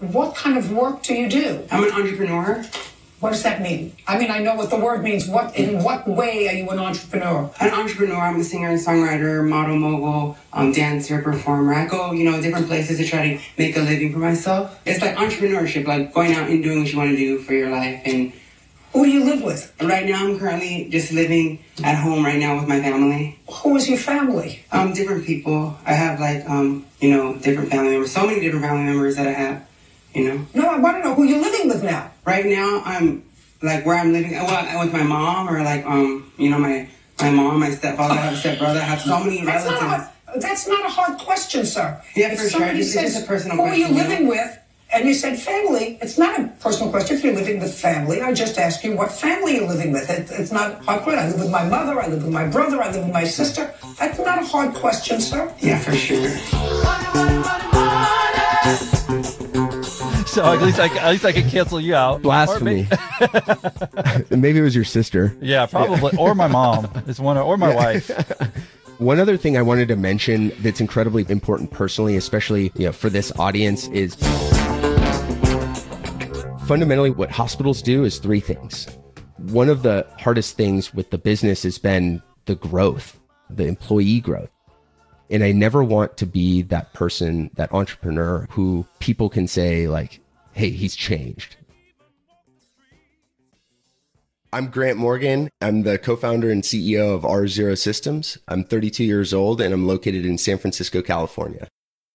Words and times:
What 0.00 0.34
kind 0.34 0.58
of 0.58 0.72
work 0.72 1.02
do 1.02 1.14
you 1.14 1.28
do? 1.28 1.66
I'm 1.70 1.84
an 1.84 1.92
entrepreneur. 1.92 2.64
What 3.20 3.30
does 3.30 3.42
that 3.44 3.62
mean? 3.62 3.96
I 4.06 4.18
mean, 4.18 4.30
I 4.30 4.40
know 4.40 4.54
what 4.54 4.68
the 4.68 4.76
word 4.76 5.02
means. 5.02 5.26
What 5.26 5.56
in 5.56 5.82
what 5.82 6.06
way 6.06 6.46
are 6.48 6.52
you 6.52 6.68
an 6.68 6.78
entrepreneur? 6.78 7.50
An 7.58 7.70
entrepreneur. 7.70 8.20
I'm 8.20 8.38
a 8.38 8.44
singer 8.44 8.68
and 8.68 8.78
songwriter, 8.78 9.48
model, 9.48 9.76
mogul, 9.76 10.36
um, 10.52 10.72
dancer, 10.72 11.22
performer. 11.22 11.72
I 11.72 11.86
go, 11.86 12.12
you 12.12 12.30
know, 12.30 12.42
different 12.42 12.66
places 12.66 12.98
to 12.98 13.06
try 13.06 13.36
to 13.36 13.42
make 13.56 13.76
a 13.76 13.80
living 13.80 14.12
for 14.12 14.18
myself. 14.18 14.78
It's 14.84 15.00
like 15.00 15.16
entrepreneurship, 15.16 15.86
like 15.86 16.12
going 16.12 16.34
out 16.34 16.50
and 16.50 16.62
doing 16.62 16.80
what 16.80 16.92
you 16.92 16.98
want 16.98 17.10
to 17.12 17.16
do 17.16 17.38
for 17.38 17.54
your 17.54 17.70
life. 17.70 18.02
And 18.04 18.32
Who 18.92 19.04
do 19.06 19.10
you 19.10 19.24
live 19.24 19.42
with? 19.42 19.72
right 19.80 20.04
now, 20.04 20.26
I'm 20.26 20.38
currently 20.38 20.88
just 20.90 21.10
living 21.12 21.60
at 21.82 21.94
home 21.94 22.24
right 22.26 22.38
now 22.38 22.56
with 22.56 22.68
my 22.68 22.80
family. 22.82 23.38
Who 23.48 23.76
is 23.76 23.88
your 23.88 23.98
family? 23.98 24.64
Um, 24.70 24.92
different 24.92 25.24
people. 25.24 25.78
I 25.86 25.94
have 25.94 26.20
like, 26.20 26.46
um, 26.50 26.84
you 27.00 27.10
know, 27.10 27.36
different 27.38 27.70
family 27.70 27.92
members. 27.92 28.12
So 28.12 28.26
many 28.26 28.40
different 28.40 28.66
family 28.66 28.84
members 28.84 29.16
that 29.16 29.26
I 29.28 29.32
have. 29.32 29.66
You 30.14 30.24
know. 30.28 30.46
No, 30.54 30.68
I 30.70 30.78
want 30.78 30.96
to 30.98 31.02
know 31.08 31.14
who 31.14 31.24
you're 31.24 31.40
living 31.42 31.68
with 31.68 31.82
now. 31.82 32.10
Right 32.24 32.46
now, 32.46 32.82
I'm 32.84 33.24
like 33.62 33.84
where 33.84 33.96
I'm 33.96 34.12
living. 34.12 34.32
Well, 34.32 34.84
with 34.84 34.92
my 34.92 35.02
mom 35.02 35.48
or 35.48 35.62
like 35.62 35.84
um, 35.84 36.30
you 36.38 36.50
know, 36.50 36.58
my 36.58 36.88
my 37.20 37.30
mom, 37.30 37.60
my 37.60 37.70
stepfather, 37.70 38.14
I 38.14 38.16
have 38.18 38.34
a 38.34 38.36
stepbrother. 38.36 38.80
I 38.80 38.84
have 38.84 39.00
so 39.00 39.18
many 39.22 39.44
That's 39.44 39.64
not, 39.66 39.82
a 39.82 39.84
relatives. 39.84 40.10
hard, 40.26 40.42
that's 40.42 40.68
not 40.68 40.84
a 40.86 40.88
hard 40.88 41.18
question, 41.18 41.64
sir. 41.66 42.00
Yeah, 42.16 42.32
If 42.32 42.38
for 42.40 42.48
sure. 42.48 42.50
somebody 42.60 42.80
It's 42.80 43.18
a 43.18 43.26
personal 43.26 43.56
Who 43.56 43.62
are 43.64 43.74
you 43.74 43.86
question, 43.86 43.96
you 43.96 44.02
know? 44.02 44.08
living 44.08 44.28
with? 44.28 44.58
And 44.92 45.08
you 45.08 45.14
said 45.14 45.36
family. 45.38 45.98
It's 46.00 46.18
not 46.18 46.38
a 46.38 46.46
personal 46.60 46.90
question 46.90 47.16
if 47.16 47.24
you're 47.24 47.34
living 47.34 47.58
with 47.58 47.74
family. 47.74 48.20
I 48.22 48.32
just 48.32 48.56
asked 48.58 48.84
you 48.84 48.96
what 48.96 49.10
family 49.10 49.56
you're 49.56 49.66
living 49.66 49.90
with. 49.92 50.08
It, 50.08 50.30
it's 50.30 50.52
not 50.52 50.70
a 50.70 50.84
hard 50.84 51.02
question. 51.02 51.18
I 51.24 51.28
live 51.30 51.40
with 51.40 51.50
my 51.50 51.64
mother. 51.64 52.00
I 52.00 52.06
live 52.06 52.22
with 52.22 52.32
my 52.32 52.46
brother. 52.46 52.80
I 52.80 52.92
live 52.92 53.02
with 53.04 53.12
my 53.12 53.24
sister. 53.24 53.74
That's 53.98 54.18
not 54.20 54.40
a 54.40 54.46
hard 54.46 54.72
question, 54.74 55.20
sir. 55.20 55.52
Yeah, 55.58 55.78
for 55.80 55.94
sure. 55.96 56.28
So 60.34 60.44
at 60.52 60.60
least 60.62 60.78
I 60.80 60.86
at 60.98 61.10
least 61.10 61.24
I 61.24 61.32
can 61.32 61.48
cancel 61.48 61.80
you 61.80 61.94
out. 61.94 62.22
Blasphemy. 62.22 62.88
may- 62.90 64.24
Maybe 64.36 64.58
it 64.58 64.62
was 64.62 64.74
your 64.74 64.84
sister. 64.84 65.36
yeah, 65.40 65.66
probably. 65.66 66.16
Or 66.18 66.34
my 66.34 66.48
mom 66.48 66.86
is 67.06 67.20
one, 67.20 67.36
or 67.38 67.56
my 67.56 67.74
wife. 67.74 68.10
One 68.98 69.18
other 69.18 69.36
thing 69.36 69.56
I 69.56 69.62
wanted 69.62 69.88
to 69.88 69.96
mention 69.96 70.52
that's 70.60 70.80
incredibly 70.80 71.26
important 71.28 71.72
personally, 71.72 72.16
especially 72.16 72.70
you 72.76 72.86
know, 72.86 72.92
for 72.92 73.10
this 73.10 73.32
audience, 73.40 73.88
is 73.88 74.14
fundamentally 76.66 77.10
what 77.10 77.30
hospitals 77.30 77.82
do 77.82 78.04
is 78.04 78.18
three 78.18 78.38
things. 78.40 78.86
One 79.38 79.68
of 79.68 79.82
the 79.82 80.06
hardest 80.18 80.56
things 80.56 80.94
with 80.94 81.10
the 81.10 81.18
business 81.18 81.64
has 81.64 81.76
been 81.76 82.22
the 82.46 82.54
growth, 82.54 83.18
the 83.50 83.66
employee 83.66 84.20
growth. 84.20 84.50
And 85.28 85.42
I 85.42 85.50
never 85.52 85.82
want 85.82 86.16
to 86.18 86.26
be 86.26 86.62
that 86.62 86.92
person, 86.92 87.50
that 87.54 87.72
entrepreneur 87.72 88.46
who 88.50 88.86
people 89.00 89.28
can 89.28 89.48
say, 89.48 89.88
like, 89.88 90.20
hey, 90.54 90.70
he's 90.70 90.96
changed. 90.96 91.56
I'm 94.52 94.68
Grant 94.68 94.96
Morgan. 94.96 95.50
I'm 95.60 95.82
the 95.82 95.98
co 95.98 96.14
founder 96.14 96.50
and 96.50 96.62
CEO 96.62 97.12
of 97.12 97.24
R-Zero 97.24 97.74
Systems. 97.74 98.38
I'm 98.46 98.62
32 98.62 99.02
years 99.02 99.34
old 99.34 99.60
and 99.60 99.74
I'm 99.74 99.86
located 99.86 100.24
in 100.24 100.38
San 100.38 100.58
Francisco, 100.58 101.02
California. 101.02 101.66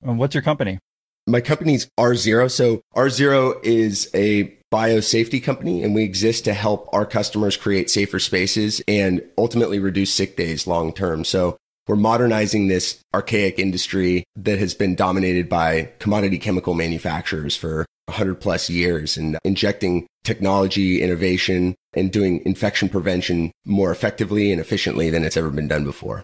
And 0.02 0.18
what's 0.18 0.34
your 0.34 0.42
company? 0.42 0.80
My 1.28 1.42
company's 1.42 1.90
R-Zero. 1.98 2.48
So 2.48 2.82
R-Zero 2.94 3.60
is 3.62 4.10
a 4.14 4.58
biosafety 4.72 5.44
company 5.44 5.84
and 5.84 5.94
we 5.94 6.04
exist 6.04 6.46
to 6.46 6.54
help 6.54 6.88
our 6.94 7.06
customers 7.06 7.58
create 7.58 7.90
safer 7.90 8.20
spaces 8.20 8.82
and 8.88 9.22
ultimately 9.38 9.80
reduce 9.80 10.14
sick 10.14 10.38
days 10.38 10.66
long 10.66 10.94
term. 10.94 11.26
So 11.26 11.58
we're 11.90 11.98
modernizing 11.98 12.68
this 12.70 13.02
archaic 13.14 13.60
industry 13.60 14.24
that 14.38 14.60
has 14.60 14.76
been 14.76 14.96
dominated 14.96 15.50
by 15.50 15.92
commodity 16.00 16.38
chemical 16.38 16.74
manufacturers 16.74 17.58
for 17.58 17.86
100 18.10 18.36
plus 18.36 18.70
years 18.70 19.18
and 19.18 19.38
injecting 19.44 20.08
technology, 20.24 21.02
innovation, 21.02 21.76
and 21.94 22.12
doing 22.12 22.42
infection 22.46 22.90
prevention 22.90 23.52
more 23.66 23.92
effectively 23.92 24.52
and 24.52 24.60
efficiently 24.62 25.10
than 25.10 25.24
it's 25.24 25.38
ever 25.38 25.50
been 25.50 25.68
done 25.68 25.84
before. 25.84 26.24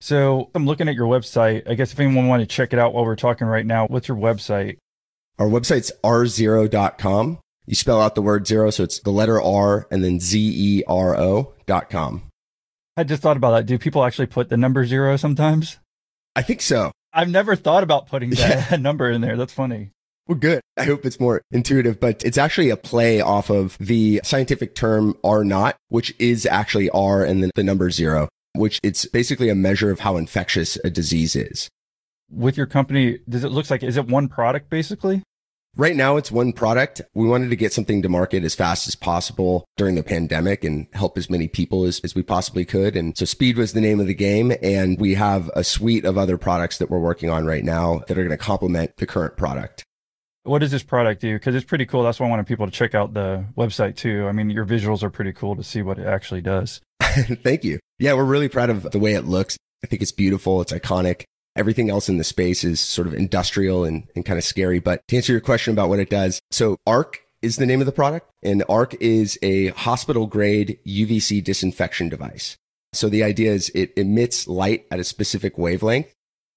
So 0.00 0.50
I'm 0.54 0.66
looking 0.66 0.88
at 0.88 0.94
your 0.94 1.06
website. 1.06 1.68
I 1.68 1.74
guess 1.74 1.92
if 1.92 2.00
anyone 2.00 2.26
wanted 2.26 2.48
to 2.48 2.54
check 2.54 2.72
it 2.72 2.78
out 2.78 2.92
while 2.92 3.04
we're 3.04 3.14
talking 3.16 3.46
right 3.46 3.64
now, 3.64 3.86
what's 3.86 4.08
your 4.08 4.16
website? 4.16 4.78
Our 5.38 5.46
website's 5.46 5.92
rzero.com. 6.02 7.38
You 7.66 7.74
spell 7.76 8.00
out 8.00 8.16
the 8.16 8.22
word 8.22 8.46
zero, 8.46 8.70
so 8.70 8.82
it's 8.82 8.98
the 8.98 9.10
letter 9.10 9.40
R 9.40 9.86
and 9.90 10.02
then 10.02 10.18
Z 10.18 10.38
E 10.40 10.82
R 10.88 11.16
O 11.16 11.54
dot 11.66 11.88
com. 11.88 12.22
I 12.96 13.04
just 13.04 13.22
thought 13.22 13.36
about 13.36 13.52
that. 13.52 13.66
Do 13.66 13.78
people 13.78 14.04
actually 14.04 14.26
put 14.26 14.48
the 14.48 14.56
number 14.56 14.84
zero 14.84 15.16
sometimes? 15.16 15.78
I 16.34 16.42
think 16.42 16.60
so. 16.60 16.90
I've 17.12 17.30
never 17.30 17.54
thought 17.54 17.82
about 17.82 18.08
putting 18.08 18.30
that 18.36 18.80
number 18.80 19.10
in 19.10 19.20
there. 19.20 19.36
That's 19.36 19.52
funny. 19.52 19.90
Well, 20.28 20.38
good. 20.38 20.60
I 20.76 20.84
hope 20.84 21.04
it's 21.04 21.18
more 21.18 21.42
intuitive, 21.50 21.98
but 21.98 22.24
it's 22.24 22.38
actually 22.38 22.70
a 22.70 22.76
play 22.76 23.20
off 23.20 23.50
of 23.50 23.76
the 23.78 24.20
scientific 24.24 24.74
term 24.74 25.16
R 25.24 25.44
naught, 25.44 25.76
which 25.88 26.14
is 26.18 26.46
actually 26.46 26.88
R 26.90 27.24
and 27.24 27.42
then 27.42 27.50
the 27.54 27.64
number 27.64 27.90
zero, 27.90 28.28
which 28.54 28.78
it's 28.82 29.04
basically 29.06 29.48
a 29.48 29.54
measure 29.54 29.90
of 29.90 30.00
how 30.00 30.16
infectious 30.16 30.78
a 30.84 30.90
disease 30.90 31.34
is. 31.34 31.68
With 32.30 32.56
your 32.56 32.66
company, 32.66 33.18
does 33.28 33.44
it 33.44 33.50
looks 33.50 33.70
like 33.70 33.82
is 33.82 33.96
it 33.96 34.06
one 34.06 34.28
product 34.28 34.70
basically? 34.70 35.22
Right 35.74 35.96
now, 35.96 36.18
it's 36.18 36.30
one 36.30 36.52
product. 36.52 37.00
We 37.14 37.26
wanted 37.26 37.48
to 37.48 37.56
get 37.56 37.72
something 37.72 38.02
to 38.02 38.08
market 38.10 38.44
as 38.44 38.54
fast 38.54 38.86
as 38.86 38.94
possible 38.94 39.64
during 39.78 39.94
the 39.94 40.02
pandemic 40.02 40.64
and 40.64 40.86
help 40.92 41.16
as 41.16 41.30
many 41.30 41.48
people 41.48 41.84
as, 41.84 41.98
as 42.00 42.14
we 42.14 42.22
possibly 42.22 42.66
could. 42.66 42.94
And 42.94 43.16
so 43.16 43.24
speed 43.24 43.56
was 43.56 43.72
the 43.72 43.80
name 43.80 43.98
of 43.98 44.06
the 44.06 44.14
game. 44.14 44.52
And 44.62 45.00
we 45.00 45.14
have 45.14 45.50
a 45.56 45.64
suite 45.64 46.04
of 46.04 46.18
other 46.18 46.36
products 46.36 46.76
that 46.76 46.90
we're 46.90 46.98
working 46.98 47.30
on 47.30 47.46
right 47.46 47.64
now 47.64 48.02
that 48.06 48.18
are 48.18 48.22
going 48.22 48.36
to 48.36 48.36
complement 48.36 48.98
the 48.98 49.06
current 49.06 49.38
product. 49.38 49.84
What 50.44 50.58
does 50.58 50.70
this 50.70 50.82
product 50.82 51.20
do? 51.20 51.34
Because 51.34 51.54
it's 51.54 51.64
pretty 51.64 51.86
cool. 51.86 52.02
That's 52.02 52.18
why 52.18 52.26
I 52.26 52.30
wanted 52.30 52.46
people 52.46 52.66
to 52.66 52.72
check 52.72 52.94
out 52.94 53.14
the 53.14 53.44
website 53.56 53.96
too. 53.96 54.26
I 54.26 54.32
mean, 54.32 54.50
your 54.50 54.66
visuals 54.66 55.02
are 55.02 55.10
pretty 55.10 55.32
cool 55.32 55.54
to 55.56 55.62
see 55.62 55.82
what 55.82 55.98
it 55.98 56.06
actually 56.06 56.40
does. 56.40 56.80
Thank 57.00 57.62
you. 57.64 57.78
Yeah, 57.98 58.14
we're 58.14 58.24
really 58.24 58.48
proud 58.48 58.70
of 58.70 58.90
the 58.90 58.98
way 58.98 59.14
it 59.14 59.24
looks. 59.24 59.56
I 59.84 59.86
think 59.86 60.02
it's 60.02 60.12
beautiful. 60.12 60.60
It's 60.60 60.72
iconic. 60.72 61.24
Everything 61.54 61.90
else 61.90 62.08
in 62.08 62.16
the 62.16 62.24
space 62.24 62.64
is 62.64 62.80
sort 62.80 63.06
of 63.06 63.14
industrial 63.14 63.84
and, 63.84 64.08
and 64.16 64.24
kind 64.24 64.38
of 64.38 64.44
scary. 64.44 64.80
But 64.80 65.06
to 65.08 65.16
answer 65.16 65.32
your 65.32 65.40
question 65.40 65.72
about 65.72 65.88
what 65.88 65.98
it 65.98 66.10
does, 66.10 66.40
so 66.50 66.76
ARC 66.86 67.20
is 67.42 67.56
the 67.56 67.66
name 67.66 67.80
of 67.80 67.86
the 67.86 67.92
product, 67.92 68.30
and 68.42 68.64
ARC 68.68 68.94
is 69.00 69.38
a 69.42 69.68
hospital 69.68 70.26
grade 70.26 70.78
UVC 70.86 71.42
disinfection 71.44 72.08
device. 72.08 72.56
So 72.92 73.08
the 73.08 73.22
idea 73.22 73.52
is 73.52 73.70
it 73.74 73.92
emits 73.96 74.46
light 74.46 74.86
at 74.90 75.00
a 75.00 75.04
specific 75.04 75.58
wavelength, 75.58 76.12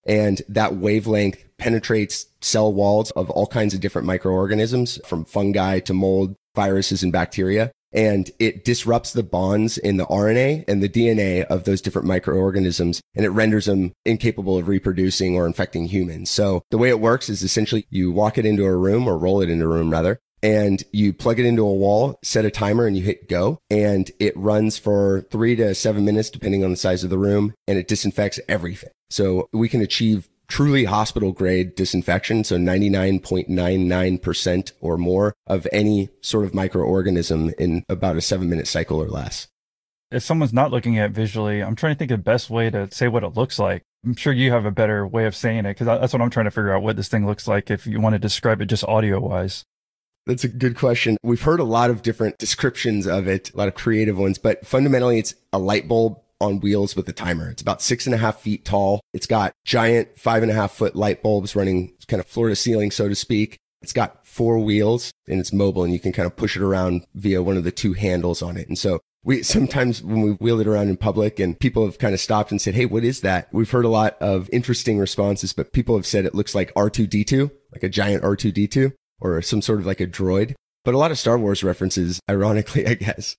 and 0.06 0.42
that 0.50 0.76
wavelength 0.76 1.44
penetrates 1.58 2.28
cell 2.42 2.72
walls 2.72 3.12
of 3.12 3.30
all 3.30 3.48
kinds 3.48 3.74
of 3.74 3.80
different 3.80 4.08
microorganisms, 4.08 5.00
from 5.06 5.26
fungi 5.26 5.80
to 5.80 5.94
mold, 5.94 6.36
viruses, 6.56 7.04
and 7.04 7.12
bacteria 7.12 7.72
and 7.96 8.30
it 8.40 8.66
disrupts 8.66 9.14
the 9.14 9.24
bonds 9.24 9.78
in 9.78 9.96
the 9.96 10.06
RNA 10.08 10.66
and 10.68 10.84
the 10.84 10.90
DNA 10.90 11.46
of 11.46 11.64
those 11.64 11.82
different 11.82 12.08
microorganisms 12.08 13.02
and 13.16 13.26
it 13.26 13.30
renders 13.30 13.66
them 13.66 13.94
incapable 14.06 14.58
of 14.58 14.68
reproducing 14.68 15.36
or 15.36 15.48
infecting 15.48 15.86
humans. 15.86 16.30
So 16.30 16.62
the 16.70 16.78
way 16.78 16.90
it 16.90 17.00
works 17.00 17.30
is 17.30 17.42
essentially 17.42 17.88
you 17.90 18.12
walk 18.12 18.38
it 18.38 18.46
into 18.46 18.66
a 18.66 18.76
room 18.76 19.08
or 19.08 19.18
roll 19.18 19.42
it 19.42 19.50
into 19.50 19.66
a 19.66 19.70
room 19.70 19.90
rather. 19.90 20.20
And 20.44 20.84
you 20.92 21.12
plug 21.12 21.40
it 21.40 21.46
into 21.46 21.64
a 21.64 21.74
wall, 21.74 22.20
set 22.22 22.46
a 22.46 22.52
timer 22.52 22.86
and 22.86 22.96
you 22.96 23.02
hit 23.02 23.30
go 23.30 23.58
and 23.72 24.12
it 24.20 24.38
runs 24.38 24.78
for 24.78 25.22
three 25.32 25.56
to 25.56 25.74
seven 25.74 26.06
minutes, 26.06 26.30
depending 26.30 26.64
on 26.64 26.70
the 26.70 26.78
size 26.78 27.04
of 27.04 27.10
the 27.10 27.18
room 27.18 27.54
and 27.66 27.80
it 27.80 27.88
disinfects 27.88 28.40
everything. 28.48 28.92
So 29.10 29.50
we 29.54 29.70
can 29.70 29.82
achieve 29.82 30.28
truly 30.48 30.86
hospital 30.86 31.32
grade 31.32 31.76
disinfection. 31.76 32.44
So 32.44 32.58
99.99% 32.58 34.72
or 34.82 34.98
more 34.98 35.34
of 35.48 35.68
any 35.72 36.10
sort 36.22 36.46
of 36.46 36.52
microorganism 36.52 37.54
in 37.56 37.84
about 37.90 38.18
a 38.18 38.22
seven 38.22 38.50
minute 38.50 38.68
cycle 38.68 39.02
or 39.02 39.08
less. 39.08 39.48
If 40.12 40.22
someone's 40.24 40.54
not 40.54 40.72
looking 40.72 41.00
at 41.00 41.10
it 41.10 41.14
visually, 41.14 41.64
I'm 41.64 41.76
trying 41.76 41.96
to 41.96 42.00
think 42.00 42.12
of 42.12 42.20
the 42.20 42.24
best 42.24 42.50
way 42.50 42.70
to 42.70 42.90
say 42.92 43.08
what 43.08 43.24
it 43.24 43.36
looks 43.36 43.60
like. 43.60 43.84
I'm 44.06 44.16
sure 44.16 44.32
you 44.32 44.52
have 44.52 44.66
a 44.66 44.72
better 44.72 45.08
way 45.08 45.26
of 45.26 45.36
saying 45.36 45.66
it 45.66 45.78
because 45.78 45.88
that's 45.88 46.14
what 46.14 46.22
I'm 46.22 46.30
trying 46.30 46.46
to 46.46 46.52
figure 46.52 46.76
out 46.76 46.84
what 46.84 46.96
this 46.96 47.08
thing 47.08 47.26
looks 47.26 47.48
like 47.48 47.72
if 47.72 47.88
you 47.88 48.00
want 48.00 48.14
to 48.14 48.20
describe 48.20 48.62
it 48.62 48.68
just 48.68 48.84
audio 48.84 49.20
wise. 49.20 49.66
That's 50.28 50.44
a 50.44 50.47
good 50.47 50.76
question. 50.76 51.18
We've 51.24 51.41
heard 51.41 51.59
a 51.59 51.66
lot 51.66 51.90
of 51.90 52.02
different 52.02 52.38
descriptions 52.38 53.08
of 53.08 53.28
it, 53.28 53.53
a 53.53 53.58
lot 53.58 53.68
of 53.68 53.76
creative 53.76 54.18
ones, 54.18 54.38
but 54.38 54.66
fundamentally 54.66 55.20
it's 55.20 55.35
a 55.53 55.59
light 55.59 55.88
bulb 55.88 56.20
on 56.41 56.59
wheels 56.59 56.96
with 56.96 57.08
a 57.09 57.14
timer. 57.14 57.49
It's 57.49 57.61
about 57.61 57.82
six 57.82 58.05
and 58.05 58.16
a 58.16 58.17
half 58.17 58.40
feet 58.40 58.66
tall. 58.66 59.02
It's 59.14 59.28
got 59.28 59.53
giant 59.66 60.17
five 60.17 60.43
and 60.43 60.52
a 60.52 60.55
half 60.55 60.72
foot 60.72 60.96
light 60.96 61.23
bulbs 61.23 61.55
running 61.55 61.93
kind 62.08 62.20
of 62.20 62.28
floor 62.28 62.49
to 62.49 62.55
ceiling, 62.55 62.91
so 62.91 63.08
to 63.09 63.16
speak. 63.16 63.58
It's 63.82 63.93
got 63.93 64.26
four 64.26 64.59
wheels 64.59 65.11
and 65.28 65.40
it's 65.40 65.53
mobile 65.53 65.84
and 65.84 65.93
you 65.93 65.99
can 65.99 66.11
kind 66.11 66.26
of 66.26 66.35
push 66.35 66.55
it 66.55 66.61
around 66.61 67.05
via 67.14 67.43
one 67.43 67.58
of 67.58 67.64
the 67.64 67.72
two 67.72 67.93
handles 67.93 68.41
on 68.41 68.58
it. 68.58 68.67
And 68.67 68.78
so 68.78 68.99
we 69.23 69.43
sometimes 69.43 70.02
when 70.02 70.22
we 70.22 70.32
wheel 70.32 70.59
it 70.59 70.67
around 70.67 70.90
in 70.90 70.97
public 70.97 71.40
and 71.40 71.59
people 71.59 71.85
have 71.85 71.99
kind 71.99 72.14
of 72.14 72.20
stopped 72.20 72.52
and 72.52 72.61
said, 72.61 72.76
Hey, 72.76 72.85
what 72.85 73.03
is 73.03 73.22
that? 73.22 73.47
We've 73.52 73.70
heard 73.70 73.85
a 73.85 73.90
lot 73.90 74.17
of 74.22 74.49
interesting 74.52 74.97
responses, 74.99 75.53
but 75.53 75.73
people 75.73 75.96
have 75.96 76.05
said 76.05 76.26
it 76.26 76.35
looks 76.35 76.55
like 76.55 76.73
R2D2, 76.73 77.52
like 77.72 77.84
a 77.84 77.90
giant 77.90 78.23
R2D2 78.23 78.93
or 79.22 79.41
some 79.41 79.61
sort 79.61 79.79
of 79.79 79.85
like 79.85 80.02
a 80.02 80.08
droid, 80.08 80.55
but 80.84 80.93
a 80.93 80.97
lot 80.97 81.11
of 81.11 81.20
Star 81.20 81.38
Wars 81.38 81.64
references, 81.64 82.20
ironically, 82.29 82.88
I 82.88 82.93
guess. 82.93 83.35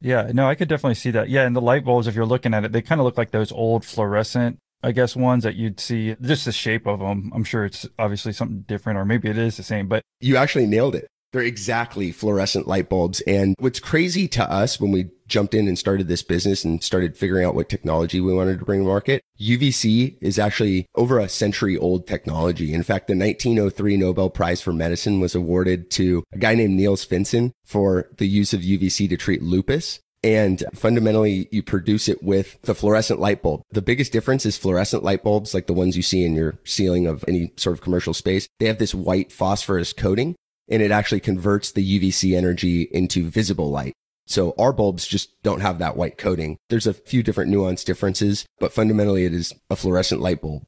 Yeah, 0.00 0.30
no, 0.32 0.48
I 0.48 0.54
could 0.54 0.68
definitely 0.68 0.94
see 0.94 1.10
that. 1.10 1.28
Yeah, 1.28 1.46
and 1.46 1.54
the 1.54 1.60
light 1.60 1.84
bulbs, 1.84 2.06
if 2.06 2.14
you're 2.14 2.26
looking 2.26 2.54
at 2.54 2.64
it, 2.64 2.72
they 2.72 2.82
kind 2.82 3.00
of 3.00 3.04
look 3.04 3.18
like 3.18 3.30
those 3.30 3.52
old 3.52 3.84
fluorescent 3.84 4.58
I 4.82 4.92
guess, 4.92 5.14
ones 5.14 5.44
that 5.44 5.56
you'd 5.56 5.78
see, 5.78 6.16
just 6.20 6.46
the 6.46 6.52
shape 6.52 6.86
of 6.86 7.00
them. 7.00 7.30
I'm 7.34 7.44
sure 7.44 7.64
it's 7.64 7.86
obviously 7.98 8.32
something 8.32 8.62
different, 8.62 8.98
or 8.98 9.04
maybe 9.04 9.28
it 9.28 9.36
is 9.36 9.56
the 9.56 9.62
same, 9.62 9.88
but 9.88 10.02
you 10.20 10.36
actually 10.36 10.66
nailed 10.66 10.94
it. 10.94 11.06
They're 11.32 11.42
exactly 11.42 12.10
fluorescent 12.12 12.66
light 12.66 12.88
bulbs. 12.88 13.20
And 13.20 13.54
what's 13.58 13.78
crazy 13.78 14.26
to 14.28 14.50
us 14.50 14.80
when 14.80 14.90
we 14.90 15.10
jumped 15.30 15.54
in 15.54 15.66
and 15.66 15.78
started 15.78 16.08
this 16.08 16.22
business 16.22 16.64
and 16.64 16.82
started 16.84 17.16
figuring 17.16 17.46
out 17.46 17.54
what 17.54 17.68
technology 17.68 18.20
we 18.20 18.34
wanted 18.34 18.58
to 18.58 18.64
bring 18.64 18.80
to 18.80 18.86
market, 18.86 19.22
UVC 19.40 20.18
is 20.20 20.38
actually 20.38 20.86
over 20.94 21.18
a 21.18 21.28
century 21.28 21.78
old 21.78 22.06
technology. 22.06 22.74
In 22.74 22.82
fact, 22.82 23.06
the 23.06 23.16
1903 23.16 23.96
Nobel 23.96 24.28
Prize 24.28 24.60
for 24.60 24.72
Medicine 24.72 25.20
was 25.20 25.34
awarded 25.34 25.90
to 25.92 26.22
a 26.32 26.38
guy 26.38 26.54
named 26.54 26.74
Niels 26.74 27.06
Finsen 27.06 27.52
for 27.64 28.10
the 28.18 28.28
use 28.28 28.52
of 28.52 28.60
UVC 28.60 29.08
to 29.08 29.16
treat 29.16 29.42
lupus. 29.42 30.00
And 30.22 30.62
fundamentally, 30.74 31.48
you 31.50 31.62
produce 31.62 32.06
it 32.06 32.22
with 32.22 32.60
the 32.62 32.74
fluorescent 32.74 33.20
light 33.20 33.42
bulb. 33.42 33.62
The 33.70 33.80
biggest 33.80 34.12
difference 34.12 34.44
is 34.44 34.58
fluorescent 34.58 35.02
light 35.02 35.22
bulbs, 35.22 35.54
like 35.54 35.66
the 35.66 35.72
ones 35.72 35.96
you 35.96 36.02
see 36.02 36.26
in 36.26 36.34
your 36.34 36.58
ceiling 36.64 37.06
of 37.06 37.24
any 37.26 37.52
sort 37.56 37.72
of 37.72 37.80
commercial 37.80 38.12
space. 38.12 38.46
They 38.58 38.66
have 38.66 38.78
this 38.78 38.94
white 38.94 39.32
phosphorus 39.32 39.94
coating 39.94 40.36
and 40.70 40.82
it 40.82 40.90
actually 40.90 41.20
converts 41.20 41.72
the 41.72 41.98
UVC 41.98 42.36
energy 42.36 42.82
into 42.92 43.28
visible 43.28 43.70
light. 43.70 43.92
So 44.30 44.54
our 44.58 44.72
bulbs 44.72 45.06
just 45.06 45.42
don't 45.42 45.60
have 45.60 45.80
that 45.80 45.96
white 45.96 46.16
coating. 46.16 46.56
There's 46.68 46.86
a 46.86 46.94
few 46.94 47.24
different 47.24 47.50
nuance 47.50 47.82
differences, 47.82 48.46
but 48.60 48.72
fundamentally 48.72 49.24
it 49.24 49.34
is 49.34 49.52
a 49.68 49.76
fluorescent 49.76 50.20
light 50.20 50.40
bulb. 50.40 50.62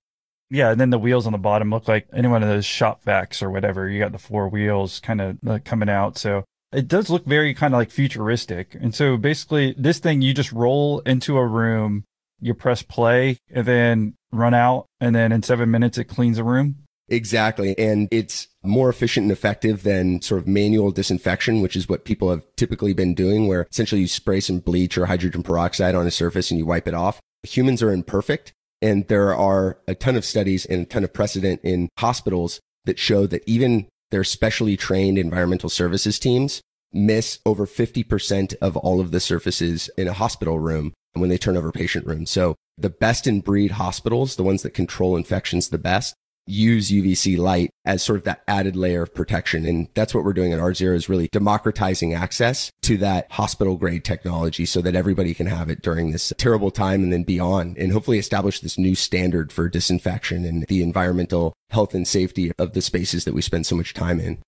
Yeah, 0.51 0.73
and 0.73 0.81
then 0.81 0.91
the 0.91 0.99
wheels 0.99 1.27
on 1.27 1.33
the 1.33 1.39
bottom 1.39 1.71
look 1.71 1.87
like 1.87 2.09
any 2.13 2.29
one 2.29 2.43
of 2.43 2.49
those 2.49 2.67
shop 2.67 3.05
vacs 3.05 3.41
or 3.41 3.51
whatever. 3.51 3.89
You 3.89 4.01
got 4.01 4.13
the 4.13 4.19
four 4.19 4.49
wheels 4.49 4.99
kind 5.01 5.21
of 5.21 5.39
uh, 5.47 5.59
coming 5.65 5.89
out. 5.89 6.19
So 6.19 6.45
it 6.73 6.89
does 6.89 7.09
look 7.09 7.25
very 7.25 7.55
kind 7.55 7.73
of 7.73 7.79
like 7.79 7.91
futuristic. 7.91 8.75
And 8.75 8.95
so 8.95 9.17
basically 9.17 9.75
this 9.79 10.01
thing 10.01 10.23
you 10.23 10.35
just 10.35 10.53
roll 10.53 10.99
into 11.01 11.39
a 11.39 11.47
room, 11.47 12.05
you 12.41 12.55
press 12.55 12.83
play 12.83 13.39
and 13.49 13.65
then 13.65 14.15
run 14.33 14.55
out 14.55 14.87
and 15.01 15.15
then 15.15 15.31
in 15.31 15.43
7 15.43 15.71
minutes 15.71 15.99
it 15.99 16.05
cleans 16.05 16.39
a 16.39 16.45
room. 16.45 16.77
Exactly. 17.13 17.79
And 17.79 18.09
it's 18.11 18.49
more 18.65 18.89
efficient 18.89 19.25
and 19.25 19.33
effective 19.33 19.83
than 19.83 20.23
sort 20.23 20.41
of 20.41 20.49
manual 20.49 20.91
disinfection, 20.91 21.61
which 21.61 21.77
is 21.77 21.87
what 21.87 22.07
people 22.07 22.31
have 22.31 22.43
typically 22.57 22.95
been 22.95 23.15
doing, 23.15 23.47
where 23.47 23.67
essentially 23.71 24.01
you 24.01 24.09
spray 24.09 24.41
some 24.41 24.61
bleach 24.61 24.97
or 24.97 25.05
hydrogen 25.05 25.43
peroxide 25.43 25.95
on 25.95 26.07
a 26.07 26.11
surface 26.11 26.51
and 26.51 26.59
you 26.59 26.65
wipe 26.65 26.89
it 26.89 26.95
off. 26.95 27.21
Humans 27.43 27.83
are 27.83 27.93
imperfect. 27.93 28.55
And 28.81 29.07
there 29.09 29.35
are 29.35 29.79
a 29.87 29.95
ton 29.95 30.17
of 30.17 30.25
studies 30.25 30.65
and 30.65 30.83
a 30.83 30.85
ton 30.87 31.05
of 31.05 31.13
precedent 31.13 31.61
in 31.63 31.91
hospitals 31.99 32.61
that 32.87 32.99
show 32.99 33.27
that 33.27 33.45
even 33.47 33.89
their 34.11 34.25
specially 34.25 34.77
trained 34.77 35.19
environmental 35.19 35.69
services 35.69 36.19
teams 36.19 36.63
miss 36.95 37.41
over 37.45 37.67
50% 37.67 38.55
of 38.63 38.77
all 38.79 39.01
of 39.01 39.11
the 39.11 39.21
surfaces 39.21 39.91
in 39.99 40.09
a 40.09 40.13
hospital 40.15 40.59
room 40.59 40.95
when 41.13 41.29
they 41.29 41.39
turn 41.39 41.59
over 41.59 41.73
patient 41.73 42.07
rooms. 42.07 42.31
So 42.31 42.57
the 42.79 42.91
best 42.91 43.27
in 43.27 43.41
breed 43.41 43.73
hospitals, 43.73 44.37
the 44.37 44.43
ones 44.43 44.63
that 44.63 44.71
control 44.71 45.15
infections 45.15 45.69
the 45.69 45.79
best, 45.79 46.15
use 46.47 46.91
UVC 46.91 47.39
light 47.39 47.71
as 47.85 48.03
sort 48.03 48.19
of 48.19 48.25
that 48.25 48.43
added 48.49 48.77
layer 48.77 49.03
of 49.03 49.15
protection. 49.15 49.67
And 49.67 49.89
that's 49.95 50.15
what 50.15 50.25
we're 50.25 50.33
doing 50.33 50.53
at 50.53 50.59
R-Zero 50.59 50.97
is 50.97 51.09
really 51.09 51.29
democratizing 51.33 52.15
access 52.15 52.71
to 52.83 52.97
that 52.99 53.31
hospital 53.33 53.77
grade 53.77 54.05
technology 54.05 54.67
so 54.67 54.81
that 54.83 54.97
everybody 54.97 55.35
can 55.35 55.47
have 55.47 55.71
it 55.71 55.83
during 55.83 56.11
this 56.11 56.33
terrible 56.39 56.71
time 56.71 57.03
and 57.03 57.13
then 57.13 57.23
beyond 57.23 57.77
and 57.79 57.93
hopefully 57.93 58.19
establish 58.19 58.61
this 58.61 58.79
new 58.79 58.95
standard 58.95 59.53
for 59.53 59.69
disinfection 59.69 60.45
and 60.45 60.65
the 60.69 60.83
environmental 60.83 61.53
health 61.71 61.95
and 61.95 62.07
safety 62.07 62.53
of 62.59 62.73
the 62.73 62.83
spaces 62.83 63.25
that 63.25 63.35
we 63.35 63.43
spend 63.43 63.67
so 63.67 63.77
much 63.77 63.95
time 63.95 64.21
in. 64.21 64.39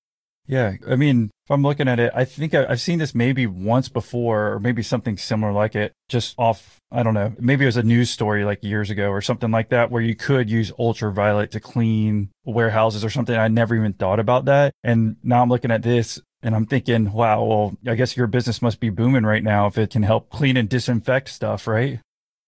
Yeah. 0.47 0.75
I 0.87 0.97
mean, 0.97 1.31
if 1.45 1.51
I'm 1.51 1.63
looking 1.63 1.89
at 1.89 1.99
it, 1.99 2.13
I 2.15 2.25
think 2.25 2.55
I, 2.55 2.69
have 2.69 2.81
seen 2.81 2.99
this 2.99 3.15
maybe 3.15 3.47
once 3.47 3.89
before, 3.89 4.53
or 4.53 4.61
maybe 4.61 4.83
something 4.83 5.17
similar 5.17 5.53
like 5.53 5.75
it, 5.75 5.93
just 6.09 6.35
off, 6.39 6.79
I 6.91 7.03
don't 7.03 7.15
know, 7.15 7.35
maybe 7.39 7.65
it 7.65 7.67
was 7.67 7.77
a 7.77 7.83
news 7.83 8.11
story 8.11 8.45
like 8.45 8.63
years 8.63 8.91
ago 8.91 9.09
or 9.09 9.21
something 9.21 9.51
like 9.51 9.71
that, 9.71 9.91
where 9.91 10.03
you 10.03 10.15
could 10.15 10.51
use 10.51 10.73
ultraviolet 10.79 11.51
to 11.53 11.61
clean 11.61 12.31
warehouses 12.45 13.05
or 13.05 13.11
something. 13.11 13.37
I 13.37 13.49
never 13.49 13.75
even 13.75 13.95
thought 13.95 14.21
about 14.21 14.45
that. 14.47 14.73
And 14.83 15.17
now 15.23 15.43
I'm 15.43 15.49
looking 15.49 15.71
at 15.71 15.83
this 15.83 16.21
and 16.43 16.55
I'm 16.55 16.67
thinking, 16.67 17.13
wow, 17.13 17.43
well, 17.45 17.77
I 17.87 17.95
guess 17.95 18.17
your 18.17 18.27
business 18.27 18.61
must 18.61 18.81
be 18.81 18.91
booming 18.91 19.25
right 19.25 19.43
now 19.43 19.67
if 19.67 19.79
it 19.79 19.91
can 19.91 20.03
help 20.03 20.29
clean 20.29 20.59
and 20.59 20.69
disinfect 20.69 21.31
stuff, 21.31 21.67
right? 21.67 22.01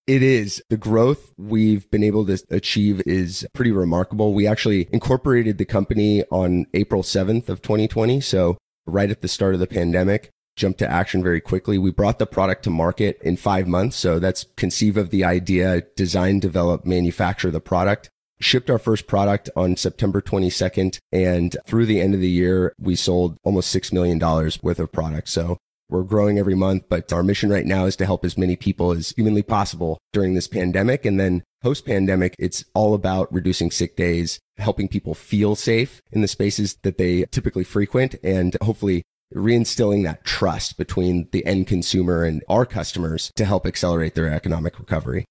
It 0.07 0.23
is. 0.23 0.63
The 0.69 0.77
growth 0.77 1.33
we've 1.37 1.91
been 1.91 2.03
able 2.03 2.25
to 2.27 2.41
achieve 2.49 3.01
is 3.05 3.45
pretty 3.53 3.73
remarkable. 3.73 4.33
We 4.33 4.47
actually 4.47 4.87
incorporated 4.93 5.57
the 5.57 5.65
company 5.65 6.23
on 6.31 6.65
April 6.73 7.03
7th 7.03 7.49
of 7.49 7.61
2020. 7.61 8.21
So 8.21 8.57
right 8.85 9.11
at 9.11 9.21
the 9.21 9.27
start 9.27 9.53
of 9.53 9.59
the 9.59 9.67
pandemic, 9.67 10.29
jumped 10.55 10.79
to 10.79 10.89
action 10.89 11.21
very 11.21 11.41
quickly. 11.41 11.77
We 11.77 11.91
brought 11.91 12.19
the 12.19 12.25
product 12.25 12.63
to 12.63 12.69
market 12.69 13.19
in 13.21 13.35
five 13.35 13.67
months. 13.67 13.97
So 13.97 14.17
that's 14.17 14.45
conceive 14.55 14.95
of 14.95 15.09
the 15.09 15.25
idea, 15.25 15.81
design, 15.97 16.39
develop, 16.39 16.85
manufacture 16.85 17.51
the 17.51 17.59
product. 17.59 18.09
Shipped 18.39 18.69
our 18.69 18.79
first 18.79 19.07
product 19.07 19.49
on 19.57 19.75
September 19.75 20.21
22nd. 20.21 20.99
And 21.11 21.57
through 21.65 21.85
the 21.85 21.99
end 21.99 22.13
of 22.13 22.21
the 22.21 22.29
year, 22.29 22.73
we 22.79 22.95
sold 22.95 23.35
almost 23.43 23.75
$6 23.75 23.91
million 23.91 24.19
worth 24.19 24.79
of 24.79 24.91
product. 24.93 25.27
So 25.27 25.57
we're 25.89 26.03
growing 26.03 26.37
every 26.37 26.55
month, 26.55 26.85
but 26.89 27.11
our 27.13 27.23
mission 27.23 27.49
right 27.49 27.65
now 27.65 27.85
is 27.85 27.95
to 27.97 28.05
help 28.05 28.25
as 28.25 28.37
many 28.37 28.55
people 28.55 28.91
as 28.91 29.11
humanly 29.11 29.43
possible 29.43 29.97
during 30.13 30.33
this 30.33 30.47
pandemic. 30.47 31.05
And 31.05 31.19
then 31.19 31.43
post 31.61 31.85
pandemic, 31.85 32.35
it's 32.37 32.65
all 32.73 32.93
about 32.93 33.31
reducing 33.33 33.71
sick 33.71 33.95
days, 33.95 34.39
helping 34.57 34.87
people 34.87 35.13
feel 35.13 35.55
safe 35.55 36.01
in 36.11 36.21
the 36.21 36.27
spaces 36.27 36.77
that 36.83 36.97
they 36.97 37.25
typically 37.25 37.63
frequent 37.63 38.15
and 38.23 38.57
hopefully 38.61 39.03
reinstilling 39.33 40.03
that 40.03 40.23
trust 40.23 40.77
between 40.77 41.27
the 41.31 41.45
end 41.45 41.67
consumer 41.67 42.23
and 42.23 42.43
our 42.47 42.65
customers 42.65 43.31
to 43.35 43.45
help 43.45 43.65
accelerate 43.65 44.15
their 44.15 44.31
economic 44.31 44.79
recovery. 44.79 45.25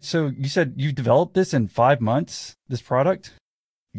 So 0.00 0.32
you 0.36 0.48
said 0.48 0.74
you 0.76 0.92
developed 0.92 1.34
this 1.34 1.52
in 1.52 1.68
five 1.68 2.00
months, 2.00 2.54
this 2.68 2.82
product? 2.82 3.32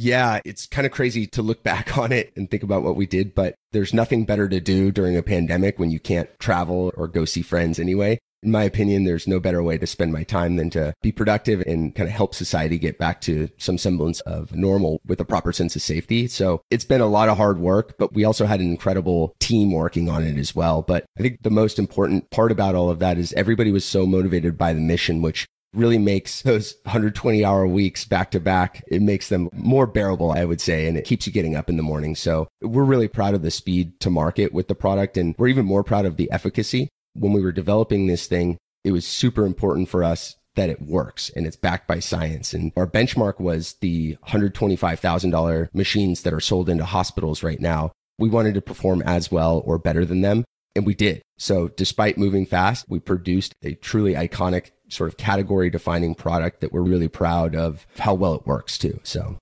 Yeah, 0.01 0.39
it's 0.45 0.65
kind 0.65 0.85
of 0.87 0.93
crazy 0.93 1.27
to 1.27 1.41
look 1.41 1.61
back 1.61 1.97
on 1.97 2.11
it 2.13 2.31
and 2.35 2.49
think 2.49 2.63
about 2.63 2.83
what 2.83 2.95
we 2.95 3.05
did, 3.05 3.35
but 3.35 3.55
there's 3.71 3.93
nothing 3.93 4.25
better 4.25 4.47
to 4.47 4.61
do 4.61 4.91
during 4.91 5.17
a 5.17 5.23
pandemic 5.23 5.77
when 5.77 5.91
you 5.91 5.99
can't 5.99 6.29
travel 6.39 6.93
or 6.95 7.07
go 7.07 7.25
see 7.25 7.41
friends 7.41 7.79
anyway. 7.79 8.17
In 8.41 8.51
my 8.51 8.63
opinion, 8.63 9.03
there's 9.03 9.27
no 9.27 9.41
better 9.41 9.61
way 9.61 9.77
to 9.77 9.85
spend 9.85 10.13
my 10.13 10.23
time 10.23 10.55
than 10.55 10.69
to 10.69 10.93
be 11.01 11.11
productive 11.11 11.59
and 11.67 11.93
kind 11.93 12.07
of 12.07 12.15
help 12.15 12.33
society 12.33 12.79
get 12.79 12.97
back 12.97 13.19
to 13.21 13.49
some 13.57 13.77
semblance 13.77 14.21
of 14.21 14.55
normal 14.55 15.01
with 15.05 15.19
a 15.19 15.25
proper 15.25 15.51
sense 15.51 15.75
of 15.75 15.81
safety. 15.81 16.25
So 16.27 16.61
it's 16.71 16.85
been 16.85 17.01
a 17.01 17.05
lot 17.05 17.27
of 17.27 17.35
hard 17.35 17.59
work, 17.59 17.97
but 17.97 18.13
we 18.13 18.23
also 18.23 18.45
had 18.45 18.61
an 18.61 18.67
incredible 18.67 19.35
team 19.41 19.73
working 19.73 20.07
on 20.07 20.23
it 20.23 20.37
as 20.37 20.55
well. 20.55 20.81
But 20.81 21.03
I 21.17 21.21
think 21.21 21.41
the 21.41 21.49
most 21.49 21.77
important 21.77 22.29
part 22.29 22.53
about 22.53 22.75
all 22.75 22.89
of 22.89 22.99
that 22.99 23.17
is 23.17 23.33
everybody 23.33 23.73
was 23.73 23.83
so 23.83 24.05
motivated 24.05 24.57
by 24.57 24.71
the 24.71 24.79
mission, 24.79 25.21
which 25.21 25.45
really 25.73 25.97
makes 25.97 26.41
those 26.41 26.75
120 26.83 27.45
hour 27.45 27.67
weeks 27.67 28.05
back 28.05 28.31
to 28.31 28.39
back. 28.39 28.83
It 28.87 29.01
makes 29.01 29.29
them 29.29 29.49
more 29.53 29.85
bearable, 29.85 30.31
I 30.31 30.45
would 30.45 30.61
say, 30.61 30.87
and 30.87 30.97
it 30.97 31.05
keeps 31.05 31.27
you 31.27 31.33
getting 31.33 31.55
up 31.55 31.69
in 31.69 31.77
the 31.77 31.83
morning. 31.83 32.15
So 32.15 32.47
we're 32.61 32.83
really 32.83 33.07
proud 33.07 33.33
of 33.35 33.41
the 33.41 33.51
speed 33.51 33.99
to 34.01 34.09
market 34.09 34.53
with 34.53 34.67
the 34.67 34.75
product. 34.75 35.17
And 35.17 35.35
we're 35.37 35.47
even 35.47 35.65
more 35.65 35.83
proud 35.83 36.05
of 36.05 36.17
the 36.17 36.31
efficacy. 36.31 36.89
When 37.13 37.33
we 37.33 37.41
were 37.41 37.51
developing 37.51 38.07
this 38.07 38.27
thing, 38.27 38.57
it 38.83 38.91
was 38.91 39.05
super 39.05 39.45
important 39.45 39.89
for 39.89 40.03
us 40.03 40.35
that 40.55 40.69
it 40.69 40.81
works 40.81 41.29
and 41.35 41.45
it's 41.45 41.55
backed 41.55 41.87
by 41.87 41.99
science. 41.99 42.53
And 42.53 42.71
our 42.75 42.87
benchmark 42.87 43.39
was 43.39 43.75
the 43.81 44.17
$125,000 44.27 45.73
machines 45.73 46.23
that 46.23 46.33
are 46.33 46.39
sold 46.39 46.69
into 46.69 46.85
hospitals 46.85 47.43
right 47.43 47.59
now. 47.59 47.91
We 48.17 48.29
wanted 48.29 48.55
to 48.55 48.61
perform 48.61 49.01
as 49.03 49.31
well 49.31 49.61
or 49.65 49.77
better 49.77 50.05
than 50.05 50.21
them. 50.21 50.43
And 50.75 50.85
we 50.85 50.93
did. 50.93 51.21
So 51.37 51.69
despite 51.69 52.17
moving 52.17 52.45
fast, 52.45 52.85
we 52.89 52.99
produced 52.99 53.53
a 53.63 53.73
truly 53.75 54.13
iconic 54.13 54.71
sort 54.89 55.09
of 55.09 55.17
category 55.17 55.69
defining 55.69 56.15
product 56.15 56.61
that 56.61 56.73
we're 56.73 56.81
really 56.81 57.07
proud 57.07 57.55
of 57.55 57.85
how 57.99 58.13
well 58.13 58.35
it 58.35 58.45
works 58.45 58.77
too. 58.77 58.99
So 59.03 59.37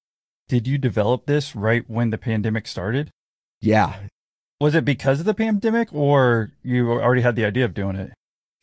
did 0.47 0.67
you 0.67 0.77
develop 0.77 1.25
this 1.25 1.55
right 1.55 1.83
when 1.87 2.09
the 2.09 2.17
pandemic 2.17 2.67
started? 2.67 3.09
Yeah. 3.61 3.95
Was 4.59 4.75
it 4.75 4.85
because 4.85 5.19
of 5.19 5.25
the 5.25 5.33
pandemic 5.33 5.93
or 5.93 6.51
you 6.63 6.91
already 6.91 7.21
had 7.21 7.35
the 7.35 7.45
idea 7.45 7.65
of 7.65 7.73
doing 7.73 7.95
it? 7.95 8.11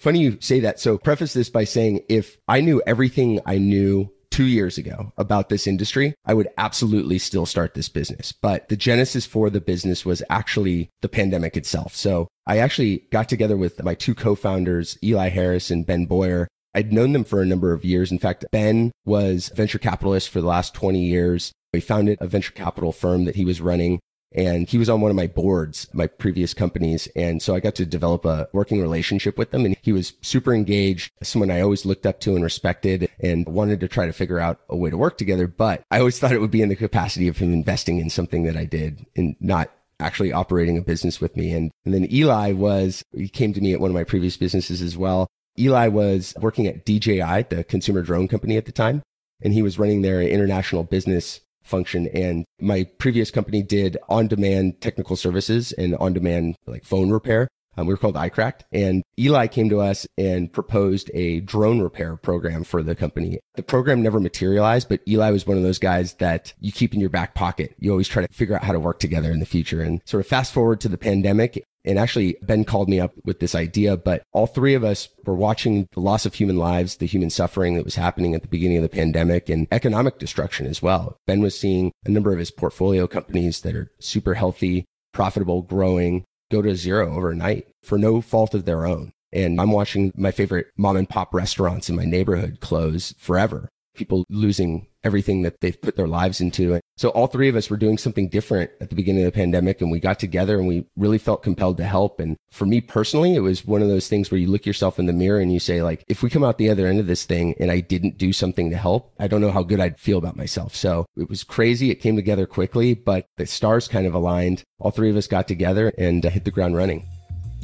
Funny 0.00 0.21
you 0.21 0.38
say 0.41 0.61
that. 0.61 0.81
So 0.81 0.99
preface 0.99 1.35
this 1.35 1.50
by 1.50 1.64
saying 1.64 2.00
if 2.09 2.37
I 2.49 2.61
knew 2.61 2.83
everything 2.87 3.41
I 3.47 3.59
knew 3.59 4.11
two 4.31 4.45
years 4.45 4.79
ago 4.79 5.12
about 5.17 5.49
this 5.49 5.67
industry, 5.67 6.12
I 6.25 6.35
would 6.35 6.49
absolutely 6.59 7.19
still 7.19 7.47
start 7.47 7.75
this 7.75 7.88
business. 7.88 8.33
But 8.33 8.69
the 8.69 8.76
genesis 8.76 9.25
for 9.26 9.49
the 9.49 9.61
business 9.61 10.05
was 10.05 10.25
actually 10.29 10.91
the 11.03 11.09
pandemic 11.09 11.57
itself. 11.57 11.95
So 11.95 12.26
I 12.45 12.59
actually 12.59 13.05
got 13.12 13.29
together 13.29 13.57
with 13.57 13.83
my 13.85 13.95
two 13.95 14.14
co-founders, 14.14 14.99
Eli 15.05 15.29
Harris 15.29 15.71
and 15.71 15.87
Ben 15.87 16.07
Boyer. 16.07 16.49
I'd 16.75 16.93
known 16.93 17.12
them 17.12 17.25
for 17.25 17.40
a 17.40 17.47
number 17.47 17.73
of 17.73 17.85
years. 17.85 18.11
In 18.11 18.19
fact, 18.19 18.45
Ben 18.52 18.93
was 19.04 19.50
venture 19.54 19.78
capitalist 19.78 20.28
for 20.28 20.40
the 20.40 20.47
last 20.47 20.75
20 20.75 21.00
years. 21.00 21.52
He 21.73 21.81
founded 21.81 22.19
a 22.21 22.26
venture 22.26 22.52
capital 22.52 22.93
firm 22.93 23.25
that 23.25 23.37
he 23.37 23.45
was 23.45 23.61
running 23.61 24.00
and 24.35 24.69
he 24.69 24.78
was 24.78 24.90
on 24.90 25.00
one 25.00 25.11
of 25.11 25.16
my 25.16 25.28
boards, 25.28 25.87
my 25.93 26.09
previous 26.09 26.52
companies. 26.52 27.07
And 27.14 27.40
so 27.40 27.54
I 27.54 27.61
got 27.61 27.76
to 27.76 27.87
develop 27.87 28.25
a 28.25 28.49
working 28.52 28.83
relationship 28.83 29.38
with 29.38 29.54
him 29.54 29.64
and 29.64 29.76
he 29.83 29.93
was 29.93 30.14
super 30.23 30.52
engaged, 30.52 31.12
someone 31.23 31.50
I 31.50 31.61
always 31.61 31.87
looked 31.87 32.04
up 32.04 32.21
to 32.21 32.35
and 32.35 32.43
respected 32.43 33.09
and 33.21 33.47
wanted 33.47 33.81
to 33.81 33.88
try 33.88 34.07
to 34.07 34.12
figure 34.12 34.40
out 34.40 34.61
a 34.69 34.76
way 34.76 34.90
to 34.90 34.99
work 34.99 35.19
together. 35.19 35.47
But 35.47 35.83
I 35.90 36.00
always 36.00 36.19
thought 36.19 36.33
it 36.33 36.40
would 36.40 36.50
be 36.50 36.62
in 36.62 36.69
the 36.69 36.76
capacity 36.76 37.28
of 37.28 37.38
him 37.38 37.52
investing 37.52 38.00
in 38.00 38.11
something 38.11 38.43
that 38.45 38.57
I 38.57 38.64
did 38.64 39.07
and 39.16 39.37
not 39.38 39.71
actually 40.00 40.33
operating 40.33 40.76
a 40.76 40.83
business 40.83 41.21
with 41.21 41.37
me. 41.37 41.52
And, 41.52 41.71
and 41.85 41.95
then 41.95 42.12
Eli 42.12 42.52
was, 42.52 43.04
he 43.12 43.28
came 43.28 43.52
to 43.52 43.61
me 43.61 43.73
at 43.73 43.81
one 43.81 43.90
of 43.90 43.95
my 43.95 44.04
previous 44.04 44.37
businesses 44.37 44.83
as 44.83 44.97
well. 44.97 45.28
Eli 45.59 45.89
was 45.89 46.35
working 46.41 46.67
at 46.67 46.85
DJI, 46.85 47.47
the 47.49 47.65
consumer 47.69 48.03
drone 48.03 48.29
company 48.29 48.57
at 48.57 48.67
the 48.67 48.73
time. 48.73 49.03
and 49.43 49.53
he 49.53 49.63
was 49.63 49.79
running 49.79 50.03
their 50.03 50.23
international 50.23 50.85
business 50.85 51.41
function. 51.63 52.07
And 52.09 52.45
my 52.61 52.85
previous 52.99 53.31
company 53.31 53.63
did 53.63 53.97
on 54.09 54.29
demand 54.29 54.81
technical 54.81 55.17
services 55.17 55.73
and 55.73 55.97
on 55.97 56.13
demand 56.13 56.57
like 56.67 56.85
phone 56.85 57.11
repair. 57.11 57.49
Um, 57.77 57.89
we 57.89 57.93
were 57.93 57.99
called 57.99 58.15
iCracked 58.15 58.61
and 58.71 59.03
Eli 59.19 59.49
came 59.49 59.69
to 59.71 59.81
us 59.81 60.07
and 60.17 60.53
proposed 60.53 61.11
a 61.13 61.41
drone 61.41 61.81
repair 61.81 62.17
program 62.17 62.63
for 62.63 62.85
the 62.85 62.95
company. 62.95 63.41
The 63.57 63.65
program 63.65 64.01
never 64.01 64.21
materialized, 64.21 64.89
but 64.89 65.01
Eli 65.09 65.31
was 65.31 65.45
one 65.47 65.57
of 65.57 65.65
those 65.65 65.81
guys 65.81 66.15
that 66.15 66.55
you 66.61 66.71
keep 66.71 66.95
in 66.95 67.01
your 67.01 67.11
back 67.11 67.35
pocket. 67.35 67.75
You 67.81 67.91
always 67.91 68.07
try 68.07 68.25
to 68.25 68.33
figure 68.33 68.55
out 68.55 68.63
how 68.63 68.73
to 68.73 68.79
work 68.79 69.01
together 69.01 69.33
in 69.33 69.41
the 69.41 69.47
future 69.47 69.83
and 69.83 70.01
sort 70.05 70.21
of 70.21 70.29
fast 70.29 70.53
forward 70.53 70.81
to 70.83 70.89
the 70.89 70.97
pandemic. 70.99 71.65
And 71.85 71.99
actually, 71.99 72.37
Ben 72.43 72.64
called 72.64 72.88
me 72.88 72.99
up 72.99 73.12
with 73.25 73.41
this 73.41 73.55
idea, 73.55 73.97
but 73.97 74.23
all 74.33 74.47
three 74.47 74.75
of 74.75 74.85
us 74.85 75.09
were 75.26 75.35
watching 75.35 75.87
the 75.93 76.00
loss 76.00 76.25
of 76.25 76.35
human 76.35 76.57
lives, 76.57 76.97
the 76.97 77.07
human 77.07 77.31
suffering 77.31 77.75
that 77.75 77.85
was 77.85 77.95
happening 77.95 78.35
at 78.35 78.43
the 78.43 78.49
beginning 78.49 78.79
of 78.79 78.83
the 78.83 78.88
pandemic 78.88 79.50
and 79.50 79.69
economic 79.71 80.19
destruction 80.19 80.67
as 80.67 80.81
well. 80.81 81.19
Ben 81.26 81.41
was 81.41 81.59
seeing 81.59 81.93
a 82.07 82.11
number 82.11 82.33
of 82.33 82.38
his 82.38 82.50
portfolio 82.50 83.07
companies 83.07 83.61
that 83.61 83.76
are 83.76 83.91
super 84.00 84.35
healthy, 84.35 84.87
profitable, 85.12 85.62
growing, 85.62 86.25
go 86.50 86.62
to 86.62 86.75
zero 86.75 87.14
overnight 87.14 87.67
for 87.83 87.99
no 87.99 88.21
fault 88.21 88.55
of 88.55 88.64
their 88.64 88.87
own. 88.87 89.12
And 89.33 89.61
I'm 89.61 89.73
watching 89.73 90.12
my 90.17 90.31
favorite 90.31 90.69
mom 90.76 90.97
and 90.97 91.09
pop 91.09 91.35
restaurants 91.35 91.91
in 91.91 91.97
my 91.97 92.05
neighborhood 92.05 92.59
close 92.61 93.12
forever. 93.19 93.69
People 93.95 94.25
losing 94.31 94.87
everything 95.05 95.43
that 95.43 95.61
they've 95.61 95.81
put 95.81 95.97
their 95.97 96.09
lives 96.09 96.41
into. 96.41 96.81
So 96.97 97.11
all 97.11 97.27
three 97.27 97.49
of 97.49 97.57
us 97.57 97.71
were 97.71 97.77
doing 97.77 97.99
something 97.99 98.29
different 98.29 98.71
at 98.81 98.89
the 98.89 98.97
beginning 98.97 99.25
of 99.25 99.33
the 99.33 99.39
pandemic 99.39 99.81
and 99.81 99.91
we 99.91 100.01
got 100.01 100.19
together 100.19 100.59
and 100.59 100.67
we 100.67 100.87
really 100.97 101.19
felt 101.19 101.43
compelled 101.43 101.77
to 101.79 101.85
help. 101.85 102.21
And 102.21 102.37
for 102.51 102.67
me 102.67 102.81
personally, 102.81 103.35
it 103.35 103.41
was 103.41 103.67
one 103.67 103.83
of 103.83 103.89
those 103.89 104.09
things 104.09 104.31
where 104.31 104.39
you 104.39 104.49
look 104.49 104.67
yourself 104.67 104.99
in 104.99 105.07
the 105.07 105.13
mirror 105.13 105.41
and 105.41 105.53
you 105.53 105.61
say 105.61 105.83
like, 105.83 106.05
if 106.09 106.23
we 106.23 106.31
come 106.31 106.45
out 106.45 106.59
the 106.59 106.71
other 106.71 106.87
end 106.87 107.01
of 107.01 107.07
this 107.07 107.25
thing 107.25 107.55
and 107.61 107.71
I 107.71 107.81
didn't 107.81 108.19
do 108.19 108.33
something 108.33 108.71
to 108.71 108.77
help, 108.77 109.13
I 109.19 109.27
don't 109.27 109.41
know 109.41 109.51
how 109.51 109.63
good 109.63 109.81
I'd 109.81 110.01
feel 110.01 110.19
about 110.19 110.37
myself. 110.37 110.75
So 110.75 111.07
it 111.17 111.29
was 111.29 111.45
crazy. 111.45 111.91
It 111.91 111.97
came 111.97 112.17
together 112.17 112.47
quickly, 112.47 112.95
but 112.95 113.27
the 113.37 113.47
stars 113.47 113.89
kind 113.89 114.07
of 114.07 114.15
aligned. 114.15 114.63
All 114.79 114.91
three 114.91 115.11
of 115.11 115.17
us 115.17 115.27
got 115.27 115.49
together 115.49 115.93
and 115.99 116.25
hit 116.25 116.45
the 116.45 116.51
ground 116.51 116.77
running. 116.77 117.07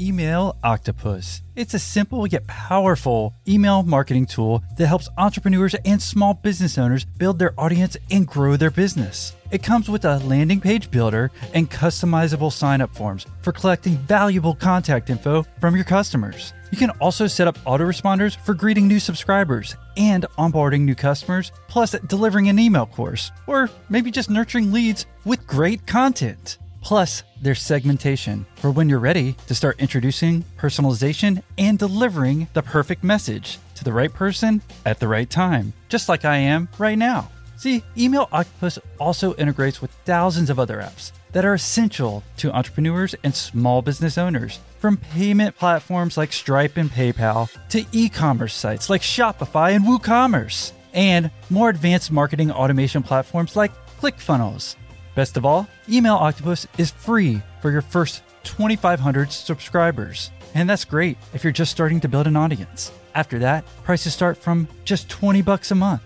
Email 0.00 0.56
Octopus. 0.64 1.42
It's 1.56 1.74
a 1.74 1.78
simple 1.78 2.26
yet 2.26 2.46
powerful 2.46 3.34
email 3.46 3.82
marketing 3.82 4.24
tool 4.24 4.64
that 4.78 4.86
helps 4.86 5.10
entrepreneurs 5.18 5.74
and 5.84 6.00
small 6.00 6.32
business 6.32 6.78
owners 6.78 7.04
build 7.04 7.38
their 7.38 7.52
audience 7.60 7.98
and 8.10 8.26
grow 8.26 8.56
their 8.56 8.70
business. 8.70 9.34
It 9.50 9.62
comes 9.62 9.90
with 9.90 10.06
a 10.06 10.18
landing 10.20 10.60
page 10.60 10.90
builder 10.90 11.30
and 11.52 11.70
customizable 11.70 12.50
sign 12.50 12.80
up 12.80 12.94
forms 12.96 13.26
for 13.42 13.52
collecting 13.52 13.98
valuable 13.98 14.54
contact 14.54 15.10
info 15.10 15.44
from 15.60 15.74
your 15.74 15.84
customers. 15.84 16.54
You 16.70 16.78
can 16.78 16.90
also 16.92 17.26
set 17.26 17.48
up 17.48 17.58
autoresponders 17.64 18.36
for 18.36 18.54
greeting 18.54 18.88
new 18.88 19.00
subscribers 19.00 19.76
and 19.98 20.24
onboarding 20.38 20.82
new 20.82 20.94
customers, 20.94 21.52
plus 21.68 21.92
delivering 22.06 22.48
an 22.48 22.58
email 22.58 22.86
course, 22.86 23.32
or 23.46 23.68
maybe 23.90 24.10
just 24.10 24.30
nurturing 24.30 24.72
leads 24.72 25.04
with 25.26 25.46
great 25.46 25.86
content. 25.86 26.58
Plus, 26.80 27.22
there's 27.40 27.60
segmentation 27.60 28.46
for 28.56 28.70
when 28.70 28.88
you're 28.88 28.98
ready 28.98 29.34
to 29.46 29.54
start 29.54 29.80
introducing 29.80 30.44
personalization 30.58 31.42
and 31.58 31.78
delivering 31.78 32.48
the 32.54 32.62
perfect 32.62 33.04
message 33.04 33.58
to 33.74 33.84
the 33.84 33.92
right 33.92 34.12
person 34.12 34.62
at 34.84 34.98
the 34.98 35.08
right 35.08 35.28
time, 35.28 35.72
just 35.88 36.08
like 36.08 36.24
I 36.24 36.36
am 36.36 36.68
right 36.78 36.98
now. 36.98 37.30
See, 37.56 37.82
Email 37.96 38.28
Octopus 38.32 38.78
also 38.98 39.34
integrates 39.34 39.82
with 39.82 39.90
thousands 40.06 40.48
of 40.48 40.58
other 40.58 40.78
apps 40.78 41.12
that 41.32 41.44
are 41.44 41.54
essential 41.54 42.22
to 42.38 42.50
entrepreneurs 42.52 43.14
and 43.22 43.34
small 43.34 43.82
business 43.82 44.16
owners. 44.18 44.60
From 44.78 44.96
payment 44.96 45.56
platforms 45.56 46.16
like 46.16 46.32
Stripe 46.32 46.78
and 46.78 46.90
PayPal 46.90 47.50
to 47.68 47.84
e 47.92 48.08
commerce 48.08 48.54
sites 48.54 48.88
like 48.88 49.02
Shopify 49.02 49.74
and 49.76 49.84
WooCommerce, 49.84 50.72
and 50.94 51.30
more 51.50 51.68
advanced 51.68 52.10
marketing 52.10 52.50
automation 52.50 53.02
platforms 53.02 53.56
like 53.56 53.72
ClickFunnels. 54.00 54.76
Best 55.14 55.36
of 55.36 55.44
all, 55.44 55.66
Email 55.88 56.14
Octopus 56.14 56.66
is 56.78 56.90
free 56.90 57.42
for 57.60 57.70
your 57.70 57.82
first 57.82 58.22
2,500 58.44 59.32
subscribers. 59.32 60.30
And 60.54 60.68
that's 60.68 60.84
great 60.84 61.18
if 61.34 61.44
you're 61.44 61.52
just 61.52 61.72
starting 61.72 62.00
to 62.00 62.08
build 62.08 62.26
an 62.26 62.36
audience. 62.36 62.92
After 63.14 63.38
that, 63.40 63.64
prices 63.84 64.14
start 64.14 64.36
from 64.36 64.68
just 64.84 65.08
20 65.08 65.42
bucks 65.42 65.70
a 65.70 65.74
month. 65.74 66.02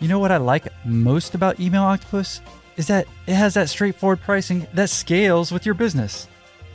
You 0.00 0.08
know 0.08 0.18
what 0.18 0.32
I 0.32 0.36
like 0.36 0.68
most 0.84 1.34
about 1.34 1.60
Email 1.60 1.82
Octopus? 1.82 2.40
Is 2.76 2.86
that 2.86 3.06
it 3.26 3.34
has 3.34 3.54
that 3.54 3.68
straightforward 3.68 4.20
pricing 4.20 4.66
that 4.74 4.90
scales 4.90 5.50
with 5.50 5.66
your 5.66 5.74
business. 5.74 6.28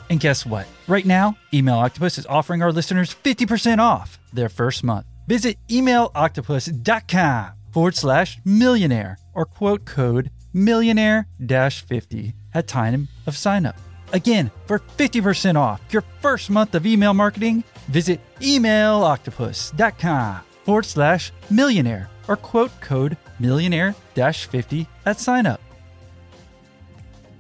And 0.09 0.19
guess 0.19 0.45
what? 0.45 0.67
Right 0.87 1.05
now, 1.05 1.37
Email 1.53 1.75
Octopus 1.75 2.17
is 2.17 2.25
offering 2.27 2.61
our 2.61 2.71
listeners 2.71 3.15
50% 3.23 3.79
off 3.79 4.19
their 4.33 4.49
first 4.49 4.83
month. 4.83 5.05
Visit 5.27 5.57
emailoctopus.com 5.69 7.51
forward 7.71 7.95
slash 7.95 8.39
millionaire 8.43 9.17
or 9.33 9.45
quote 9.45 9.85
code 9.85 10.29
millionaire 10.53 11.27
50 11.39 12.33
at 12.53 12.67
time 12.67 13.07
of 13.25 13.37
sign 13.37 13.65
up. 13.65 13.77
Again, 14.13 14.51
for 14.67 14.79
50% 14.79 15.55
off 15.55 15.81
your 15.89 16.03
first 16.21 16.49
month 16.49 16.75
of 16.75 16.85
email 16.85 17.13
marketing, 17.13 17.63
visit 17.87 18.19
emailoctopus.com 18.39 20.41
forward 20.63 20.85
slash 20.85 21.31
millionaire 21.49 22.09
or 22.27 22.37
quote 22.37 22.71
code 22.79 23.17
millionaire 23.39 23.95
dash 24.13 24.45
50 24.45 24.87
at 25.05 25.19
sign 25.19 25.45
up. 25.45 25.59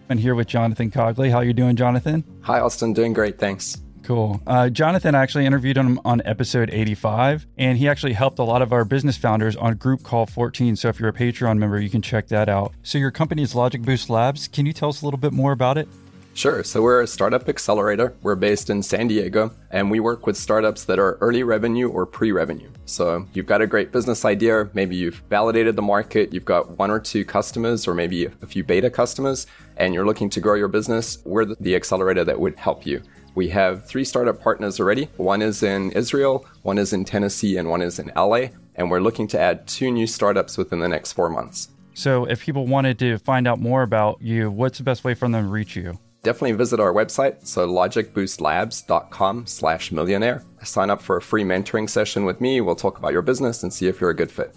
I'm 0.09 0.17
here 0.17 0.35
with 0.35 0.47
Jonathan 0.47 0.91
Cogley. 0.91 1.31
How 1.31 1.39
you 1.39 1.53
doing, 1.53 1.75
Jonathan? 1.75 2.23
Hi, 2.41 2.59
Austin. 2.59 2.93
Doing 2.93 3.13
great. 3.13 3.39
Thanks. 3.39 3.77
Cool. 4.03 4.41
Uh, 4.45 4.69
Jonathan 4.69 5.15
actually 5.15 5.45
interviewed 5.45 5.77
him 5.77 5.99
on 6.03 6.21
episode 6.25 6.69
85, 6.69 7.47
and 7.57 7.77
he 7.77 7.87
actually 7.87 8.13
helped 8.13 8.37
a 8.37 8.43
lot 8.43 8.61
of 8.61 8.73
our 8.73 8.83
business 8.83 9.15
founders 9.15 9.55
on 9.55 9.75
Group 9.75 10.03
Call 10.03 10.25
14. 10.25 10.75
So 10.75 10.89
if 10.89 10.99
you're 10.99 11.09
a 11.09 11.13
Patreon 11.13 11.57
member, 11.57 11.79
you 11.79 11.89
can 11.89 12.01
check 12.01 12.27
that 12.27 12.49
out. 12.49 12.73
So 12.83 12.97
your 12.97 13.11
company 13.11 13.43
is 13.43 13.55
Logic 13.55 13.81
Boost 13.81 14.09
Labs. 14.09 14.49
Can 14.49 14.65
you 14.65 14.73
tell 14.73 14.89
us 14.89 15.01
a 15.01 15.05
little 15.05 15.19
bit 15.19 15.31
more 15.31 15.53
about 15.53 15.77
it? 15.77 15.87
Sure. 16.35 16.63
So 16.63 16.81
we're 16.81 17.01
a 17.01 17.07
startup 17.07 17.47
accelerator. 17.47 18.15
We're 18.23 18.35
based 18.35 18.71
in 18.71 18.81
San 18.81 19.07
Diego, 19.07 19.51
and 19.69 19.91
we 19.91 19.99
work 19.99 20.25
with 20.25 20.35
startups 20.35 20.83
that 20.85 20.97
are 20.97 21.17
early 21.21 21.43
revenue 21.43 21.87
or 21.87 22.07
pre 22.07 22.31
revenue. 22.31 22.69
So 22.85 23.27
you've 23.33 23.45
got 23.45 23.61
a 23.61 23.67
great 23.67 23.91
business 23.91 24.25
idea. 24.25 24.67
Maybe 24.73 24.95
you've 24.95 25.21
validated 25.29 25.75
the 25.75 25.83
market. 25.83 26.33
You've 26.33 26.43
got 26.43 26.77
one 26.79 26.89
or 26.89 26.99
two 26.99 27.23
customers, 27.23 27.87
or 27.87 27.93
maybe 27.93 28.25
a 28.25 28.47
few 28.47 28.63
beta 28.63 28.89
customers, 28.89 29.45
and 29.77 29.93
you're 29.93 30.05
looking 30.05 30.29
to 30.31 30.41
grow 30.41 30.55
your 30.55 30.67
business. 30.67 31.19
We're 31.23 31.45
the 31.45 31.75
accelerator 31.75 32.25
that 32.25 32.39
would 32.39 32.57
help 32.57 32.85
you. 32.85 33.03
We 33.35 33.49
have 33.49 33.85
three 33.85 34.03
startup 34.03 34.41
partners 34.41 34.79
already. 34.79 35.09
One 35.17 35.41
is 35.41 35.63
in 35.63 35.91
Israel, 35.91 36.45
one 36.61 36.77
is 36.77 36.93
in 36.93 37.05
Tennessee, 37.05 37.57
and 37.57 37.69
one 37.69 37.81
is 37.81 37.99
in 37.99 38.11
LA. 38.15 38.47
And 38.75 38.89
we're 38.89 38.99
looking 38.99 39.27
to 39.29 39.39
add 39.39 39.67
two 39.67 39.91
new 39.91 40.07
startups 40.07 40.57
within 40.57 40.79
the 40.79 40.87
next 40.87 41.13
four 41.13 41.29
months. 41.29 41.69
So, 41.95 42.25
if 42.25 42.41
people 42.41 42.65
wanted 42.65 42.97
to 42.99 43.19
find 43.19 43.47
out 43.47 43.59
more 43.59 43.83
about 43.83 44.21
you, 44.21 44.49
what's 44.49 44.79
the 44.79 44.83
best 44.83 45.03
way 45.03 45.13
for 45.13 45.29
them 45.29 45.45
to 45.45 45.49
reach 45.49 45.75
you? 45.75 45.99
Definitely 46.23 46.53
visit 46.53 46.79
our 46.79 46.93
website, 46.93 47.45
so 47.45 47.67
logicboostlabs.com 47.67 49.45
slash 49.45 49.91
millionaire. 49.91 50.43
Sign 50.63 50.89
up 50.89 51.01
for 51.01 51.17
a 51.17 51.21
free 51.21 51.43
mentoring 51.43 51.89
session 51.89 52.23
with 52.23 52.39
me. 52.39 52.61
We'll 52.61 52.75
talk 52.75 52.97
about 52.97 53.11
your 53.11 53.21
business 53.21 53.61
and 53.61 53.73
see 53.73 53.87
if 53.87 53.99
you're 53.99 54.09
a 54.09 54.15
good 54.15 54.31
fit. 54.31 54.55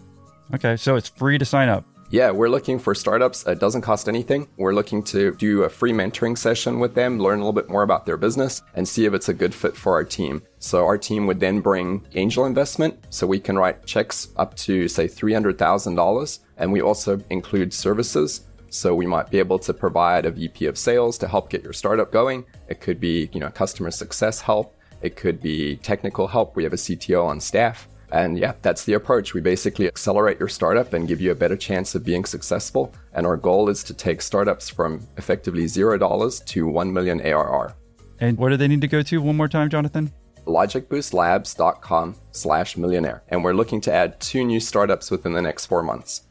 Okay, 0.55 0.77
so 0.77 0.95
it's 0.95 1.09
free 1.09 1.39
to 1.39 1.45
sign 1.45 1.69
up. 1.69 1.85
Yeah, 2.09 2.31
we're 2.31 2.49
looking 2.49 2.79
for 2.79 2.95
startups. 2.95 3.45
It 3.49 3.59
doesn't 3.59 3.81
cost 3.81 4.09
anything. 4.09 4.47
We're 4.57 4.75
looking 4.75 5.03
to 5.05 5.35
do 5.35 5.65
a 5.65 5.69
free 5.69 5.91
mentoring 5.91 6.39
session 6.39 6.79
with 6.79 6.95
them, 6.95 7.19
learn 7.19 7.41
a 7.41 7.43
little 7.43 7.53
bit 7.53 7.69
more 7.69 7.83
about 7.83 8.07
their 8.07 8.17
business, 8.17 8.63
and 8.75 8.87
see 8.87 9.07
if 9.07 9.13
it's 9.13 9.29
a 9.29 9.35
good 9.35 9.53
fit 9.53 9.77
for 9.77 9.95
our 9.95 10.05
team. 10.05 10.43
So 10.61 10.87
our 10.87 10.99
team 10.99 11.27
would 11.27 11.41
then 11.41 11.61
bring 11.61 12.07
angel 12.15 12.47
investment, 12.47 13.05
so 13.11 13.27
we 13.27 13.41
can 13.41 13.59
write 13.59 13.85
checks 13.87 14.29
up 14.37 14.55
to 14.59 14.87
say 14.87 15.09
$300,000, 15.09 16.39
and 16.59 16.73
we 16.73 16.81
also 16.81 17.21
include 17.31 17.75
services. 17.75 18.43
So 18.71 18.95
we 18.95 19.07
might 19.07 19.29
be 19.29 19.41
able 19.41 19.59
to 19.59 19.75
provide 19.75 20.27
a 20.27 20.31
VP 20.31 20.67
of 20.67 20.79
sales 20.79 21.19
to 21.19 21.27
help 21.27 21.51
get 21.51 21.65
your 21.65 21.73
startup 21.73 22.13
going. 22.13 22.45
It 22.69 22.81
could 22.81 23.01
be, 23.01 23.31
you 23.33 23.41
know, 23.41 23.51
customer 23.51 23.91
success 23.91 24.41
help. 24.41 24.77
It 25.03 25.17
could 25.17 25.41
be 25.41 25.77
technical 25.79 26.29
help. 26.29 26.55
We 26.55 26.63
have 26.63 26.73
a 26.73 26.77
CTO 26.77 27.27
on 27.27 27.41
staff. 27.41 27.89
And 28.13 28.39
yeah, 28.39 28.55
that's 28.63 28.85
the 28.85 28.95
approach. 28.95 29.35
We 29.35 29.41
basically 29.41 29.87
accelerate 29.87 30.39
your 30.39 30.49
startup 30.49 30.93
and 30.93 31.09
give 31.09 31.21
you 31.21 31.33
a 31.33 31.35
better 31.35 31.57
chance 31.57 31.95
of 31.95 32.05
being 32.05 32.25
successful. 32.25 32.95
And 33.13 33.27
our 33.27 33.37
goal 33.37 33.69
is 33.69 33.83
to 33.85 33.95
take 33.95 34.23
startups 34.23 34.69
from 34.69 35.07
effectively 35.17 35.65
$0 35.65 36.45
to 36.45 36.67
1 36.67 36.93
million 36.93 37.21
ARR. 37.21 37.75
And 38.21 38.39
where 38.39 38.51
do 38.51 38.57
they 38.57 38.69
need 38.69 38.81
to 38.81 38.89
go 38.89 39.03
to 39.03 39.21
one 39.21 39.37
more 39.37 39.49
time, 39.49 39.69
Jonathan? 39.69 40.13
logicboostlabs.com 40.47 42.15
slash 42.31 42.77
millionaire. 42.77 43.23
And 43.29 43.45
we're 43.45 43.53
looking 43.53 43.81
to 43.83 43.93
add 43.93 44.19
two 44.21 44.45
new 44.45 44.61
startups 44.61 45.11
within 45.11 45.33
the 45.33 45.43
next 45.43 45.67
four 45.67 45.83
months. 45.83 46.23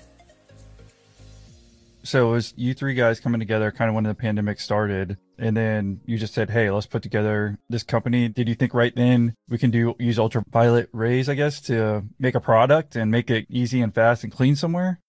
So 2.03 2.29
it 2.29 2.31
was 2.31 2.53
you 2.55 2.73
three 2.73 2.93
guys 2.93 3.19
coming 3.19 3.39
together 3.39 3.71
kind 3.71 3.89
of 3.89 3.95
when 3.95 4.03
the 4.03 4.15
pandemic 4.15 4.59
started. 4.59 5.17
And 5.37 5.55
then 5.55 6.01
you 6.05 6.17
just 6.17 6.33
said, 6.33 6.49
Hey, 6.49 6.69
let's 6.69 6.87
put 6.87 7.03
together 7.03 7.57
this 7.69 7.83
company. 7.83 8.27
Did 8.27 8.47
you 8.47 8.55
think 8.55 8.73
right 8.73 8.95
then 8.95 9.35
we 9.49 9.57
can 9.57 9.71
do 9.71 9.95
use 9.99 10.19
ultraviolet 10.19 10.89
rays, 10.93 11.29
I 11.29 11.35
guess, 11.35 11.61
to 11.61 12.03
make 12.19 12.35
a 12.35 12.39
product 12.39 12.95
and 12.95 13.11
make 13.11 13.29
it 13.29 13.45
easy 13.49 13.81
and 13.81 13.93
fast 13.93 14.23
and 14.23 14.31
clean 14.31 14.55
somewhere? 14.55 14.99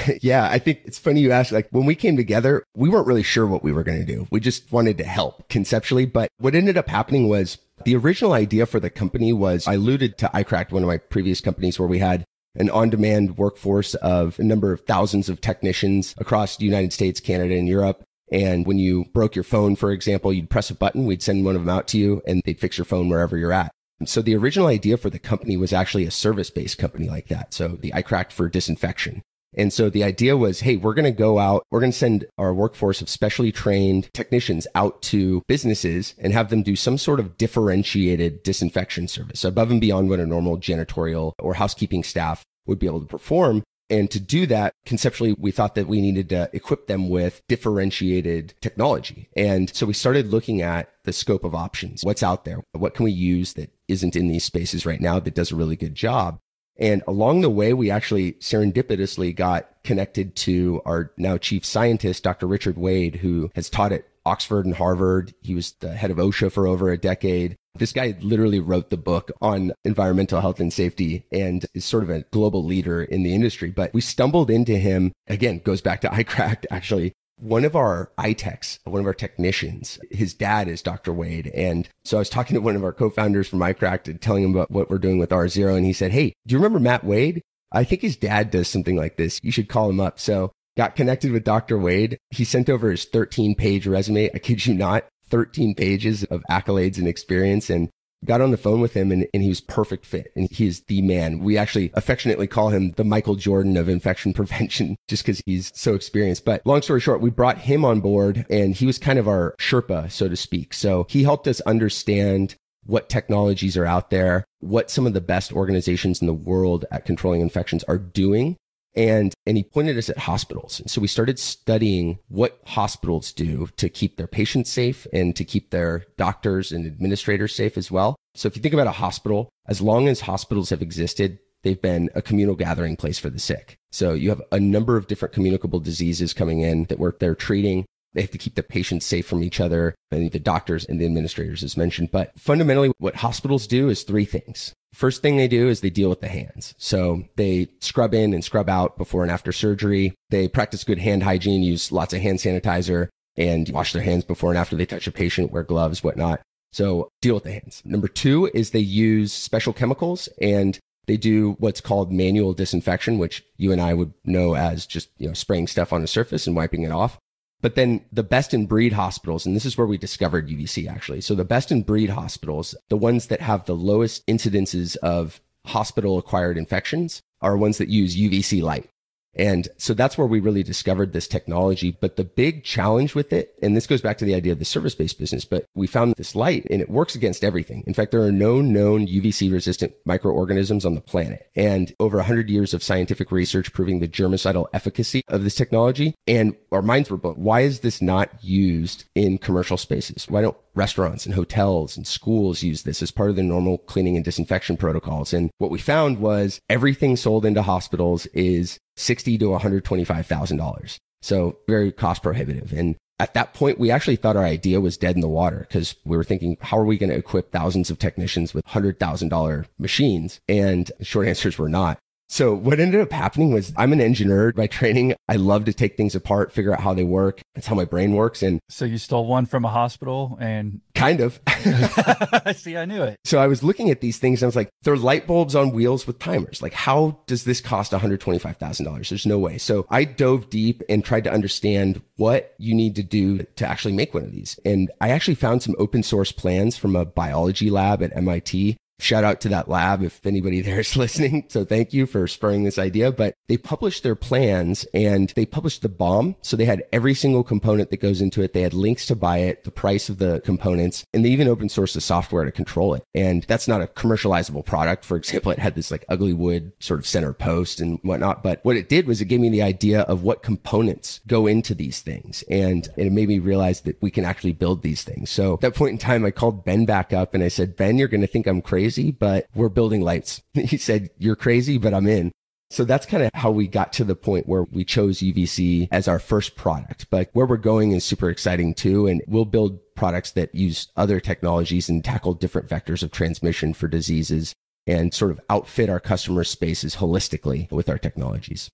yeah, 0.22 0.48
I 0.50 0.58
think 0.58 0.80
it's 0.84 0.98
funny 0.98 1.20
you 1.20 1.32
ask. 1.32 1.52
Like 1.52 1.68
when 1.70 1.86
we 1.86 1.94
came 1.94 2.16
together, 2.16 2.64
we 2.74 2.88
weren't 2.88 3.06
really 3.06 3.22
sure 3.22 3.46
what 3.46 3.62
we 3.62 3.72
were 3.72 3.82
going 3.82 4.00
to 4.00 4.06
do. 4.06 4.26
We 4.30 4.40
just 4.40 4.70
wanted 4.72 4.98
to 4.98 5.04
help 5.04 5.48
conceptually. 5.48 6.06
But 6.06 6.28
what 6.38 6.54
ended 6.54 6.76
up 6.76 6.88
happening 6.88 7.28
was 7.28 7.58
the 7.84 7.96
original 7.96 8.32
idea 8.32 8.66
for 8.66 8.80
the 8.80 8.90
company 8.90 9.32
was 9.32 9.66
I 9.66 9.74
alluded 9.74 10.18
to 10.18 10.30
iCracked, 10.34 10.72
one 10.72 10.82
of 10.82 10.88
my 10.88 10.98
previous 10.98 11.40
companies 11.40 11.78
where 11.78 11.88
we 11.88 11.98
had 11.98 12.24
an 12.54 12.70
on 12.70 12.90
demand 12.90 13.38
workforce 13.38 13.94
of 13.96 14.38
a 14.38 14.42
number 14.42 14.72
of 14.72 14.82
thousands 14.82 15.28
of 15.28 15.40
technicians 15.40 16.14
across 16.18 16.56
the 16.56 16.64
United 16.64 16.92
States, 16.92 17.20
Canada, 17.20 17.54
and 17.54 17.68
Europe. 17.68 18.04
And 18.32 18.66
when 18.66 18.78
you 18.78 19.04
broke 19.12 19.36
your 19.36 19.44
phone, 19.44 19.76
for 19.76 19.92
example, 19.92 20.32
you'd 20.32 20.50
press 20.50 20.70
a 20.70 20.74
button, 20.74 21.04
we'd 21.04 21.22
send 21.22 21.44
one 21.44 21.54
of 21.54 21.62
them 21.62 21.68
out 21.68 21.86
to 21.88 21.98
you 21.98 22.22
and 22.26 22.42
they'd 22.44 22.58
fix 22.58 22.78
your 22.78 22.86
phone 22.86 23.08
wherever 23.08 23.36
you're 23.36 23.52
at. 23.52 23.70
So 24.06 24.22
the 24.22 24.34
original 24.34 24.66
idea 24.66 24.96
for 24.96 25.10
the 25.10 25.18
company 25.18 25.56
was 25.56 25.72
actually 25.72 26.06
a 26.06 26.10
service 26.10 26.50
based 26.50 26.78
company 26.78 27.08
like 27.08 27.28
that. 27.28 27.54
So 27.54 27.68
the 27.68 27.92
iCracked 27.92 28.32
for 28.32 28.48
disinfection. 28.48 29.22
And 29.54 29.70
so 29.70 29.90
the 29.90 30.02
idea 30.02 30.34
was, 30.36 30.60
hey, 30.60 30.76
we're 30.76 30.94
going 30.94 31.04
to 31.04 31.10
go 31.10 31.38
out, 31.38 31.62
we're 31.70 31.80
going 31.80 31.92
to 31.92 31.98
send 31.98 32.24
our 32.38 32.54
workforce 32.54 33.02
of 33.02 33.10
specially 33.10 33.52
trained 33.52 34.08
technicians 34.14 34.66
out 34.74 35.02
to 35.02 35.42
businesses 35.46 36.14
and 36.18 36.32
have 36.32 36.48
them 36.48 36.62
do 36.62 36.74
some 36.74 36.96
sort 36.96 37.20
of 37.20 37.36
differentiated 37.36 38.42
disinfection 38.42 39.08
service 39.08 39.44
above 39.44 39.70
and 39.70 39.80
beyond 39.80 40.08
what 40.08 40.20
a 40.20 40.26
normal 40.26 40.56
janitorial 40.56 41.32
or 41.38 41.52
housekeeping 41.54 42.02
staff 42.02 42.42
would 42.66 42.78
be 42.78 42.86
able 42.86 43.00
to 43.00 43.06
perform. 43.06 43.62
And 43.92 44.10
to 44.10 44.18
do 44.18 44.46
that, 44.46 44.72
conceptually, 44.86 45.34
we 45.38 45.50
thought 45.50 45.74
that 45.74 45.86
we 45.86 46.00
needed 46.00 46.30
to 46.30 46.48
equip 46.54 46.86
them 46.86 47.10
with 47.10 47.42
differentiated 47.46 48.54
technology. 48.62 49.28
And 49.36 49.68
so 49.76 49.84
we 49.84 49.92
started 49.92 50.28
looking 50.28 50.62
at 50.62 50.88
the 51.04 51.12
scope 51.12 51.44
of 51.44 51.54
options. 51.54 52.02
What's 52.02 52.22
out 52.22 52.46
there? 52.46 52.62
What 52.72 52.94
can 52.94 53.04
we 53.04 53.12
use 53.12 53.52
that 53.52 53.70
isn't 53.88 54.16
in 54.16 54.28
these 54.28 54.44
spaces 54.44 54.86
right 54.86 55.00
now 55.00 55.20
that 55.20 55.34
does 55.34 55.52
a 55.52 55.56
really 55.56 55.76
good 55.76 55.94
job? 55.94 56.38
And 56.78 57.02
along 57.06 57.42
the 57.42 57.50
way, 57.50 57.74
we 57.74 57.90
actually 57.90 58.32
serendipitously 58.32 59.36
got 59.36 59.68
connected 59.84 60.36
to 60.36 60.80
our 60.86 61.12
now 61.18 61.36
chief 61.36 61.62
scientist, 61.62 62.24
Dr. 62.24 62.46
Richard 62.46 62.78
Wade, 62.78 63.16
who 63.16 63.50
has 63.54 63.68
taught 63.68 63.92
at 63.92 64.06
Oxford 64.24 64.66
and 64.66 64.74
Harvard. 64.74 65.34
He 65.40 65.54
was 65.54 65.72
the 65.80 65.94
head 65.94 66.10
of 66.10 66.18
OSHA 66.18 66.52
for 66.52 66.66
over 66.66 66.90
a 66.90 66.98
decade. 66.98 67.56
This 67.74 67.92
guy 67.92 68.16
literally 68.20 68.60
wrote 68.60 68.90
the 68.90 68.96
book 68.96 69.30
on 69.40 69.72
environmental 69.84 70.40
health 70.40 70.60
and 70.60 70.72
safety 70.72 71.26
and 71.32 71.64
is 71.74 71.84
sort 71.84 72.02
of 72.02 72.10
a 72.10 72.22
global 72.30 72.64
leader 72.64 73.02
in 73.02 73.22
the 73.22 73.34
industry. 73.34 73.70
But 73.70 73.94
we 73.94 74.00
stumbled 74.00 74.50
into 74.50 74.76
him 74.76 75.12
again, 75.26 75.60
goes 75.64 75.80
back 75.80 76.00
to 76.02 76.08
iCracked 76.10 76.66
actually. 76.70 77.12
One 77.38 77.64
of 77.64 77.74
our 77.74 78.12
iTechs, 78.18 78.78
one 78.84 79.00
of 79.00 79.06
our 79.06 79.14
technicians, 79.14 79.98
his 80.10 80.32
dad 80.32 80.68
is 80.68 80.80
Dr. 80.80 81.12
Wade. 81.12 81.48
And 81.48 81.88
so 82.04 82.18
I 82.18 82.20
was 82.20 82.28
talking 82.28 82.54
to 82.54 82.60
one 82.60 82.76
of 82.76 82.84
our 82.84 82.92
co-founders 82.92 83.48
from 83.48 83.58
iCracked 83.58 84.06
and 84.06 84.20
telling 84.20 84.44
him 84.44 84.54
about 84.54 84.70
what 84.70 84.90
we're 84.90 84.98
doing 84.98 85.18
with 85.18 85.32
R 85.32 85.48
Zero. 85.48 85.74
And 85.74 85.84
he 85.84 85.92
said, 85.92 86.12
Hey, 86.12 86.34
do 86.46 86.52
you 86.52 86.58
remember 86.58 86.78
Matt 86.78 87.04
Wade? 87.04 87.42
I 87.72 87.84
think 87.84 88.02
his 88.02 88.16
dad 88.16 88.50
does 88.50 88.68
something 88.68 88.96
like 88.96 89.16
this. 89.16 89.40
You 89.42 89.50
should 89.50 89.68
call 89.68 89.88
him 89.88 89.98
up. 89.98 90.20
So 90.20 90.52
got 90.76 90.96
connected 90.96 91.32
with 91.32 91.44
Dr. 91.44 91.78
Wade. 91.78 92.18
He 92.30 92.44
sent 92.44 92.70
over 92.70 92.90
his 92.90 93.04
13 93.04 93.54
page 93.54 93.86
resume. 93.86 94.30
I 94.34 94.38
kid 94.38 94.66
you 94.66 94.74
not, 94.74 95.06
13 95.30 95.74
pages 95.74 96.24
of 96.24 96.42
accolades 96.50 96.98
and 96.98 97.08
experience 97.08 97.70
and 97.70 97.88
got 98.24 98.40
on 98.40 98.50
the 98.50 98.56
phone 98.56 98.80
with 98.80 98.94
him 98.94 99.10
and, 99.10 99.26
and 99.34 99.42
he 99.42 99.48
was 99.48 99.60
perfect 99.60 100.06
fit 100.06 100.30
and 100.36 100.48
he 100.50 100.66
is 100.66 100.82
the 100.82 101.02
man. 101.02 101.40
We 101.40 101.58
actually 101.58 101.90
affectionately 101.94 102.46
call 102.46 102.68
him 102.68 102.92
the 102.92 103.04
Michael 103.04 103.34
Jordan 103.34 103.76
of 103.76 103.88
infection 103.88 104.32
prevention 104.34 104.96
just 105.08 105.24
because 105.24 105.42
he's 105.44 105.72
so 105.74 105.94
experienced. 105.94 106.44
But 106.44 106.64
long 106.64 106.82
story 106.82 107.00
short, 107.00 107.20
we 107.20 107.30
brought 107.30 107.58
him 107.58 107.84
on 107.84 108.00
board 108.00 108.46
and 108.48 108.74
he 108.74 108.86
was 108.86 108.98
kind 108.98 109.18
of 109.18 109.28
our 109.28 109.54
Sherpa, 109.58 110.10
so 110.10 110.28
to 110.28 110.36
speak. 110.36 110.74
So 110.74 111.06
he 111.08 111.22
helped 111.24 111.48
us 111.48 111.60
understand 111.62 112.54
what 112.84 113.08
technologies 113.08 113.76
are 113.76 113.86
out 113.86 114.10
there, 114.10 114.44
what 114.60 114.90
some 114.90 115.06
of 115.06 115.14
the 115.14 115.20
best 115.20 115.52
organizations 115.52 116.20
in 116.20 116.26
the 116.26 116.34
world 116.34 116.84
at 116.90 117.04
controlling 117.04 117.40
infections 117.40 117.84
are 117.84 117.98
doing 117.98 118.56
and, 118.94 119.34
and 119.46 119.56
he 119.56 119.62
pointed 119.62 119.96
us 119.98 120.10
at 120.10 120.18
hospitals. 120.18 120.80
And 120.80 120.90
so 120.90 121.00
we 121.00 121.08
started 121.08 121.38
studying 121.38 122.18
what 122.28 122.60
hospitals 122.66 123.32
do 123.32 123.68
to 123.76 123.88
keep 123.88 124.16
their 124.16 124.26
patients 124.26 124.70
safe 124.70 125.06
and 125.12 125.34
to 125.36 125.44
keep 125.44 125.70
their 125.70 126.04
doctors 126.16 126.72
and 126.72 126.86
administrators 126.86 127.54
safe 127.54 127.76
as 127.76 127.90
well. 127.90 128.16
So 128.34 128.46
if 128.46 128.56
you 128.56 128.62
think 128.62 128.74
about 128.74 128.86
a 128.86 128.92
hospital, 128.92 129.48
as 129.66 129.80
long 129.80 130.08
as 130.08 130.20
hospitals 130.20 130.70
have 130.70 130.82
existed, 130.82 131.38
they've 131.62 131.80
been 131.80 132.10
a 132.14 132.22
communal 132.22 132.54
gathering 132.54 132.96
place 132.96 133.18
for 133.18 133.30
the 133.30 133.38
sick. 133.38 133.76
So 133.90 134.14
you 134.14 134.30
have 134.30 134.42
a 134.50 134.60
number 134.60 134.96
of 134.96 135.06
different 135.06 135.34
communicable 135.34 135.80
diseases 135.80 136.32
coming 136.32 136.60
in 136.60 136.84
that 136.84 136.98
we're, 136.98 137.12
they're 137.18 137.34
treating. 137.34 137.84
They 138.14 138.20
have 138.20 138.30
to 138.32 138.38
keep 138.38 138.54
the 138.54 138.62
patients 138.62 139.06
safe 139.06 139.26
from 139.26 139.42
each 139.42 139.60
other 139.60 139.94
and 140.10 140.30
the 140.30 140.38
doctors 140.38 140.84
and 140.84 141.00
the 141.00 141.06
administrators 141.06 141.62
as 141.62 141.76
mentioned. 141.76 142.10
But 142.10 142.38
fundamentally, 142.38 142.92
what 142.98 143.16
hospitals 143.16 143.66
do 143.66 143.88
is 143.88 144.02
three 144.02 144.24
things. 144.24 144.74
First 144.92 145.22
thing 145.22 145.36
they 145.36 145.48
do 145.48 145.68
is 145.68 145.80
they 145.80 145.90
deal 145.90 146.10
with 146.10 146.20
the 146.20 146.28
hands. 146.28 146.74
So 146.76 147.24
they 147.36 147.68
scrub 147.80 148.12
in 148.12 148.34
and 148.34 148.44
scrub 148.44 148.68
out 148.68 148.98
before 148.98 149.22
and 149.22 149.30
after 149.30 149.52
surgery. 149.52 150.14
They 150.28 150.48
practice 150.48 150.84
good 150.84 150.98
hand 150.98 151.22
hygiene, 151.22 151.62
use 151.62 151.90
lots 151.90 152.12
of 152.12 152.20
hand 152.20 152.38
sanitizer 152.38 153.08
and 153.36 153.68
wash 153.70 153.94
their 153.94 154.02
hands 154.02 154.24
before 154.24 154.50
and 154.50 154.58
after 154.58 154.76
they 154.76 154.84
touch 154.84 155.06
a 155.06 155.12
patient, 155.12 155.50
wear 155.50 155.62
gloves, 155.62 156.04
whatnot. 156.04 156.42
So 156.72 157.08
deal 157.22 157.34
with 157.34 157.44
the 157.44 157.52
hands. 157.52 157.82
Number 157.84 158.08
two 158.08 158.50
is 158.52 158.70
they 158.70 158.80
use 158.80 159.32
special 159.32 159.72
chemicals 159.72 160.28
and 160.40 160.78
they 161.06 161.16
do 161.16 161.56
what's 161.58 161.80
called 161.80 162.12
manual 162.12 162.52
disinfection, 162.52 163.18
which 163.18 163.42
you 163.56 163.72
and 163.72 163.80
I 163.80 163.94
would 163.94 164.12
know 164.24 164.54
as 164.54 164.86
just, 164.86 165.08
you 165.18 165.28
know, 165.28 165.34
spraying 165.34 165.66
stuff 165.66 165.92
on 165.92 166.02
a 166.02 166.06
surface 166.06 166.46
and 166.46 166.54
wiping 166.54 166.82
it 166.82 166.92
off. 166.92 167.18
But 167.62 167.76
then 167.76 168.04
the 168.12 168.24
best 168.24 168.52
in 168.52 168.66
breed 168.66 168.92
hospitals, 168.92 169.46
and 169.46 169.56
this 169.56 169.64
is 169.64 169.78
where 169.78 169.86
we 169.86 169.96
discovered 169.96 170.48
UVC 170.48 170.90
actually. 170.90 171.22
So 171.22 171.34
the 171.34 171.44
best 171.44 171.72
in 171.72 171.82
breed 171.82 172.10
hospitals, 172.10 172.74
the 172.90 172.96
ones 172.96 173.28
that 173.28 173.40
have 173.40 173.64
the 173.64 173.76
lowest 173.76 174.26
incidences 174.26 174.96
of 174.96 175.40
hospital 175.64 176.18
acquired 176.18 176.58
infections 176.58 177.22
are 177.40 177.56
ones 177.56 177.78
that 177.78 177.88
use 177.88 178.16
UVC 178.16 178.62
light. 178.62 178.90
And 179.34 179.68
so 179.78 179.94
that's 179.94 180.18
where 180.18 180.26
we 180.26 180.40
really 180.40 180.62
discovered 180.62 181.12
this 181.12 181.28
technology. 181.28 181.96
But 182.00 182.16
the 182.16 182.24
big 182.24 182.64
challenge 182.64 183.14
with 183.14 183.32
it, 183.32 183.54
and 183.62 183.76
this 183.76 183.86
goes 183.86 184.00
back 184.00 184.18
to 184.18 184.24
the 184.24 184.34
idea 184.34 184.52
of 184.52 184.58
the 184.58 184.64
service 184.64 184.94
based 184.94 185.18
business, 185.18 185.44
but 185.44 185.64
we 185.74 185.86
found 185.86 186.14
this 186.16 186.34
light 186.34 186.66
and 186.70 186.80
it 186.80 186.90
works 186.90 187.14
against 187.14 187.44
everything. 187.44 187.82
In 187.86 187.94
fact, 187.94 188.10
there 188.10 188.22
are 188.22 188.32
no 188.32 188.60
known 188.60 189.06
UVC 189.06 189.52
resistant 189.52 189.92
microorganisms 190.04 190.84
on 190.84 190.94
the 190.94 191.00
planet 191.00 191.48
and 191.56 191.92
over 192.00 192.18
100 192.18 192.50
years 192.50 192.74
of 192.74 192.82
scientific 192.82 193.32
research 193.32 193.72
proving 193.72 194.00
the 194.00 194.08
germicidal 194.08 194.66
efficacy 194.72 195.22
of 195.28 195.44
this 195.44 195.54
technology. 195.54 196.14
And 196.26 196.54
our 196.70 196.82
minds 196.82 197.10
were 197.10 197.16
blown. 197.16 197.34
Why 197.34 197.60
is 197.60 197.80
this 197.80 198.02
not 198.02 198.42
used 198.42 199.04
in 199.14 199.38
commercial 199.38 199.76
spaces? 199.76 200.26
Why 200.28 200.42
don't 200.42 200.56
restaurants 200.74 201.26
and 201.26 201.34
hotels 201.34 201.96
and 201.96 202.06
schools 202.06 202.62
use 202.62 202.82
this 202.82 203.02
as 203.02 203.10
part 203.10 203.30
of 203.30 203.36
their 203.36 203.44
normal 203.44 203.78
cleaning 203.78 204.16
and 204.16 204.24
disinfection 204.24 204.76
protocols. 204.76 205.32
And 205.32 205.50
what 205.58 205.70
we 205.70 205.78
found 205.78 206.18
was 206.18 206.60
everything 206.68 207.16
sold 207.16 207.44
into 207.44 207.62
hospitals 207.62 208.26
is 208.26 208.78
sixty 208.96 209.38
to 209.38 209.50
one 209.50 209.60
hundred 209.60 209.84
twenty-five 209.84 210.26
thousand 210.26 210.56
dollars. 210.56 210.98
So 211.22 211.58
very 211.68 211.92
cost 211.92 212.22
prohibitive. 212.22 212.72
And 212.72 212.96
at 213.20 213.34
that 213.34 213.54
point, 213.54 213.78
we 213.78 213.92
actually 213.92 214.16
thought 214.16 214.36
our 214.36 214.44
idea 214.44 214.80
was 214.80 214.96
dead 214.96 215.14
in 215.14 215.20
the 215.20 215.28
water 215.28 215.64
because 215.68 215.94
we 216.04 216.16
were 216.16 216.24
thinking, 216.24 216.56
how 216.60 216.78
are 216.78 216.84
we 216.84 216.98
going 216.98 217.10
to 217.10 217.16
equip 217.16 217.52
thousands 217.52 217.88
of 217.88 217.98
technicians 218.00 218.52
with 218.52 218.66
hundred 218.66 218.98
thousand 218.98 219.28
dollar 219.28 219.66
machines? 219.78 220.40
And 220.48 220.90
short 221.00 221.28
answers 221.28 221.58
were 221.58 221.68
not. 221.68 221.98
So 222.32 222.54
what 222.54 222.80
ended 222.80 223.02
up 223.02 223.12
happening 223.12 223.52
was 223.52 223.74
I'm 223.76 223.92
an 223.92 224.00
engineer 224.00 224.54
by 224.54 224.66
training. 224.66 225.14
I 225.28 225.36
love 225.36 225.66
to 225.66 225.74
take 225.74 225.98
things 225.98 226.14
apart, 226.14 226.50
figure 226.50 226.72
out 226.72 226.80
how 226.80 226.94
they 226.94 227.04
work. 227.04 227.42
That's 227.54 227.66
how 227.66 227.74
my 227.74 227.84
brain 227.84 228.14
works. 228.14 228.42
And 228.42 228.58
so 228.70 228.86
you 228.86 228.96
stole 228.96 229.26
one 229.26 229.44
from 229.44 229.66
a 229.66 229.68
hospital 229.68 230.38
and 230.40 230.80
kind 230.94 231.20
of. 231.20 231.38
See, 232.56 232.78
I 232.78 232.86
knew 232.86 233.02
it. 233.02 233.18
So 233.26 233.38
I 233.38 233.48
was 233.48 233.62
looking 233.62 233.90
at 233.90 234.00
these 234.00 234.16
things 234.16 234.40
and 234.40 234.46
I 234.46 234.48
was 234.48 234.56
like, 234.56 234.70
they're 234.82 234.96
light 234.96 235.26
bulbs 235.26 235.54
on 235.54 235.72
wheels 235.72 236.06
with 236.06 236.18
timers. 236.18 236.62
Like, 236.62 236.72
how 236.72 237.18
does 237.26 237.44
this 237.44 237.60
cost 237.60 237.92
$125,000? 237.92 239.08
There's 239.10 239.26
no 239.26 239.38
way. 239.38 239.58
So 239.58 239.86
I 239.90 240.04
dove 240.04 240.48
deep 240.48 240.82
and 240.88 241.04
tried 241.04 241.24
to 241.24 241.32
understand 241.32 242.00
what 242.16 242.54
you 242.56 242.74
need 242.74 242.96
to 242.96 243.02
do 243.02 243.42
to 243.56 243.66
actually 243.66 243.92
make 243.92 244.14
one 244.14 244.24
of 244.24 244.32
these. 244.32 244.58
And 244.64 244.90
I 245.02 245.10
actually 245.10 245.34
found 245.34 245.62
some 245.62 245.76
open 245.78 246.02
source 246.02 246.32
plans 246.32 246.78
from 246.78 246.96
a 246.96 247.04
biology 247.04 247.68
lab 247.68 248.02
at 248.02 248.16
MIT 248.16 248.78
Shout 249.02 249.24
out 249.24 249.40
to 249.40 249.48
that 249.48 249.68
lab 249.68 250.04
if 250.04 250.24
anybody 250.24 250.60
there 250.62 250.78
is 250.78 250.96
listening. 250.96 251.46
So 251.48 251.64
thank 251.64 251.92
you 251.92 252.06
for 252.06 252.28
spurring 252.28 252.62
this 252.62 252.78
idea. 252.78 253.10
But 253.10 253.34
they 253.48 253.56
published 253.56 254.04
their 254.04 254.14
plans 254.14 254.86
and 254.94 255.30
they 255.30 255.44
published 255.44 255.82
the 255.82 255.88
BOM. 255.88 256.36
So 256.42 256.56
they 256.56 256.64
had 256.64 256.84
every 256.92 257.14
single 257.14 257.42
component 257.42 257.90
that 257.90 258.00
goes 258.00 258.20
into 258.20 258.42
it. 258.42 258.52
They 258.52 258.62
had 258.62 258.74
links 258.74 259.06
to 259.06 259.16
buy 259.16 259.38
it, 259.38 259.64
the 259.64 259.72
price 259.72 260.08
of 260.08 260.18
the 260.18 260.40
components, 260.44 261.04
and 261.12 261.24
they 261.24 261.30
even 261.30 261.48
open 261.48 261.68
source 261.68 261.94
the 261.94 262.00
software 262.00 262.44
to 262.44 262.52
control 262.52 262.94
it. 262.94 263.02
And 263.12 263.42
that's 263.44 263.66
not 263.66 263.82
a 263.82 263.88
commercializable 263.88 264.64
product. 264.64 265.04
For 265.04 265.16
example, 265.22 265.50
it 265.50 265.58
had 265.58 265.74
this 265.74 265.90
like 265.90 266.04
ugly 266.08 266.32
wood 266.32 266.72
sort 266.78 267.00
of 267.00 267.06
center 267.06 267.32
post 267.32 267.80
and 267.80 267.98
whatnot. 268.02 268.44
But 268.44 268.60
what 268.64 268.76
it 268.76 268.88
did 268.88 269.08
was 269.08 269.20
it 269.20 269.26
gave 269.26 269.40
me 269.40 269.48
the 269.48 269.62
idea 269.62 270.02
of 270.02 270.22
what 270.22 270.44
components 270.44 271.20
go 271.26 271.48
into 271.48 271.74
these 271.74 272.00
things. 272.00 272.44
And 272.48 272.88
it 272.96 273.10
made 273.10 273.28
me 273.28 273.40
realize 273.40 273.80
that 273.80 274.00
we 274.00 274.12
can 274.12 274.24
actually 274.24 274.52
build 274.52 274.82
these 274.82 275.02
things. 275.02 275.28
So 275.28 275.54
at 275.54 275.60
that 275.62 275.74
point 275.74 275.92
in 275.92 275.98
time, 275.98 276.24
I 276.24 276.30
called 276.30 276.64
Ben 276.64 276.84
back 276.84 277.12
up 277.12 277.34
and 277.34 277.42
I 277.42 277.48
said, 277.48 277.74
Ben, 277.74 277.98
you're 277.98 278.06
going 278.06 278.20
to 278.20 278.28
think 278.28 278.46
I'm 278.46 278.62
crazy 278.62 278.91
crazy, 278.92 279.10
but 279.10 279.46
we're 279.54 279.68
building 279.68 280.02
lights. 280.02 280.42
he 280.54 280.76
said, 280.76 281.10
You're 281.18 281.36
crazy, 281.36 281.78
but 281.78 281.94
I'm 281.94 282.06
in. 282.06 282.32
So 282.70 282.84
that's 282.84 283.04
kind 283.04 283.22
of 283.22 283.30
how 283.34 283.50
we 283.50 283.68
got 283.68 283.92
to 283.94 284.04
the 284.04 284.16
point 284.16 284.48
where 284.48 284.62
we 284.62 284.82
chose 284.82 285.18
UVC 285.18 285.88
as 285.92 286.08
our 286.08 286.18
first 286.18 286.56
product. 286.56 287.06
But 287.10 287.28
where 287.34 287.44
we're 287.44 287.58
going 287.58 287.92
is 287.92 288.02
super 288.02 288.30
exciting 288.30 288.72
too. 288.72 289.06
And 289.06 289.22
we'll 289.26 289.44
build 289.44 289.78
products 289.94 290.32
that 290.32 290.54
use 290.54 290.88
other 290.96 291.20
technologies 291.20 291.90
and 291.90 292.02
tackle 292.02 292.32
different 292.32 292.70
vectors 292.70 293.02
of 293.02 293.10
transmission 293.10 293.74
for 293.74 293.88
diseases 293.88 294.54
and 294.86 295.12
sort 295.12 295.32
of 295.32 295.40
outfit 295.50 295.90
our 295.90 296.00
customer 296.00 296.44
spaces 296.44 296.96
holistically 296.96 297.70
with 297.70 297.90
our 297.90 297.98
technologies. 297.98 298.70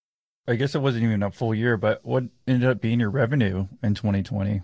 I 0.47 0.55
guess 0.55 0.77
it 0.77 0.81
wasn't 0.81 1.03
even 1.03 1.25
a 1.25 1.33
full 1.33 1.53
year, 1.53 1.77
but 1.77 2.05
what 2.05 2.25
ended 2.47 2.71
up 2.71 2.81
being 2.81 3.01
your 3.01 3.11
revenue 3.11 3.67
in 3.83 3.95
2020? 3.97 4.63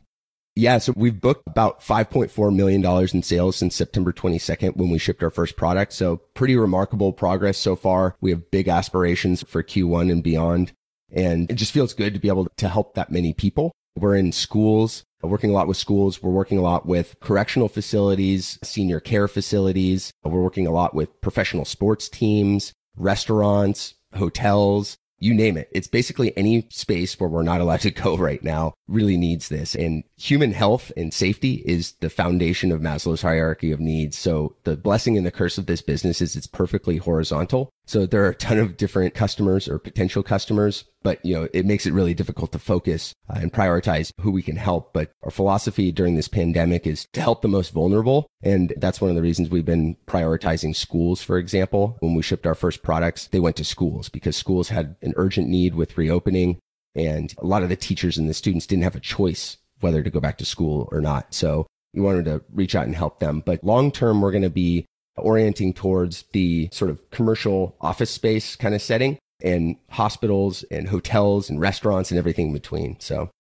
Yeah, 0.57 0.79
so 0.79 0.93
we've 0.97 1.21
booked 1.21 1.49
about 1.49 1.81
$5.4 1.81 2.55
million 2.55 2.85
in 3.12 3.23
sales 3.23 3.57
since 3.57 3.75
September 3.75 4.12
22nd 4.12 4.77
when 4.77 4.88
we 4.88 4.99
shipped 4.99 5.23
our 5.23 5.31
first 5.31 5.57
product. 5.57 5.93
So 5.93 6.19
pretty 6.35 6.55
remarkable 6.55 7.12
progress 7.12 7.59
so 7.59 7.75
far. 7.75 8.14
We 8.21 8.31
have 8.31 8.51
big 8.53 8.69
aspirations 8.69 9.43
for 9.43 9.64
Q1 9.64 10.12
and 10.12 10.23
beyond. 10.23 10.73
And 11.11 11.51
it 11.51 11.55
just 11.55 11.73
feels 11.73 11.93
good 11.93 12.14
to 12.14 12.21
be 12.21 12.29
able 12.29 12.47
to 12.57 12.69
help 12.69 12.95
that 12.95 13.11
many 13.11 13.33
people. 13.33 13.73
We're 13.97 14.17
in 14.17 14.31
schools, 14.33 15.05
working 15.23 15.51
a 15.51 15.53
lot 15.53 15.69
with 15.69 15.77
schools. 15.77 16.23
We're 16.23 16.31
working 16.31 16.59
a 16.59 16.62
lot 16.62 16.87
with 16.87 17.17
correctional 17.21 17.69
facilities, 17.69 18.59
senior 18.62 19.01
care 19.01 19.29
facilities. 19.29 20.12
We're 20.23 20.43
working 20.43 20.67
a 20.67 20.73
lot 20.73 20.95
with 20.95 21.21
professional 21.21 21.64
sports 21.64 22.09
teams, 22.09 22.73
restaurants, 22.97 23.95
hotels, 24.14 24.97
you 25.24 25.32
name 25.32 25.56
it. 25.56 25.70
It's 25.72 25.88
basically 25.88 26.37
any 26.37 26.66
space 26.70 27.18
where 27.18 27.30
we're 27.30 27.42
not 27.42 27.62
allowed 27.62 27.80
to 27.80 27.90
go 27.90 28.16
right 28.16 28.44
now 28.44 28.74
really 28.87 29.16
needs 29.16 29.48
this. 29.48 29.74
And 29.74 30.04
human 30.16 30.52
health 30.52 30.92
and 30.98 31.14
safety 31.14 31.62
is 31.64 31.92
the 32.00 32.10
foundation 32.10 32.70
of 32.70 32.82
Maslow's 32.82 33.22
hierarchy 33.22 33.72
of 33.72 33.80
needs. 33.80 34.18
So 34.18 34.54
the 34.64 34.76
blessing 34.76 35.16
and 35.16 35.26
the 35.26 35.30
curse 35.30 35.56
of 35.56 35.64
this 35.64 35.80
business 35.80 36.20
is 36.20 36.37
it's 36.37 36.46
perfectly 36.46 36.98
horizontal. 36.98 37.70
So 37.87 38.07
there 38.07 38.25
are 38.25 38.31
a 38.31 38.35
ton 38.35 38.59
of 38.59 38.77
different 38.77 39.14
customers 39.14 39.68
or 39.68 39.79
potential 39.79 40.23
customers, 40.23 40.85
but 41.03 41.25
you 41.25 41.35
know, 41.35 41.49
it 41.53 41.66
makes 41.66 41.87
it 41.87 41.92
really 41.92 42.14
difficult 42.14 42.53
to 42.53 42.59
focus 42.59 43.12
uh, 43.29 43.38
and 43.40 43.53
prioritize 43.53 44.11
who 44.20 44.31
we 44.31 44.42
can 44.42 44.57
help. 44.57 44.92
But 44.92 45.12
our 45.23 45.31
philosophy 45.31 45.92
during 45.92 46.14
this 46.14 46.29
pandemic 46.29 46.87
is 46.87 47.07
to 47.12 47.20
help 47.20 47.42
the 47.42 47.49
most 47.49 47.73
vulnerable. 47.73 48.27
And 48.42 48.73
that's 48.79 49.01
one 49.01 49.11
of 49.11 49.16
the 49.16 49.23
reasons 49.23 49.51
we've 49.51 49.64
been 49.64 49.97
prioritizing 50.07 50.75
schools, 50.75 51.23
for 51.23 51.38
example. 51.38 51.97
When 52.01 52.14
we 52.14 52.23
shipped 52.23 52.47
our 52.47 52.55
first 52.55 52.83
products, 52.83 53.27
they 53.29 53.40
went 53.40 53.57
to 53.57 53.64
schools 53.64 54.09
because 54.09 54.37
schools 54.37 54.68
had 54.68 54.97
an 55.03 55.12
urgent 55.16 55.49
need 55.49 55.75
with 55.75 55.99
reopening. 55.99 56.59
And 56.94 57.35
a 57.38 57.47
lot 57.47 57.62
of 57.62 57.68
the 57.68 57.77
teachers 57.77 58.16
and 58.16 58.29
the 58.29 58.35
students 58.35 58.66
didn't 58.66 58.85
have 58.85 58.97
a 58.97 59.01
choice 59.01 59.59
whether 59.81 60.03
to 60.03 60.11
go 60.11 60.20
back 60.20 60.38
to 60.38 60.44
school 60.47 60.88
or 60.90 61.01
not. 61.01 61.35
So 61.35 61.66
we 61.92 62.01
wanted 62.01 62.25
to 62.25 62.42
reach 62.53 62.75
out 62.75 62.87
and 62.87 62.94
help 62.94 63.20
them. 63.20 63.42
But 63.44 63.62
long 63.62 63.92
term, 63.92 64.20
we're 64.20 64.33
going 64.33 64.42
to 64.42 64.51
be 64.51 64.87
orienting 65.16 65.72
towards 65.72 66.24
the 66.33 66.68
sort 66.72 66.90
of 66.90 67.11
commercial 67.11 67.77
office 67.81 68.11
space 68.11 68.57
kind 68.57 68.74
of 68.74 68.83
setting 68.83 69.18
and 69.42 69.77
hospitals 69.90 70.62
and 70.70 70.88
hotels 70.88 71.50
and 71.50 71.61
restaurants 71.61 72.11
and 72.11 72.18
everything 72.18 72.48
in 72.48 72.53
between. 72.53 72.98
So, 73.00 73.31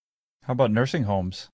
how 0.44 0.52
about 0.52 0.70
nursing 0.70 1.04
homes? 1.04 1.48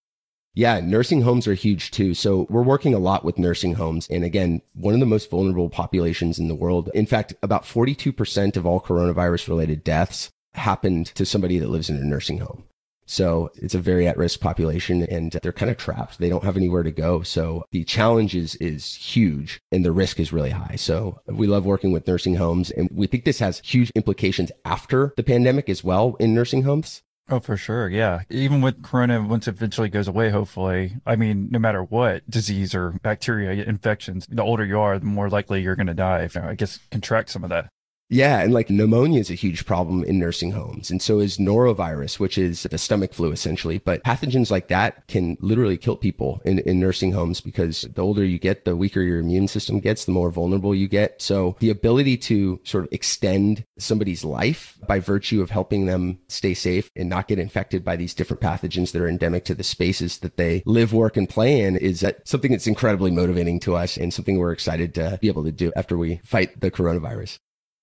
Yeah, 0.55 0.81
nursing 0.81 1.23
homes 1.23 1.47
are 1.47 1.55
huge 1.55 1.93
too. 1.93 2.13
So 2.15 2.47
we're 2.51 2.63
working 2.63 2.93
a 2.93 2.99
lot 2.99 3.25
with 3.25 3.39
nursing 3.39 3.75
homes. 3.75 4.09
And 4.11 4.25
again, 4.25 4.63
one 4.75 4.95
of 4.95 5.01
the 5.01 5.07
most 5.07 5.31
vulnerable 5.31 5.71
populations 5.71 6.39
in 6.39 6.49
the 6.49 6.57
world. 6.57 6.91
In 6.93 7.07
fact, 7.07 7.35
about 7.43 7.63
42% 7.63 8.57
of 8.57 8.67
all 8.67 8.81
coronavirus 8.81 9.49
related 9.49 9.85
deaths 9.85 10.29
happened 10.55 11.07
to 11.15 11.25
somebody 11.25 11.59
that 11.59 11.71
lives 11.71 11.89
in 11.89 11.97
a 11.97 12.05
nursing 12.05 12.39
home. 12.39 12.65
So 13.11 13.51
it's 13.57 13.75
a 13.75 13.81
very 13.81 14.07
at 14.07 14.17
risk 14.17 14.39
population 14.39 15.03
and 15.03 15.33
they're 15.43 15.53
kind 15.53 15.71
of 15.71 15.77
trapped. 15.77 16.19
They 16.19 16.29
don't 16.29 16.45
have 16.45 16.57
anywhere 16.57 16.85
to 16.85 16.93
go. 16.93 17.23
So 17.23 17.65
the 17.73 17.83
challenge 17.83 18.37
is, 18.37 18.55
is 18.57 18.95
huge 18.95 19.61
and 19.73 19.85
the 19.85 19.91
risk 19.91 20.21
is 20.21 20.33
really 20.33 20.51
high. 20.51 20.77
So 20.77 21.21
we 21.27 21.49
love 21.49 21.67
working 21.67 21.91
with 21.91 22.07
nursing 22.07 22.37
homes 22.37 22.71
and 22.71 22.89
we 22.93 23.09
think 23.09 23.25
this 23.25 23.41
has 23.41 23.61
huge 23.65 23.91
implications 23.97 24.53
after 24.65 25.13
the 25.17 25.25
pandemic 25.25 25.69
as 25.69 25.83
well 25.83 26.15
in 26.21 26.35
nursing 26.35 26.63
homes. 26.63 27.03
Oh, 27.29 27.41
for 27.41 27.57
sure. 27.57 27.89
Yeah. 27.89 28.23
Even 28.29 28.61
with 28.61 28.83
Corona, 28.83 29.23
once 29.23 29.47
it 29.47 29.55
eventually 29.55 29.89
goes 29.89 30.09
away, 30.09 30.31
hopefully, 30.31 30.97
I 31.07 31.17
mean, 31.17 31.49
no 31.51 31.59
matter 31.59 31.83
what 31.83 32.29
disease 32.29 32.75
or 32.75 32.93
bacteria 33.03 33.65
infections, 33.65 34.27
the 34.29 34.43
older 34.43 34.65
you 34.65 34.79
are, 34.79 34.99
the 34.99 35.07
more 35.07 35.29
likely 35.29 35.63
you're 35.63 35.77
going 35.77 35.87
to 35.89 35.95
die. 35.95 36.29
I 36.35 36.55
guess 36.55 36.79
contract 36.91 37.31
some 37.31 37.45
of 37.45 37.51
that. 37.51 37.71
Yeah, 38.13 38.41
and 38.41 38.53
like 38.53 38.69
pneumonia 38.71 39.21
is 39.21 39.31
a 39.31 39.35
huge 39.35 39.65
problem 39.65 40.03
in 40.03 40.19
nursing 40.19 40.51
homes. 40.51 40.91
And 40.91 41.01
so 41.01 41.21
is 41.21 41.39
norovirus, 41.39 42.19
which 42.19 42.37
is 42.37 42.65
the 42.65 42.77
stomach 42.77 43.15
flu 43.15 43.31
essentially. 43.31 43.79
But 43.79 44.03
pathogens 44.03 44.51
like 44.51 44.67
that 44.67 45.07
can 45.07 45.37
literally 45.41 45.77
kill 45.77 45.97
people 45.97 46.43
in, 46.45 46.59
in 46.61 46.81
nursing 46.81 47.13
homes 47.13 47.41
because 47.41 47.83
the 47.83 48.03
older 48.03 48.25
you 48.25 48.41
get, 48.41 48.65
the 48.65 48.75
weaker 48.75 49.01
your 49.01 49.21
immune 49.21 49.47
system 49.47 49.79
gets, 49.79 50.05
the 50.05 50.13
more 50.13 50.33
vulnerable 50.33 50.75
you 50.75 50.89
get. 50.89 51.23
So 51.23 51.55
the 51.61 51.71
ability 51.71 52.17
to 52.17 52.59
sort 52.65 52.85
of 52.85 52.93
extend 52.93 53.65
somebody's 53.79 54.25
life 54.25 54.77
by 54.89 54.99
virtue 54.99 55.41
of 55.41 55.51
helping 55.51 55.87
them 55.87 56.19
stay 56.27 56.53
safe 56.53 56.91
and 56.97 57.09
not 57.09 57.29
get 57.29 57.39
infected 57.39 57.85
by 57.85 57.95
these 57.95 58.13
different 58.13 58.43
pathogens 58.43 58.91
that 58.91 59.03
are 59.03 59.09
endemic 59.09 59.45
to 59.45 59.55
the 59.55 59.63
spaces 59.63 60.19
that 60.19 60.37
they 60.37 60.65
live, 60.67 60.93
work, 60.93 61.17
and 61.17 61.29
play 61.29 61.61
in 61.61 61.77
is 61.77 62.05
something 62.25 62.51
that's 62.51 62.67
incredibly 62.67 63.13
motivating 63.13 63.61
to 63.61 63.77
us 63.77 63.97
and 63.97 64.13
something 64.13 64.37
we're 64.37 64.51
excited 64.51 64.95
to 64.95 65.17
be 65.21 65.29
able 65.29 65.45
to 65.45 65.53
do 65.53 65.73
after 65.77 65.97
we 65.97 66.21
fight 66.25 66.61
the 66.61 66.73
coronavirus. 66.73 67.39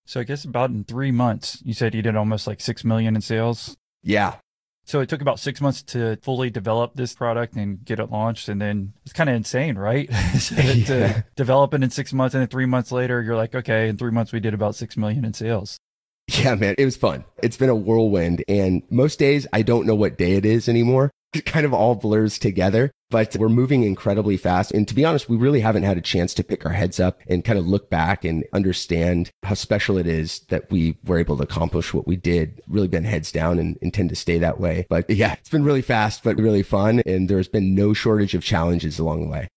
So 0.07 0.21
I 0.21 0.23
guess 0.23 0.45
about 0.45 0.69
in 0.69 0.85
three 0.85 1.11
months, 1.11 1.61
you 1.65 1.73
said 1.73 1.93
you 1.93 2.01
did 2.01 2.15
almost 2.15 2.47
like 2.47 2.61
six 2.61 2.85
million 2.85 3.15
in 3.15 3.21
sales. 3.21 3.75
Yeah. 4.03 4.35
So 4.85 5.01
it 5.01 5.09
took 5.09 5.21
about 5.21 5.37
six 5.37 5.59
months 5.59 5.83
to 5.83 6.15
fully 6.21 6.49
develop 6.49 6.95
this 6.95 7.13
product 7.13 7.55
and 7.55 7.83
get 7.83 7.99
it 7.99 8.09
launched. 8.09 8.47
And 8.47 8.61
then 8.61 8.93
it's 9.03 9.11
kind 9.11 9.29
of 9.29 9.35
insane, 9.35 9.77
right? 9.77 10.09
to 10.47 10.55
yeah. 10.87 11.21
develop 11.35 11.73
it 11.73 11.83
in 11.83 11.89
six 11.89 12.13
months 12.13 12.33
and 12.33 12.41
then 12.41 12.47
three 12.47 12.65
months 12.65 12.93
later, 12.93 13.21
you're 13.21 13.35
like, 13.35 13.53
okay, 13.53 13.89
in 13.89 13.97
three 13.97 14.11
months, 14.11 14.31
we 14.31 14.39
did 14.39 14.53
about 14.53 14.75
six 14.75 14.95
million 14.95 15.25
in 15.25 15.33
sales. 15.33 15.77
Yeah, 16.29 16.55
man, 16.55 16.75
it 16.77 16.85
was 16.85 16.95
fun. 16.95 17.25
It's 17.43 17.57
been 17.57 17.69
a 17.69 17.75
whirlwind. 17.75 18.45
And 18.47 18.83
most 18.89 19.19
days, 19.19 19.45
I 19.51 19.61
don't 19.61 19.85
know 19.85 19.95
what 19.95 20.17
day 20.17 20.33
it 20.33 20.45
is 20.45 20.69
anymore 20.69 21.11
kind 21.45 21.65
of 21.65 21.73
all 21.73 21.95
blurs 21.95 22.39
together, 22.39 22.91
but 23.09 23.35
we're 23.37 23.49
moving 23.49 23.83
incredibly 23.83 24.37
fast. 24.37 24.71
And 24.71 24.87
to 24.87 24.95
be 24.95 25.05
honest, 25.05 25.29
we 25.29 25.37
really 25.37 25.61
haven't 25.61 25.83
had 25.83 25.97
a 25.97 26.01
chance 26.01 26.33
to 26.35 26.43
pick 26.43 26.65
our 26.65 26.73
heads 26.73 26.99
up 26.99 27.21
and 27.27 27.45
kind 27.45 27.59
of 27.59 27.67
look 27.67 27.89
back 27.89 28.25
and 28.25 28.43
understand 28.53 29.29
how 29.43 29.53
special 29.53 29.97
it 29.97 30.07
is 30.07 30.41
that 30.49 30.69
we 30.71 30.97
were 31.05 31.19
able 31.19 31.37
to 31.37 31.43
accomplish 31.43 31.93
what 31.93 32.07
we 32.07 32.15
did. 32.15 32.61
Really 32.67 32.87
been 32.87 33.03
heads 33.03 33.31
down 33.31 33.59
and 33.59 33.77
intend 33.81 34.09
to 34.09 34.15
stay 34.15 34.37
that 34.39 34.59
way. 34.59 34.85
But 34.89 35.09
yeah, 35.09 35.33
it's 35.33 35.49
been 35.49 35.63
really 35.63 35.81
fast, 35.81 36.23
but 36.23 36.37
really 36.37 36.63
fun. 36.63 37.01
And 37.05 37.29
there's 37.29 37.47
been 37.47 37.75
no 37.75 37.93
shortage 37.93 38.33
of 38.33 38.43
challenges 38.43 38.99
along 38.99 39.21
the 39.21 39.29
way. 39.29 39.47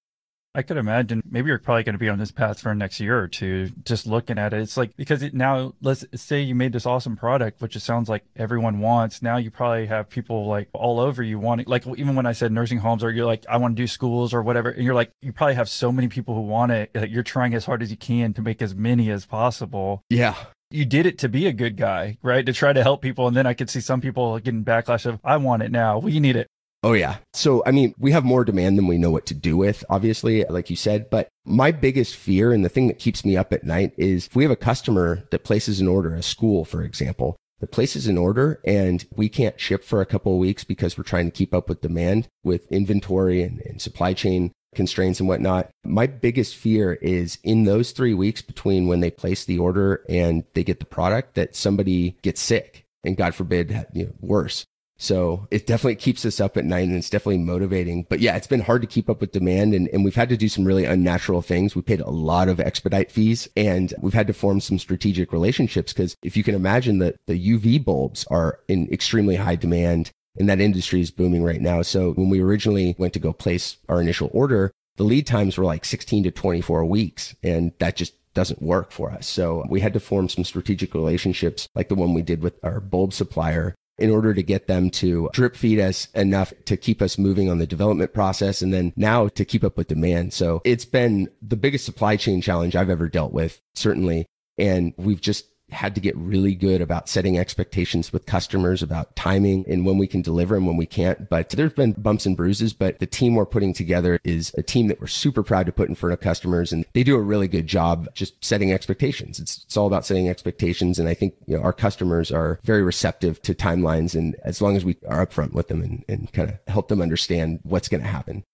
I 0.52 0.62
could 0.62 0.78
imagine 0.78 1.22
maybe 1.30 1.46
you're 1.48 1.58
probably 1.58 1.84
going 1.84 1.94
to 1.94 1.98
be 1.98 2.08
on 2.08 2.18
this 2.18 2.32
path 2.32 2.60
for 2.60 2.74
next 2.74 2.98
year 2.98 3.20
or 3.20 3.28
two, 3.28 3.70
just 3.84 4.04
looking 4.04 4.36
at 4.36 4.52
it. 4.52 4.60
It's 4.60 4.76
like, 4.76 4.96
because 4.96 5.22
it, 5.22 5.32
now 5.32 5.74
let's 5.80 6.04
say 6.16 6.40
you 6.42 6.56
made 6.56 6.72
this 6.72 6.86
awesome 6.86 7.16
product, 7.16 7.60
which 7.60 7.76
it 7.76 7.80
sounds 7.80 8.08
like 8.08 8.24
everyone 8.34 8.80
wants. 8.80 9.22
Now 9.22 9.36
you 9.36 9.52
probably 9.52 9.86
have 9.86 10.10
people 10.10 10.46
like 10.48 10.68
all 10.72 10.98
over 10.98 11.22
you 11.22 11.38
wanting, 11.38 11.66
like 11.68 11.86
even 11.86 12.16
when 12.16 12.26
I 12.26 12.32
said 12.32 12.50
nursing 12.50 12.78
homes 12.78 13.04
or 13.04 13.12
you're 13.12 13.26
like, 13.26 13.44
I 13.48 13.58
want 13.58 13.76
to 13.76 13.82
do 13.82 13.86
schools 13.86 14.34
or 14.34 14.42
whatever. 14.42 14.70
And 14.70 14.84
you're 14.84 14.94
like, 14.94 15.12
you 15.22 15.32
probably 15.32 15.54
have 15.54 15.68
so 15.68 15.92
many 15.92 16.08
people 16.08 16.34
who 16.34 16.40
want 16.40 16.72
it 16.72 16.92
that 16.94 17.10
you're 17.10 17.22
trying 17.22 17.54
as 17.54 17.66
hard 17.66 17.80
as 17.80 17.92
you 17.92 17.96
can 17.96 18.34
to 18.34 18.42
make 18.42 18.60
as 18.60 18.74
many 18.74 19.08
as 19.10 19.26
possible. 19.26 20.02
Yeah 20.10 20.34
you 20.72 20.84
did 20.84 21.04
it 21.04 21.18
to 21.18 21.28
be 21.28 21.48
a 21.48 21.52
good 21.52 21.76
guy, 21.76 22.16
right? 22.22 22.46
To 22.46 22.52
try 22.52 22.72
to 22.72 22.82
help 22.84 23.02
people. 23.02 23.26
And 23.26 23.36
then 23.36 23.44
I 23.44 23.54
could 23.54 23.68
see 23.68 23.80
some 23.80 24.00
people 24.00 24.38
getting 24.38 24.64
backlash 24.64 25.04
of, 25.04 25.18
I 25.24 25.36
want 25.36 25.64
it 25.64 25.72
now. 25.72 25.98
We 25.98 26.20
need 26.20 26.36
it. 26.36 26.46
Oh, 26.82 26.94
yeah. 26.94 27.18
So, 27.34 27.62
I 27.66 27.72
mean, 27.72 27.94
we 27.98 28.12
have 28.12 28.24
more 28.24 28.44
demand 28.44 28.78
than 28.78 28.86
we 28.86 28.96
know 28.96 29.10
what 29.10 29.26
to 29.26 29.34
do 29.34 29.56
with, 29.56 29.84
obviously, 29.90 30.44
like 30.44 30.70
you 30.70 30.76
said. 30.76 31.10
But 31.10 31.28
my 31.44 31.72
biggest 31.72 32.16
fear 32.16 32.52
and 32.52 32.64
the 32.64 32.70
thing 32.70 32.88
that 32.88 32.98
keeps 32.98 33.24
me 33.24 33.36
up 33.36 33.52
at 33.52 33.64
night 33.64 33.92
is 33.98 34.26
if 34.26 34.34
we 34.34 34.44
have 34.44 34.50
a 34.50 34.56
customer 34.56 35.24
that 35.30 35.44
places 35.44 35.80
an 35.80 35.88
order, 35.88 36.14
a 36.14 36.22
school, 36.22 36.64
for 36.64 36.82
example, 36.82 37.36
that 37.60 37.70
places 37.70 38.06
an 38.06 38.16
order 38.16 38.60
and 38.64 39.04
we 39.14 39.28
can't 39.28 39.60
ship 39.60 39.84
for 39.84 40.00
a 40.00 40.06
couple 40.06 40.32
of 40.32 40.38
weeks 40.38 40.64
because 40.64 40.96
we're 40.96 41.04
trying 41.04 41.26
to 41.26 41.36
keep 41.36 41.52
up 41.52 41.68
with 41.68 41.82
demand 41.82 42.28
with 42.42 42.70
inventory 42.72 43.42
and, 43.42 43.60
and 43.60 43.82
supply 43.82 44.14
chain 44.14 44.50
constraints 44.74 45.20
and 45.20 45.28
whatnot. 45.28 45.68
My 45.84 46.06
biggest 46.06 46.56
fear 46.56 46.94
is 46.94 47.38
in 47.44 47.64
those 47.64 47.92
three 47.92 48.14
weeks 48.14 48.40
between 48.40 48.86
when 48.86 49.00
they 49.00 49.10
place 49.10 49.44
the 49.44 49.58
order 49.58 50.02
and 50.08 50.44
they 50.54 50.64
get 50.64 50.80
the 50.80 50.86
product 50.86 51.34
that 51.34 51.54
somebody 51.54 52.16
gets 52.22 52.40
sick 52.40 52.86
and 53.04 53.16
God 53.16 53.34
forbid, 53.34 53.86
you 53.92 54.06
know, 54.06 54.12
worse. 54.20 54.64
So 55.00 55.48
it 55.50 55.66
definitely 55.66 55.96
keeps 55.96 56.26
us 56.26 56.40
up 56.40 56.58
at 56.58 56.66
night 56.66 56.86
and 56.86 56.94
it's 56.94 57.08
definitely 57.08 57.38
motivating. 57.38 58.04
But 58.10 58.20
yeah, 58.20 58.36
it's 58.36 58.46
been 58.46 58.60
hard 58.60 58.82
to 58.82 58.86
keep 58.86 59.08
up 59.08 59.22
with 59.22 59.32
demand 59.32 59.72
and, 59.72 59.88
and 59.88 60.04
we've 60.04 60.14
had 60.14 60.28
to 60.28 60.36
do 60.36 60.48
some 60.48 60.66
really 60.66 60.84
unnatural 60.84 61.40
things. 61.40 61.74
We 61.74 61.80
paid 61.80 62.02
a 62.02 62.10
lot 62.10 62.50
of 62.50 62.60
expedite 62.60 63.10
fees 63.10 63.48
and 63.56 63.94
we've 64.00 64.12
had 64.12 64.26
to 64.26 64.34
form 64.34 64.60
some 64.60 64.78
strategic 64.78 65.32
relationships 65.32 65.94
because 65.94 66.18
if 66.22 66.36
you 66.36 66.44
can 66.44 66.54
imagine 66.54 66.98
that 66.98 67.16
the 67.26 67.56
UV 67.56 67.82
bulbs 67.82 68.26
are 68.26 68.60
in 68.68 68.92
extremely 68.92 69.36
high 69.36 69.56
demand 69.56 70.10
and 70.38 70.50
that 70.50 70.60
industry 70.60 71.00
is 71.00 71.10
booming 71.10 71.42
right 71.42 71.62
now. 71.62 71.80
So 71.80 72.12
when 72.12 72.28
we 72.28 72.40
originally 72.40 72.94
went 72.98 73.14
to 73.14 73.20
go 73.20 73.32
place 73.32 73.78
our 73.88 74.02
initial 74.02 74.28
order, 74.34 74.70
the 74.96 75.04
lead 75.04 75.26
times 75.26 75.56
were 75.56 75.64
like 75.64 75.86
16 75.86 76.24
to 76.24 76.30
24 76.30 76.84
weeks 76.84 77.34
and 77.42 77.72
that 77.78 77.96
just 77.96 78.12
doesn't 78.34 78.60
work 78.60 78.92
for 78.92 79.10
us. 79.10 79.26
So 79.26 79.64
we 79.70 79.80
had 79.80 79.94
to 79.94 80.00
form 80.00 80.28
some 80.28 80.44
strategic 80.44 80.92
relationships 80.92 81.68
like 81.74 81.88
the 81.88 81.94
one 81.94 82.12
we 82.12 82.20
did 82.20 82.42
with 82.42 82.62
our 82.62 82.80
bulb 82.80 83.14
supplier 83.14 83.74
in 84.00 84.10
order 84.10 84.34
to 84.34 84.42
get 84.42 84.66
them 84.66 84.90
to 84.90 85.28
drip 85.32 85.54
feed 85.54 85.78
us 85.78 86.08
enough 86.14 86.52
to 86.64 86.76
keep 86.76 87.02
us 87.02 87.18
moving 87.18 87.50
on 87.50 87.58
the 87.58 87.66
development 87.66 88.12
process 88.14 88.62
and 88.62 88.72
then 88.72 88.92
now 88.96 89.28
to 89.28 89.44
keep 89.44 89.62
up 89.62 89.76
with 89.76 89.88
demand. 89.88 90.32
So 90.32 90.62
it's 90.64 90.84
been 90.84 91.28
the 91.42 91.56
biggest 91.56 91.84
supply 91.84 92.16
chain 92.16 92.40
challenge 92.40 92.74
I've 92.74 92.90
ever 92.90 93.08
dealt 93.08 93.32
with, 93.32 93.60
certainly. 93.74 94.26
And 94.58 94.92
we've 94.96 95.20
just 95.20 95.46
had 95.72 95.94
to 95.94 96.00
get 96.00 96.16
really 96.16 96.54
good 96.54 96.80
about 96.80 97.08
setting 97.08 97.38
expectations 97.38 98.12
with 98.12 98.26
customers 98.26 98.82
about 98.82 99.14
timing 99.16 99.64
and 99.68 99.86
when 99.86 99.98
we 99.98 100.06
can 100.06 100.22
deliver 100.22 100.56
and 100.56 100.66
when 100.66 100.76
we 100.76 100.86
can't. 100.86 101.28
But 101.28 101.50
there's 101.50 101.72
been 101.72 101.92
bumps 101.92 102.26
and 102.26 102.36
bruises, 102.36 102.72
but 102.72 102.98
the 102.98 103.06
team 103.06 103.34
we're 103.34 103.46
putting 103.46 103.72
together 103.72 104.20
is 104.24 104.52
a 104.56 104.62
team 104.62 104.88
that 104.88 105.00
we're 105.00 105.06
super 105.06 105.42
proud 105.42 105.66
to 105.66 105.72
put 105.72 105.88
in 105.88 105.94
front 105.94 106.12
of 106.12 106.20
customers 106.20 106.72
and 106.72 106.84
they 106.92 107.02
do 107.02 107.16
a 107.16 107.22
really 107.22 107.48
good 107.48 107.66
job 107.66 108.08
just 108.14 108.42
setting 108.44 108.72
expectations. 108.72 109.38
It's, 109.38 109.64
it's 109.64 109.76
all 109.76 109.86
about 109.86 110.04
setting 110.06 110.28
expectations. 110.28 110.98
And 110.98 111.08
I 111.08 111.14
think, 111.14 111.34
you 111.46 111.56
know, 111.56 111.62
our 111.62 111.72
customers 111.72 112.30
are 112.30 112.58
very 112.64 112.82
receptive 112.82 113.40
to 113.42 113.54
timelines. 113.54 114.14
And 114.14 114.36
as 114.44 114.60
long 114.60 114.76
as 114.76 114.84
we 114.84 114.96
are 115.08 115.26
upfront 115.26 115.52
with 115.52 115.68
them 115.68 115.82
and, 115.82 116.04
and 116.08 116.32
kind 116.32 116.50
of 116.50 116.58
help 116.66 116.88
them 116.88 117.02
understand 117.02 117.60
what's 117.62 117.88
going 117.88 118.02
to 118.02 118.08
happen. 118.08 118.44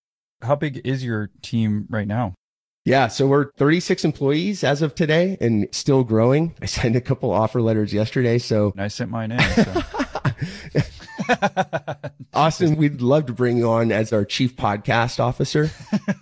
How 0.41 0.55
big 0.55 0.81
is 0.85 1.03
your 1.03 1.31
team 1.41 1.87
right 1.89 2.07
now? 2.07 2.35
Yeah, 2.87 3.09
so 3.09 3.27
we're 3.27 3.51
36 3.57 4.05
employees 4.05 4.63
as 4.63 4.81
of 4.81 4.95
today 4.95 5.37
and 5.41 5.67
still 5.73 6.05
growing. 6.05 6.55
I 6.61 6.67
sent 6.67 6.95
a 6.95 7.01
couple 7.01 7.31
offer 7.31 7.61
letters 7.61 7.93
yesterday, 7.93 8.37
so 8.37 8.71
And 8.71 8.81
I 8.81 8.87
sent 8.87 9.11
mine 9.11 9.33
in. 9.33 9.39
So. 9.41 9.81
Austin, 12.33 12.77
we'd 12.77 13.01
love 13.01 13.25
to 13.25 13.33
bring 13.33 13.57
you 13.57 13.69
on 13.69 13.91
as 13.91 14.13
our 14.13 14.23
chief 14.23 14.55
podcast 14.55 15.19
officer. 15.19 15.69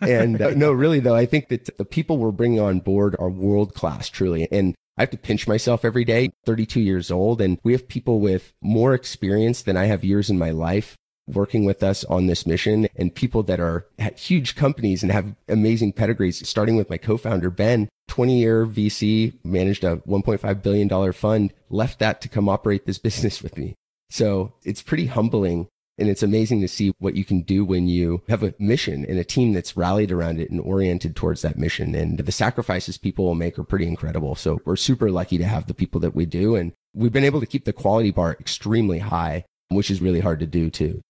And 0.02 0.42
uh, 0.42 0.56
no, 0.56 0.72
really 0.72 1.00
though, 1.00 1.14
I 1.14 1.28
think 1.28 1.50
that 1.50 1.70
the 1.78 1.86
people 1.86 2.18
we're 2.18 2.32
bringing 2.32 2.60
on 2.60 2.80
board 2.80 3.16
are 3.20 3.30
world 3.30 3.76
class, 3.76 4.10
truly. 4.10 4.48
And 4.52 4.74
I 4.98 5.04
have 5.04 5.12
to 5.12 5.18
pinch 5.18 5.48
myself 5.48 5.86
every 5.86 6.04
day, 6.04 6.32
32 6.48 6.82
years 6.82 7.12
old, 7.12 7.42
and 7.42 7.60
we 7.64 7.74
have 7.74 7.88
people 7.88 8.22
with 8.22 8.54
more 8.60 8.96
experience 8.96 9.62
than 9.62 9.78
I 9.78 9.86
have 9.86 10.04
years 10.04 10.32
in 10.32 10.40
my 10.40 10.50
life 10.50 10.98
working 11.28 11.66
with 11.66 11.84
us 11.84 12.04
on 12.06 12.28
this 12.28 12.46
mission 12.46 12.88
and 12.96 13.14
people 13.14 13.44
that 13.44 13.60
are 13.60 13.88
at 13.98 14.20
huge 14.20 14.56
companies 14.56 15.04
and 15.04 15.12
have 15.12 15.36
amazing 15.48 15.94
pedigrees, 15.94 16.48
starting 16.48 16.76
with 16.76 16.90
my 16.90 16.98
co-founder, 16.98 17.50
Ben, 17.50 17.90
20 18.08 18.40
year 18.40 18.66
VC, 18.66 19.34
managed 19.44 19.84
a 19.84 19.98
$1.5 20.08 20.64
billion 20.64 21.14
fund, 21.14 21.54
left 21.70 22.00
that 22.00 22.22
to 22.22 22.30
come 22.30 22.48
operate 22.48 22.86
this 22.86 22.98
business 23.06 23.42
with 23.42 23.58
me. 23.58 23.76
So 24.10 24.54
it's 24.64 24.82
pretty 24.82 25.08
humbling. 25.08 25.68
And 25.98 26.10
it's 26.10 26.24
amazing 26.24 26.60
to 26.60 26.68
see 26.68 26.92
what 27.00 27.16
you 27.16 27.24
can 27.24 27.44
do 27.44 27.64
when 27.64 27.88
you 27.88 28.22
have 28.28 28.44
a 28.44 28.54
mission 28.60 29.06
and 29.06 29.18
a 29.18 29.24
team 29.24 29.54
that's 29.54 29.78
rallied 29.78 30.12
around 30.12 30.42
it 30.42 30.52
and 30.52 30.60
oriented 30.60 31.16
towards 31.16 31.42
that 31.42 31.58
mission. 31.58 31.96
And 31.96 32.18
the 32.20 32.34
sacrifices 32.34 32.98
people 32.98 33.24
will 33.24 33.34
make 33.34 33.58
are 33.58 33.64
pretty 33.64 33.88
incredible. 33.88 34.36
So 34.36 34.60
we're 34.66 34.76
super 34.76 35.10
lucky 35.10 35.38
to 35.38 35.46
have 35.46 35.68
the 35.68 35.74
people 35.74 36.02
that 36.02 36.14
we 36.14 36.26
do. 36.26 36.58
And 36.58 36.74
we've 36.94 37.14
been 37.14 37.24
able 37.24 37.40
to 37.40 37.46
keep 37.46 37.64
the 37.64 37.72
quality 37.72 38.12
bar 38.12 38.36
extremely 38.42 39.00
high, 39.00 39.46
which 39.70 39.90
is 39.90 40.02
really 40.02 40.20
hard 40.20 40.42
to 40.42 40.46
do 40.46 40.70
too 40.70 41.02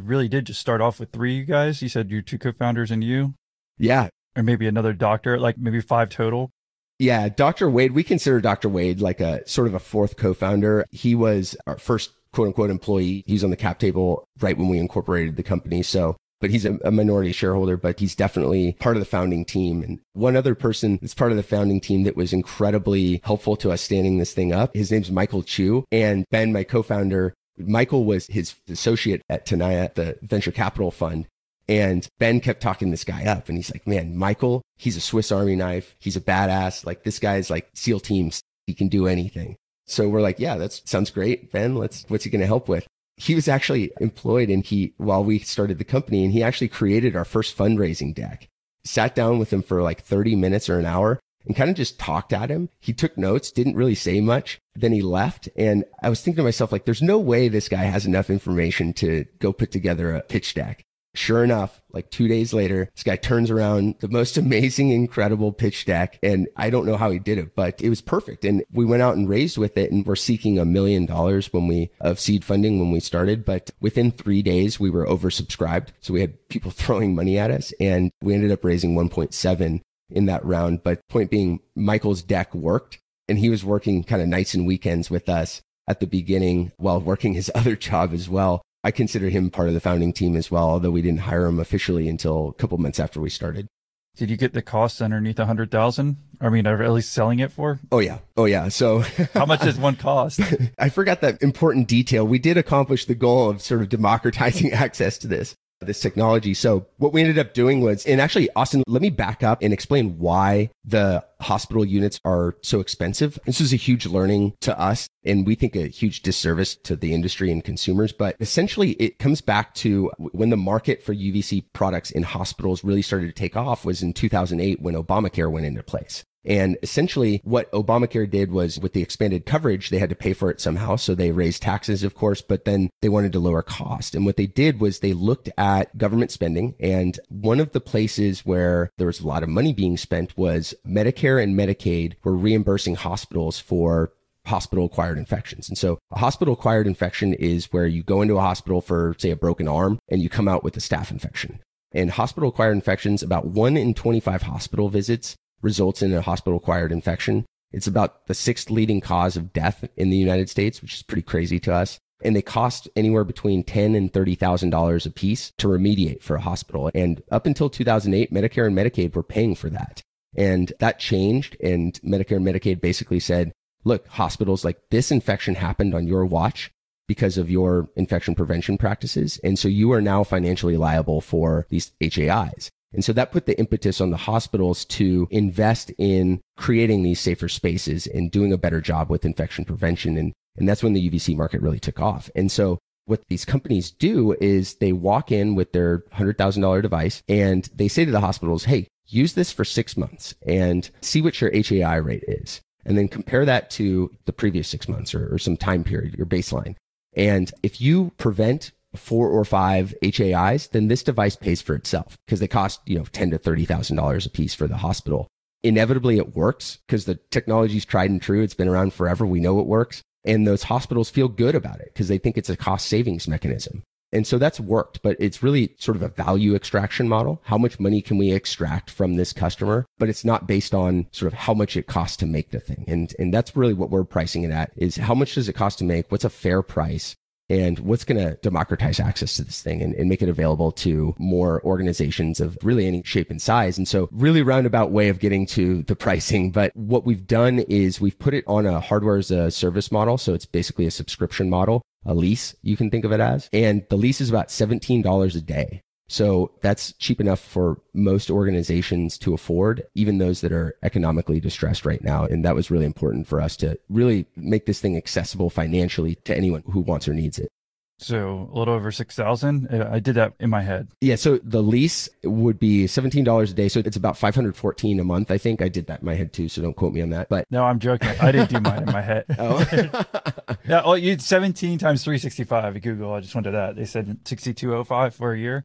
really 0.00 0.28
did 0.28 0.46
just 0.46 0.60
start 0.60 0.80
off 0.80 1.00
with 1.00 1.10
three 1.12 1.34
you 1.34 1.44
guys. 1.44 1.82
You 1.82 1.88
said 1.88 2.10
your 2.10 2.22
two 2.22 2.38
co-founders 2.38 2.90
and 2.90 3.02
you. 3.02 3.34
Yeah. 3.78 4.08
Or 4.36 4.42
maybe 4.42 4.66
another 4.66 4.92
doctor, 4.92 5.38
like 5.38 5.58
maybe 5.58 5.80
five 5.80 6.10
total. 6.10 6.50
Yeah, 6.98 7.28
Dr. 7.28 7.68
Wade, 7.68 7.92
we 7.92 8.04
consider 8.04 8.40
Dr. 8.40 8.68
Wade 8.68 9.00
like 9.00 9.20
a 9.20 9.46
sort 9.48 9.66
of 9.66 9.74
a 9.74 9.80
fourth 9.80 10.16
co-founder. 10.16 10.86
He 10.90 11.14
was 11.14 11.56
our 11.66 11.76
first 11.78 12.12
quote 12.32 12.48
unquote 12.48 12.70
employee. 12.70 13.24
He's 13.26 13.44
on 13.44 13.50
the 13.50 13.56
cap 13.56 13.78
table 13.78 14.24
right 14.40 14.56
when 14.56 14.68
we 14.68 14.78
incorporated 14.78 15.36
the 15.36 15.42
company. 15.42 15.82
So, 15.82 16.16
but 16.40 16.50
he's 16.50 16.64
a, 16.64 16.78
a, 16.84 16.90
minority 16.90 17.32
shareholder, 17.32 17.76
but 17.76 18.00
he's 18.00 18.14
definitely 18.14 18.76
part 18.80 18.96
of 18.96 19.00
the 19.00 19.06
founding 19.06 19.44
team. 19.44 19.82
And 19.82 20.00
one 20.12 20.36
other 20.36 20.54
person 20.54 20.98
that's 21.00 21.14
part 21.14 21.30
of 21.30 21.36
the 21.36 21.42
founding 21.42 21.80
team 21.80 22.04
that 22.04 22.16
was 22.16 22.32
incredibly 22.32 23.20
helpful 23.24 23.56
to 23.56 23.70
us 23.70 23.82
standing 23.82 24.18
this 24.18 24.32
thing 24.32 24.52
up, 24.52 24.74
his 24.74 24.90
name's 24.90 25.10
Michael 25.10 25.42
Chu. 25.42 25.84
And 25.92 26.24
Ben, 26.30 26.52
my 26.52 26.64
co-founder, 26.64 27.34
Michael 27.58 28.04
was 28.04 28.26
his 28.26 28.54
associate 28.68 29.22
at 29.28 29.46
Tenaya, 29.46 29.92
the 29.94 30.18
venture 30.22 30.52
capital 30.52 30.90
fund. 30.90 31.26
And 31.68 32.06
Ben 32.18 32.40
kept 32.40 32.60
talking 32.60 32.90
this 32.90 33.04
guy 33.04 33.24
up 33.24 33.48
and 33.48 33.56
he's 33.56 33.72
like, 33.72 33.86
man, 33.86 34.16
Michael, 34.16 34.62
he's 34.76 34.96
a 34.96 35.00
Swiss 35.00 35.30
Army 35.30 35.56
knife. 35.56 35.94
He's 36.00 36.16
a 36.16 36.20
badass. 36.20 36.84
Like 36.84 37.04
this 37.04 37.18
guy's 37.18 37.50
like 37.50 37.68
SEAL 37.74 38.00
teams. 38.00 38.42
He 38.66 38.74
can 38.74 38.88
do 38.88 39.06
anything. 39.06 39.56
So 39.86 40.08
we're 40.08 40.20
like, 40.20 40.38
yeah, 40.38 40.56
that 40.56 40.72
sounds 40.84 41.10
great. 41.10 41.52
Ben, 41.52 41.76
let's, 41.76 42.04
what's 42.08 42.24
he 42.24 42.30
going 42.30 42.40
to 42.40 42.46
help 42.46 42.68
with? 42.68 42.86
He 43.16 43.34
was 43.34 43.46
actually 43.46 43.92
employed 44.00 44.48
and 44.48 44.64
he, 44.64 44.94
while 44.96 45.22
we 45.22 45.38
started 45.38 45.78
the 45.78 45.84
company 45.84 46.24
and 46.24 46.32
he 46.32 46.42
actually 46.42 46.68
created 46.68 47.14
our 47.14 47.24
first 47.24 47.56
fundraising 47.56 48.14
deck, 48.14 48.48
sat 48.84 49.14
down 49.14 49.38
with 49.38 49.52
him 49.52 49.62
for 49.62 49.82
like 49.82 50.02
30 50.02 50.34
minutes 50.34 50.68
or 50.68 50.78
an 50.78 50.86
hour 50.86 51.20
and 51.46 51.56
kind 51.56 51.70
of 51.70 51.76
just 51.76 51.98
talked 51.98 52.32
at 52.32 52.50
him. 52.50 52.68
He 52.80 52.92
took 52.92 53.16
notes, 53.18 53.50
didn't 53.50 53.76
really 53.76 53.94
say 53.94 54.20
much. 54.20 54.60
Then 54.74 54.92
he 54.92 55.02
left. 55.02 55.48
And 55.56 55.84
I 56.02 56.08
was 56.08 56.20
thinking 56.20 56.38
to 56.38 56.44
myself, 56.44 56.72
like, 56.72 56.84
there's 56.84 57.02
no 57.02 57.18
way 57.18 57.48
this 57.48 57.68
guy 57.68 57.84
has 57.84 58.06
enough 58.06 58.30
information 58.30 58.92
to 58.94 59.24
go 59.38 59.52
put 59.52 59.70
together 59.70 60.14
a 60.14 60.22
pitch 60.22 60.54
deck. 60.54 60.84
Sure 61.14 61.44
enough, 61.44 61.82
like 61.92 62.10
two 62.10 62.26
days 62.26 62.54
later, 62.54 62.88
this 62.94 63.02
guy 63.02 63.16
turns 63.16 63.50
around 63.50 63.96
the 64.00 64.08
most 64.08 64.36
amazing, 64.38 64.90
incredible 64.90 65.52
pitch 65.52 65.84
deck. 65.84 66.18
And 66.22 66.48
I 66.56 66.70
don't 66.70 66.86
know 66.86 66.96
how 66.96 67.10
he 67.10 67.18
did 67.18 67.36
it, 67.36 67.54
but 67.54 67.82
it 67.82 67.90
was 67.90 68.00
perfect. 68.00 68.46
And 68.46 68.64
we 68.72 68.86
went 68.86 69.02
out 69.02 69.16
and 69.16 69.28
raised 69.28 69.58
with 69.58 69.76
it 69.76 69.92
and 69.92 70.06
we're 70.06 70.16
seeking 70.16 70.58
a 70.58 70.64
million 70.64 71.04
dollars 71.04 71.52
when 71.52 71.66
we 71.66 71.90
of 72.00 72.18
seed 72.18 72.44
funding 72.44 72.78
when 72.78 72.90
we 72.90 73.00
started. 73.00 73.44
But 73.44 73.70
within 73.80 74.10
three 74.10 74.40
days, 74.40 74.80
we 74.80 74.88
were 74.88 75.06
oversubscribed. 75.06 75.88
So 76.00 76.14
we 76.14 76.22
had 76.22 76.48
people 76.48 76.70
throwing 76.70 77.14
money 77.14 77.38
at 77.38 77.50
us 77.50 77.74
and 77.78 78.10
we 78.22 78.32
ended 78.32 78.50
up 78.50 78.64
raising 78.64 78.94
1.7 78.94 79.82
in 80.12 80.26
that 80.26 80.44
round. 80.44 80.82
But 80.82 81.06
point 81.08 81.30
being, 81.30 81.60
Michael's 81.74 82.22
deck 82.22 82.54
worked 82.54 82.98
and 83.28 83.38
he 83.38 83.48
was 83.48 83.64
working 83.64 84.04
kind 84.04 84.22
of 84.22 84.28
nights 84.28 84.54
and 84.54 84.66
weekends 84.66 85.10
with 85.10 85.28
us 85.28 85.62
at 85.88 86.00
the 86.00 86.06
beginning 86.06 86.72
while 86.76 87.00
working 87.00 87.34
his 87.34 87.50
other 87.54 87.76
job 87.76 88.12
as 88.12 88.28
well. 88.28 88.62
I 88.84 88.90
consider 88.90 89.28
him 89.28 89.50
part 89.50 89.68
of 89.68 89.74
the 89.74 89.80
founding 89.80 90.12
team 90.12 90.34
as 90.34 90.50
well, 90.50 90.68
although 90.68 90.90
we 90.90 91.02
didn't 91.02 91.20
hire 91.20 91.46
him 91.46 91.60
officially 91.60 92.08
until 92.08 92.48
a 92.48 92.52
couple 92.54 92.78
months 92.78 92.98
after 92.98 93.20
we 93.20 93.30
started. 93.30 93.68
Did 94.16 94.28
you 94.28 94.36
get 94.36 94.52
the 94.52 94.60
cost 94.60 95.00
underneath 95.00 95.38
a 95.38 95.46
hundred 95.46 95.70
thousand? 95.70 96.16
I 96.38 96.50
mean, 96.50 96.66
are 96.66 96.82
at 96.82 96.90
least 96.90 97.12
selling 97.12 97.38
it 97.38 97.50
for? 97.50 97.80
Oh 97.90 98.00
yeah, 98.00 98.18
oh 98.36 98.44
yeah. 98.44 98.68
So 98.68 98.98
how 99.34 99.46
much 99.46 99.60
does 99.60 99.78
one 99.78 99.96
cost? 99.96 100.40
I 100.78 100.90
forgot 100.90 101.22
that 101.22 101.42
important 101.42 101.88
detail. 101.88 102.26
We 102.26 102.38
did 102.38 102.58
accomplish 102.58 103.06
the 103.06 103.14
goal 103.14 103.48
of 103.48 103.62
sort 103.62 103.80
of 103.80 103.88
democratizing 103.88 104.72
access 104.72 105.16
to 105.18 105.28
this 105.28 105.54
this 105.86 106.00
technology. 106.00 106.54
So 106.54 106.86
what 106.98 107.12
we 107.12 107.20
ended 107.20 107.38
up 107.38 107.54
doing 107.54 107.80
was, 107.80 108.04
and 108.06 108.20
actually, 108.20 108.48
Austin, 108.56 108.82
let 108.86 109.02
me 109.02 109.10
back 109.10 109.42
up 109.42 109.62
and 109.62 109.72
explain 109.72 110.18
why 110.18 110.70
the 110.84 111.24
hospital 111.40 111.84
units 111.84 112.20
are 112.24 112.56
so 112.62 112.80
expensive. 112.80 113.38
This 113.46 113.60
is 113.60 113.72
a 113.72 113.76
huge 113.76 114.06
learning 114.06 114.54
to 114.60 114.78
us 114.78 115.08
and 115.24 115.46
we 115.46 115.54
think 115.54 115.76
a 115.76 115.88
huge 115.88 116.22
disservice 116.22 116.76
to 116.76 116.96
the 116.96 117.12
industry 117.14 117.50
and 117.50 117.62
consumers. 117.62 118.12
But 118.12 118.36
essentially 118.40 118.92
it 118.92 119.18
comes 119.18 119.40
back 119.40 119.74
to 119.76 120.10
when 120.18 120.50
the 120.50 120.56
market 120.56 121.02
for 121.02 121.14
UVC 121.14 121.64
products 121.72 122.10
in 122.10 122.22
hospitals 122.22 122.84
really 122.84 123.02
started 123.02 123.26
to 123.26 123.32
take 123.32 123.56
off 123.56 123.84
was 123.84 124.02
in 124.02 124.12
2008 124.12 124.80
when 124.80 124.94
Obamacare 124.94 125.50
went 125.50 125.66
into 125.66 125.82
place. 125.82 126.24
And 126.44 126.76
essentially 126.82 127.40
what 127.44 127.70
Obamacare 127.72 128.28
did 128.28 128.50
was 128.50 128.78
with 128.78 128.92
the 128.92 129.02
expanded 129.02 129.46
coverage, 129.46 129.90
they 129.90 129.98
had 129.98 130.10
to 130.10 130.16
pay 130.16 130.32
for 130.32 130.50
it 130.50 130.60
somehow. 130.60 130.96
So 130.96 131.14
they 131.14 131.30
raised 131.30 131.62
taxes, 131.62 132.02
of 132.02 132.14
course, 132.14 132.42
but 132.42 132.64
then 132.64 132.90
they 133.00 133.08
wanted 133.08 133.32
to 133.32 133.40
lower 133.40 133.62
cost. 133.62 134.14
And 134.14 134.26
what 134.26 134.36
they 134.36 134.46
did 134.46 134.80
was 134.80 134.98
they 134.98 135.12
looked 135.12 135.48
at 135.56 135.96
government 135.96 136.30
spending. 136.30 136.74
And 136.80 137.18
one 137.28 137.60
of 137.60 137.72
the 137.72 137.80
places 137.80 138.44
where 138.44 138.90
there 138.98 139.06
was 139.06 139.20
a 139.20 139.26
lot 139.26 139.42
of 139.42 139.48
money 139.48 139.72
being 139.72 139.96
spent 139.96 140.36
was 140.36 140.74
Medicare 140.86 141.42
and 141.42 141.58
Medicaid 141.58 142.14
were 142.24 142.36
reimbursing 142.36 142.96
hospitals 142.96 143.58
for 143.58 144.12
hospital 144.46 144.86
acquired 144.86 145.18
infections. 145.18 145.68
And 145.68 145.78
so 145.78 145.98
a 146.10 146.18
hospital 146.18 146.54
acquired 146.54 146.88
infection 146.88 147.32
is 147.34 147.72
where 147.72 147.86
you 147.86 148.02
go 148.02 148.22
into 148.22 148.38
a 148.38 148.40
hospital 148.40 148.80
for, 148.80 149.14
say, 149.18 149.30
a 149.30 149.36
broken 149.36 149.68
arm 149.68 150.00
and 150.08 150.20
you 150.20 150.28
come 150.28 150.48
out 150.48 150.64
with 150.64 150.76
a 150.76 150.80
staph 150.80 151.12
infection. 151.12 151.60
And 151.92 152.10
hospital 152.10 152.48
acquired 152.48 152.72
infections, 152.72 153.22
about 153.22 153.46
one 153.46 153.76
in 153.76 153.94
25 153.94 154.42
hospital 154.42 154.88
visits 154.88 155.36
results 155.62 156.02
in 156.02 156.12
a 156.12 156.20
hospital 156.20 156.58
acquired 156.58 156.92
infection. 156.92 157.46
It's 157.72 157.86
about 157.86 158.26
the 158.26 158.34
sixth 158.34 158.70
leading 158.70 159.00
cause 159.00 159.36
of 159.36 159.52
death 159.52 159.88
in 159.96 160.10
the 160.10 160.16
United 160.16 160.50
States, 160.50 160.82
which 160.82 160.94
is 160.94 161.02
pretty 161.02 161.22
crazy 161.22 161.58
to 161.60 161.72
us. 161.72 161.98
And 162.24 162.36
they 162.36 162.42
cost 162.42 162.88
anywhere 162.94 163.24
between 163.24 163.64
ten 163.64 163.94
and 163.94 164.12
thirty 164.12 164.34
thousand 164.34 164.70
dollars 164.70 165.06
a 165.06 165.10
piece 165.10 165.52
to 165.58 165.68
remediate 165.68 166.22
for 166.22 166.36
a 166.36 166.40
hospital. 166.40 166.90
And 166.94 167.22
up 167.30 167.46
until 167.46 167.70
2008, 167.70 168.32
Medicare 168.32 168.66
and 168.66 168.76
Medicaid 168.76 169.14
were 169.14 169.22
paying 169.22 169.54
for 169.54 169.70
that. 169.70 170.02
And 170.36 170.72
that 170.78 170.98
changed. 170.98 171.56
And 171.62 171.98
Medicare 172.04 172.36
and 172.36 172.46
Medicaid 172.46 172.80
basically 172.80 173.20
said, 173.20 173.52
look, 173.84 174.06
hospitals 174.06 174.64
like 174.64 174.78
this 174.90 175.10
infection 175.10 175.56
happened 175.56 175.94
on 175.94 176.06
your 176.06 176.24
watch 176.24 176.70
because 177.08 177.36
of 177.36 177.50
your 177.50 177.90
infection 177.96 178.34
prevention 178.34 178.78
practices. 178.78 179.40
And 179.42 179.58
so 179.58 179.68
you 179.68 179.92
are 179.92 180.00
now 180.00 180.22
financially 180.24 180.76
liable 180.76 181.20
for 181.20 181.66
these 181.68 181.92
HAIs. 182.00 182.70
And 182.92 183.04
so 183.04 183.12
that 183.12 183.32
put 183.32 183.46
the 183.46 183.58
impetus 183.58 184.00
on 184.00 184.10
the 184.10 184.16
hospitals 184.16 184.84
to 184.86 185.26
invest 185.30 185.90
in 185.98 186.40
creating 186.56 187.02
these 187.02 187.20
safer 187.20 187.48
spaces 187.48 188.06
and 188.06 188.30
doing 188.30 188.52
a 188.52 188.58
better 188.58 188.80
job 188.80 189.10
with 189.10 189.24
infection 189.24 189.64
prevention. 189.64 190.16
And, 190.16 190.32
and 190.56 190.68
that's 190.68 190.82
when 190.82 190.92
the 190.92 191.10
UVC 191.10 191.36
market 191.36 191.62
really 191.62 191.80
took 191.80 192.00
off. 192.00 192.30
And 192.34 192.52
so 192.52 192.78
what 193.06 193.22
these 193.28 193.44
companies 193.44 193.90
do 193.90 194.36
is 194.40 194.74
they 194.74 194.92
walk 194.92 195.32
in 195.32 195.54
with 195.54 195.72
their 195.72 196.00
$100,000 196.14 196.82
device 196.82 197.22
and 197.28 197.68
they 197.74 197.88
say 197.88 198.04
to 198.04 198.12
the 198.12 198.20
hospitals, 198.20 198.64
Hey, 198.64 198.88
use 199.06 199.34
this 199.34 199.52
for 199.52 199.64
six 199.64 199.96
months 199.96 200.34
and 200.46 200.88
see 201.00 201.22
what 201.22 201.40
your 201.40 201.50
HAI 201.52 201.96
rate 201.96 202.24
is. 202.28 202.60
And 202.84 202.98
then 202.98 203.08
compare 203.08 203.44
that 203.44 203.70
to 203.70 204.10
the 204.24 204.32
previous 204.32 204.68
six 204.68 204.88
months 204.88 205.14
or, 205.14 205.32
or 205.32 205.38
some 205.38 205.56
time 205.56 205.84
period, 205.84 206.14
your 206.14 206.26
baseline. 206.26 206.74
And 207.14 207.52
if 207.62 207.80
you 207.80 208.12
prevent 208.16 208.72
four 208.94 209.28
or 209.28 209.44
five 209.44 209.94
HAIs, 210.02 210.68
then 210.68 210.88
this 210.88 211.02
device 211.02 211.36
pays 211.36 211.62
for 211.62 211.74
itself 211.74 212.16
because 212.26 212.40
they 212.40 212.48
cost, 212.48 212.80
you 212.86 212.98
know, 212.98 213.04
ten 213.04 213.30
to 213.30 213.38
thirty 213.38 213.64
thousand 213.64 213.96
dollars 213.96 214.26
a 214.26 214.30
piece 214.30 214.54
for 214.54 214.66
the 214.66 214.76
hospital. 214.78 215.28
inevitably 215.64 216.16
it 216.18 216.34
works 216.34 216.78
because 216.86 217.04
the 217.04 217.14
technology's 217.30 217.84
tried 217.84 218.10
and 218.10 218.20
true. 218.20 218.42
It's 218.42 218.54
been 218.54 218.68
around 218.68 218.92
forever. 218.92 219.24
We 219.24 219.40
know 219.40 219.60
it 219.60 219.66
works. 219.66 220.02
And 220.24 220.46
those 220.46 220.64
hospitals 220.64 221.10
feel 221.10 221.28
good 221.28 221.54
about 221.54 221.80
it 221.80 221.90
because 221.92 222.08
they 222.08 222.18
think 222.18 222.36
it's 222.36 222.50
a 222.50 222.56
cost 222.56 222.86
savings 222.86 223.26
mechanism. 223.28 223.82
And 224.14 224.26
so 224.26 224.36
that's 224.38 224.60
worked, 224.60 225.02
but 225.02 225.16
it's 225.18 225.42
really 225.42 225.74
sort 225.78 225.96
of 225.96 226.02
a 226.02 226.08
value 226.08 226.54
extraction 226.54 227.08
model. 227.08 227.40
How 227.44 227.56
much 227.56 227.80
money 227.80 228.02
can 228.02 228.18
we 228.18 228.30
extract 228.30 228.90
from 228.90 229.14
this 229.14 229.32
customer? 229.32 229.86
But 229.98 230.10
it's 230.10 230.24
not 230.24 230.46
based 230.46 230.74
on 230.74 231.06
sort 231.12 231.32
of 231.32 231.38
how 231.38 231.54
much 231.54 231.76
it 231.78 231.86
costs 231.86 232.18
to 232.18 232.26
make 232.26 232.50
the 232.50 232.60
thing. 232.60 232.84
And, 232.86 233.14
and 233.18 233.32
that's 233.32 233.56
really 233.56 233.72
what 233.72 233.88
we're 233.90 234.04
pricing 234.04 234.42
it 234.42 234.50
at 234.50 234.70
is 234.76 234.96
how 234.96 235.14
much 235.14 235.34
does 235.34 235.48
it 235.48 235.54
cost 235.54 235.78
to 235.78 235.84
make? 235.84 236.10
What's 236.12 236.24
a 236.24 236.30
fair 236.30 236.60
price? 236.62 237.16
And 237.48 237.78
what's 237.80 238.04
going 238.04 238.18
to 238.18 238.36
democratize 238.36 239.00
access 239.00 239.36
to 239.36 239.44
this 239.44 239.62
thing 239.62 239.82
and, 239.82 239.94
and, 239.94 240.08
make 240.08 240.22
it 240.22 240.28
available 240.28 240.72
to 240.72 241.14
more 241.18 241.62
organizations 241.64 242.40
of 242.40 242.56
really 242.62 242.86
any 242.86 243.02
shape 243.04 243.30
and 243.30 243.40
size. 243.40 243.78
And 243.78 243.88
so 243.88 244.08
really 244.12 244.42
roundabout 244.42 244.90
way 244.90 245.08
of 245.08 245.18
getting 245.18 245.46
to 245.46 245.82
the 245.84 245.96
pricing. 246.02 246.50
But 246.50 246.74
what 246.76 247.04
we've 247.04 247.26
done 247.26 247.60
is 247.60 248.00
we've 248.00 248.18
put 248.18 248.34
it 248.34 248.44
on 248.46 248.66
a 248.66 248.80
hardware 248.80 249.16
as 249.16 249.30
a 249.30 249.50
service 249.50 249.90
model. 249.90 250.18
So 250.18 250.34
it's 250.34 250.46
basically 250.46 250.86
a 250.86 250.90
subscription 250.90 251.50
model, 251.50 251.82
a 252.04 252.14
lease, 252.14 252.54
you 252.62 252.76
can 252.76 252.90
think 252.90 253.04
of 253.04 253.12
it 253.12 253.20
as. 253.20 253.48
And 253.52 253.84
the 253.90 253.96
lease 253.96 254.20
is 254.20 254.28
about 254.28 254.48
$17 254.48 255.36
a 255.36 255.40
day. 255.40 255.82
So 256.12 256.50
that's 256.60 256.92
cheap 256.98 257.22
enough 257.22 257.40
for 257.40 257.80
most 257.94 258.30
organizations 258.30 259.16
to 259.16 259.32
afford, 259.32 259.84
even 259.94 260.18
those 260.18 260.42
that 260.42 260.52
are 260.52 260.76
economically 260.82 261.40
distressed 261.40 261.86
right 261.86 262.04
now. 262.04 262.26
And 262.26 262.44
that 262.44 262.54
was 262.54 262.70
really 262.70 262.84
important 262.84 263.26
for 263.26 263.40
us 263.40 263.56
to 263.56 263.78
really 263.88 264.26
make 264.36 264.66
this 264.66 264.78
thing 264.78 264.94
accessible 264.94 265.48
financially 265.48 266.16
to 266.26 266.36
anyone 266.36 266.64
who 266.70 266.80
wants 266.80 267.08
or 267.08 267.14
needs 267.14 267.38
it. 267.38 267.48
So 267.96 268.50
a 268.52 268.58
little 268.58 268.74
over 268.74 268.92
6,000. 268.92 269.68
Uh, 269.68 269.88
I 269.90 270.00
did 270.00 270.16
that 270.16 270.34
in 270.38 270.50
my 270.50 270.60
head. 270.60 270.88
Yeah. 271.00 271.14
So 271.14 271.38
the 271.42 271.62
lease 271.62 272.10
would 272.24 272.58
be 272.58 272.84
$17 272.84 273.50
a 273.50 273.54
day. 273.54 273.68
So 273.68 273.80
it's 273.80 273.96
about 273.96 274.18
514 274.18 275.00
a 275.00 275.04
month. 275.04 275.30
I 275.30 275.38
think 275.38 275.62
I 275.62 275.68
did 275.70 275.86
that 275.86 276.00
in 276.00 276.06
my 276.06 276.14
head 276.14 276.34
too. 276.34 276.50
So 276.50 276.60
don't 276.60 276.76
quote 276.76 276.92
me 276.92 277.00
on 277.00 277.08
that, 277.10 277.30
but 277.30 277.46
no, 277.50 277.64
I'm 277.64 277.78
joking. 277.78 278.10
I 278.20 278.32
didn't 278.32 278.50
do 278.50 278.60
mine 278.60 278.82
in 278.82 278.92
my 278.92 279.00
head. 279.00 279.24
oh, 279.38 279.64
yeah. 280.68 280.82
Oh, 280.84 280.92
you 280.92 281.18
17 281.18 281.78
times 281.78 282.04
365 282.04 282.82
Google. 282.82 283.14
I 283.14 283.20
just 283.20 283.34
went 283.34 283.46
to 283.46 283.52
that. 283.52 283.76
They 283.76 283.86
said 283.86 284.18
6205 284.26 285.14
for 285.14 285.32
a 285.32 285.38
year. 285.38 285.64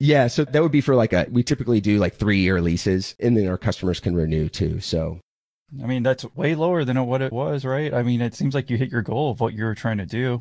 Yeah, 0.00 0.28
so 0.28 0.44
that 0.44 0.62
would 0.62 0.72
be 0.72 0.80
for 0.80 0.94
like 0.94 1.12
a 1.12 1.26
we 1.30 1.42
typically 1.42 1.80
do 1.80 1.98
like 1.98 2.16
3-year 2.16 2.60
leases 2.60 3.16
and 3.18 3.36
then 3.36 3.48
our 3.48 3.58
customers 3.58 3.98
can 3.98 4.14
renew 4.14 4.48
too. 4.48 4.80
So 4.80 5.20
I 5.82 5.86
mean, 5.86 6.02
that's 6.02 6.24
way 6.34 6.54
lower 6.54 6.84
than 6.84 7.04
what 7.06 7.20
it 7.20 7.32
was, 7.32 7.64
right? 7.64 7.92
I 7.92 8.02
mean, 8.02 8.20
it 8.20 8.34
seems 8.34 8.54
like 8.54 8.70
you 8.70 8.76
hit 8.76 8.90
your 8.90 9.02
goal 9.02 9.30
of 9.30 9.40
what 9.40 9.54
you 9.54 9.64
were 9.64 9.74
trying 9.74 9.98
to 9.98 10.06
do. 10.06 10.40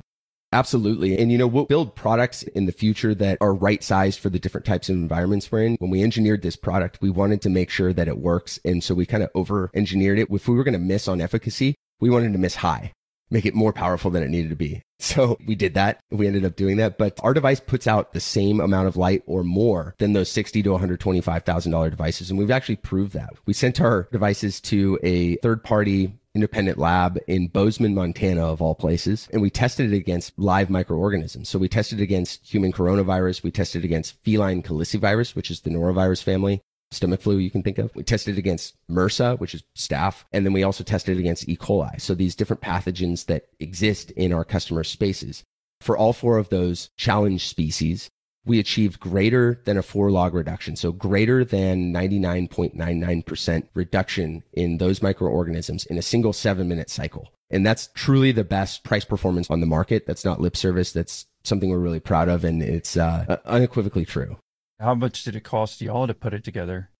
Absolutely. 0.54 1.17
And 1.17 1.32
you 1.32 1.38
know, 1.38 1.48
we'll 1.48 1.65
build 1.65 1.96
products 1.96 2.43
in 2.43 2.65
the 2.67 2.72
future 2.72 3.13
that 3.15 3.38
are 3.41 3.54
right 3.54 3.84
sized 3.84 4.20
for 4.20 4.30
the 4.30 4.39
different 4.39 4.65
types 4.65 4.88
of 4.88 4.96
environments 4.96 5.52
we're 5.52 5.63
in. 5.63 5.76
When 5.80 5.91
we 5.91 6.04
engineered 6.04 6.41
this 6.41 6.56
product, 6.56 7.00
we 7.02 7.10
wanted 7.10 7.41
to 7.41 7.50
make 7.50 7.70
sure 7.70 7.91
that 7.91 8.08
it 8.08 8.20
works. 8.20 8.60
And 8.63 8.82
so 8.82 8.96
we 8.96 9.06
kind 9.06 9.24
of 9.24 9.30
over 9.36 9.70
engineered 9.74 10.20
it. 10.20 10.30
If 10.32 10.48
we 10.48 10.56
were 10.56 10.63
going 10.63 10.74
to 10.74 10.80
miss 10.80 11.08
on 11.08 11.20
efficacy, 11.20 11.76
we 12.00 12.10
wanted 12.10 12.32
to 12.32 12.39
miss 12.39 12.56
high 12.56 12.93
make 13.30 13.46
it 13.46 13.56
more 13.56 13.74
powerful 13.74 14.12
than 14.12 14.24
it 14.24 14.30
needed 14.30 14.50
to 14.50 14.56
be. 14.56 14.82
So 15.00 15.38
we 15.46 15.56
did 15.56 15.76
that. 15.76 16.00
We 16.10 16.26
ended 16.26 16.46
up 16.46 16.56
doing 16.56 16.78
that, 16.78 16.98
but 16.98 17.20
our 17.22 17.34
device 17.34 17.60
puts 17.60 17.86
out 17.86 18.13
the 18.13 18.20
same 18.20 18.60
amount 18.60 18.88
of 18.88 18.98
light 18.98 19.22
or 19.28 19.44
more 19.44 19.94
than 20.00 20.13
those 20.13 20.30
sixty 20.30 20.63
to 20.63 20.72
one 20.72 20.80
hundred 20.80 21.00
twenty-five 21.00 21.44
thousand 21.44 21.72
dollar 21.72 21.90
devices, 21.90 22.30
and 22.30 22.40
we've 22.40 22.52
actually 22.52 22.78
proved 22.78 23.13
that. 23.13 23.34
We 23.46 23.54
sent 23.54 23.80
our 23.80 24.08
devices 24.12 24.60
to 24.62 24.98
a 25.04 25.36
third-party 25.38 26.13
independent 26.34 26.78
lab 26.78 27.18
in 27.26 27.48
Bozeman, 27.48 27.96
Montana, 27.96 28.46
of 28.46 28.62
all 28.62 28.76
places, 28.76 29.28
and 29.34 29.42
we 29.42 29.50
tested 29.50 29.92
it 29.92 29.98
against 29.98 30.38
live 30.38 30.70
microorganisms. 30.70 31.50
So 31.50 31.58
we 31.58 31.68
tested 31.68 32.00
it 32.00 32.04
against 32.04 32.46
human 32.46 32.72
coronavirus, 32.72 33.42
we 33.42 33.50
tested 33.50 33.84
against 33.84 34.22
feline 34.24 34.62
calicivirus, 34.62 35.36
which 35.36 35.50
is 35.50 35.62
the 35.62 35.72
norovirus 35.72 36.22
family, 36.22 36.62
stomach 36.91 37.21
flu 37.21 37.38
you 37.38 37.52
can 37.52 37.63
think 37.63 37.78
of. 37.78 37.93
We 37.95 38.04
tested 38.04 38.38
against 38.38 38.76
MRSA, 38.89 39.39
which 39.39 39.54
is 39.54 39.63
staph, 39.76 40.23
and 40.32 40.45
then 40.45 40.54
we 40.54 40.63
also 40.63 40.84
tested 40.84 41.17
against 41.19 41.47
E. 41.47 41.58
coli. 41.58 42.00
So 42.00 42.15
these 42.15 42.36
different 42.36 42.62
pathogens 42.62 43.26
that 43.26 43.47
exist 43.60 44.12
in 44.12 44.34
our 44.34 44.45
customer 44.45 44.84
spaces. 44.84 45.43
For 45.82 45.97
all 45.97 46.13
four 46.13 46.38
of 46.38 46.50
those 46.50 46.89
challenge 46.97 47.47
species, 47.47 48.10
we 48.45 48.60
achieved 48.60 49.00
greater 49.00 49.62
than 49.65 49.78
a 49.78 49.84
four 49.84 50.10
log 50.10 50.34
reduction. 50.34 50.76
So 50.76 50.91
greater 50.91 51.43
than 51.43 51.93
99.99% 51.93 53.67
reduction 53.73 54.43
in 54.54 54.78
those 54.78 55.02
microorganisms 55.02 55.86
in 55.86 55.97
a 55.97 56.02
single 56.02 56.34
seven 56.34 56.67
minute 56.67 56.89
cycle. 56.89 57.32
And 57.50 57.65
that's 57.65 57.89
truly 57.93 58.32
the 58.32 58.43
best 58.43 58.84
price 58.84 59.06
performance 59.06 59.50
on 59.50 59.60
the 59.60 59.65
market. 59.65 60.06
That's 60.08 60.26
not 60.26 60.41
lip 60.41 60.58
service. 60.58 60.91
That's 60.91 61.26
something 61.43 61.69
we're 61.69 61.78
really 61.78 62.00
proud 62.00 62.30
of. 62.30 62.43
And 62.43 62.63
it's 62.63 62.97
uh, 62.97 63.38
unequivocally 63.45 64.06
true. 64.06 64.38
How 64.80 64.94
much 64.94 65.24
did 65.24 65.36
it 65.36 65.44
cost 65.44 65.82
y'all 65.82 66.06
to 66.06 66.13
put 66.13 66.36
it 66.36 66.44
together? 66.44 66.92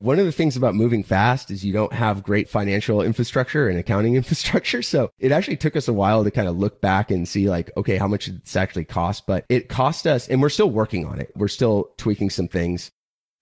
One 0.00 0.18
of 0.18 0.26
the 0.26 0.32
things 0.32 0.54
about 0.54 0.74
moving 0.74 1.02
fast 1.02 1.50
is 1.50 1.64
you 1.64 1.72
don't 1.72 1.92
have 1.94 2.22
great 2.22 2.46
financial 2.46 3.00
infrastructure 3.00 3.68
and 3.70 3.78
accounting 3.78 4.16
infrastructure. 4.16 4.82
So 4.82 5.10
it 5.18 5.32
actually 5.32 5.56
took 5.56 5.74
us 5.74 5.88
a 5.88 5.94
while 5.94 6.24
to 6.24 6.30
kind 6.30 6.46
of 6.46 6.58
look 6.58 6.82
back 6.82 7.10
and 7.10 7.26
see 7.26 7.48
like, 7.48 7.70
okay, 7.76 7.96
how 7.96 8.06
much 8.06 8.26
this 8.26 8.54
actually 8.54 8.84
cost? 8.84 9.26
But 9.26 9.46
it 9.48 9.70
cost 9.70 10.06
us, 10.06 10.28
and 10.28 10.42
we're 10.42 10.50
still 10.50 10.68
working 10.68 11.06
on 11.06 11.20
it. 11.20 11.32
We're 11.34 11.48
still 11.48 11.92
tweaking 11.96 12.28
some 12.28 12.48
things. 12.48 12.90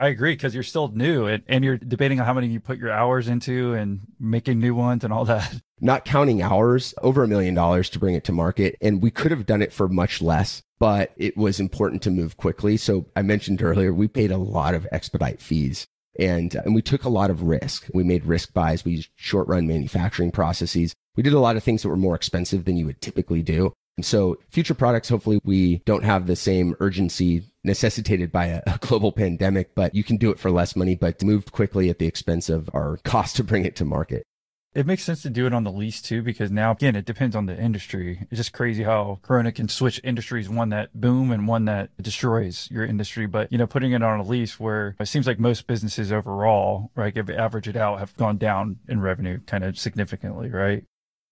I 0.00 0.08
agree 0.08 0.32
because 0.32 0.54
you're 0.54 0.62
still 0.62 0.88
new 0.88 1.26
and, 1.26 1.42
and 1.46 1.62
you're 1.62 1.76
debating 1.76 2.18
on 2.18 2.26
how 2.26 2.32
many 2.32 2.48
you 2.48 2.58
put 2.58 2.78
your 2.78 2.90
hours 2.90 3.28
into 3.28 3.74
and 3.74 4.00
making 4.18 4.58
new 4.58 4.74
ones 4.74 5.04
and 5.04 5.12
all 5.12 5.26
that. 5.26 5.60
Not 5.80 6.04
counting 6.04 6.42
hours, 6.42 6.94
over 7.02 7.22
a 7.22 7.28
million 7.28 7.54
dollars 7.54 7.88
to 7.90 7.98
bring 7.98 8.14
it 8.14 8.24
to 8.24 8.32
market. 8.32 8.76
And 8.80 9.00
we 9.02 9.10
could 9.10 9.30
have 9.30 9.46
done 9.46 9.62
it 9.62 9.72
for 9.72 9.88
much 9.88 10.20
less 10.20 10.62
but 10.80 11.12
it 11.16 11.36
was 11.36 11.60
important 11.60 12.02
to 12.02 12.10
move 12.10 12.38
quickly. 12.38 12.76
So 12.76 13.06
I 13.14 13.22
mentioned 13.22 13.62
earlier, 13.62 13.92
we 13.92 14.08
paid 14.08 14.32
a 14.32 14.38
lot 14.38 14.74
of 14.74 14.88
expedite 14.90 15.40
fees 15.40 15.86
and, 16.18 16.54
and 16.54 16.74
we 16.74 16.82
took 16.82 17.04
a 17.04 17.10
lot 17.10 17.30
of 17.30 17.42
risk. 17.42 17.86
We 17.92 18.02
made 18.02 18.24
risk 18.24 18.52
buys. 18.54 18.84
We 18.84 18.92
used 18.92 19.10
short 19.14 19.46
run 19.46 19.68
manufacturing 19.68 20.32
processes. 20.32 20.94
We 21.16 21.22
did 21.22 21.34
a 21.34 21.38
lot 21.38 21.56
of 21.56 21.62
things 21.62 21.82
that 21.82 21.90
were 21.90 21.96
more 21.96 22.14
expensive 22.14 22.64
than 22.64 22.78
you 22.78 22.86
would 22.86 23.00
typically 23.02 23.42
do. 23.42 23.74
And 23.98 24.06
so 24.06 24.38
future 24.48 24.74
products, 24.74 25.10
hopefully 25.10 25.38
we 25.44 25.82
don't 25.84 26.04
have 26.04 26.26
the 26.26 26.36
same 26.36 26.74
urgency 26.80 27.44
necessitated 27.64 28.32
by 28.32 28.46
a, 28.46 28.62
a, 28.66 28.78
global 28.80 29.12
pandemic, 29.12 29.74
but 29.74 29.94
you 29.94 30.04
can 30.04 30.16
do 30.16 30.30
it 30.30 30.38
for 30.38 30.50
less 30.50 30.74
money, 30.74 30.94
but 30.94 31.22
moved 31.22 31.52
quickly 31.52 31.90
at 31.90 31.98
the 31.98 32.06
expense 32.06 32.48
of 32.48 32.70
our 32.72 32.96
cost 33.04 33.36
to 33.36 33.44
bring 33.44 33.64
it 33.64 33.76
to 33.76 33.84
market. 33.84 34.24
It 34.72 34.86
makes 34.86 35.02
sense 35.02 35.22
to 35.22 35.30
do 35.30 35.46
it 35.46 35.52
on 35.52 35.64
the 35.64 35.72
lease 35.72 36.00
too, 36.00 36.22
because 36.22 36.52
now 36.52 36.70
again, 36.70 36.94
it 36.94 37.04
depends 37.04 37.34
on 37.34 37.46
the 37.46 37.60
industry. 37.60 38.28
It's 38.30 38.38
just 38.38 38.52
crazy 38.52 38.84
how 38.84 39.18
Corona 39.22 39.50
can 39.50 39.68
switch 39.68 40.00
industries, 40.04 40.48
one 40.48 40.68
that 40.68 40.94
boom 40.94 41.32
and 41.32 41.48
one 41.48 41.64
that 41.64 41.90
destroys 42.00 42.68
your 42.70 42.84
industry. 42.84 43.26
But 43.26 43.50
you 43.50 43.58
know, 43.58 43.66
putting 43.66 43.92
it 43.92 44.02
on 44.02 44.20
a 44.20 44.22
lease 44.22 44.60
where 44.60 44.94
it 45.00 45.08
seems 45.08 45.26
like 45.26 45.40
most 45.40 45.66
businesses 45.66 46.12
overall, 46.12 46.92
right, 46.94 47.16
if 47.16 47.28
you 47.28 47.34
average 47.34 47.66
it 47.66 47.76
out, 47.76 47.98
have 47.98 48.16
gone 48.16 48.38
down 48.38 48.78
in 48.88 49.00
revenue 49.00 49.40
kind 49.44 49.64
of 49.64 49.76
significantly, 49.76 50.50
right? 50.50 50.84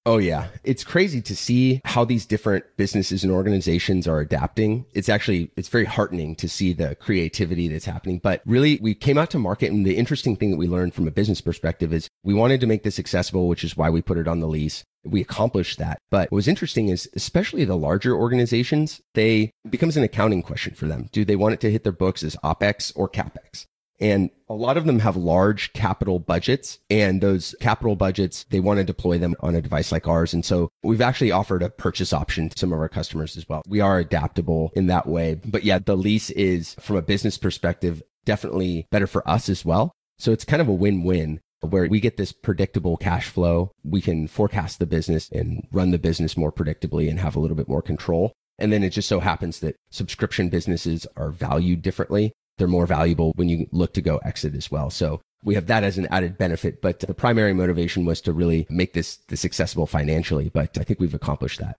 Oh, 0.09 0.16
yeah. 0.16 0.47
It's 0.64 0.85
crazy 0.85 1.21
to 1.21 1.37
see 1.37 1.83
how 1.85 2.03
these 2.03 2.25
different 2.25 2.64
businesses 2.79 3.25
and 3.25 3.31
organizations 3.31 4.09
are 4.09 4.21
adapting. 4.21 4.87
It's 4.94 5.11
actually, 5.11 5.51
it's 5.55 5.68
very 5.68 5.85
heartening 5.85 6.35
to 6.37 6.49
see 6.49 6.73
the 6.73 6.94
creativity 6.94 7.68
that's 7.68 7.85
happening. 7.85 8.18
But 8.18 8.40
really, 8.47 8.79
we 8.81 8.94
came 8.94 9.18
out 9.18 9.29
to 9.33 9.38
market. 9.38 9.71
And 9.71 9.85
the 9.85 9.99
interesting 9.99 10.35
thing 10.35 10.51
that 10.51 10.57
we 10.57 10.66
learned 10.66 10.94
from 10.94 11.07
a 11.07 11.11
business 11.11 11.42
perspective 11.42 11.92
is 11.92 12.09
we 12.25 12.33
wanted 12.33 12.59
to 12.62 12.66
make 12.66 12.85
this 12.85 12.99
accessible, 12.99 13.49
which 13.49 13.62
is 13.62 13.77
why 13.77 13.90
we 13.90 14.01
put 14.01 14.16
it 14.16 14.27
on 14.27 14.40
the 14.40 14.49
lease. 14.49 14.83
We 15.05 15.21
accomplished 15.21 15.79
that. 15.79 15.99
But 16.11 16.33
what 16.33 16.37
was 16.37 16.49
interesting 16.49 16.88
is, 16.88 17.07
especially 17.14 17.66
the 17.66 17.77
larger 17.77 18.16
organizations, 18.16 19.03
they 19.12 19.51
becomes 19.68 19.99
an 19.99 20.05
accounting 20.05 20.42
question 20.42 20.73
for 20.75 20.87
them. 20.87 21.11
Do 21.12 21.23
they 21.27 21.37
want 21.37 21.53
it 21.53 21.61
to 21.61 21.71
hit 21.71 21.83
their 21.83 21.92
books 21.92 22.23
as 22.23 22.35
OPEX 22.37 22.94
or 22.97 23.11
CAPEX? 23.11 23.66
And 24.00 24.30
a 24.48 24.54
lot 24.54 24.76
of 24.76 24.87
them 24.87 25.00
have 25.00 25.16
large 25.16 25.72
capital 25.72 26.18
budgets 26.18 26.78
and 26.88 27.20
those 27.20 27.54
capital 27.61 27.96
budgets, 27.96 28.44
they 28.50 28.61
want 28.61 28.78
to 28.78 28.84
deploy 28.84 29.18
them 29.18 29.34
on 29.40 29.54
a 29.54 29.62
device 29.62 29.92
like 29.92 30.06
ours. 30.06 30.32
And 30.32 30.44
so 30.44 30.70
we've 30.82 31.00
actually 31.00 31.32
offered 31.32 31.62
a 31.62 31.70
purchase 31.70 32.12
option 32.12 32.48
to 32.48 32.58
some 32.58 32.72
of 32.72 32.78
our 32.78 32.88
customers 32.88 33.37
as 33.37 33.48
well. 33.48 33.62
We 33.66 33.80
are 33.80 33.98
adaptable 33.98 34.72
in 34.74 34.87
that 34.87 35.06
way. 35.06 35.40
But 35.44 35.64
yeah, 35.64 35.78
the 35.78 35.96
lease 35.96 36.30
is 36.30 36.74
from 36.74 36.96
a 36.96 37.02
business 37.02 37.38
perspective, 37.38 38.02
definitely 38.24 38.87
better 38.90 39.06
for 39.06 39.28
us 39.28 39.48
as 39.48 39.64
well. 39.64 39.92
So 40.18 40.32
it's 40.32 40.44
kind 40.44 40.62
of 40.62 40.68
a 40.68 40.74
win-win 40.74 41.40
where 41.61 41.88
we 41.88 42.00
get 42.00 42.16
this 42.16 42.32
predictable 42.32 42.96
cash 42.96 43.28
flow. 43.28 43.72
We 43.82 44.00
can 44.00 44.28
forecast 44.28 44.78
the 44.78 44.87
business 44.87 45.28
and 45.30 45.66
run 45.72 45.90
the 45.90 45.98
business 45.98 46.37
more 46.37 46.52
predictably 46.52 47.11
and 47.11 47.18
have 47.18 47.34
a 47.34 47.40
little 47.40 47.56
bit 47.56 47.68
more 47.68 47.82
control. 47.82 48.32
And 48.61 48.72
then 48.72 48.82
it 48.82 48.90
just 48.90 49.08
so 49.08 49.20
happens 49.20 49.61
that 49.61 49.76
subscription 49.90 50.48
businesses 50.48 51.06
are 51.16 51.30
valued 51.30 51.82
differently 51.82 52.32
they're 52.59 52.68
more 52.68 52.87
valuable 52.87 53.33
when 53.37 53.49
you 53.49 53.66
look 53.73 53.94
to 53.94 54.03
go 54.03 54.18
exit 54.18 54.55
as 54.55 54.71
well. 54.71 54.90
So 54.90 55.21
we 55.44 55.55
have 55.55 55.66
that 55.66 55.85
as 55.85 55.99
an 55.99 56.07
added 56.11 56.37
benefit, 56.37 56.83
but 56.83 57.01
the 57.01 57.14
primary 57.14 57.55
motivation 57.55 58.05
was 58.05 58.21
to 58.23 58.33
really 58.33 58.66
make 58.68 58.92
this, 58.92 59.16
this 59.29 59.44
accessible 59.44 59.87
financially. 59.87 60.51
But 60.53 60.77
I 60.79 60.85
think 60.85 61.01
we've 61.01 61.14
accomplished 61.14 61.61
that. 61.61 61.77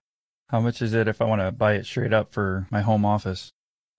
How 0.48 0.60
much 0.60 0.82
is 0.82 0.94
it 0.94 1.06
if 1.06 1.20
I 1.20 1.26
want 1.26 1.42
to 1.42 1.52
buy 1.52 1.74
it 1.74 1.86
straight 1.86 2.12
up 2.12 2.32
for 2.32 2.66
my 2.70 2.80
home 2.80 3.04
office? 3.04 3.52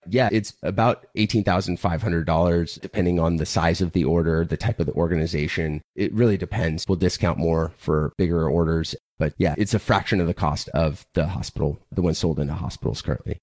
Yeah, 0.06 0.28
it's 0.32 0.54
about 0.62 1.06
$18,500 1.16 2.80
depending 2.80 3.20
on 3.20 3.36
the 3.36 3.46
size 3.46 3.80
of 3.80 3.92
the 3.92 4.04
order, 4.04 4.44
the 4.44 4.56
type 4.56 4.80
of 4.80 4.86
the 4.86 4.92
organization. 4.94 5.80
It 5.94 6.12
really 6.12 6.36
depends. 6.36 6.86
We'll 6.88 6.96
discount 6.96 7.38
more 7.38 7.72
for 7.78 8.12
bigger 8.18 8.48
orders. 8.48 8.96
But 9.18 9.34
yeah, 9.38 9.54
it's 9.56 9.74
a 9.74 9.78
fraction 9.78 10.20
of 10.20 10.26
the 10.26 10.34
cost 10.34 10.68
of 10.70 11.06
the 11.14 11.28
hospital, 11.28 11.78
the 11.92 12.02
one 12.02 12.14
sold 12.14 12.40
into 12.40 12.54
hospitals 12.54 13.00
currently. 13.00 13.38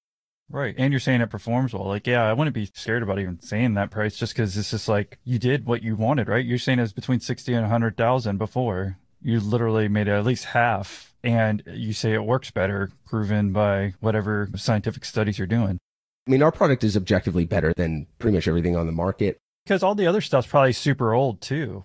Right. 0.50 0.74
And 0.76 0.92
you're 0.92 1.00
saying 1.00 1.20
it 1.20 1.30
performs 1.30 1.72
well. 1.72 1.86
Like, 1.86 2.06
yeah, 2.06 2.24
I 2.24 2.32
wouldn't 2.32 2.54
be 2.54 2.70
scared 2.74 3.04
about 3.04 3.20
even 3.20 3.40
saying 3.40 3.74
that 3.74 3.90
price 3.90 4.16
just 4.16 4.34
because 4.34 4.56
it's 4.56 4.72
just 4.72 4.88
like 4.88 5.18
you 5.24 5.38
did 5.38 5.64
what 5.64 5.82
you 5.82 5.94
wanted, 5.94 6.28
right? 6.28 6.44
You're 6.44 6.58
saying 6.58 6.80
it's 6.80 6.92
between 6.92 7.20
60 7.20 7.52
and 7.54 7.62
100,000 7.62 8.36
before. 8.36 8.98
You 9.22 9.38
literally 9.38 9.86
made 9.88 10.08
it 10.08 10.12
at 10.12 10.24
least 10.24 10.46
half. 10.46 11.14
And 11.22 11.62
you 11.66 11.92
say 11.92 12.14
it 12.14 12.24
works 12.24 12.50
better, 12.50 12.90
proven 13.06 13.52
by 13.52 13.94
whatever 14.00 14.48
scientific 14.56 15.04
studies 15.04 15.38
you're 15.38 15.46
doing. 15.46 15.78
I 16.26 16.30
mean, 16.30 16.42
our 16.42 16.52
product 16.52 16.82
is 16.82 16.96
objectively 16.96 17.44
better 17.44 17.72
than 17.74 18.06
pretty 18.18 18.36
much 18.36 18.48
everything 18.48 18.76
on 18.76 18.86
the 18.86 18.92
market. 18.92 19.36
Because 19.64 19.82
all 19.82 19.94
the 19.94 20.06
other 20.06 20.20
stuff's 20.20 20.46
probably 20.46 20.72
super 20.72 21.12
old 21.12 21.40
too. 21.40 21.84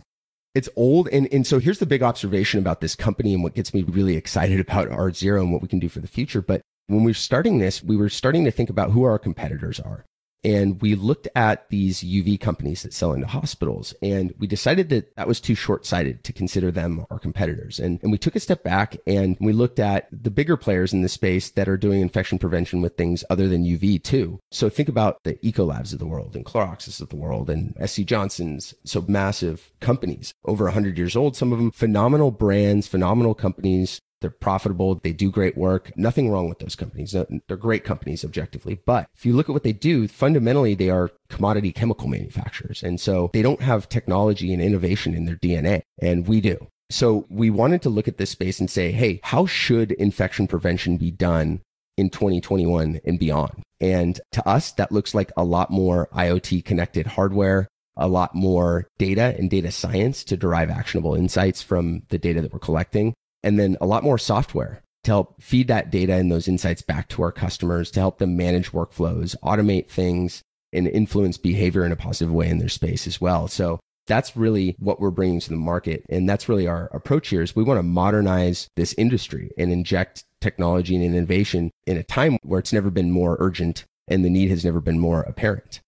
It's 0.55 0.69
old. 0.77 1.09
And, 1.09 1.27
and 1.33 1.45
so 1.45 1.59
here's 1.59 1.79
the 1.79 1.85
big 1.85 2.01
observation 2.01 2.59
about 2.61 2.79
this 2.79 2.95
company 2.95 3.33
and 3.33 3.43
what 3.43 3.53
gets 3.53 3.73
me 3.73 3.83
really 3.83 4.15
excited 4.15 4.59
about 4.59 4.89
R-Zero 4.89 5.41
and 5.41 5.51
what 5.51 5.61
we 5.61 5.67
can 5.67 5.79
do 5.79 5.89
for 5.89 5.99
the 5.99 6.07
future. 6.07 6.41
But 6.41 6.61
when 6.87 7.03
we 7.03 7.11
were 7.11 7.15
starting 7.15 7.59
this, 7.59 7.83
we 7.83 7.97
were 7.97 8.09
starting 8.09 8.45
to 8.45 8.51
think 8.51 8.69
about 8.69 8.91
who 8.91 9.03
our 9.03 9.19
competitors 9.19 9.79
are. 9.79 10.05
And 10.45 10.79
we 10.79 10.93
looked 10.93 11.27
at 11.35 11.67
these 11.69 12.03
UV 12.03 12.39
companies 12.39 12.83
that 12.83 12.93
sell 12.93 13.13
into 13.13 13.25
hospitals 13.25 13.95
and 14.03 14.31
we 14.37 14.45
decided 14.45 14.89
that 14.89 15.15
that 15.15 15.27
was 15.27 15.41
too 15.41 15.55
short 15.55 15.87
sighted 15.87 16.23
to 16.23 16.33
consider 16.33 16.69
them 16.69 17.03
our 17.09 17.17
competitors. 17.17 17.79
And, 17.79 17.99
and 18.03 18.11
we 18.11 18.19
took 18.19 18.35
a 18.35 18.39
step 18.39 18.63
back 18.63 18.95
and 19.07 19.35
we 19.39 19.53
looked 19.53 19.79
at 19.79 20.07
the 20.11 20.29
bigger 20.29 20.55
players 20.55 20.93
in 20.93 21.01
the 21.01 21.09
space 21.09 21.49
that 21.51 21.67
are 21.67 21.77
doing 21.77 21.99
infection 22.01 22.37
prevention 22.37 22.79
with 22.79 22.95
things 22.95 23.23
other 23.31 23.47
than 23.47 23.65
UV 23.65 24.03
too. 24.03 24.39
So 24.51 24.69
think 24.69 24.87
about 24.87 25.17
the 25.23 25.33
Ecolabs 25.37 25.93
of 25.93 25.99
the 25.99 26.05
world 26.05 26.35
and 26.35 26.45
Cloroxes 26.45 27.01
of 27.01 27.09
the 27.09 27.15
world 27.15 27.49
and 27.49 27.73
SC 27.83 28.01
Johnson's. 28.01 28.75
So 28.83 29.03
massive 29.07 29.71
companies 29.79 30.31
over 30.45 30.65
100 30.65 30.95
years 30.95 31.15
old, 31.15 31.35
some 31.35 31.53
of 31.53 31.57
them 31.57 31.71
phenomenal 31.71 32.29
brands, 32.29 32.87
phenomenal 32.87 33.33
companies 33.33 33.99
they're 34.21 34.29
profitable. 34.29 34.95
They 34.95 35.13
do 35.13 35.29
great 35.29 35.57
work. 35.57 35.91
Nothing 35.97 36.29
wrong 36.29 36.49
with 36.49 36.59
those 36.59 36.75
companies. 36.75 37.11
They're 37.11 37.57
great 37.57 37.83
companies 37.83 38.23
objectively. 38.23 38.79
But 38.85 39.07
if 39.15 39.25
you 39.25 39.33
look 39.33 39.49
at 39.49 39.53
what 39.53 39.63
they 39.63 39.73
do, 39.73 40.07
fundamentally, 40.07 40.73
they 40.73 40.89
are 40.89 41.11
commodity 41.29 41.71
chemical 41.71 42.07
manufacturers. 42.07 42.81
And 42.81 42.99
so 42.99 43.29
they 43.33 43.41
don't 43.41 43.61
have 43.61 43.89
technology 43.89 44.53
and 44.53 44.61
innovation 44.61 45.13
in 45.13 45.25
their 45.25 45.35
DNA. 45.35 45.81
And 46.01 46.27
we 46.27 46.41
do. 46.41 46.67
So 46.89 47.25
we 47.29 47.49
wanted 47.49 47.81
to 47.83 47.89
look 47.89 48.07
at 48.07 48.17
this 48.17 48.29
space 48.29 48.59
and 48.59 48.69
say, 48.69 48.91
hey, 48.91 49.19
how 49.23 49.45
should 49.45 49.91
infection 49.93 50.47
prevention 50.47 50.97
be 50.97 51.11
done 51.11 51.61
in 51.97 52.09
2021 52.09 53.01
and 53.03 53.19
beyond? 53.19 53.63
And 53.81 54.19
to 54.31 54.47
us, 54.47 54.71
that 54.73 54.91
looks 54.91 55.13
like 55.13 55.31
a 55.35 55.43
lot 55.43 55.71
more 55.71 56.07
IoT 56.15 56.63
connected 56.63 57.07
hardware, 57.07 57.67
a 57.97 58.07
lot 58.07 58.33
more 58.33 58.87
data 58.97 59.35
and 59.37 59.49
data 59.49 59.71
science 59.71 60.23
to 60.25 60.37
derive 60.37 60.69
actionable 60.69 61.15
insights 61.15 61.61
from 61.61 62.03
the 62.09 62.17
data 62.17 62.41
that 62.41 62.53
we're 62.53 62.59
collecting 62.59 63.13
and 63.45 63.59
then 63.59 63.77
a 63.79 63.85
lot 63.85 64.03
more 64.03 64.17
software 64.17 64.81
to 65.05 65.11
help 65.11 65.41
feed 65.41 65.67
that 65.67 65.91
data 65.91 66.13
and 66.13 66.31
those 66.31 66.47
insights 66.47 66.81
back 66.81 67.07
to 67.07 67.21
our 67.21 67.31
customers 67.31 67.91
to 67.91 67.99
help 67.99 68.17
them 68.17 68.35
manage 68.35 68.71
workflows, 68.71 69.35
automate 69.43 69.87
things, 69.87 70.41
and 70.73 70.87
influence 70.87 71.37
behavior 71.37 71.85
in 71.85 71.91
a 71.91 71.95
positive 71.95 72.33
way 72.33 72.49
in 72.49 72.57
their 72.57 72.67
space 72.67 73.05
as 73.05 73.21
well. 73.21 73.47
So 73.47 73.79
that's 74.07 74.35
really 74.35 74.75
what 74.79 74.99
we're 74.99 75.11
bringing 75.11 75.39
to 75.39 75.49
the 75.49 75.55
market. 75.55 76.03
And 76.09 76.27
that's 76.27 76.49
really 76.49 76.67
our 76.67 76.89
approach 76.91 77.29
here 77.29 77.43
is 77.43 77.55
we 77.55 77.63
want 77.63 77.77
to 77.77 77.83
modernize 77.83 78.67
this 78.75 78.93
industry 78.97 79.51
and 79.57 79.71
inject 79.71 80.25
technology 80.41 80.95
and 80.95 81.05
innovation 81.05 81.71
in 81.85 81.97
a 81.97 82.03
time 82.03 82.37
where 82.41 82.59
it's 82.59 82.73
never 82.73 82.89
been 82.89 83.11
more 83.11 83.37
urgent 83.39 83.85
and 84.07 84.25
the 84.25 84.29
need 84.29 84.49
has 84.49 84.65
never 84.65 84.81
been 84.81 84.99
more 84.99 85.21
apparent. 85.21 85.81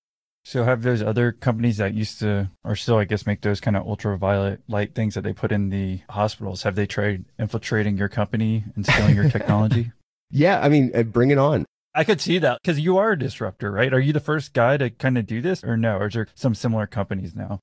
So 0.47 0.63
have 0.63 0.81
those 0.81 1.01
other 1.01 1.33
companies 1.33 1.75
that 1.75 1.93
used 1.93 2.19
to, 2.19 2.49
or 2.63 2.77
still, 2.77 2.95
I 2.95 3.03
guess, 3.03 3.25
make 3.25 3.41
those 3.41 3.59
kind 3.59 3.75
of 3.75 3.85
ultraviolet 3.85 4.61
light 4.69 4.95
things 4.95 5.15
that 5.15 5.25
they 5.25 5.33
put 5.33 5.51
in 5.51 5.71
the 5.71 5.99
hospitals, 6.09 6.63
have 6.63 6.75
they 6.75 6.85
tried 6.85 7.25
infiltrating 7.37 7.97
your 7.97 8.07
company 8.07 8.63
and 8.73 8.85
stealing 8.85 9.15
your 9.15 9.29
technology? 9.29 9.91
Yeah, 10.29 10.59
I 10.59 10.67
mean, 10.67 10.91
uh, 10.93 11.03
bring 11.03 11.31
it 11.31 11.37
on. 11.37 11.65
I 11.95 12.03
could 12.03 12.19
see 12.19 12.37
that 12.39 12.59
because 12.61 12.81
you 12.81 12.97
are 12.97 13.11
a 13.13 13.17
disruptor, 13.17 13.71
right? 13.71 13.93
Are 13.93 13.99
you 13.99 14.11
the 14.11 14.19
first 14.19 14.51
guy 14.51 14.75
to 14.75 14.89
kind 14.89 15.17
of 15.17 15.25
do 15.25 15.41
this 15.41 15.63
or 15.63 15.77
no? 15.77 15.95
Or 15.95 16.07
is 16.07 16.15
there 16.15 16.27
some 16.35 16.53
similar 16.53 16.85
companies 16.85 17.33
now? 17.33 17.61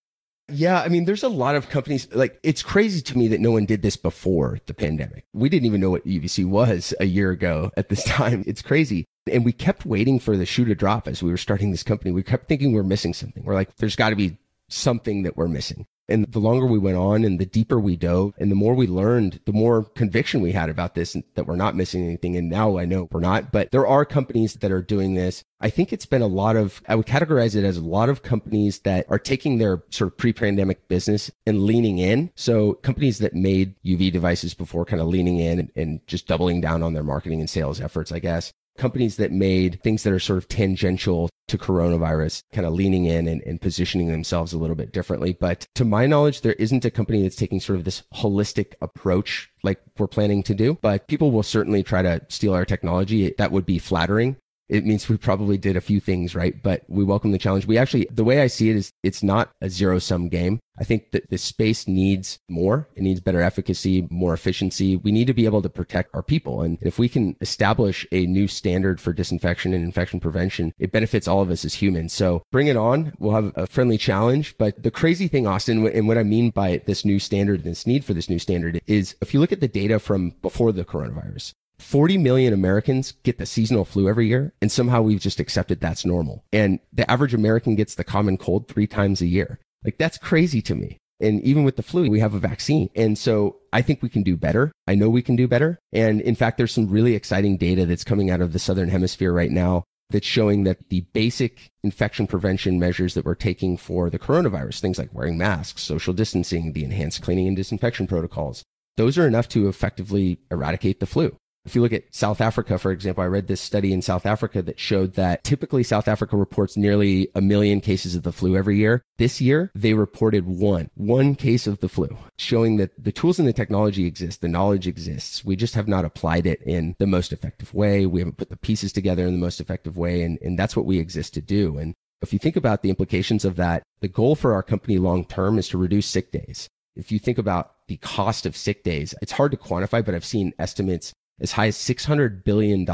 Yeah, 0.48 0.82
I 0.82 0.88
mean, 0.88 1.06
there's 1.06 1.22
a 1.22 1.28
lot 1.28 1.56
of 1.56 1.70
companies. 1.70 2.06
Like, 2.12 2.38
it's 2.42 2.62
crazy 2.62 3.00
to 3.00 3.16
me 3.16 3.28
that 3.28 3.40
no 3.40 3.50
one 3.50 3.64
did 3.64 3.80
this 3.80 3.96
before 3.96 4.58
the 4.66 4.74
pandemic. 4.74 5.24
We 5.32 5.48
didn't 5.48 5.66
even 5.66 5.80
know 5.80 5.90
what 5.90 6.06
UVC 6.06 6.44
was 6.44 6.92
a 7.00 7.06
year 7.06 7.30
ago 7.30 7.70
at 7.76 7.88
this 7.88 8.04
time. 8.06 8.44
It's 8.46 8.62
crazy. 8.62 9.06
And 9.30 9.44
we 9.44 9.52
kept 9.52 9.86
waiting 9.86 10.18
for 10.18 10.36
the 10.36 10.44
shoe 10.44 10.66
to 10.66 10.74
drop 10.74 11.08
as 11.08 11.22
we 11.22 11.30
were 11.30 11.38
starting 11.38 11.70
this 11.70 11.82
company. 11.82 12.10
We 12.10 12.22
kept 12.22 12.46
thinking 12.46 12.72
we 12.72 12.76
we're 12.76 12.82
missing 12.82 13.14
something. 13.14 13.42
We're 13.42 13.54
like, 13.54 13.74
there's 13.76 13.96
got 13.96 14.10
to 14.10 14.16
be 14.16 14.36
something 14.68 15.22
that 15.22 15.36
we're 15.36 15.48
missing. 15.48 15.86
And 16.08 16.26
the 16.30 16.38
longer 16.38 16.66
we 16.66 16.78
went 16.78 16.96
on 16.96 17.24
and 17.24 17.38
the 17.38 17.46
deeper 17.46 17.78
we 17.80 17.96
dove 17.96 18.34
and 18.38 18.50
the 18.50 18.56
more 18.56 18.74
we 18.74 18.86
learned, 18.86 19.40
the 19.46 19.52
more 19.52 19.84
conviction 19.84 20.40
we 20.40 20.52
had 20.52 20.68
about 20.68 20.94
this 20.94 21.14
and 21.14 21.24
that 21.34 21.46
we're 21.46 21.56
not 21.56 21.76
missing 21.76 22.04
anything. 22.04 22.36
And 22.36 22.50
now 22.50 22.78
I 22.78 22.84
know 22.84 23.08
we're 23.10 23.20
not, 23.20 23.52
but 23.52 23.70
there 23.70 23.86
are 23.86 24.04
companies 24.04 24.54
that 24.54 24.70
are 24.70 24.82
doing 24.82 25.14
this. 25.14 25.44
I 25.60 25.70
think 25.70 25.92
it's 25.92 26.06
been 26.06 26.20
a 26.22 26.26
lot 26.26 26.56
of, 26.56 26.82
I 26.88 26.94
would 26.94 27.06
categorize 27.06 27.56
it 27.56 27.64
as 27.64 27.78
a 27.78 27.82
lot 27.82 28.10
of 28.10 28.22
companies 28.22 28.80
that 28.80 29.06
are 29.08 29.18
taking 29.18 29.58
their 29.58 29.82
sort 29.88 30.12
of 30.12 30.18
pre-pandemic 30.18 30.88
business 30.88 31.30
and 31.46 31.62
leaning 31.62 31.98
in. 31.98 32.30
So 32.34 32.74
companies 32.74 33.18
that 33.18 33.34
made 33.34 33.74
UV 33.82 34.12
devices 34.12 34.52
before 34.52 34.84
kind 34.84 35.00
of 35.00 35.08
leaning 35.08 35.38
in 35.38 35.58
and, 35.58 35.72
and 35.74 36.06
just 36.06 36.26
doubling 36.26 36.60
down 36.60 36.82
on 36.82 36.92
their 36.92 37.02
marketing 37.02 37.40
and 37.40 37.48
sales 37.48 37.80
efforts, 37.80 38.12
I 38.12 38.18
guess 38.18 38.52
companies 38.76 39.16
that 39.16 39.32
made 39.32 39.80
things 39.82 40.02
that 40.02 40.12
are 40.12 40.20
sort 40.20 40.38
of 40.38 40.48
tangential 40.48 41.30
to 41.48 41.58
coronavirus, 41.58 42.42
kind 42.52 42.66
of 42.66 42.72
leaning 42.72 43.04
in 43.04 43.28
and, 43.28 43.42
and, 43.42 43.60
positioning 43.60 44.10
themselves 44.10 44.52
a 44.52 44.58
little 44.58 44.76
bit 44.76 44.92
differently. 44.92 45.36
But 45.38 45.66
to 45.74 45.84
my 45.84 46.06
knowledge, 46.06 46.40
there 46.40 46.54
isn't 46.54 46.84
a 46.84 46.90
company 46.90 47.22
that's 47.22 47.36
taking 47.36 47.60
sort 47.60 47.78
of 47.78 47.84
this 47.84 48.02
holistic 48.14 48.74
approach 48.80 49.50
like 49.62 49.80
we're 49.98 50.06
planning 50.06 50.42
to 50.44 50.54
do. 50.54 50.78
But 50.80 51.06
people 51.06 51.30
will 51.30 51.42
certainly 51.42 51.82
try 51.82 52.02
to 52.02 52.22
steal 52.28 52.54
our 52.54 52.64
technology. 52.64 53.34
That 53.36 53.52
would 53.52 53.66
be 53.66 53.78
flattering 53.78 54.36
it 54.68 54.86
means 54.86 55.08
we 55.08 55.16
probably 55.16 55.58
did 55.58 55.76
a 55.76 55.80
few 55.80 56.00
things 56.00 56.34
right, 56.34 56.62
but 56.62 56.84
we 56.88 57.04
welcome 57.04 57.32
the 57.32 57.38
challenge. 57.38 57.66
We 57.66 57.78
actually, 57.78 58.06
the 58.10 58.24
way 58.24 58.40
I 58.40 58.46
see 58.46 58.70
it 58.70 58.76
is 58.76 58.92
it's 59.02 59.22
not 59.22 59.50
a 59.60 59.68
zero 59.68 59.98
sum 59.98 60.28
game. 60.28 60.60
I 60.78 60.84
think 60.84 61.12
that 61.12 61.30
the 61.30 61.38
space 61.38 61.86
needs 61.86 62.38
more. 62.48 62.88
It 62.96 63.02
needs 63.02 63.20
better 63.20 63.40
efficacy, 63.40 64.08
more 64.10 64.34
efficiency. 64.34 64.96
We 64.96 65.12
need 65.12 65.28
to 65.28 65.34
be 65.34 65.44
able 65.44 65.62
to 65.62 65.68
protect 65.68 66.12
our 66.14 66.22
people. 66.22 66.62
And 66.62 66.78
if 66.80 66.98
we 66.98 67.08
can 67.08 67.36
establish 67.40 68.06
a 68.10 68.26
new 68.26 68.48
standard 68.48 69.00
for 69.00 69.12
disinfection 69.12 69.72
and 69.72 69.84
infection 69.84 70.18
prevention, 70.18 70.72
it 70.78 70.90
benefits 70.90 71.28
all 71.28 71.42
of 71.42 71.50
us 71.50 71.64
as 71.64 71.74
humans. 71.74 72.12
So 72.12 72.42
bring 72.50 72.66
it 72.66 72.76
on. 72.76 73.12
We'll 73.18 73.34
have 73.34 73.52
a 73.54 73.68
friendly 73.68 73.98
challenge. 73.98 74.56
But 74.58 74.82
the 74.82 74.90
crazy 74.90 75.28
thing, 75.28 75.46
Austin, 75.46 75.86
and 75.86 76.08
what 76.08 76.18
I 76.18 76.24
mean 76.24 76.50
by 76.50 76.82
this 76.86 77.04
new 77.04 77.20
standard, 77.20 77.62
this 77.62 77.86
need 77.86 78.04
for 78.04 78.14
this 78.14 78.28
new 78.28 78.40
standard 78.40 78.80
is 78.88 79.14
if 79.20 79.32
you 79.32 79.40
look 79.40 79.52
at 79.52 79.60
the 79.60 79.68
data 79.68 80.00
from 80.00 80.30
before 80.42 80.72
the 80.72 80.84
coronavirus, 80.84 81.52
40 81.78 82.18
million 82.18 82.52
Americans 82.52 83.12
get 83.22 83.38
the 83.38 83.46
seasonal 83.46 83.84
flu 83.84 84.08
every 84.08 84.28
year, 84.28 84.52
and 84.62 84.70
somehow 84.70 85.02
we've 85.02 85.20
just 85.20 85.40
accepted 85.40 85.80
that's 85.80 86.04
normal. 86.04 86.44
And 86.52 86.80
the 86.92 87.10
average 87.10 87.34
American 87.34 87.74
gets 87.74 87.94
the 87.94 88.04
common 88.04 88.38
cold 88.38 88.68
three 88.68 88.86
times 88.86 89.20
a 89.20 89.26
year. 89.26 89.58
Like 89.84 89.98
that's 89.98 90.18
crazy 90.18 90.62
to 90.62 90.74
me. 90.74 90.98
And 91.20 91.40
even 91.42 91.64
with 91.64 91.76
the 91.76 91.82
flu, 91.82 92.10
we 92.10 92.20
have 92.20 92.34
a 92.34 92.38
vaccine. 92.38 92.90
And 92.96 93.16
so 93.16 93.56
I 93.72 93.82
think 93.82 94.02
we 94.02 94.08
can 94.08 94.22
do 94.22 94.36
better. 94.36 94.72
I 94.86 94.94
know 94.94 95.08
we 95.08 95.22
can 95.22 95.36
do 95.36 95.46
better. 95.46 95.78
And 95.92 96.20
in 96.20 96.34
fact, 96.34 96.58
there's 96.58 96.72
some 96.72 96.88
really 96.88 97.14
exciting 97.14 97.56
data 97.56 97.86
that's 97.86 98.04
coming 98.04 98.30
out 98.30 98.40
of 98.40 98.52
the 98.52 98.58
Southern 98.58 98.88
Hemisphere 98.88 99.32
right 99.32 99.50
now 99.50 99.84
that's 100.10 100.26
showing 100.26 100.64
that 100.64 100.90
the 100.90 101.00
basic 101.12 101.70
infection 101.82 102.26
prevention 102.26 102.78
measures 102.78 103.14
that 103.14 103.24
we're 103.24 103.34
taking 103.34 103.76
for 103.76 104.10
the 104.10 104.18
coronavirus, 104.18 104.80
things 104.80 104.98
like 104.98 105.14
wearing 105.14 105.38
masks, 105.38 105.82
social 105.82 106.12
distancing, 106.12 106.72
the 106.72 106.84
enhanced 106.84 107.22
cleaning 107.22 107.48
and 107.48 107.56
disinfection 107.56 108.06
protocols, 108.06 108.62
those 108.96 109.16
are 109.18 109.26
enough 109.26 109.48
to 109.48 109.68
effectively 109.68 110.38
eradicate 110.50 111.00
the 111.00 111.06
flu. 111.06 111.36
If 111.64 111.74
you 111.74 111.80
look 111.80 111.94
at 111.94 112.14
South 112.14 112.42
Africa, 112.42 112.78
for 112.78 112.92
example, 112.92 113.24
I 113.24 113.26
read 113.26 113.46
this 113.46 113.60
study 113.60 113.92
in 113.92 114.02
South 114.02 114.26
Africa 114.26 114.60
that 114.62 114.78
showed 114.78 115.14
that 115.14 115.42
typically 115.44 115.82
South 115.82 116.08
Africa 116.08 116.36
reports 116.36 116.76
nearly 116.76 117.28
a 117.34 117.40
million 117.40 117.80
cases 117.80 118.14
of 118.14 118.22
the 118.22 118.32
flu 118.32 118.54
every 118.54 118.76
year. 118.76 119.02
This 119.16 119.40
year, 119.40 119.70
they 119.74 119.94
reported 119.94 120.46
one, 120.46 120.90
one 120.94 121.34
case 121.34 121.66
of 121.66 121.80
the 121.80 121.88
flu, 121.88 122.16
showing 122.38 122.76
that 122.76 122.90
the 123.02 123.12
tools 123.12 123.38
and 123.38 123.48
the 123.48 123.52
technology 123.54 124.04
exist, 124.04 124.42
the 124.42 124.48
knowledge 124.48 124.86
exists. 124.86 125.42
We 125.42 125.56
just 125.56 125.74
have 125.74 125.88
not 125.88 126.04
applied 126.04 126.46
it 126.46 126.60
in 126.62 126.96
the 126.98 127.06
most 127.06 127.32
effective 127.32 127.72
way. 127.72 128.04
We 128.04 128.20
haven't 128.20 128.36
put 128.36 128.50
the 128.50 128.56
pieces 128.58 128.92
together 128.92 129.26
in 129.26 129.32
the 129.32 129.40
most 129.40 129.58
effective 129.58 129.96
way. 129.96 130.22
And, 130.22 130.38
and 130.42 130.58
that's 130.58 130.76
what 130.76 130.86
we 130.86 130.98
exist 130.98 131.32
to 131.34 131.40
do. 131.40 131.78
And 131.78 131.94
if 132.20 132.32
you 132.32 132.38
think 132.38 132.56
about 132.56 132.82
the 132.82 132.90
implications 132.90 133.44
of 133.44 133.56
that, 133.56 133.82
the 134.00 134.08
goal 134.08 134.34
for 134.34 134.52
our 134.52 134.62
company 134.62 134.98
long 134.98 135.24
term 135.24 135.58
is 135.58 135.68
to 135.68 135.78
reduce 135.78 136.06
sick 136.06 136.30
days. 136.30 136.68
If 136.96 137.10
you 137.10 137.18
think 137.18 137.38
about 137.38 137.72
the 137.88 137.96
cost 137.96 138.46
of 138.46 138.56
sick 138.56 138.84
days, 138.84 139.14
it's 139.20 139.32
hard 139.32 139.50
to 139.52 139.58
quantify, 139.58 140.04
but 140.04 140.14
I've 140.14 140.24
seen 140.24 140.52
estimates 140.58 141.12
as 141.40 141.52
high 141.52 141.66
as 141.66 141.76
$600 141.76 142.44
billion 142.44 142.86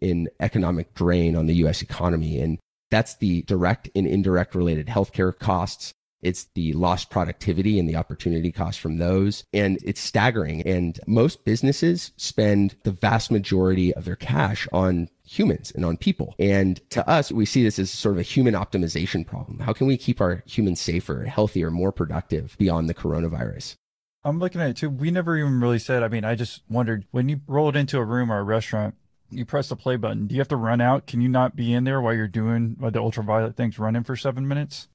in 0.00 0.28
economic 0.40 0.94
drain 0.94 1.36
on 1.36 1.46
the 1.46 1.54
US 1.66 1.82
economy. 1.82 2.40
And 2.40 2.58
that's 2.90 3.16
the 3.16 3.42
direct 3.42 3.88
and 3.94 4.06
indirect 4.06 4.54
related 4.54 4.86
healthcare 4.86 5.36
costs. 5.36 5.92
It's 6.20 6.46
the 6.54 6.72
lost 6.74 7.10
productivity 7.10 7.80
and 7.80 7.88
the 7.88 7.96
opportunity 7.96 8.52
cost 8.52 8.78
from 8.78 8.98
those. 8.98 9.44
And 9.52 9.78
it's 9.82 10.00
staggering. 10.00 10.62
And 10.62 11.00
most 11.06 11.44
businesses 11.44 12.12
spend 12.16 12.76
the 12.84 12.92
vast 12.92 13.30
majority 13.30 13.92
of 13.94 14.04
their 14.04 14.16
cash 14.16 14.68
on 14.72 15.08
humans 15.24 15.72
and 15.72 15.84
on 15.84 15.96
people. 15.96 16.34
And 16.38 16.80
to 16.90 17.08
us, 17.08 17.32
we 17.32 17.44
see 17.44 17.64
this 17.64 17.78
as 17.78 17.90
sort 17.90 18.14
of 18.14 18.20
a 18.20 18.22
human 18.22 18.54
optimization 18.54 19.26
problem. 19.26 19.58
How 19.58 19.72
can 19.72 19.86
we 19.86 19.96
keep 19.96 20.20
our 20.20 20.44
humans 20.46 20.80
safer, 20.80 21.24
healthier, 21.24 21.70
more 21.70 21.92
productive 21.92 22.56
beyond 22.58 22.88
the 22.88 22.94
coronavirus? 22.94 23.76
I'm 24.24 24.38
looking 24.38 24.60
at 24.60 24.70
it 24.70 24.76
too. 24.76 24.90
We 24.90 25.10
never 25.10 25.36
even 25.36 25.60
really 25.60 25.78
said, 25.78 26.02
I 26.02 26.08
mean, 26.08 26.24
I 26.24 26.34
just 26.34 26.62
wondered 26.68 27.06
when 27.10 27.28
you 27.28 27.40
rolled 27.46 27.76
into 27.76 27.98
a 27.98 28.04
room 28.04 28.30
or 28.30 28.38
a 28.38 28.44
restaurant 28.44 28.94
you 29.32 29.44
press 29.44 29.68
the 29.68 29.76
play 29.76 29.96
button. 29.96 30.26
Do 30.26 30.34
you 30.34 30.40
have 30.40 30.48
to 30.48 30.56
run 30.56 30.80
out? 30.80 31.06
Can 31.06 31.20
you 31.20 31.28
not 31.28 31.56
be 31.56 31.72
in 31.72 31.84
there 31.84 32.00
while 32.00 32.14
you're 32.14 32.28
doing 32.28 32.76
while 32.78 32.90
the 32.90 33.00
ultraviolet 33.00 33.56
thing's 33.56 33.78
running 33.78 34.04
for 34.04 34.16
seven 34.16 34.46
minutes? 34.46 34.88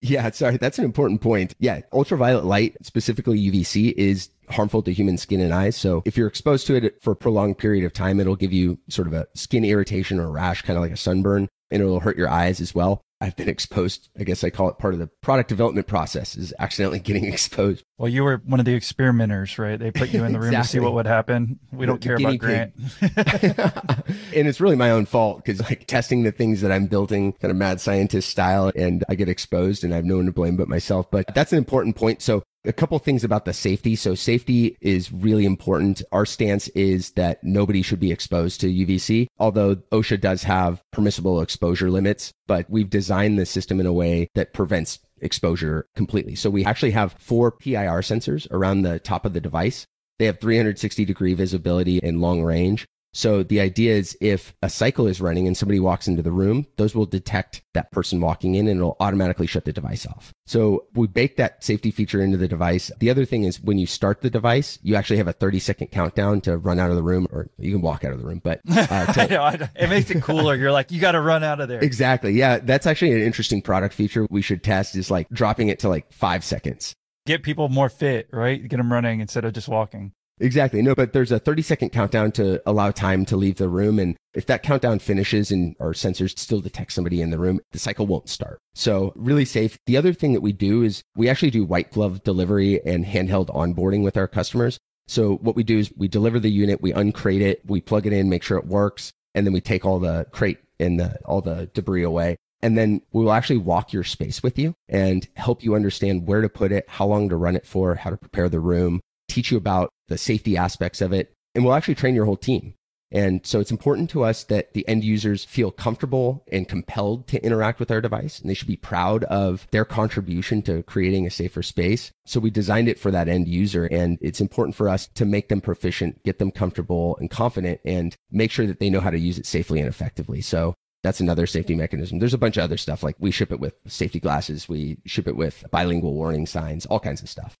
Yeah, 0.00 0.30
sorry, 0.32 0.58
that's 0.58 0.78
an 0.78 0.84
important 0.84 1.22
point. 1.22 1.54
Yeah, 1.60 1.80
ultraviolet 1.92 2.44
light, 2.44 2.76
specifically 2.82 3.38
UVC, 3.38 3.94
is 3.96 4.28
harmful 4.50 4.82
to 4.82 4.92
human 4.92 5.16
skin 5.16 5.40
and 5.40 5.54
eyes. 5.54 5.76
So 5.76 6.02
if 6.04 6.18
you're 6.18 6.28
exposed 6.28 6.66
to 6.66 6.74
it 6.74 7.00
for 7.00 7.12
a 7.12 7.16
prolonged 7.16 7.56
period 7.56 7.86
of 7.86 7.94
time, 7.94 8.20
it'll 8.20 8.36
give 8.36 8.52
you 8.52 8.78
sort 8.88 9.06
of 9.06 9.14
a 9.14 9.26
skin 9.34 9.64
irritation 9.64 10.20
or 10.20 10.30
rash, 10.30 10.60
kind 10.60 10.76
of 10.76 10.82
like 10.82 10.92
a 10.92 10.96
sunburn, 10.96 11.48
and 11.70 11.82
it'll 11.82 12.00
hurt 12.00 12.16
your 12.16 12.28
eyes 12.28 12.60
as 12.60 12.74
well. 12.74 13.02
I've 13.20 13.36
been 13.36 13.48
exposed. 13.48 14.10
I 14.18 14.24
guess 14.24 14.44
I 14.44 14.50
call 14.50 14.68
it 14.68 14.76
part 14.76 14.92
of 14.92 15.00
the 15.00 15.08
product 15.22 15.48
development 15.48 15.86
process 15.86 16.36
is 16.36 16.52
accidentally 16.58 16.98
getting 17.00 17.24
exposed. 17.24 17.82
Well, 17.96 18.08
you 18.08 18.22
were 18.22 18.42
one 18.44 18.60
of 18.60 18.66
the 18.66 18.74
experimenters, 18.74 19.58
right? 19.58 19.78
They 19.78 19.90
put 19.90 20.12
you 20.12 20.24
in 20.24 20.32
the 20.32 20.40
room 20.40 20.48
exactly. 20.48 20.66
to 20.66 20.68
see 20.68 20.80
what 20.80 20.94
would 20.94 21.06
happen. 21.06 21.58
We 21.72 21.86
don't 21.86 22.02
the 22.02 22.06
care 22.06 22.16
about 22.16 22.38
Grant. 22.38 22.74
and 23.00 24.46
it's 24.48 24.60
really 24.60 24.76
my 24.76 24.90
own 24.90 25.06
fault 25.06 25.42
because 25.42 25.62
like 25.62 25.86
testing 25.86 26.24
the 26.24 26.32
things 26.32 26.60
that 26.60 26.70
I'm 26.70 26.86
building 26.86 27.32
kind 27.34 27.50
of 27.50 27.56
mad 27.56 27.80
scientist 27.80 28.28
style 28.28 28.70
and 28.76 29.04
I 29.08 29.14
get 29.14 29.28
exposed 29.28 29.84
and 29.84 29.94
I 29.94 29.96
have 29.96 30.04
no 30.04 30.16
one 30.16 30.26
to 30.26 30.32
blame 30.32 30.56
but 30.56 30.68
myself. 30.68 31.10
But 31.10 31.34
that's 31.34 31.52
an 31.52 31.58
important 31.58 31.96
point. 31.96 32.20
So 32.20 32.42
a 32.64 32.72
couple 32.72 32.98
things 32.98 33.24
about 33.24 33.44
the 33.44 33.52
safety. 33.52 33.96
So 33.96 34.14
safety 34.14 34.76
is 34.80 35.12
really 35.12 35.44
important. 35.44 36.02
Our 36.12 36.26
stance 36.26 36.68
is 36.68 37.10
that 37.12 37.42
nobody 37.44 37.82
should 37.82 38.00
be 38.00 38.12
exposed 38.12 38.60
to 38.60 38.72
UVC, 38.72 39.26
although 39.38 39.76
OSHA 39.92 40.20
does 40.20 40.42
have 40.44 40.82
permissible 40.92 41.40
exposure 41.40 41.90
limits, 41.90 42.32
but 42.46 42.68
we've 42.70 42.90
designed 42.90 43.38
the 43.38 43.46
system 43.46 43.80
in 43.80 43.86
a 43.86 43.92
way 43.92 44.28
that 44.34 44.52
prevents 44.52 44.98
exposure 45.20 45.86
completely. 45.94 46.34
So 46.34 46.50
we 46.50 46.64
actually 46.64 46.92
have 46.92 47.16
four 47.18 47.50
PIR 47.50 48.00
sensors 48.00 48.50
around 48.50 48.82
the 48.82 48.98
top 48.98 49.24
of 49.24 49.32
the 49.32 49.40
device. 49.40 49.86
They 50.18 50.26
have 50.26 50.40
360 50.40 51.04
degree 51.04 51.34
visibility 51.34 52.02
and 52.02 52.20
long 52.20 52.42
range. 52.42 52.86
So 53.14 53.44
the 53.44 53.60
idea 53.60 53.94
is 53.94 54.18
if 54.20 54.54
a 54.60 54.68
cycle 54.68 55.06
is 55.06 55.20
running 55.20 55.46
and 55.46 55.56
somebody 55.56 55.78
walks 55.78 56.08
into 56.08 56.20
the 56.20 56.32
room, 56.32 56.66
those 56.76 56.94
will 56.94 57.06
detect 57.06 57.62
that 57.72 57.92
person 57.92 58.20
walking 58.20 58.56
in 58.56 58.66
and 58.66 58.78
it'll 58.78 58.96
automatically 58.98 59.46
shut 59.46 59.64
the 59.64 59.72
device 59.72 60.04
off. 60.04 60.32
So 60.46 60.86
we 60.94 61.06
bake 61.06 61.36
that 61.36 61.62
safety 61.62 61.92
feature 61.92 62.20
into 62.20 62.36
the 62.36 62.48
device. 62.48 62.90
The 62.98 63.10
other 63.10 63.24
thing 63.24 63.44
is 63.44 63.60
when 63.60 63.78
you 63.78 63.86
start 63.86 64.20
the 64.20 64.30
device, 64.30 64.80
you 64.82 64.96
actually 64.96 65.18
have 65.18 65.28
a 65.28 65.32
30 65.32 65.60
second 65.60 65.86
countdown 65.92 66.40
to 66.42 66.58
run 66.58 66.80
out 66.80 66.90
of 66.90 66.96
the 66.96 67.02
room 67.04 67.28
or 67.30 67.48
you 67.56 67.72
can 67.72 67.80
walk 67.80 68.04
out 68.04 68.12
of 68.12 68.18
the 68.18 68.26
room, 68.26 68.40
but 68.42 68.60
uh, 68.70 69.06
to, 69.12 69.22
I 69.22 69.26
know, 69.26 69.42
I 69.42 69.56
know. 69.56 69.68
it 69.76 69.88
makes 69.88 70.10
it 70.10 70.20
cooler. 70.20 70.56
You're 70.56 70.72
like, 70.72 70.90
you 70.90 71.00
got 71.00 71.12
to 71.12 71.20
run 71.20 71.44
out 71.44 71.60
of 71.60 71.68
there. 71.68 71.82
Exactly. 71.82 72.32
Yeah. 72.32 72.58
That's 72.58 72.86
actually 72.86 73.12
an 73.12 73.20
interesting 73.20 73.62
product 73.62 73.94
feature 73.94 74.26
we 74.28 74.42
should 74.42 74.64
test 74.64 74.96
is 74.96 75.10
like 75.10 75.28
dropping 75.30 75.68
it 75.68 75.78
to 75.80 75.88
like 75.88 76.12
five 76.12 76.44
seconds. 76.44 76.94
Get 77.26 77.44
people 77.44 77.68
more 77.68 77.88
fit, 77.88 78.28
right? 78.32 78.60
Get 78.66 78.76
them 78.76 78.92
running 78.92 79.20
instead 79.20 79.44
of 79.44 79.54
just 79.54 79.68
walking. 79.68 80.12
Exactly. 80.40 80.82
No, 80.82 80.94
but 80.94 81.12
there's 81.12 81.30
a 81.30 81.38
30 81.38 81.62
second 81.62 81.90
countdown 81.90 82.32
to 82.32 82.60
allow 82.66 82.90
time 82.90 83.24
to 83.26 83.36
leave 83.36 83.56
the 83.56 83.68
room. 83.68 83.98
And 83.98 84.16
if 84.34 84.46
that 84.46 84.62
countdown 84.62 84.98
finishes 84.98 85.52
and 85.52 85.76
our 85.78 85.92
sensors 85.92 86.36
still 86.38 86.60
detect 86.60 86.92
somebody 86.92 87.22
in 87.22 87.30
the 87.30 87.38
room, 87.38 87.60
the 87.70 87.78
cycle 87.78 88.06
won't 88.06 88.28
start. 88.28 88.58
So 88.74 89.12
really 89.14 89.44
safe. 89.44 89.78
The 89.86 89.96
other 89.96 90.12
thing 90.12 90.32
that 90.32 90.40
we 90.40 90.52
do 90.52 90.82
is 90.82 91.02
we 91.16 91.28
actually 91.28 91.50
do 91.50 91.64
white 91.64 91.92
glove 91.92 92.24
delivery 92.24 92.84
and 92.84 93.04
handheld 93.04 93.46
onboarding 93.54 94.02
with 94.02 94.16
our 94.16 94.26
customers. 94.26 94.78
So 95.06 95.36
what 95.36 95.54
we 95.54 95.62
do 95.62 95.78
is 95.78 95.92
we 95.96 96.08
deliver 96.08 96.40
the 96.40 96.50
unit, 96.50 96.82
we 96.82 96.92
uncrate 96.92 97.42
it, 97.42 97.60
we 97.66 97.80
plug 97.80 98.06
it 98.06 98.12
in, 98.12 98.28
make 98.28 98.42
sure 98.42 98.58
it 98.58 98.66
works, 98.66 99.12
and 99.34 99.46
then 99.46 99.52
we 99.52 99.60
take 99.60 99.84
all 99.84 100.00
the 100.00 100.26
crate 100.32 100.58
and 100.80 100.98
the, 100.98 101.18
all 101.26 101.42
the 101.42 101.70
debris 101.74 102.02
away. 102.02 102.36
And 102.62 102.78
then 102.78 103.02
we 103.12 103.22
will 103.22 103.32
actually 103.32 103.58
walk 103.58 103.92
your 103.92 104.04
space 104.04 104.42
with 104.42 104.58
you 104.58 104.74
and 104.88 105.28
help 105.36 105.62
you 105.62 105.74
understand 105.74 106.26
where 106.26 106.40
to 106.40 106.48
put 106.48 106.72
it, 106.72 106.86
how 106.88 107.06
long 107.06 107.28
to 107.28 107.36
run 107.36 107.54
it 107.54 107.66
for, 107.66 107.94
how 107.94 108.08
to 108.08 108.16
prepare 108.16 108.48
the 108.48 108.60
room, 108.60 109.02
teach 109.28 109.50
you 109.50 109.58
about 109.58 109.90
the 110.08 110.18
safety 110.18 110.56
aspects 110.56 111.00
of 111.00 111.12
it, 111.12 111.32
and 111.54 111.64
we'll 111.64 111.74
actually 111.74 111.94
train 111.94 112.14
your 112.14 112.24
whole 112.24 112.36
team. 112.36 112.74
And 113.14 113.46
so 113.46 113.60
it's 113.60 113.70
important 113.70 114.10
to 114.10 114.24
us 114.24 114.42
that 114.44 114.72
the 114.72 114.86
end 114.88 115.04
users 115.04 115.44
feel 115.44 115.70
comfortable 115.70 116.44
and 116.50 116.68
compelled 116.68 117.28
to 117.28 117.44
interact 117.44 117.78
with 117.78 117.92
our 117.92 118.00
device. 118.00 118.40
And 118.40 118.50
they 118.50 118.54
should 118.54 118.66
be 118.66 118.76
proud 118.76 119.22
of 119.24 119.68
their 119.70 119.84
contribution 119.84 120.62
to 120.62 120.82
creating 120.82 121.24
a 121.24 121.30
safer 121.30 121.62
space. 121.62 122.10
So 122.26 122.40
we 122.40 122.50
designed 122.50 122.88
it 122.88 122.98
for 122.98 123.12
that 123.12 123.28
end 123.28 123.46
user. 123.46 123.84
And 123.86 124.18
it's 124.20 124.40
important 124.40 124.74
for 124.74 124.88
us 124.88 125.06
to 125.14 125.24
make 125.24 125.48
them 125.48 125.60
proficient, 125.60 126.24
get 126.24 126.40
them 126.40 126.50
comfortable 126.50 127.16
and 127.20 127.30
confident 127.30 127.80
and 127.84 128.16
make 128.32 128.50
sure 128.50 128.66
that 128.66 128.80
they 128.80 128.90
know 128.90 129.00
how 129.00 129.10
to 129.10 129.18
use 129.18 129.38
it 129.38 129.46
safely 129.46 129.78
and 129.78 129.88
effectively. 129.88 130.40
So 130.40 130.74
that's 131.04 131.20
another 131.20 131.46
safety 131.46 131.76
mechanism. 131.76 132.18
There's 132.18 132.34
a 132.34 132.38
bunch 132.38 132.56
of 132.56 132.64
other 132.64 132.78
stuff 132.78 133.04
like 133.04 133.14
we 133.20 133.30
ship 133.30 133.52
it 133.52 133.60
with 133.60 133.74
safety 133.86 134.18
glasses. 134.18 134.68
We 134.68 134.98
ship 135.06 135.28
it 135.28 135.36
with 135.36 135.62
bilingual 135.70 136.14
warning 136.14 136.46
signs, 136.46 136.84
all 136.86 136.98
kinds 136.98 137.22
of 137.22 137.28
stuff. 137.28 137.54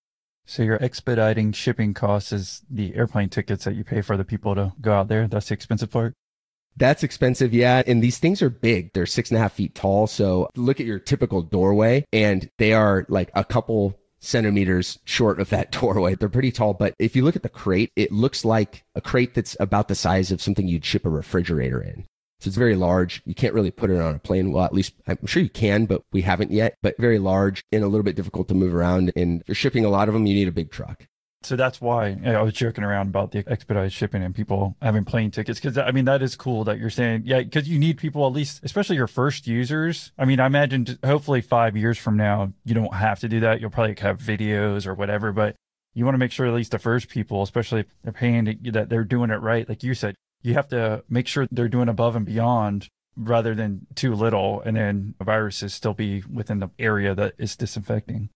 So 0.46 0.62
your 0.62 0.82
expediting 0.82 1.52
shipping 1.52 1.94
costs 1.94 2.32
is 2.32 2.62
the 2.70 2.94
airplane 2.94 3.28
tickets 3.28 3.64
that 3.64 3.74
you 3.74 3.84
pay 3.84 4.02
for 4.02 4.16
the 4.16 4.24
people 4.24 4.54
to 4.54 4.72
go 4.80 4.92
out 4.92 5.08
there. 5.08 5.26
That's 5.26 5.48
the 5.48 5.54
expensive 5.54 5.90
part. 5.90 6.14
That's 6.76 7.02
expensive, 7.02 7.54
yeah. 7.54 7.82
And 7.86 8.02
these 8.02 8.18
things 8.18 8.42
are 8.42 8.50
big. 8.50 8.92
They're 8.92 9.06
six 9.06 9.30
and 9.30 9.38
a 9.38 9.40
half 9.40 9.52
feet 9.52 9.74
tall. 9.74 10.06
So 10.06 10.48
look 10.56 10.80
at 10.80 10.86
your 10.86 10.98
typical 10.98 11.40
doorway 11.40 12.04
and 12.12 12.50
they 12.58 12.72
are 12.72 13.06
like 13.08 13.30
a 13.34 13.44
couple 13.44 13.98
centimeters 14.18 14.98
short 15.04 15.40
of 15.40 15.50
that 15.50 15.70
doorway. 15.80 16.14
They're 16.16 16.28
pretty 16.28 16.52
tall, 16.52 16.74
but 16.74 16.94
if 16.98 17.14
you 17.14 17.24
look 17.24 17.36
at 17.36 17.42
the 17.42 17.48
crate, 17.48 17.92
it 17.94 18.10
looks 18.10 18.44
like 18.44 18.84
a 18.94 19.00
crate 19.00 19.34
that's 19.34 19.56
about 19.60 19.88
the 19.88 19.94
size 19.94 20.32
of 20.32 20.42
something 20.42 20.66
you'd 20.66 20.84
ship 20.84 21.06
a 21.06 21.10
refrigerator 21.10 21.80
in. 21.80 22.06
So 22.44 22.48
it's 22.48 22.58
very 22.58 22.76
large. 22.76 23.22
You 23.24 23.34
can't 23.34 23.54
really 23.54 23.70
put 23.70 23.88
it 23.88 23.98
on 23.98 24.16
a 24.16 24.18
plane. 24.18 24.52
Well, 24.52 24.66
at 24.66 24.74
least 24.74 24.92
I'm 25.06 25.24
sure 25.24 25.42
you 25.42 25.48
can, 25.48 25.86
but 25.86 26.02
we 26.12 26.20
haven't 26.20 26.50
yet, 26.50 26.76
but 26.82 26.94
very 26.98 27.18
large 27.18 27.64
and 27.72 27.82
a 27.82 27.86
little 27.88 28.02
bit 28.02 28.16
difficult 28.16 28.48
to 28.48 28.54
move 28.54 28.74
around. 28.74 29.12
And 29.16 29.40
if 29.40 29.48
you're 29.48 29.54
shipping 29.54 29.86
a 29.86 29.88
lot 29.88 30.08
of 30.08 30.14
them, 30.14 30.26
you 30.26 30.34
need 30.34 30.46
a 30.46 30.52
big 30.52 30.70
truck. 30.70 31.06
So 31.42 31.56
that's 31.56 31.80
why 31.80 32.18
I 32.22 32.42
was 32.42 32.52
joking 32.52 32.84
around 32.84 33.08
about 33.08 33.30
the 33.30 33.44
expedited 33.46 33.94
shipping 33.94 34.22
and 34.22 34.34
people 34.34 34.76
having 34.82 35.06
plane 35.06 35.30
tickets. 35.30 35.58
Cause 35.58 35.78
I 35.78 35.90
mean, 35.90 36.04
that 36.04 36.20
is 36.20 36.36
cool 36.36 36.64
that 36.64 36.78
you're 36.78 36.90
saying, 36.90 37.22
yeah, 37.24 37.42
cause 37.44 37.66
you 37.66 37.78
need 37.78 37.96
people, 37.96 38.26
at 38.26 38.34
least, 38.34 38.60
especially 38.62 38.96
your 38.96 39.06
first 39.06 39.46
users. 39.46 40.12
I 40.18 40.26
mean, 40.26 40.38
I 40.38 40.44
imagine 40.44 40.98
hopefully 41.02 41.40
five 41.40 41.78
years 41.78 41.96
from 41.96 42.18
now, 42.18 42.52
you 42.66 42.74
don't 42.74 42.92
have 42.92 43.20
to 43.20 43.28
do 43.28 43.40
that. 43.40 43.62
You'll 43.62 43.70
probably 43.70 43.96
have 44.00 44.18
videos 44.18 44.86
or 44.86 44.92
whatever, 44.92 45.32
but 45.32 45.56
you 45.94 46.04
want 46.04 46.14
to 46.14 46.18
make 46.18 46.30
sure 46.30 46.46
at 46.46 46.52
least 46.52 46.72
the 46.72 46.78
first 46.78 47.08
people, 47.08 47.42
especially 47.42 47.80
if 47.80 47.86
they're 48.02 48.12
paying 48.12 48.44
to, 48.44 48.72
that 48.72 48.90
they're 48.90 49.04
doing 49.04 49.30
it 49.30 49.40
right. 49.40 49.66
Like 49.66 49.82
you 49.82 49.94
said, 49.94 50.14
you 50.44 50.54
have 50.54 50.68
to 50.68 51.02
make 51.08 51.26
sure 51.26 51.48
they're 51.50 51.68
doing 51.68 51.88
above 51.88 52.14
and 52.14 52.26
beyond 52.26 52.88
rather 53.16 53.54
than 53.54 53.86
too 53.94 54.14
little 54.14 54.60
and 54.60 54.76
then 54.76 55.14
viruses 55.20 55.74
still 55.74 55.94
be 55.94 56.22
within 56.32 56.60
the 56.60 56.70
area 56.78 57.14
that 57.14 57.34
is 57.38 57.56
disinfecting. 57.56 58.28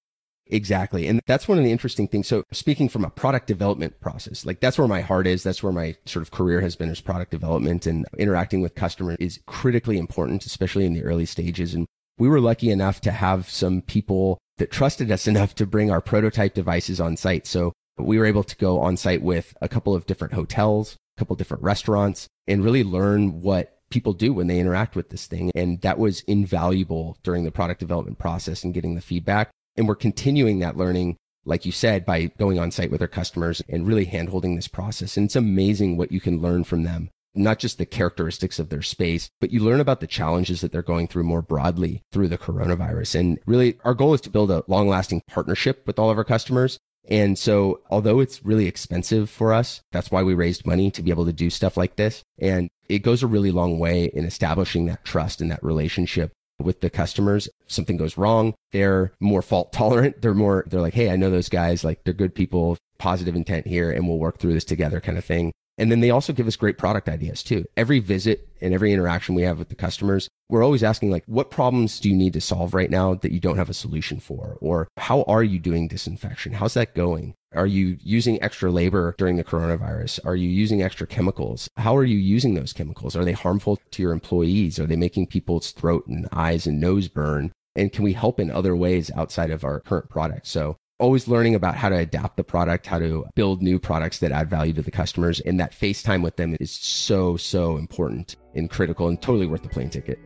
Exactly. 0.46 1.06
And 1.06 1.20
that's 1.26 1.46
one 1.46 1.58
of 1.58 1.64
the 1.64 1.70
interesting 1.70 2.08
things. 2.08 2.26
So 2.26 2.42
speaking 2.52 2.88
from 2.88 3.04
a 3.04 3.10
product 3.10 3.46
development 3.46 4.00
process, 4.00 4.46
like 4.46 4.60
that's 4.60 4.78
where 4.78 4.88
my 4.88 5.02
heart 5.02 5.26
is. 5.26 5.42
That's 5.42 5.62
where 5.62 5.72
my 5.72 5.94
sort 6.06 6.22
of 6.22 6.30
career 6.30 6.62
has 6.62 6.74
been 6.74 6.88
is 6.88 7.02
product 7.02 7.30
development 7.30 7.86
and 7.86 8.06
interacting 8.16 8.62
with 8.62 8.74
customers 8.74 9.18
is 9.20 9.40
critically 9.46 9.98
important, 9.98 10.46
especially 10.46 10.86
in 10.86 10.94
the 10.94 11.04
early 11.04 11.26
stages. 11.26 11.74
And 11.74 11.86
we 12.16 12.28
were 12.28 12.40
lucky 12.40 12.70
enough 12.70 13.02
to 13.02 13.10
have 13.10 13.50
some 13.50 13.82
people 13.82 14.38
that 14.56 14.70
trusted 14.70 15.10
us 15.12 15.26
enough 15.26 15.54
to 15.56 15.66
bring 15.66 15.90
our 15.90 16.00
prototype 16.00 16.54
devices 16.54 17.00
on 17.00 17.18
site. 17.18 17.46
So 17.46 17.72
we 17.98 18.18
were 18.18 18.26
able 18.26 18.44
to 18.44 18.56
go 18.56 18.80
on 18.80 18.96
site 18.96 19.22
with 19.22 19.54
a 19.60 19.68
couple 19.68 19.94
of 19.94 20.06
different 20.06 20.32
hotels, 20.32 20.96
couple 21.18 21.36
different 21.36 21.62
restaurants 21.62 22.28
and 22.46 22.64
really 22.64 22.84
learn 22.84 23.42
what 23.42 23.74
people 23.90 24.12
do 24.12 24.32
when 24.32 24.46
they 24.46 24.58
interact 24.58 24.96
with 24.96 25.10
this 25.10 25.26
thing. 25.26 25.50
And 25.54 25.80
that 25.82 25.98
was 25.98 26.20
invaluable 26.22 27.18
during 27.22 27.44
the 27.44 27.50
product 27.50 27.80
development 27.80 28.18
process 28.18 28.64
and 28.64 28.74
getting 28.74 28.94
the 28.94 29.00
feedback. 29.00 29.50
And 29.76 29.88
we're 29.88 29.94
continuing 29.94 30.58
that 30.58 30.76
learning, 30.76 31.16
like 31.44 31.64
you 31.64 31.72
said, 31.72 32.04
by 32.04 32.26
going 32.38 32.58
on 32.58 32.70
site 32.70 32.90
with 32.90 33.02
our 33.02 33.08
customers 33.08 33.62
and 33.68 33.86
really 33.86 34.06
handholding 34.06 34.56
this 34.56 34.68
process. 34.68 35.16
And 35.16 35.26
it's 35.26 35.36
amazing 35.36 35.96
what 35.96 36.12
you 36.12 36.20
can 36.20 36.40
learn 36.40 36.64
from 36.64 36.82
them. 36.82 37.10
Not 37.34 37.58
just 37.58 37.78
the 37.78 37.86
characteristics 37.86 38.58
of 38.58 38.68
their 38.68 38.82
space, 38.82 39.28
but 39.40 39.50
you 39.50 39.60
learn 39.60 39.80
about 39.80 40.00
the 40.00 40.06
challenges 40.06 40.60
that 40.60 40.72
they're 40.72 40.82
going 40.82 41.06
through 41.06 41.24
more 41.24 41.42
broadly 41.42 42.02
through 42.10 42.28
the 42.28 42.38
coronavirus. 42.38 43.20
And 43.20 43.38
really 43.46 43.78
our 43.84 43.94
goal 43.94 44.14
is 44.14 44.20
to 44.22 44.30
build 44.30 44.50
a 44.50 44.64
long 44.66 44.88
lasting 44.88 45.22
partnership 45.28 45.86
with 45.86 45.98
all 45.98 46.10
of 46.10 46.18
our 46.18 46.24
customers 46.24 46.78
and 47.08 47.38
so, 47.38 47.80
although 47.90 48.20
it's 48.20 48.44
really 48.44 48.66
expensive 48.66 49.30
for 49.30 49.52
us, 49.52 49.80
that's 49.92 50.10
why 50.10 50.22
we 50.22 50.34
raised 50.34 50.66
money 50.66 50.90
to 50.90 51.02
be 51.02 51.10
able 51.10 51.24
to 51.24 51.32
do 51.32 51.48
stuff 51.48 51.76
like 51.76 51.96
this. 51.96 52.22
And 52.38 52.68
it 52.88 53.00
goes 53.00 53.22
a 53.22 53.26
really 53.26 53.50
long 53.50 53.78
way 53.78 54.04
in 54.04 54.24
establishing 54.24 54.86
that 54.86 55.04
trust 55.04 55.40
and 55.40 55.50
that 55.50 55.62
relationship 55.62 56.32
with 56.58 56.80
the 56.80 56.90
customers. 56.90 57.48
If 57.64 57.72
something 57.72 57.96
goes 57.96 58.18
wrong, 58.18 58.54
they're 58.72 59.12
more 59.20 59.42
fault 59.42 59.72
tolerant. 59.72 60.20
They're 60.20 60.34
more, 60.34 60.64
they're 60.68 60.80
like, 60.82 60.94
Hey, 60.94 61.10
I 61.10 61.16
know 61.16 61.30
those 61.30 61.48
guys, 61.48 61.82
like 61.82 62.04
they're 62.04 62.12
good 62.12 62.34
people, 62.34 62.76
positive 62.98 63.34
intent 63.34 63.66
here, 63.66 63.90
and 63.90 64.06
we'll 64.06 64.18
work 64.18 64.38
through 64.38 64.54
this 64.54 64.64
together 64.64 65.00
kind 65.00 65.16
of 65.16 65.24
thing. 65.24 65.52
And 65.78 65.90
then 65.90 66.00
they 66.00 66.10
also 66.10 66.32
give 66.32 66.48
us 66.48 66.56
great 66.56 66.76
product 66.76 67.08
ideas 67.08 67.42
too. 67.42 67.64
Every 67.76 68.00
visit 68.00 68.48
and 68.60 68.74
every 68.74 68.92
interaction 68.92 69.34
we 69.34 69.42
have 69.42 69.58
with 69.58 69.68
the 69.68 69.76
customers, 69.76 70.28
we're 70.50 70.64
always 70.64 70.82
asking 70.82 71.10
like, 71.10 71.24
what 71.26 71.50
problems 71.50 72.00
do 72.00 72.10
you 72.10 72.16
need 72.16 72.32
to 72.32 72.40
solve 72.40 72.74
right 72.74 72.90
now 72.90 73.14
that 73.14 73.32
you 73.32 73.38
don't 73.38 73.56
have 73.56 73.70
a 73.70 73.74
solution 73.74 74.18
for? 74.18 74.58
Or 74.60 74.88
how 74.96 75.22
are 75.22 75.44
you 75.44 75.58
doing 75.58 75.86
disinfection? 75.86 76.52
How's 76.52 76.74
that 76.74 76.94
going? 76.94 77.34
Are 77.54 77.66
you 77.66 77.96
using 78.02 78.42
extra 78.42 78.70
labor 78.70 79.14
during 79.16 79.36
the 79.36 79.44
coronavirus? 79.44 80.20
Are 80.24 80.36
you 80.36 80.48
using 80.48 80.82
extra 80.82 81.06
chemicals? 81.06 81.68
How 81.76 81.96
are 81.96 82.04
you 82.04 82.18
using 82.18 82.54
those 82.54 82.72
chemicals? 82.72 83.16
Are 83.16 83.24
they 83.24 83.32
harmful 83.32 83.78
to 83.92 84.02
your 84.02 84.12
employees? 84.12 84.78
Are 84.78 84.86
they 84.86 84.96
making 84.96 85.28
people's 85.28 85.72
throat 85.72 86.06
and 86.08 86.28
eyes 86.32 86.66
and 86.66 86.80
nose 86.80 87.08
burn? 87.08 87.52
And 87.76 87.92
can 87.92 88.02
we 88.02 88.12
help 88.12 88.40
in 88.40 88.50
other 88.50 88.74
ways 88.74 89.10
outside 89.14 89.50
of 89.50 89.64
our 89.64 89.80
current 89.80 90.10
product? 90.10 90.46
So 90.46 90.76
always 90.98 91.28
learning 91.28 91.54
about 91.54 91.76
how 91.76 91.88
to 91.88 91.96
adapt 91.96 92.36
the 92.36 92.44
product, 92.44 92.86
how 92.86 92.98
to 92.98 93.24
build 93.34 93.62
new 93.62 93.78
products 93.78 94.18
that 94.18 94.32
add 94.32 94.50
value 94.50 94.72
to 94.72 94.82
the 94.82 94.90
customers. 94.90 95.40
And 95.40 95.58
that 95.60 95.72
face 95.72 96.02
time 96.02 96.22
with 96.22 96.36
them 96.36 96.56
is 96.60 96.70
so, 96.70 97.36
so 97.36 97.76
important 97.76 98.36
and 98.54 98.68
critical 98.68 99.08
and 99.08 99.20
totally 99.20 99.46
worth 99.46 99.62
the 99.62 99.68
plane 99.68 99.90
ticket. 99.90 100.18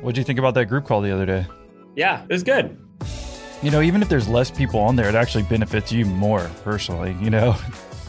What 0.00 0.14
do 0.14 0.20
you 0.20 0.24
think 0.24 0.38
about 0.38 0.54
that 0.54 0.66
group 0.66 0.86
call 0.86 1.00
the 1.00 1.12
other 1.12 1.26
day? 1.26 1.46
Yeah, 1.96 2.22
it 2.22 2.32
was 2.32 2.42
good. 2.42 2.78
You 3.62 3.70
know, 3.70 3.82
even 3.82 4.00
if 4.00 4.08
there's 4.08 4.28
less 4.28 4.50
people 4.50 4.80
on 4.80 4.96
there, 4.96 5.08
it 5.08 5.14
actually 5.14 5.42
benefits 5.42 5.92
you 5.92 6.06
more 6.06 6.50
personally, 6.64 7.16
you 7.20 7.28
know? 7.28 7.56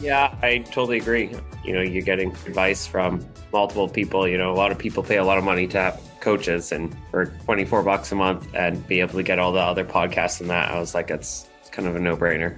Yeah, 0.00 0.34
I 0.42 0.58
totally 0.58 0.98
agree. 0.98 1.34
You 1.64 1.74
know, 1.74 1.80
you're 1.80 2.02
getting 2.02 2.30
advice 2.30 2.86
from 2.86 3.24
multiple 3.52 3.88
people. 3.88 4.26
You 4.26 4.38
know, 4.38 4.50
a 4.50 4.56
lot 4.56 4.72
of 4.72 4.78
people 4.78 5.02
pay 5.02 5.18
a 5.18 5.24
lot 5.24 5.38
of 5.38 5.44
money 5.44 5.68
to 5.68 5.78
have 5.78 6.00
coaches, 6.20 6.72
and 6.72 6.96
for 7.10 7.26
24 7.44 7.82
bucks 7.82 8.10
a 8.10 8.14
month 8.14 8.48
and 8.54 8.84
be 8.88 9.00
able 9.00 9.14
to 9.14 9.22
get 9.22 9.38
all 9.38 9.52
the 9.52 9.60
other 9.60 9.84
podcasts 9.84 10.40
and 10.40 10.50
that, 10.50 10.70
I 10.70 10.78
was 10.78 10.94
like, 10.94 11.10
it's, 11.10 11.46
it's 11.50 11.51
kind 11.72 11.88
of 11.88 11.96
a 11.96 11.98
no 11.98 12.16
brainer. 12.16 12.56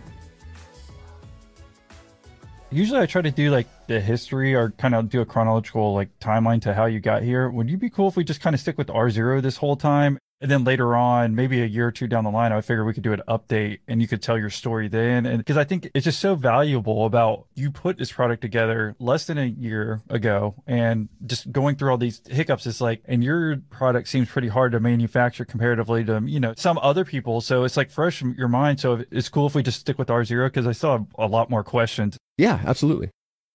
Usually 2.71 2.99
I 2.99 3.07
try 3.07 3.23
to 3.23 3.31
do 3.31 3.51
like 3.51 3.69
the 3.87 4.01
history 4.01 4.55
or 4.55 4.71
kind 4.73 4.95
of 4.95 5.09
do 5.09 5.21
a 5.21 5.25
chronological 5.25 5.95
like 5.95 6.09
timeline 6.19 6.61
to 6.63 6.75
how 6.75 6.87
you 6.87 6.99
got 6.99 7.23
here. 7.23 7.49
Would 7.49 7.71
you 7.71 7.77
be 7.77 7.89
cool 7.89 8.09
if 8.09 8.17
we 8.17 8.25
just 8.25 8.41
kind 8.41 8.53
of 8.53 8.61
stick 8.61 8.77
with 8.77 8.91
R-Zero 8.91 9.41
this 9.41 9.57
whole 9.57 9.77
time 9.77 10.19
and 10.45 10.51
then 10.51 10.63
later 10.63 10.95
on, 10.95 11.35
maybe 11.35 11.63
a 11.63 11.65
year 11.65 11.87
or 11.87 11.91
two 11.91 12.07
down 12.07 12.23
the 12.23 12.31
line, 12.31 12.53
I 12.53 12.61
figured 12.61 12.85
we 12.85 12.93
could 12.93 13.03
do 13.03 13.15
an 13.15 13.23
update 13.27 13.79
and 13.89 14.03
you 14.03 14.07
could 14.07 14.21
tell 14.21 14.37
your 14.37 14.51
story 14.51 14.89
then. 14.89 15.25
And 15.25 15.39
because 15.39 15.57
I 15.57 15.65
think 15.65 15.91
it's 15.95 16.05
just 16.05 16.21
so 16.21 16.35
valuable 16.35 17.07
about 17.07 17.47
you 17.55 17.71
put 17.71 17.97
this 17.97 18.13
product 18.13 18.43
together 18.43 18.95
less 18.99 19.25
than 19.25 19.39
a 19.39 19.47
year 19.47 20.03
ago 20.11 20.55
and 20.67 21.09
just 21.25 21.51
going 21.51 21.77
through 21.77 21.93
all 21.93 21.97
these 21.97 22.21
hiccups. 22.29 22.67
It's 22.67 22.83
like, 22.83 23.01
and 23.07 23.25
your 23.25 23.57
product 23.71 24.07
seems 24.07 24.29
pretty 24.29 24.49
hard 24.49 24.73
to 24.73 24.81
manufacture 24.81 25.47
comparatively 25.47 26.05
to, 26.05 26.21
you 26.27 26.41
know, 26.41 26.53
some 26.59 26.79
other 26.83 27.07
people. 27.07 27.41
So 27.41 27.65
it's 27.65 27.79
like 27.79 27.91
fresh 27.91 28.21
in 28.21 28.35
your 28.37 28.49
mind. 28.49 28.81
So 28.81 29.03
it's 29.11 29.31
cool 29.31 29.47
if 29.47 29.55
we 29.55 29.63
just 29.63 29.81
stick 29.81 29.99
with 29.99 30.11
R-Zero 30.11 30.49
because 30.49 30.67
I 30.67 30.73
still 30.73 30.93
have 30.93 31.07
a 31.19 31.27
lot 31.27 31.49
more 31.49 31.65
questions. 31.65 32.19
Yeah, 32.37 32.61
absolutely. 32.67 33.09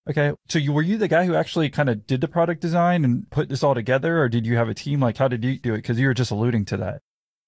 Okay. 0.09 0.33
So 0.47 0.57
you 0.57 0.73
were 0.73 0.81
you 0.81 0.97
the 0.97 1.07
guy 1.07 1.25
who 1.25 1.35
actually 1.35 1.69
kind 1.69 1.89
of 1.89 2.07
did 2.07 2.21
the 2.21 2.27
product 2.27 2.61
design 2.61 3.05
and 3.05 3.29
put 3.29 3.47
this 3.49 3.63
all 3.63 3.75
together 3.75 4.21
or 4.21 4.29
did 4.29 4.45
you 4.45 4.57
have 4.57 4.69
a 4.69 4.73
team? 4.73 4.99
Like 4.99 5.17
how 5.17 5.27
did 5.27 5.43
you 5.43 5.59
do 5.59 5.75
it? 5.75 5.83
Cause 5.83 5.99
you 5.99 6.07
were 6.07 6.13
just 6.13 6.31
alluding 6.31 6.65
to 6.65 6.77
that. 6.77 7.01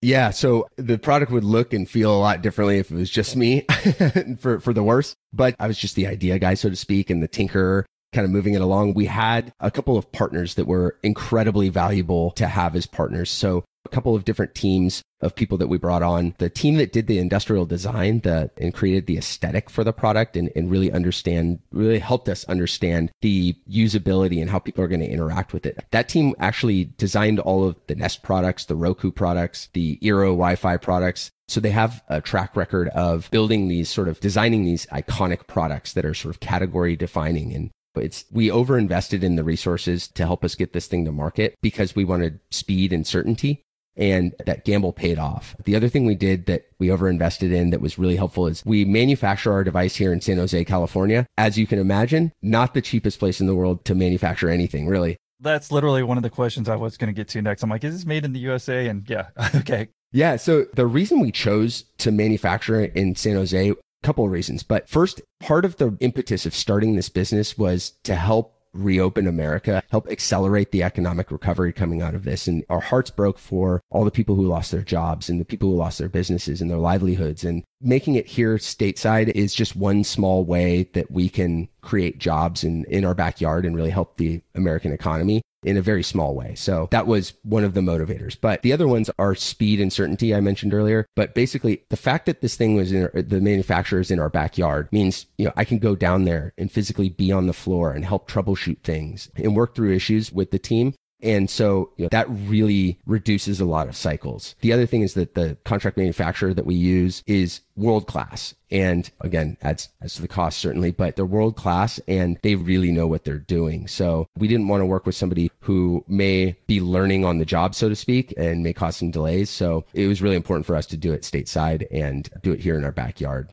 Yeah, 0.03 0.31
so 0.31 0.67
the 0.77 0.97
product 0.97 1.31
would 1.31 1.43
look 1.43 1.73
and 1.73 1.87
feel 1.87 2.15
a 2.15 2.17
lot 2.17 2.41
differently 2.41 2.79
if 2.79 2.89
it 2.89 2.95
was 2.95 3.09
just 3.09 3.35
me 3.35 3.61
for 4.39 4.59
for 4.59 4.73
the 4.73 4.83
worse. 4.83 5.15
But 5.31 5.55
I 5.59 5.67
was 5.67 5.77
just 5.77 5.95
the 5.95 6.07
idea 6.07 6.39
guy, 6.39 6.55
so 6.55 6.69
to 6.69 6.75
speak, 6.75 7.11
and 7.11 7.21
the 7.21 7.27
tinker 7.27 7.85
kind 8.11 8.25
of 8.25 8.31
moving 8.31 8.55
it 8.55 8.61
along. 8.61 8.93
We 8.95 9.05
had 9.05 9.53
a 9.59 9.71
couple 9.71 9.97
of 9.97 10.11
partners 10.11 10.55
that 10.55 10.65
were 10.65 10.97
incredibly 11.03 11.69
valuable 11.69 12.31
to 12.31 12.47
have 12.47 12.75
as 12.75 12.85
partners. 12.85 13.29
So 13.29 13.63
a 13.85 13.89
couple 13.89 14.15
of 14.15 14.25
different 14.25 14.55
teams 14.55 15.01
of 15.21 15.35
people 15.35 15.57
that 15.57 15.67
we 15.67 15.77
brought 15.77 16.03
on. 16.03 16.33
The 16.37 16.49
team 16.49 16.75
that 16.77 16.91
did 16.91 17.07
the 17.07 17.19
industrial 17.19 17.65
design 17.65 18.21
and 18.25 18.73
created 18.73 19.05
the 19.05 19.17
aesthetic 19.17 19.69
for 19.69 19.83
the 19.83 19.93
product 19.93 20.35
and, 20.35 20.51
and 20.55 20.69
really 20.69 20.91
understand, 20.91 21.59
really 21.71 21.99
helped 21.99 22.29
us 22.29 22.43
understand 22.45 23.11
the 23.21 23.55
usability 23.69 24.41
and 24.41 24.49
how 24.49 24.59
people 24.59 24.83
are 24.83 24.87
going 24.87 25.01
to 25.01 25.09
interact 25.09 25.53
with 25.53 25.65
it. 25.65 25.83
That 25.91 26.09
team 26.09 26.33
actually 26.39 26.85
designed 26.97 27.39
all 27.39 27.63
of 27.63 27.75
the 27.87 27.95
Nest 27.95 28.23
products, 28.23 28.65
the 28.65 28.75
Roku 28.75 29.11
products, 29.11 29.69
the 29.73 29.97
Eero 30.01 30.31
Wi-Fi 30.31 30.77
products. 30.77 31.31
So 31.47 31.59
they 31.59 31.71
have 31.71 32.01
a 32.07 32.21
track 32.21 32.55
record 32.55 32.87
of 32.89 33.29
building 33.31 33.67
these 33.67 33.89
sort 33.89 34.07
of 34.07 34.19
designing 34.19 34.63
these 34.63 34.85
iconic 34.87 35.47
products 35.47 35.93
that 35.93 36.05
are 36.05 36.13
sort 36.13 36.33
of 36.33 36.39
category 36.39 36.95
defining 36.95 37.53
and 37.53 37.71
but 37.93 38.05
it's 38.05 38.23
we 38.31 38.47
overinvested 38.47 39.21
in 39.21 39.35
the 39.35 39.43
resources 39.43 40.07
to 40.07 40.25
help 40.25 40.45
us 40.45 40.55
get 40.55 40.71
this 40.71 40.87
thing 40.87 41.03
to 41.03 41.11
market 41.11 41.55
because 41.61 41.93
we 41.93 42.05
wanted 42.05 42.39
speed 42.49 42.93
and 42.93 43.05
certainty 43.05 43.65
and 43.95 44.33
that 44.45 44.65
gamble 44.65 44.93
paid 44.93 45.19
off. 45.19 45.55
The 45.65 45.75
other 45.75 45.89
thing 45.89 46.05
we 46.05 46.15
did 46.15 46.45
that 46.45 46.65
we 46.79 46.87
overinvested 46.87 47.53
in 47.53 47.71
that 47.71 47.81
was 47.81 47.97
really 47.97 48.15
helpful 48.15 48.47
is 48.47 48.63
we 48.65 48.85
manufacture 48.85 49.51
our 49.51 49.63
device 49.63 49.95
here 49.95 50.13
in 50.13 50.21
San 50.21 50.37
Jose, 50.37 50.63
California. 50.65 51.27
As 51.37 51.57
you 51.57 51.67
can 51.67 51.79
imagine, 51.79 52.31
not 52.41 52.73
the 52.73 52.81
cheapest 52.81 53.19
place 53.19 53.41
in 53.41 53.47
the 53.47 53.55
world 53.55 53.85
to 53.85 53.95
manufacture 53.95 54.49
anything, 54.49 54.87
really. 54.87 55.17
That's 55.39 55.71
literally 55.71 56.03
one 56.03 56.17
of 56.17 56.23
the 56.23 56.29
questions 56.29 56.69
I 56.69 56.75
was 56.75 56.97
going 56.97 57.07
to 57.07 57.13
get 57.13 57.27
to 57.29 57.41
next. 57.41 57.63
I'm 57.63 57.69
like, 57.69 57.83
is 57.83 57.95
this 57.95 58.05
made 58.05 58.25
in 58.25 58.33
the 58.33 58.39
USA? 58.39 58.87
And 58.87 59.09
yeah, 59.09 59.27
okay. 59.55 59.89
Yeah. 60.11 60.35
So 60.35 60.65
the 60.75 60.85
reason 60.85 61.19
we 61.19 61.31
chose 61.31 61.83
to 61.99 62.11
manufacture 62.11 62.85
in 62.85 63.15
San 63.15 63.35
Jose, 63.35 63.69
a 63.69 63.75
couple 64.03 64.25
of 64.25 64.31
reasons. 64.31 64.61
But 64.61 64.89
first, 64.89 65.21
part 65.39 65.65
of 65.65 65.77
the 65.77 65.97
impetus 65.99 66.45
of 66.45 66.53
starting 66.53 66.95
this 66.95 67.09
business 67.09 67.57
was 67.57 67.93
to 68.03 68.15
help 68.15 68.60
reopen 68.73 69.27
America, 69.27 69.83
help 69.89 70.09
accelerate 70.09 70.71
the 70.71 70.83
economic 70.83 71.31
recovery 71.31 71.73
coming 71.73 72.01
out 72.01 72.15
of 72.15 72.23
this. 72.23 72.47
And 72.47 72.63
our 72.69 72.79
hearts 72.79 73.09
broke 73.09 73.37
for 73.37 73.81
all 73.89 74.05
the 74.05 74.11
people 74.11 74.35
who 74.35 74.47
lost 74.47 74.71
their 74.71 74.83
jobs 74.83 75.29
and 75.29 75.39
the 75.39 75.45
people 75.45 75.69
who 75.69 75.75
lost 75.75 75.99
their 75.99 76.09
businesses 76.09 76.61
and 76.61 76.69
their 76.69 76.77
livelihoods. 76.77 77.43
And 77.43 77.63
making 77.81 78.15
it 78.15 78.27
here 78.27 78.57
stateside 78.57 79.29
is 79.29 79.53
just 79.53 79.75
one 79.75 80.03
small 80.03 80.45
way 80.45 80.83
that 80.93 81.11
we 81.11 81.29
can 81.29 81.67
create 81.81 82.19
jobs 82.19 82.63
in, 82.63 82.85
in 82.85 83.05
our 83.05 83.13
backyard 83.13 83.65
and 83.65 83.75
really 83.75 83.89
help 83.89 84.17
the 84.17 84.41
American 84.55 84.93
economy 84.93 85.41
in 85.63 85.77
a 85.77 85.81
very 85.81 86.03
small 86.03 86.33
way. 86.33 86.55
So 86.55 86.87
that 86.91 87.07
was 87.07 87.33
one 87.43 87.63
of 87.63 87.73
the 87.73 87.81
motivators. 87.81 88.35
But 88.39 88.61
the 88.61 88.73
other 88.73 88.87
ones 88.87 89.09
are 89.19 89.35
speed 89.35 89.79
and 89.79 89.93
certainty 89.93 90.33
I 90.33 90.41
mentioned 90.41 90.73
earlier. 90.73 91.05
But 91.15 91.35
basically 91.35 91.83
the 91.89 91.97
fact 91.97 92.25
that 92.25 92.41
this 92.41 92.55
thing 92.55 92.75
was 92.75 92.91
in 92.91 93.03
our, 93.03 93.21
the 93.21 93.41
manufacturer 93.41 93.99
is 93.99 94.11
in 94.11 94.19
our 94.19 94.29
backyard 94.29 94.89
means, 94.91 95.27
you 95.37 95.45
know, 95.45 95.53
I 95.55 95.65
can 95.65 95.77
go 95.77 95.95
down 95.95 96.25
there 96.25 96.53
and 96.57 96.71
physically 96.71 97.09
be 97.09 97.31
on 97.31 97.47
the 97.47 97.53
floor 97.53 97.91
and 97.91 98.05
help 98.05 98.29
troubleshoot 98.29 98.81
things 98.81 99.29
and 99.35 99.55
work 99.55 99.75
through 99.75 99.93
issues 99.93 100.31
with 100.31 100.51
the 100.51 100.59
team 100.59 100.95
and 101.21 101.49
so 101.49 101.91
you 101.97 102.05
know, 102.05 102.09
that 102.11 102.27
really 102.29 102.99
reduces 103.05 103.59
a 103.59 103.65
lot 103.65 103.87
of 103.87 103.95
cycles. 103.95 104.55
The 104.61 104.73
other 104.73 104.85
thing 104.85 105.01
is 105.01 105.13
that 105.15 105.35
the 105.35 105.57
contract 105.65 105.97
manufacturer 105.97 106.53
that 106.53 106.65
we 106.65 106.75
use 106.75 107.23
is 107.27 107.61
world 107.75 108.07
class. 108.07 108.53
And 108.69 109.09
again, 109.21 109.57
adds, 109.61 109.89
adds 110.01 110.15
to 110.15 110.21
the 110.21 110.27
cost 110.27 110.59
certainly, 110.59 110.91
but 110.91 111.15
they're 111.15 111.25
world 111.25 111.55
class 111.55 111.99
and 112.07 112.37
they 112.41 112.55
really 112.55 112.91
know 112.91 113.07
what 113.07 113.23
they're 113.23 113.39
doing. 113.39 113.87
So 113.87 114.27
we 114.37 114.47
didn't 114.47 114.67
want 114.67 114.81
to 114.81 114.85
work 114.85 115.05
with 115.05 115.15
somebody 115.15 115.51
who 115.59 116.03
may 116.07 116.55
be 116.67 116.79
learning 116.79 117.25
on 117.25 117.37
the 117.37 117.45
job, 117.45 117.75
so 117.75 117.89
to 117.89 117.95
speak, 117.95 118.33
and 118.37 118.63
may 118.63 118.73
cause 118.73 118.97
some 118.97 119.11
delays. 119.11 119.49
So 119.49 119.85
it 119.93 120.07
was 120.07 120.21
really 120.21 120.35
important 120.35 120.65
for 120.65 120.75
us 120.75 120.85
to 120.87 120.97
do 120.97 121.11
it 121.11 121.23
stateside 121.23 121.85
and 121.91 122.29
do 122.43 122.51
it 122.51 122.59
here 122.59 122.77
in 122.77 122.83
our 122.83 122.91
backyard. 122.91 123.49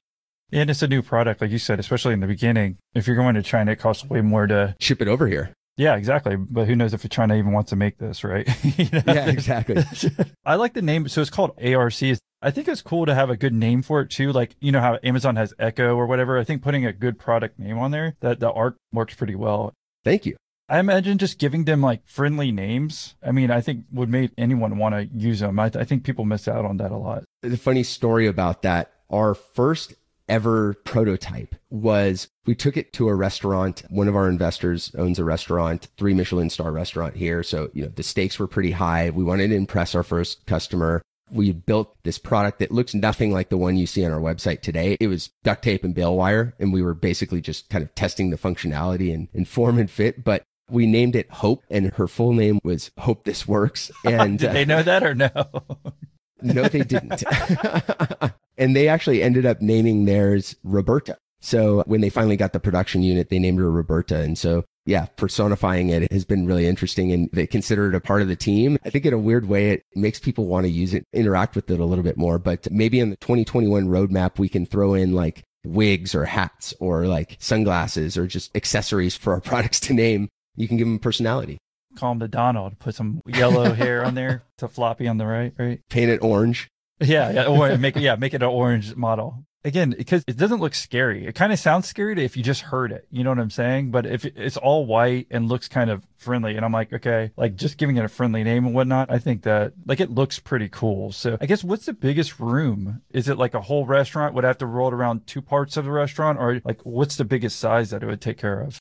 And 0.50 0.70
it's 0.70 0.82
a 0.82 0.88
new 0.88 1.02
product, 1.02 1.42
like 1.42 1.50
you 1.50 1.58
said, 1.58 1.78
especially 1.78 2.14
in 2.14 2.20
the 2.20 2.26
beginning. 2.26 2.78
If 2.94 3.06
you're 3.06 3.16
going 3.16 3.34
to 3.34 3.42
China, 3.42 3.72
it 3.72 3.80
costs 3.80 4.04
way 4.04 4.22
more 4.22 4.46
to 4.46 4.74
ship 4.80 5.02
it 5.02 5.08
over 5.08 5.26
here. 5.26 5.52
Yeah, 5.78 5.94
exactly. 5.94 6.36
But 6.36 6.66
who 6.66 6.76
knows 6.76 6.92
if 6.92 7.08
China 7.08 7.36
even 7.36 7.52
wants 7.52 7.70
to 7.70 7.76
make 7.76 7.98
this, 7.98 8.24
right? 8.24 8.46
you 8.78 8.88
know? 8.92 9.02
Yeah, 9.06 9.30
exactly. 9.30 9.82
I 10.44 10.56
like 10.56 10.74
the 10.74 10.82
name. 10.82 11.08
So 11.08 11.20
it's 11.20 11.30
called 11.30 11.52
ARC. 11.62 12.02
I 12.40 12.50
think 12.50 12.68
it's 12.68 12.82
cool 12.82 13.06
to 13.06 13.14
have 13.14 13.30
a 13.30 13.36
good 13.36 13.54
name 13.54 13.82
for 13.82 14.00
it 14.00 14.10
too. 14.10 14.32
Like, 14.32 14.56
you 14.60 14.72
know 14.72 14.80
how 14.80 14.98
Amazon 15.02 15.36
has 15.36 15.54
Echo 15.58 15.96
or 15.96 16.06
whatever. 16.06 16.36
I 16.38 16.44
think 16.44 16.62
putting 16.62 16.84
a 16.84 16.92
good 16.92 17.18
product 17.18 17.58
name 17.58 17.78
on 17.78 17.92
there, 17.92 18.16
that 18.20 18.40
the 18.40 18.50
art 18.50 18.76
works 18.92 19.14
pretty 19.14 19.36
well. 19.36 19.72
Thank 20.04 20.26
you. 20.26 20.36
I 20.68 20.80
imagine 20.80 21.16
just 21.16 21.38
giving 21.38 21.64
them 21.64 21.80
like 21.80 22.06
friendly 22.06 22.52
names. 22.52 23.14
I 23.22 23.32
mean, 23.32 23.50
I 23.50 23.60
think 23.60 23.84
would 23.90 24.10
make 24.10 24.32
anyone 24.36 24.76
want 24.78 24.94
to 24.94 25.04
use 25.16 25.40
them. 25.40 25.58
I, 25.58 25.70
th- 25.70 25.80
I 25.80 25.84
think 25.86 26.04
people 26.04 26.24
miss 26.24 26.46
out 26.46 26.64
on 26.64 26.76
that 26.76 26.90
a 26.90 26.96
lot. 26.96 27.24
The 27.42 27.56
funny 27.56 27.82
story 27.82 28.26
about 28.26 28.62
that, 28.62 28.92
our 29.10 29.34
first 29.34 29.94
ever 30.28 30.74
prototype 30.84 31.54
was 31.70 32.28
we 32.46 32.54
took 32.54 32.76
it 32.76 32.92
to 32.94 33.08
a 33.08 33.14
restaurant. 33.14 33.82
One 33.90 34.08
of 34.08 34.16
our 34.16 34.28
investors 34.28 34.92
owns 34.96 35.18
a 35.18 35.24
restaurant, 35.24 35.88
three 35.96 36.14
Michelin 36.14 36.50
star 36.50 36.72
restaurant 36.72 37.16
here. 37.16 37.42
So, 37.42 37.70
you 37.74 37.82
know, 37.82 37.88
the 37.88 38.02
stakes 38.02 38.38
were 38.38 38.46
pretty 38.46 38.72
high. 38.72 39.10
We 39.10 39.24
wanted 39.24 39.48
to 39.48 39.56
impress 39.56 39.94
our 39.94 40.02
first 40.02 40.46
customer. 40.46 41.02
We 41.30 41.52
built 41.52 41.94
this 42.04 42.18
product 42.18 42.58
that 42.60 42.72
looks 42.72 42.94
nothing 42.94 43.32
like 43.32 43.50
the 43.50 43.58
one 43.58 43.76
you 43.76 43.86
see 43.86 44.04
on 44.04 44.12
our 44.12 44.20
website 44.20 44.62
today. 44.62 44.96
It 44.98 45.08
was 45.08 45.30
duct 45.44 45.62
tape 45.62 45.84
and 45.84 45.94
bale 45.94 46.16
wire. 46.16 46.54
And 46.58 46.72
we 46.72 46.82
were 46.82 46.94
basically 46.94 47.40
just 47.40 47.68
kind 47.68 47.84
of 47.84 47.94
testing 47.94 48.30
the 48.30 48.38
functionality 48.38 49.12
and, 49.12 49.28
and 49.34 49.46
form 49.46 49.78
and 49.78 49.90
fit. 49.90 50.24
But 50.24 50.44
we 50.70 50.86
named 50.86 51.16
it 51.16 51.30
Hope 51.30 51.64
and 51.70 51.92
her 51.94 52.08
full 52.08 52.32
name 52.32 52.60
was 52.62 52.90
Hope 52.98 53.24
This 53.24 53.46
Works. 53.46 53.90
And 54.04 54.38
did 54.38 54.52
they 54.52 54.62
uh, 54.62 54.66
know 54.66 54.82
that 54.82 55.02
or 55.02 55.14
no? 55.14 55.30
no, 56.42 56.68
they 56.68 56.82
didn't. 56.82 57.24
And 58.58 58.74
they 58.74 58.88
actually 58.88 59.22
ended 59.22 59.46
up 59.46 59.62
naming 59.62 60.04
theirs 60.04 60.56
Roberta. 60.64 61.16
So 61.40 61.84
when 61.86 62.00
they 62.00 62.10
finally 62.10 62.36
got 62.36 62.52
the 62.52 62.58
production 62.58 63.04
unit, 63.04 63.30
they 63.30 63.38
named 63.38 63.60
her 63.60 63.70
Roberta. 63.70 64.20
And 64.20 64.36
so, 64.36 64.64
yeah, 64.84 65.06
personifying 65.16 65.90
it 65.90 66.10
has 66.10 66.24
been 66.24 66.46
really 66.46 66.66
interesting 66.66 67.12
and 67.12 67.30
they 67.32 67.46
consider 67.46 67.88
it 67.88 67.94
a 67.94 68.00
part 68.00 68.22
of 68.22 68.28
the 68.28 68.34
team. 68.34 68.76
I 68.84 68.90
think 68.90 69.06
in 69.06 69.14
a 69.14 69.18
weird 69.18 69.48
way, 69.48 69.70
it 69.70 69.84
makes 69.94 70.18
people 70.18 70.46
want 70.46 70.66
to 70.66 70.70
use 70.70 70.92
it, 70.92 71.06
interact 71.12 71.54
with 71.54 71.70
it 71.70 71.78
a 71.78 71.84
little 71.84 72.02
bit 72.02 72.16
more. 72.16 72.40
But 72.40 72.68
maybe 72.72 72.98
in 72.98 73.10
the 73.10 73.16
2021 73.18 73.86
roadmap, 73.86 74.40
we 74.40 74.48
can 74.48 74.66
throw 74.66 74.94
in 74.94 75.12
like 75.12 75.44
wigs 75.64 76.12
or 76.12 76.24
hats 76.24 76.74
or 76.80 77.06
like 77.06 77.36
sunglasses 77.38 78.18
or 78.18 78.26
just 78.26 78.54
accessories 78.56 79.16
for 79.16 79.32
our 79.32 79.40
products 79.52 79.78
to 79.80 79.94
name. 79.94 80.28
You 80.56 80.66
can 80.66 80.76
give 80.76 80.88
them 80.88 80.98
personality. 80.98 81.58
Call 81.98 82.12
him 82.12 82.18
the 82.20 82.28
Donald, 82.28 82.78
put 82.78 82.94
some 82.94 83.20
yellow 83.26 83.72
hair 83.82 84.04
on 84.04 84.14
there 84.14 84.44
to 84.58 84.68
floppy 84.68 85.08
on 85.08 85.18
the 85.18 85.26
right, 85.26 85.52
right? 85.58 85.80
Paint 85.90 86.10
it 86.10 86.22
orange. 86.22 86.68
Yeah, 87.00 87.30
yeah, 87.30 87.46
or 87.46 87.76
make 87.86 87.96
it 87.96 88.02
yeah, 88.02 88.14
make 88.14 88.34
it 88.34 88.42
an 88.42 88.48
orange 88.48 88.94
model. 88.94 89.44
again 89.64 89.94
because 89.98 90.22
it 90.28 90.36
doesn't 90.36 90.60
look 90.60 90.74
scary 90.74 91.26
it 91.26 91.34
kind 91.34 91.52
of 91.52 91.58
sounds 91.58 91.88
scary 91.88 92.24
if 92.24 92.36
you 92.36 92.42
just 92.44 92.60
heard 92.62 92.92
it 92.92 93.06
you 93.10 93.24
know 93.24 93.30
what 93.30 93.40
i'm 93.40 93.50
saying 93.50 93.90
but 93.90 94.06
if 94.06 94.24
it's 94.24 94.56
all 94.56 94.86
white 94.86 95.26
and 95.32 95.48
looks 95.48 95.66
kind 95.66 95.90
of 95.90 96.06
friendly 96.16 96.54
and 96.56 96.64
i'm 96.64 96.72
like 96.72 96.92
okay 96.92 97.32
like 97.36 97.56
just 97.56 97.76
giving 97.76 97.96
it 97.96 98.04
a 98.04 98.08
friendly 98.08 98.44
name 98.44 98.64
and 98.66 98.74
whatnot 98.74 99.10
i 99.10 99.18
think 99.18 99.42
that 99.42 99.72
like 99.84 99.98
it 99.98 100.10
looks 100.10 100.38
pretty 100.38 100.68
cool 100.68 101.10
so 101.10 101.36
i 101.40 101.46
guess 101.46 101.64
what's 101.64 101.86
the 101.86 101.92
biggest 101.92 102.38
room 102.38 103.02
is 103.10 103.28
it 103.28 103.36
like 103.36 103.52
a 103.54 103.60
whole 103.62 103.84
restaurant 103.84 104.32
would 104.32 104.44
I 104.44 104.48
have 104.48 104.58
to 104.58 104.66
roll 104.66 104.88
it 104.88 104.94
around 104.94 105.26
two 105.26 105.42
parts 105.42 105.76
of 105.76 105.84
the 105.84 105.90
restaurant 105.90 106.38
or 106.38 106.60
like 106.64 106.80
what's 106.86 107.16
the 107.16 107.24
biggest 107.24 107.58
size 107.58 107.90
that 107.90 108.02
it 108.04 108.06
would 108.06 108.20
take 108.20 108.38
care 108.38 108.60
of 108.60 108.78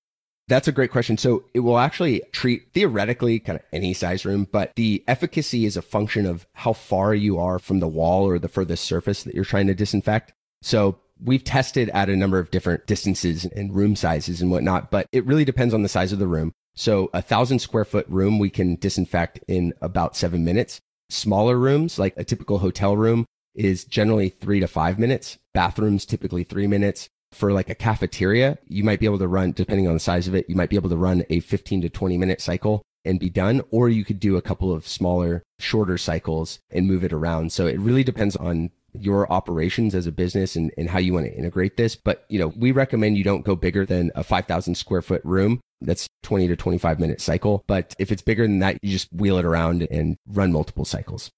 That's 0.48 0.68
a 0.68 0.72
great 0.72 0.92
question. 0.92 1.18
So 1.18 1.44
it 1.54 1.60
will 1.60 1.78
actually 1.78 2.22
treat 2.32 2.72
theoretically 2.74 3.40
kind 3.40 3.60
of 3.60 3.66
any 3.74 3.94
size 3.94 4.24
room, 4.24 4.48
but 4.50 4.72
the 4.76 5.04
efficacy 5.08 5.66
is 5.66 5.76
a 5.76 5.82
function 5.82 6.26
of 6.26 6.48
how 6.54 6.72
far 6.72 7.14
you 7.14 7.38
are 7.38 7.60
from 7.60 7.80
the 7.80 7.88
wall 7.88 8.26
or 8.26 8.40
the 8.40 8.48
furthest 8.48 8.86
surface 8.86 9.24
that 9.24 9.36
you're 9.36 9.44
trying 9.44 9.68
to 9.68 9.76
disinfect. 9.76 10.32
So 10.62 11.00
we've 11.22 11.44
tested 11.44 11.90
at 11.90 12.10
a 12.10 12.16
number 12.16 12.40
of 12.40 12.50
different 12.50 12.88
distances 12.88 13.44
and 13.44 13.76
room 13.76 13.96
sizes 13.96 14.42
and 14.42 14.50
whatnot, 14.50 14.90
but 14.90 15.08
it 15.12 15.26
really 15.26 15.46
depends 15.46 15.74
on 15.74 15.84
the 15.84 15.90
size 15.90 16.14
of 16.14 16.20
the 16.20 16.28
room. 16.28 16.54
So 16.76 17.10
a 17.14 17.22
thousand 17.22 17.60
square 17.60 17.86
foot 17.86 18.06
room, 18.08 18.40
we 18.40 18.50
can 18.50 18.76
disinfect 18.76 19.40
in 19.48 19.74
about 19.82 20.16
seven 20.16 20.46
minutes. 20.46 20.80
Smaller 21.10 21.58
rooms, 21.58 22.00
like 22.00 22.14
a 22.16 22.24
typical 22.24 22.60
hotel 22.60 22.96
room, 22.96 23.26
is 23.56 23.84
generally 23.84 24.30
three 24.30 24.60
to 24.60 24.68
five 24.68 25.00
minutes. 25.00 25.38
Bathrooms, 25.54 26.06
typically 26.06 26.44
three 26.44 26.68
minutes. 26.68 27.10
For 27.32 27.52
like 27.52 27.70
a 27.70 27.76
cafeteria, 27.76 28.58
you 28.68 28.84
might 28.84 29.00
be 29.00 29.06
able 29.06 29.20
to 29.20 29.28
run, 29.28 29.52
depending 29.52 29.88
on 29.88 29.94
the 29.94 30.00
size 30.00 30.28
of 30.28 30.36
it, 30.36 30.50
you 30.50 30.56
might 30.56 30.70
be 30.70 30.76
able 30.76 30.90
to 30.90 30.98
run 30.98 31.24
a 31.30 31.40
15 31.42 31.82
to 31.82 31.90
20 31.90 32.18
minute 32.18 32.42
cycle 32.42 32.82
and 33.06 33.20
be 33.20 33.30
done, 33.30 33.62
or 33.72 33.90
you 33.90 34.04
could 34.04 34.20
do 34.20 34.36
a 34.36 34.42
couple 34.42 34.72
of 34.72 34.88
smaller, 34.88 35.44
shorter 35.60 35.98
cycles 35.98 36.60
and 36.72 36.88
move 36.88 37.04
it 37.04 37.14
around. 37.14 37.52
So 37.52 37.66
it 37.66 37.80
really 37.80 38.04
depends 38.04 38.36
on 38.36 38.70
your 38.94 39.32
operations 39.32 39.96
as 39.96 40.08
a 40.08 40.12
business 40.12 40.56
and, 40.56 40.72
and 40.78 40.90
how 40.90 41.00
you 41.00 41.14
want 41.14 41.26
to 41.26 41.34
integrate 41.34 41.78
this. 41.78 41.96
But, 41.96 42.26
you 42.30 42.40
know, 42.40 42.54
we 42.58 42.72
recommend 42.72 43.18
you 43.18 43.24
don't 43.24 43.46
go 43.46 43.56
bigger 43.56 43.86
than 43.86 44.12
a 44.16 44.24
5,000 44.24 44.76
square 44.76 45.02
foot 45.02 45.22
room. 45.24 45.62
That's 45.82 46.08
20 46.24 46.48
to 46.48 46.56
25 46.56 47.00
minute 47.00 47.22
cycle. 47.22 47.64
But 47.68 47.96
if 48.00 48.12
it's 48.12 48.22
bigger 48.22 48.44
than 48.44 48.60
that, 48.60 48.78
you 48.82 48.92
just 48.92 49.12
wheel 49.14 49.38
it 49.38 49.46
around 49.46 49.88
and 49.92 50.18
run 50.28 50.52
multiple 50.52 50.86
cycles. 50.86 51.30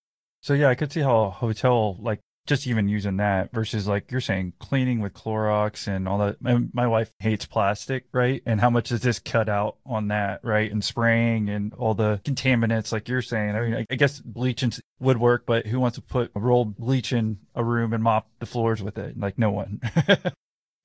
So 0.42 0.54
yeah, 0.54 0.70
I 0.70 0.76
could 0.76 0.92
see 0.92 1.02
how 1.02 1.26
a 1.26 1.30
hotel 1.30 1.98
like 2.00 2.20
just 2.50 2.66
even 2.68 2.90
using 2.90 3.18
that 3.18 3.54
versus 3.54 3.88
like 3.88 4.12
you're 4.12 4.20
saying 4.20 4.54
cleaning 4.60 5.00
with 5.00 5.14
Clorox 5.14 5.88
and 5.88 6.08
all 6.08 6.18
that. 6.18 6.42
My, 6.42 6.60
my 6.74 6.88
wife 6.88 7.14
hates 7.20 7.46
plastic, 7.46 8.06
right? 8.12 8.42
And 8.46 8.60
how 8.60 8.72
much 8.72 8.90
does 8.90 9.02
this 9.02 9.20
cut 9.20 9.48
out 9.48 9.78
on 9.86 10.08
that, 10.08 10.42
right? 10.44 10.70
And 10.70 10.84
spraying 10.84 11.48
and 11.48 11.74
all 11.76 11.94
the 11.94 12.20
contaminants, 12.26 12.92
like 12.92 13.08
you're 13.08 13.22
saying. 13.22 13.56
I 13.56 13.62
mean, 13.62 13.74
I, 13.76 13.86
I 13.90 13.96
guess 13.96 14.20
bleaching 14.20 14.74
would 15.00 15.20
work, 15.20 15.46
but 15.46 15.68
who 15.68 15.80
wants 15.80 15.96
to 15.96 16.02
put 16.02 16.32
a 16.36 16.40
rolled 16.40 16.76
bleach 16.76 17.14
in 17.14 17.38
a 17.54 17.64
room 17.64 17.94
and 17.94 18.04
mop 18.04 18.28
the 18.40 18.48
floors 18.48 18.82
with 18.82 18.98
it? 18.98 19.18
Like 19.18 19.38
no 19.38 19.52
one. 19.52 19.80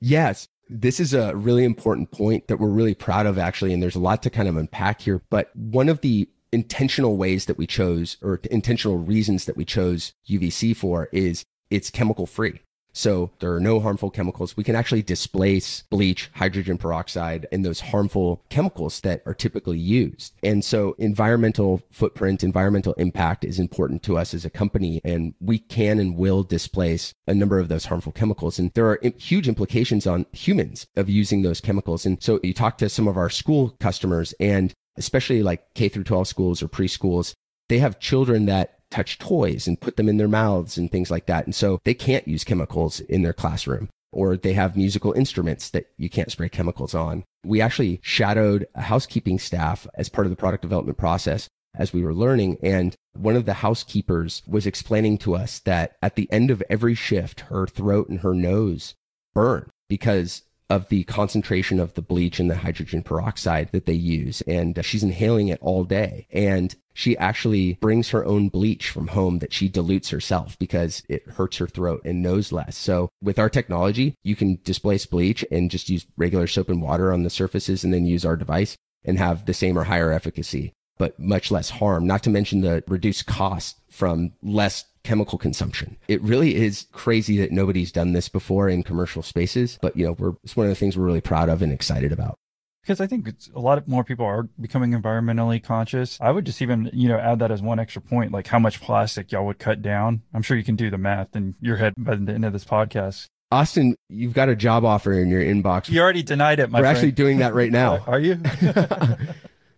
Yes, 0.01 0.49
this 0.69 1.01
is 1.01 1.15
a 1.15 1.35
really 1.35 1.65
important 1.65 2.11
point 2.11 2.49
that 2.49 2.59
we're 2.59 2.69
really 2.69 2.93
proud 2.93 3.25
of, 3.25 3.39
actually. 3.39 3.73
And 3.73 3.83
there's 3.83 3.95
a 3.95 4.01
lot 4.01 4.23
to 4.25 4.29
kind 4.29 4.49
of 4.49 4.57
unpack 4.59 5.01
here. 5.01 5.23
But 5.31 5.55
one 5.57 5.89
of 5.89 6.03
the 6.03 6.29
intentional 6.53 7.17
ways 7.17 7.47
that 7.47 7.57
we 7.57 7.67
chose 7.67 8.19
or 8.21 8.39
intentional 8.51 8.99
reasons 8.99 9.47
that 9.47 9.57
we 9.57 9.65
chose 9.65 10.13
UVC 10.29 10.77
for 10.77 11.09
is 11.11 11.43
it's 11.75 11.91
chemical 11.91 12.27
free. 12.27 12.61
So 12.97 13.33
there 13.41 13.53
are 13.53 13.61
no 13.61 13.81
harmful 13.81 14.09
chemicals. 14.09 14.57
We 14.57 14.63
can 14.63 14.77
actually 14.77 15.03
displace 15.03 15.83
bleach, 15.91 16.31
hydrogen 16.33 16.79
peroxide, 16.79 17.49
and 17.51 17.65
those 17.65 17.81
harmful 17.81 18.45
chemicals 18.51 19.01
that 19.01 19.21
are 19.27 19.35
typically 19.35 19.79
used. 19.79 20.33
And 20.45 20.65
so 20.65 20.95
environmental 20.99 21.83
footprint, 21.91 22.45
environmental 22.45 22.93
impact 22.93 23.45
is 23.45 23.59
important 23.59 24.05
to 24.05 24.17
us 24.17 24.33
as 24.33 24.45
a 24.45 24.51
company. 24.51 25.01
And 25.03 25.35
we 25.41 25.59
can 25.59 25.99
and 25.99 26.17
will 26.17 26.45
displace 26.45 27.13
a 27.27 27.35
number 27.35 27.59
of 27.59 27.67
those 27.67 27.87
harmful 27.87 28.13
chemicals. 28.13 28.61
And 28.61 28.71
there 28.75 28.87
are 28.87 29.01
huge 29.19 29.49
implications 29.49 30.07
on 30.07 30.27
humans 30.33 30.87
of 30.95 31.11
using 31.11 31.43
those 31.43 31.61
chemicals. 31.61 32.07
And 32.07 32.23
so 32.23 32.39
you 32.45 32.55
talk 32.55 32.79
to 32.79 32.89
some 32.89 33.09
of 33.09 33.17
our 33.17 33.29
school 33.29 33.77
customers 33.81 34.35
and 34.39 34.73
especially 34.97 35.43
like 35.43 35.75
K 35.75 35.89
through 35.89 36.05
12 36.05 36.29
schools 36.29 36.63
or 36.63 36.69
preschools, 36.69 37.35
they 37.69 37.79
have 37.79 37.99
children 37.99 38.47
that 38.47 38.79
touch 38.91 39.19
toys 39.19 39.67
and 39.67 39.81
put 39.81 39.97
them 39.97 40.09
in 40.09 40.17
their 40.17 40.29
mouths 40.29 40.79
and 40.79 40.91
things 40.91 41.11
like 41.11 41.27
that. 41.27 41.45
And 41.45 41.55
so 41.55 41.81
they 41.85 41.95
can't 41.95 42.29
use 42.29 42.45
chemicals 42.45 43.01
in 43.01 43.23
their 43.23 43.33
classroom 43.33 43.89
or 44.15 44.37
they 44.37 44.53
have 44.53 44.77
musical 44.77 45.13
instruments 45.13 45.71
that 45.71 45.87
you 45.97 46.09
can't 46.09 46.31
spray 46.31 46.49
chemicals 46.49 46.95
on. 46.95 47.25
We 47.45 47.61
actually 47.61 48.01
shadowed 48.03 48.67
a 48.75 48.83
housekeeping 48.83 49.39
staff 49.39 49.87
as 49.95 50.09
part 50.09 50.27
of 50.27 50.31
the 50.31 50.37
product 50.37 50.63
development 50.63 50.97
process 50.97 51.49
as 51.77 51.93
we 51.93 52.03
were 52.03 52.15
learning. 52.15 52.59
And 52.63 52.95
one 53.15 53.37
of 53.37 53.45
the 53.45 53.55
housekeepers 53.55 54.43
was 54.47 54.67
explaining 54.67 55.19
to 55.19 55.35
us 55.35 55.59
that 55.61 55.97
at 56.01 56.15
the 56.15 56.31
end 56.31 56.51
of 56.51 56.63
every 56.71 56.95
shift, 56.95 57.41
her 57.41 57.67
throat 57.67 58.09
and 58.09 58.21
her 58.21 58.35
nose 58.35 58.95
burn 59.35 59.69
because 59.89 60.43
of 60.71 60.89
the 60.89 61.05
concentration 61.05 61.79
of 61.79 61.95
the 61.95 62.03
bleach 62.03 62.41
and 62.41 62.51
the 62.51 62.57
hydrogen 62.57 63.03
peroxide 63.03 63.71
that 63.73 63.87
they 63.87 63.93
use. 63.93 64.41
And 64.43 64.83
she's 64.85 65.03
inhaling 65.03 65.49
it 65.49 65.59
all 65.61 65.85
day. 65.85 66.27
And 66.31 66.75
she 66.95 67.19
actually 67.19 67.75
brings 67.75 68.11
her 68.11 68.25
own 68.25 68.49
bleach 68.49 68.89
from 68.89 69.09
home 69.09 69.41
that 69.41 69.53
she 69.53 69.69
dilutes 69.69 70.11
herself 70.11 70.59
because 70.59 71.03
it 71.09 71.29
hurts 71.29 71.59
her 71.59 71.67
throat 71.67 72.01
and 72.05 72.23
nose 72.23 72.53
less. 72.53 72.77
So 72.77 73.09
with 73.21 73.39
our 73.39 73.51
technology, 73.51 74.15
you 74.23 74.37
can 74.37 74.61
displace 74.65 75.05
bleach 75.05 75.45
and 75.51 75.71
just 75.71 75.91
use 75.91 76.07
regular 76.17 76.47
soap 76.47 76.69
and 76.69 76.81
water 76.81 77.13
on 77.13 77.25
the 77.25 77.31
surfaces 77.31 77.85
and 77.85 77.93
then 77.93 78.07
use 78.07 78.25
our 78.25 78.37
device 78.37 78.77
and 79.05 79.19
have 79.19 79.45
the 79.45 79.55
same 79.55 79.77
or 79.77 79.85
higher 79.85 80.13
efficacy, 80.13 80.73
but 80.97 81.19
much 81.19 81.51
less 81.51 81.69
harm, 81.69 82.07
not 82.07 82.23
to 82.23 82.31
mention 82.31 82.61
the 82.61 82.83
reduced 82.87 83.27
cost 83.27 83.81
from 83.91 84.33
less 84.43 84.85
chemical 85.03 85.37
consumption. 85.37 85.97
It 86.09 86.23
really 86.23 86.55
is 86.55 86.87
crazy 86.93 87.37
that 87.39 87.53
nobody's 87.53 87.93
done 87.93 88.13
this 88.13 88.29
before 88.29 88.69
in 88.69 88.83
commercial 88.83 89.23
spaces, 89.23 89.79
but 89.83 89.97
you 89.97 90.07
know, 90.07 90.13
we're, 90.13 90.33
it's 90.43 90.57
one 90.57 90.67
of 90.67 90.71
the 90.71 90.77
things 90.77 90.97
we're 90.97 91.05
really 91.05 91.21
proud 91.21 91.49
of 91.49 91.61
and 91.61 91.73
excited 91.73 92.13
about. 92.13 92.39
Because 92.85 93.01
I 93.01 93.07
think 93.07 93.27
it's, 93.27 93.51
a 93.55 93.61
lot 93.61 93.79
of 93.79 93.89
more 93.89 94.05
people 94.05 94.27
are 94.27 94.43
becoming 94.61 94.93
environmentally 94.93 95.63
conscious. 95.63 96.19
I 96.21 96.31
would 96.31 96.45
just 96.45 96.61
even, 96.61 96.91
you 96.93 97.09
know, 97.09 97.19
add 97.19 97.39
that 97.39 97.51
as 97.51 97.63
one 97.63 97.79
extra 97.79 98.03
point, 98.03 98.31
like 98.31 98.47
how 98.47 98.59
much 98.59 98.81
plastic 98.83 99.33
y'all 99.33 99.47
would 99.47 99.59
cut 99.59 99.81
down. 99.81 100.23
I'm 100.35 100.43
sure 100.43 100.57
you 100.57 100.65
can 100.65 100.77
do 100.77 100.91
the 100.91 100.99
math 100.99 101.35
in 101.35 101.55
your 101.61 101.77
head 101.77 101.95
by 101.97 102.17
the 102.17 102.33
end 102.33 102.45
of 102.45 102.53
this 102.53 102.65
podcast. 102.65 103.27
Austin, 103.51 103.97
you've 104.11 104.35
got 104.35 104.51
a 104.51 104.57
job 104.57 104.85
offer 104.85 105.13
in 105.13 105.29
your 105.29 105.43
inbox. 105.43 105.89
You 105.89 106.01
already 106.03 106.23
denied 106.23 106.61
it, 106.61 106.71
my 106.71 106.81
We're 106.81 106.85
friend. 106.85 106.97
actually 106.97 107.13
doing 107.13 107.39
that 107.39 107.55
right 107.55 107.73
now. 107.73 108.05
Are 108.07 108.21
you? 108.21 108.39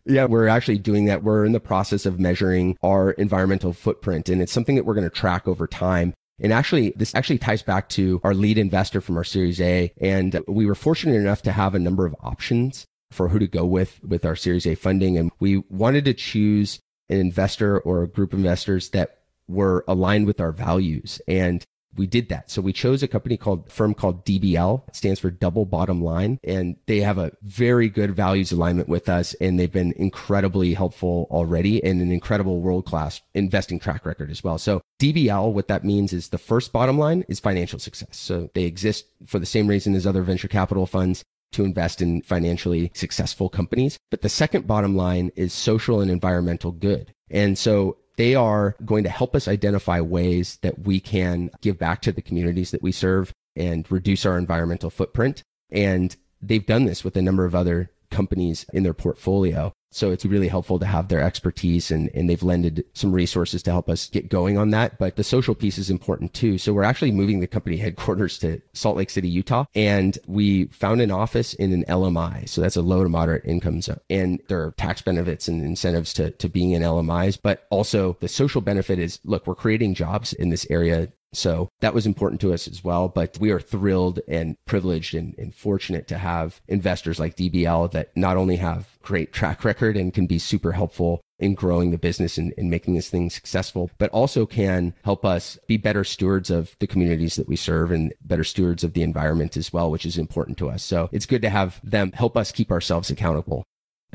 Yeah, 0.09 0.26
we're 0.26 0.46
actually 0.46 0.78
doing 0.78 1.07
that. 1.07 1.24
We're 1.24 1.44
in 1.44 1.50
the 1.50 1.59
process 1.59 2.07
of 2.07 2.20
measuring 2.20 2.76
our 2.80 3.11
environmental 3.11 3.72
footprint, 3.72 4.28
and 4.28 4.40
it's 4.40 4.52
something 4.52 4.76
that 4.76 4.84
we're 4.84 4.94
going 4.94 5.09
to 5.09 5.11
track 5.11 5.48
over 5.48 5.66
time. 5.66 6.14
And 6.38 6.52
actually, 6.52 6.92
this 6.96 7.14
actually 7.14 7.38
ties 7.38 7.62
back 7.62 7.88
to 7.90 8.20
our 8.22 8.34
lead 8.34 8.59
investor 8.59 9.00
from 9.00 9.16
our 9.16 9.24
Series 9.24 9.61
A. 9.61 9.92
And 10.00 10.40
we 10.46 10.66
were 10.66 10.74
fortunate 10.74 11.16
enough 11.16 11.42
to 11.42 11.52
have 11.52 11.74
a 11.74 11.78
number 11.78 12.07
of 12.07 12.14
options 12.20 12.86
for 13.11 13.28
who 13.28 13.38
to 13.38 13.46
go 13.46 13.64
with 13.64 14.00
with 14.04 14.24
our 14.24 14.36
Series 14.36 14.66
A 14.66 14.74
funding. 14.74 15.16
And 15.16 15.30
we 15.40 15.59
wanted 15.68 16.04
to 16.07 16.14
choose 16.14 16.80
an 17.09 17.18
investor 17.18 17.78
or 17.80 18.02
a 18.02 18.09
group 18.09 18.32
of 18.32 18.40
investors 18.40 18.90
that 18.90 19.18
were 19.48 19.84
aligned 19.86 20.26
with 20.26 20.40
our 20.40 20.52
values. 20.52 21.20
And 21.28 21.64
we 21.96 22.07
did 22.07 22.28
that. 22.28 22.50
So 22.50 22.61
we 22.61 22.72
chose 22.72 23.02
a 23.02 23.09
company 23.09 23.36
called 23.36 23.70
firm 23.72 23.94
called 23.94 24.26
DBL. 24.26 24.88
It 24.88 24.96
stands 24.96 25.20
for 25.20 25.30
double 25.30 25.64
bottom 25.64 26.02
line. 26.02 26.38
And 26.44 26.76
they 26.86 27.00
have 27.00 27.16
a 27.16 27.32
very 27.42 27.88
good 27.88 28.14
values 28.14 28.52
alignment 28.52 28.88
with 28.88 29.09
us. 29.09 29.34
And 29.34 29.59
they've 29.59 29.72
been 29.72 29.92
incredibly 29.96 30.74
helpful 30.74 31.26
already 31.30 31.82
and 31.82 32.02
an 32.02 32.12
incredible 32.12 32.61
world 32.61 32.84
class 32.84 33.22
investing 33.34 33.78
track 33.78 34.04
record 34.04 34.30
as 34.30 34.44
well. 34.44 34.59
So 34.59 34.82
DBL, 35.00 35.52
what 35.52 35.68
that 35.68 35.84
means 35.84 36.12
is 36.12 36.28
the 36.28 36.38
first 36.38 36.72
bottom 36.72 36.98
line 36.98 37.24
is 37.28 37.40
financial 37.40 37.78
success. 37.78 38.16
So 38.16 38.50
they 38.54 38.64
exist 38.64 39.07
for 39.24 39.38
the 39.38 39.46
same 39.46 39.66
reason 39.66 39.94
as 39.94 40.07
other 40.07 40.22
venture 40.22 40.48
capital 40.48 40.86
funds 40.86 41.24
to 41.53 41.64
invest 41.64 42.03
in 42.03 42.22
financially 42.22 42.90
successful 42.94 43.49
companies. 43.49 43.99
But 44.11 44.22
the 44.22 44.28
second 44.28 44.66
bottom 44.66 44.97
line 44.97 45.30
is 45.36 45.53
social 45.53 46.01
and 46.01 46.11
environmental 46.11 46.72
good. 46.72 47.12
And 47.30 47.59
so 47.59 47.99
they 48.16 48.34
are 48.34 48.76
going 48.84 49.05
to 49.05 49.11
help 49.11 49.34
us 49.34 49.49
identify 49.49 50.01
ways 50.01 50.59
that 50.62 50.80
we 50.80 51.01
can 51.01 51.51
give 51.61 51.78
back 51.78 52.03
to 52.03 52.12
the 52.12 52.22
communities 52.22 52.70
that 52.70 52.82
we 52.82 52.92
serve 52.92 53.32
and 53.55 53.90
reduce 53.90 54.26
our 54.26 54.38
environmental 54.38 54.90
footprint. 54.90 55.42
And 55.70 56.16
they've 56.40 56.64
done 56.64 56.84
this 56.84 57.05
with 57.05 57.16
a 57.16 57.22
number 57.22 57.44
of 57.44 57.55
other 57.55 57.90
companies 58.11 58.66
in 58.72 58.82
their 58.82 58.94
portfolio. 58.94 59.72
So 59.96 60.11
it's 60.11 60.26
really 60.26 60.48
helpful 60.48 60.78
to 60.78 60.84
have 60.84 61.09
their 61.09 61.22
expertise 61.22 61.90
and, 61.90 62.11
and 62.14 62.28
they've 62.28 62.42
lended 62.42 62.84
some 62.92 63.12
resources 63.12 63.62
to 63.62 63.70
help 63.70 63.88
us 63.88 64.11
get 64.11 64.28
going 64.28 64.59
on 64.59 64.68
that. 64.70 64.98
But 64.98 65.16
the 65.16 65.24
social 65.24 65.54
piece 65.54 65.78
is 65.78 65.88
important 65.88 66.34
too. 66.34 66.59
So 66.59 66.74
we're 66.74 66.82
actually 66.82 67.12
moving 67.12 67.40
the 67.40 67.46
company 67.46 67.76
headquarters 67.78 68.38
to 68.40 68.61
Salt 68.74 68.98
Lake 68.98 69.09
City, 69.09 69.28
Utah. 69.28 69.64
And 69.74 70.18
we 70.26 70.66
found 70.66 71.00
an 71.00 71.11
office 71.11 71.54
in 71.54 71.72
an 71.72 71.84
LMI. 71.88 72.46
So 72.46 72.61
that's 72.61 72.76
a 72.76 72.82
low 72.82 73.04
to 73.04 73.09
moderate 73.09 73.46
income 73.46 73.80
zone. 73.80 74.00
And 74.11 74.40
there 74.48 74.62
are 74.62 74.72
tax 74.72 75.00
benefits 75.00 75.48
and 75.48 75.64
incentives 75.64 76.12
to, 76.14 76.30
to 76.32 76.48
being 76.48 76.72
in 76.72 76.82
LMIs. 76.82 77.38
But 77.42 77.66
also 77.70 78.18
the 78.20 78.28
social 78.28 78.61
benefit 78.61 78.98
is 78.98 79.18
look, 79.24 79.46
we're 79.46 79.54
creating 79.54 79.94
jobs 79.94 80.34
in 80.34 80.50
this 80.50 80.66
area 80.68 81.11
so 81.33 81.68
that 81.81 81.95
was 81.95 82.07
important 82.07 82.41
to 82.41 82.53
us 82.53 82.66
as 82.66 82.83
well. 82.83 83.09
But 83.09 83.39
we 83.39 83.51
are 83.51 83.61
thrilled 83.61 84.20
and 84.29 84.57
privileged 84.66 85.14
and, 85.14 85.35
and, 85.39 85.55
fortunate 85.55 86.09
to 86.09 86.18
have 86.18 86.61
investors 86.68 87.18
like 87.18 87.37
DBL 87.37 87.91
that 87.93 88.16
not 88.16 88.37
only 88.37 88.57
have 88.57 88.99
great 89.03 89.33
track 89.33 89.64
record 89.64 89.97
and 89.97 90.12
can 90.12 90.27
be 90.27 90.39
super 90.39 90.72
helpful 90.72 91.20
in 91.39 91.55
growing 91.55 91.91
the 91.91 91.99
business 91.99 92.39
and, 92.39 92.55
and, 92.57 92.70
making 92.70 92.95
this 92.95 93.11
thing 93.11 93.29
successful, 93.31 93.91
but 93.99 94.11
also 94.11 94.47
can 94.47 94.95
help 95.05 95.24
us 95.24 95.59
be 95.66 95.77
better 95.77 96.05
stewards 96.05 96.51
of 96.51 96.74
the 96.79 96.87
communities 96.87 97.37
that 97.37 97.49
we 97.49 97.57
serve 97.57 97.91
and 97.91 98.12
better 98.22 98.45
stewards 98.45 98.83
of 98.85 98.95
the 98.95 99.03
environment 99.03 99.57
as 99.57 99.72
well, 99.72 99.91
which 99.91 100.07
is 100.07 100.18
important 100.18 100.57
to 100.59 100.68
us. 100.68 100.83
So 100.83 101.09
it's 101.12 101.27
good 101.27 101.43
to 101.43 101.51
have 101.51 101.81
them 101.83 102.12
help 102.12 102.37
us 102.37 102.53
keep 102.53 102.70
ourselves 102.70 103.11
accountable. 103.11 103.64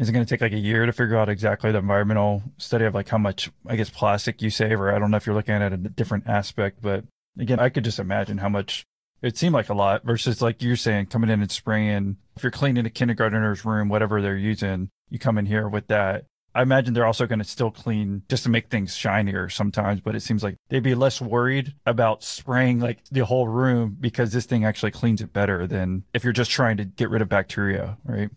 Is 0.01 0.09
it 0.09 0.13
going 0.13 0.25
to 0.25 0.29
take 0.29 0.41
like 0.41 0.51
a 0.51 0.57
year 0.57 0.87
to 0.87 0.91
figure 0.91 1.15
out 1.15 1.29
exactly 1.29 1.71
the 1.71 1.77
environmental 1.77 2.41
study 2.57 2.85
of 2.85 2.95
like 2.95 3.07
how 3.07 3.19
much, 3.19 3.51
I 3.67 3.75
guess, 3.75 3.91
plastic 3.91 4.41
you 4.41 4.49
save? 4.49 4.81
Or 4.81 4.91
I 4.91 4.97
don't 4.97 5.11
know 5.11 5.17
if 5.17 5.27
you're 5.27 5.35
looking 5.35 5.53
at 5.53 5.71
a 5.71 5.77
different 5.77 6.25
aspect, 6.27 6.81
but 6.81 7.03
again, 7.37 7.59
I 7.59 7.69
could 7.69 7.83
just 7.83 7.99
imagine 7.99 8.39
how 8.39 8.49
much 8.49 8.83
it 9.21 9.37
seemed 9.37 9.53
like 9.53 9.69
a 9.69 9.75
lot 9.75 10.03
versus 10.03 10.41
like 10.41 10.63
you're 10.63 10.75
saying 10.75 11.05
coming 11.05 11.29
in 11.29 11.41
and 11.41 11.51
spraying. 11.51 12.17
If 12.35 12.41
you're 12.41 12.51
cleaning 12.51 12.87
a 12.87 12.89
kindergartner's 12.89 13.63
room, 13.63 13.89
whatever 13.89 14.23
they're 14.23 14.35
using, 14.35 14.89
you 15.11 15.19
come 15.19 15.37
in 15.37 15.45
here 15.45 15.69
with 15.69 15.85
that. 15.89 16.25
I 16.55 16.63
imagine 16.63 16.95
they're 16.95 17.05
also 17.05 17.27
going 17.27 17.37
to 17.37 17.45
still 17.45 17.69
clean 17.69 18.23
just 18.27 18.41
to 18.43 18.49
make 18.49 18.69
things 18.69 18.95
shinier 18.95 19.49
sometimes, 19.49 20.01
but 20.01 20.15
it 20.15 20.21
seems 20.21 20.43
like 20.43 20.55
they'd 20.69 20.81
be 20.81 20.95
less 20.95 21.21
worried 21.21 21.75
about 21.85 22.23
spraying 22.23 22.79
like 22.79 23.05
the 23.11 23.23
whole 23.23 23.47
room 23.47 23.95
because 23.99 24.33
this 24.33 24.47
thing 24.47 24.65
actually 24.65 24.91
cleans 24.91 25.21
it 25.21 25.31
better 25.31 25.67
than 25.67 26.05
if 26.11 26.23
you're 26.23 26.33
just 26.33 26.49
trying 26.49 26.77
to 26.77 26.85
get 26.85 27.11
rid 27.11 27.21
of 27.21 27.29
bacteria, 27.29 27.97
right? 28.03 28.31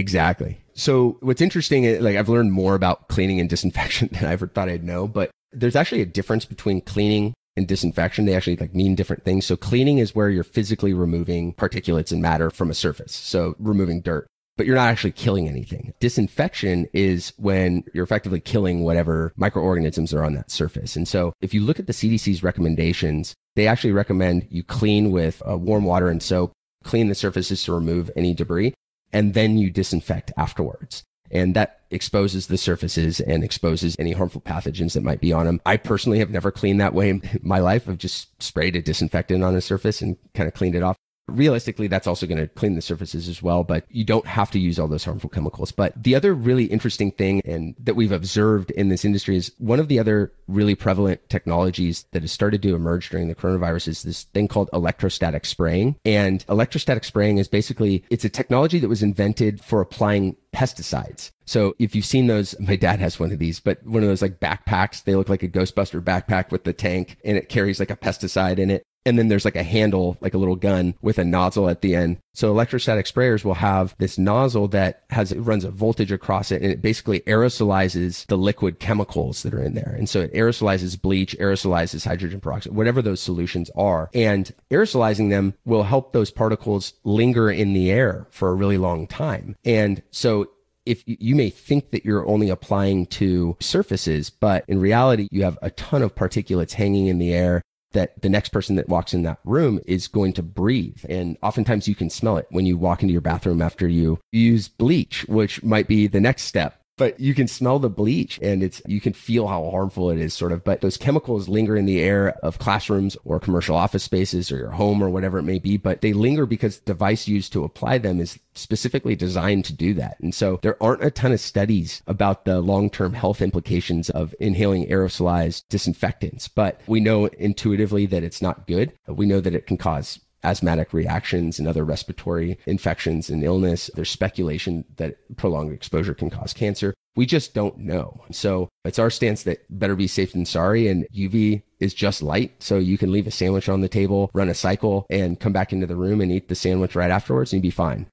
Exactly. 0.00 0.58
So 0.72 1.18
what's 1.20 1.42
interesting, 1.42 1.84
is 1.84 2.00
like 2.00 2.16
I've 2.16 2.30
learned 2.30 2.52
more 2.52 2.74
about 2.74 3.08
cleaning 3.08 3.38
and 3.38 3.50
disinfection 3.50 4.08
than 4.12 4.24
I 4.24 4.32
ever 4.32 4.48
thought 4.48 4.68
I'd 4.70 4.82
know, 4.82 5.06
but 5.06 5.30
there's 5.52 5.76
actually 5.76 6.00
a 6.00 6.06
difference 6.06 6.44
between 6.44 6.80
cleaning 6.80 7.34
and 7.56 7.68
disinfection. 7.68 8.24
They 8.24 8.34
actually 8.34 8.56
like 8.56 8.74
mean 8.74 8.94
different 8.94 9.24
things. 9.24 9.44
So 9.44 9.56
cleaning 9.56 9.98
is 9.98 10.14
where 10.14 10.30
you're 10.30 10.44
physically 10.44 10.94
removing 10.94 11.52
particulates 11.52 12.12
and 12.12 12.22
matter 12.22 12.50
from 12.50 12.70
a 12.70 12.74
surface. 12.74 13.12
So 13.12 13.54
removing 13.58 14.00
dirt 14.00 14.26
but 14.60 14.66
you're 14.66 14.76
not 14.76 14.90
actually 14.90 15.12
killing 15.12 15.48
anything. 15.48 15.94
Disinfection 16.00 16.86
is 16.92 17.32
when 17.38 17.82
you're 17.94 18.04
effectively 18.04 18.40
killing 18.40 18.82
whatever 18.82 19.32
microorganisms 19.36 20.12
are 20.12 20.22
on 20.22 20.34
that 20.34 20.50
surface. 20.50 20.96
And 20.96 21.08
so 21.08 21.32
if 21.40 21.54
you 21.54 21.62
look 21.62 21.78
at 21.78 21.86
the 21.86 21.94
CDC's 21.94 22.42
recommendations, 22.42 23.32
they 23.56 23.66
actually 23.66 23.92
recommend 23.92 24.46
you 24.50 24.62
clean 24.62 25.12
with 25.12 25.42
uh, 25.48 25.56
warm 25.56 25.84
water 25.84 26.10
and 26.10 26.22
soap, 26.22 26.52
clean 26.84 27.08
the 27.08 27.14
surfaces 27.14 27.64
to 27.64 27.72
remove 27.72 28.10
any 28.16 28.34
debris, 28.34 28.74
and 29.12 29.34
then 29.34 29.58
you 29.58 29.70
disinfect 29.70 30.32
afterwards. 30.36 31.04
And 31.30 31.54
that 31.54 31.80
exposes 31.90 32.48
the 32.48 32.58
surfaces 32.58 33.20
and 33.20 33.44
exposes 33.44 33.94
any 33.98 34.12
harmful 34.12 34.40
pathogens 34.40 34.94
that 34.94 35.04
might 35.04 35.20
be 35.20 35.32
on 35.32 35.46
them. 35.46 35.60
I 35.64 35.76
personally 35.76 36.18
have 36.18 36.30
never 36.30 36.50
cleaned 36.50 36.80
that 36.80 36.94
way 36.94 37.08
in 37.10 37.22
my 37.42 37.60
life. 37.60 37.88
I've 37.88 37.98
just 37.98 38.42
sprayed 38.42 38.76
a 38.76 38.82
disinfectant 38.82 39.44
on 39.44 39.54
a 39.54 39.60
surface 39.60 40.02
and 40.02 40.16
kind 40.34 40.48
of 40.48 40.54
cleaned 40.54 40.74
it 40.74 40.82
off. 40.82 40.96
Realistically, 41.30 41.88
that's 41.88 42.06
also 42.06 42.26
going 42.26 42.38
to 42.38 42.48
clean 42.48 42.74
the 42.74 42.82
surfaces 42.82 43.28
as 43.28 43.42
well, 43.42 43.64
but 43.64 43.84
you 43.90 44.04
don't 44.04 44.26
have 44.26 44.50
to 44.52 44.58
use 44.58 44.78
all 44.78 44.88
those 44.88 45.04
harmful 45.04 45.30
chemicals. 45.30 45.72
But 45.72 46.00
the 46.00 46.14
other 46.14 46.34
really 46.34 46.64
interesting 46.64 47.10
thing 47.10 47.40
and 47.44 47.74
that 47.78 47.94
we've 47.94 48.12
observed 48.12 48.70
in 48.72 48.88
this 48.88 49.04
industry 49.04 49.36
is 49.36 49.52
one 49.58 49.80
of 49.80 49.88
the 49.88 49.98
other 49.98 50.32
really 50.48 50.74
prevalent 50.74 51.28
technologies 51.28 52.04
that 52.12 52.22
has 52.22 52.32
started 52.32 52.62
to 52.62 52.74
emerge 52.74 53.10
during 53.10 53.28
the 53.28 53.34
coronavirus 53.34 53.88
is 53.88 54.02
this 54.02 54.24
thing 54.24 54.48
called 54.48 54.68
electrostatic 54.72 55.44
spraying. 55.44 55.96
And 56.04 56.44
electrostatic 56.48 57.04
spraying 57.04 57.38
is 57.38 57.48
basically, 57.48 58.04
it's 58.10 58.24
a 58.24 58.28
technology 58.28 58.78
that 58.78 58.88
was 58.88 59.02
invented 59.02 59.62
for 59.62 59.80
applying 59.80 60.36
pesticides. 60.52 61.30
So 61.46 61.74
if 61.78 61.94
you've 61.94 62.04
seen 62.04 62.26
those, 62.26 62.58
my 62.60 62.76
dad 62.76 63.00
has 63.00 63.18
one 63.18 63.32
of 63.32 63.38
these, 63.38 63.60
but 63.60 63.84
one 63.84 64.02
of 64.02 64.08
those 64.08 64.22
like 64.22 64.40
backpacks, 64.40 65.04
they 65.04 65.14
look 65.14 65.28
like 65.28 65.42
a 65.42 65.48
Ghostbuster 65.48 66.00
backpack 66.00 66.50
with 66.50 66.64
the 66.64 66.72
tank 66.72 67.16
and 67.24 67.36
it 67.36 67.48
carries 67.48 67.80
like 67.80 67.90
a 67.90 67.96
pesticide 67.96 68.58
in 68.58 68.70
it. 68.70 68.82
And 69.06 69.18
then 69.18 69.28
there's 69.28 69.44
like 69.44 69.56
a 69.56 69.62
handle, 69.62 70.16
like 70.20 70.34
a 70.34 70.38
little 70.38 70.56
gun 70.56 70.94
with 71.00 71.18
a 71.18 71.24
nozzle 71.24 71.68
at 71.68 71.80
the 71.80 71.94
end. 71.94 72.18
So 72.34 72.50
electrostatic 72.50 73.06
sprayers 73.06 73.44
will 73.44 73.54
have 73.54 73.94
this 73.98 74.18
nozzle 74.18 74.68
that 74.68 75.04
has, 75.10 75.32
it 75.32 75.40
runs 75.40 75.64
a 75.64 75.70
voltage 75.70 76.12
across 76.12 76.50
it 76.52 76.62
and 76.62 76.70
it 76.70 76.82
basically 76.82 77.20
aerosolizes 77.20 78.26
the 78.26 78.36
liquid 78.36 78.78
chemicals 78.78 79.42
that 79.42 79.54
are 79.54 79.62
in 79.62 79.74
there. 79.74 79.94
And 79.96 80.08
so 80.08 80.20
it 80.20 80.34
aerosolizes 80.34 81.00
bleach, 81.00 81.36
aerosolizes 81.38 82.06
hydrogen 82.06 82.40
peroxide, 82.40 82.74
whatever 82.74 83.02
those 83.02 83.20
solutions 83.20 83.70
are. 83.74 84.10
And 84.14 84.52
aerosolizing 84.70 85.30
them 85.30 85.54
will 85.64 85.84
help 85.84 86.12
those 86.12 86.30
particles 86.30 86.92
linger 87.04 87.50
in 87.50 87.72
the 87.72 87.90
air 87.90 88.26
for 88.30 88.50
a 88.50 88.54
really 88.54 88.78
long 88.78 89.06
time. 89.06 89.56
And 89.64 90.02
so 90.10 90.50
if 90.86 91.02
you 91.06 91.34
may 91.36 91.50
think 91.50 91.90
that 91.90 92.04
you're 92.04 92.26
only 92.26 92.48
applying 92.48 93.06
to 93.06 93.56
surfaces, 93.60 94.30
but 94.30 94.64
in 94.66 94.80
reality, 94.80 95.28
you 95.30 95.44
have 95.44 95.58
a 95.62 95.70
ton 95.70 96.02
of 96.02 96.14
particulates 96.14 96.72
hanging 96.72 97.06
in 97.06 97.18
the 97.18 97.32
air 97.32 97.62
that 97.92 98.20
the 98.22 98.28
next 98.28 98.50
person 98.50 98.76
that 98.76 98.88
walks 98.88 99.14
in 99.14 99.22
that 99.22 99.38
room 99.44 99.80
is 99.86 100.08
going 100.08 100.32
to 100.34 100.42
breathe. 100.42 101.04
And 101.08 101.36
oftentimes 101.42 101.88
you 101.88 101.94
can 101.94 102.10
smell 102.10 102.36
it 102.36 102.46
when 102.50 102.66
you 102.66 102.78
walk 102.78 103.02
into 103.02 103.12
your 103.12 103.20
bathroom 103.20 103.62
after 103.62 103.88
you 103.88 104.18
use 104.32 104.68
bleach, 104.68 105.26
which 105.28 105.62
might 105.62 105.88
be 105.88 106.06
the 106.06 106.20
next 106.20 106.42
step 106.42 106.79
but 107.00 107.18
you 107.18 107.34
can 107.34 107.48
smell 107.48 107.78
the 107.78 107.88
bleach 107.88 108.38
and 108.42 108.62
it's 108.62 108.82
you 108.84 109.00
can 109.00 109.14
feel 109.14 109.46
how 109.46 109.70
harmful 109.70 110.10
it 110.10 110.18
is 110.18 110.34
sort 110.34 110.52
of. 110.52 110.62
But 110.62 110.82
those 110.82 110.98
chemicals 110.98 111.48
linger 111.48 111.74
in 111.74 111.86
the 111.86 111.98
air 111.98 112.36
of 112.42 112.58
classrooms 112.58 113.16
or 113.24 113.40
commercial 113.40 113.74
office 113.74 114.04
spaces 114.04 114.52
or 114.52 114.58
your 114.58 114.70
home 114.72 115.02
or 115.02 115.08
whatever 115.08 115.38
it 115.38 115.44
may 115.44 115.58
be 115.58 115.78
but 115.78 116.02
they 116.02 116.12
linger 116.12 116.44
because 116.44 116.78
the 116.78 116.92
device 116.92 117.26
used 117.26 117.54
to 117.54 117.64
apply 117.64 117.96
them 117.96 118.20
is 118.20 118.38
specifically 118.54 119.16
designed 119.16 119.64
to 119.64 119.72
do 119.72 119.94
that. 119.94 120.20
And 120.20 120.34
so 120.34 120.58
there 120.60 120.76
aren't 120.82 121.02
a 121.02 121.10
ton 121.10 121.32
of 121.32 121.40
studies 121.40 122.02
about 122.06 122.44
the 122.44 122.60
long-term 122.60 123.14
health 123.14 123.40
implications 123.40 124.10
of 124.10 124.34
inhaling 124.38 124.86
aerosolized 124.88 125.64
disinfectants 125.70 126.48
but 126.48 126.82
we 126.86 127.00
know 127.00 127.24
intuitively 127.24 128.04
that 128.04 128.22
it's 128.22 128.42
not 128.42 128.66
good. 128.66 128.92
We 129.06 129.24
know 129.24 129.40
that 129.40 129.54
it 129.54 129.66
can 129.66 129.78
cause 129.78 130.20
asthmatic 130.42 130.92
reactions 130.92 131.58
and 131.58 131.68
other 131.68 131.84
respiratory 131.84 132.58
infections 132.66 133.30
and 133.30 133.44
illness. 133.44 133.90
There's 133.94 134.10
speculation 134.10 134.84
that 134.96 135.16
prolonged 135.36 135.72
exposure 135.72 136.14
can 136.14 136.30
cause 136.30 136.52
cancer. 136.52 136.94
We 137.16 137.26
just 137.26 137.54
don't 137.54 137.78
know. 137.78 138.24
So 138.30 138.68
it's 138.84 138.98
our 138.98 139.10
stance 139.10 139.42
that 139.42 139.64
better 139.68 139.96
be 139.96 140.06
safe 140.06 140.32
than 140.32 140.46
sorry. 140.46 140.88
And 140.88 141.06
UV 141.14 141.62
is 141.80 141.92
just 141.92 142.22
light. 142.22 142.62
So 142.62 142.78
you 142.78 142.96
can 142.96 143.10
leave 143.12 143.26
a 143.26 143.32
sandwich 143.32 143.68
on 143.68 143.80
the 143.80 143.88
table, 143.88 144.30
run 144.32 144.48
a 144.48 144.54
cycle 144.54 145.06
and 145.10 145.40
come 145.40 145.52
back 145.52 145.72
into 145.72 145.86
the 145.86 145.96
room 145.96 146.20
and 146.20 146.30
eat 146.30 146.48
the 146.48 146.54
sandwich 146.54 146.94
right 146.94 147.10
afterwards 147.10 147.52
and 147.52 147.58
you'd 147.58 147.68
be 147.68 147.70
fine 147.70 148.06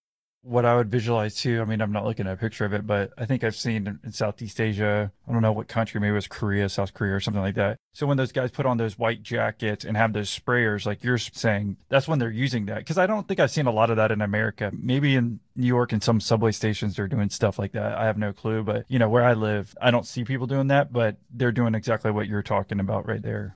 what 0.47 0.65
I 0.65 0.75
would 0.75 0.89
visualize 0.89 1.35
too. 1.35 1.61
I 1.61 1.65
mean, 1.65 1.81
I'm 1.81 1.91
not 1.91 2.05
looking 2.05 2.25
at 2.25 2.33
a 2.33 2.37
picture 2.37 2.63
of 2.63 2.73
it, 2.73 2.87
but 2.87 3.11
I 3.17 3.25
think 3.25 3.43
I've 3.43 3.55
seen 3.55 3.99
in 4.03 4.11
Southeast 4.13 4.61
Asia, 4.61 5.11
I 5.27 5.31
don't 5.31 5.41
know 5.41 5.51
what 5.51 5.67
country, 5.67 5.99
maybe 5.99 6.11
it 6.11 6.13
was 6.13 6.27
Korea, 6.27 6.69
South 6.69 6.93
Korea, 6.93 7.15
or 7.15 7.19
something 7.19 7.41
like 7.41 7.55
that. 7.55 7.77
So 7.93 8.07
when 8.07 8.15
those 8.15 8.31
guys 8.31 8.51
put 8.51 8.65
on 8.65 8.77
those 8.77 8.97
white 8.97 9.21
jackets 9.23 9.83
and 9.83 9.97
have 9.97 10.13
those 10.13 10.29
sprayers, 10.29 10.85
like 10.85 11.03
you're 11.03 11.17
saying, 11.17 11.77
that's 11.89 12.07
when 12.07 12.19
they're 12.19 12.31
using 12.31 12.65
that. 12.67 12.85
Cause 12.85 12.97
I 12.97 13.07
don't 13.07 13.27
think 13.27 13.39
I've 13.39 13.51
seen 13.51 13.67
a 13.67 13.71
lot 13.71 13.89
of 13.89 13.97
that 13.97 14.11
in 14.11 14.21
America. 14.21 14.71
Maybe 14.73 15.15
in 15.15 15.41
New 15.55 15.67
York 15.67 15.91
and 15.91 16.01
some 16.01 16.21
subway 16.21 16.53
stations, 16.53 16.95
they're 16.95 17.07
doing 17.07 17.29
stuff 17.29 17.59
like 17.59 17.73
that. 17.73 17.97
I 17.97 18.05
have 18.05 18.17
no 18.17 18.31
clue, 18.31 18.63
but 18.63 18.85
you 18.87 18.99
know, 18.99 19.09
where 19.09 19.25
I 19.25 19.33
live, 19.33 19.75
I 19.81 19.91
don't 19.91 20.07
see 20.07 20.23
people 20.23 20.47
doing 20.47 20.67
that, 20.67 20.93
but 20.93 21.17
they're 21.29 21.51
doing 21.51 21.75
exactly 21.75 22.11
what 22.11 22.27
you're 22.27 22.41
talking 22.41 22.79
about 22.79 23.05
right 23.05 23.21
there. 23.21 23.55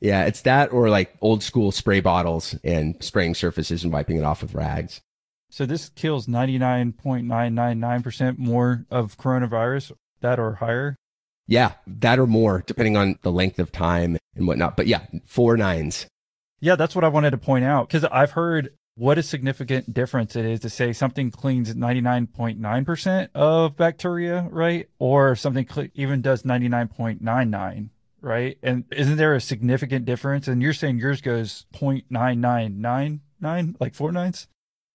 Yeah, 0.00 0.26
it's 0.26 0.42
that 0.42 0.72
or 0.72 0.90
like 0.90 1.16
old 1.22 1.42
school 1.42 1.72
spray 1.72 2.00
bottles 2.00 2.54
and 2.62 3.02
spraying 3.02 3.34
surfaces 3.34 3.82
and 3.82 3.92
wiping 3.92 4.18
it 4.18 4.24
off 4.24 4.42
with 4.42 4.54
rags. 4.54 5.00
So 5.50 5.66
this 5.66 5.88
kills 5.90 6.26
99.999% 6.26 8.38
more 8.38 8.86
of 8.90 9.16
coronavirus, 9.16 9.92
that 10.20 10.38
or 10.38 10.54
higher? 10.54 10.96
Yeah, 11.46 11.72
that 11.86 12.18
or 12.18 12.26
more, 12.26 12.64
depending 12.66 12.96
on 12.96 13.18
the 13.22 13.30
length 13.30 13.58
of 13.58 13.70
time 13.70 14.16
and 14.34 14.46
whatnot. 14.46 14.76
But 14.76 14.86
yeah, 14.86 15.06
four 15.24 15.56
nines. 15.56 16.06
Yeah, 16.60 16.76
that's 16.76 16.94
what 16.94 17.04
I 17.04 17.08
wanted 17.08 17.30
to 17.30 17.38
point 17.38 17.64
out 17.64 17.88
because 17.88 18.04
I've 18.04 18.32
heard 18.32 18.72
what 18.96 19.18
a 19.18 19.22
significant 19.22 19.92
difference 19.92 20.36
it 20.36 20.46
is 20.46 20.60
to 20.60 20.70
say 20.70 20.92
something 20.92 21.30
cleans 21.30 21.74
99.9% 21.74 23.28
of 23.34 23.76
bacteria, 23.76 24.48
right? 24.50 24.88
Or 24.98 25.36
something 25.36 25.66
cl- 25.70 25.88
even 25.94 26.22
does 26.22 26.44
99.99, 26.44 27.90
right? 28.22 28.58
And 28.62 28.84
isn't 28.90 29.18
there 29.18 29.34
a 29.34 29.40
significant 29.40 30.06
difference? 30.06 30.48
And 30.48 30.62
you're 30.62 30.72
saying 30.72 30.98
yours 30.98 31.20
goes 31.20 31.66
0.9999, 31.74 33.76
like 33.78 33.94
four 33.94 34.12
nines? 34.12 34.48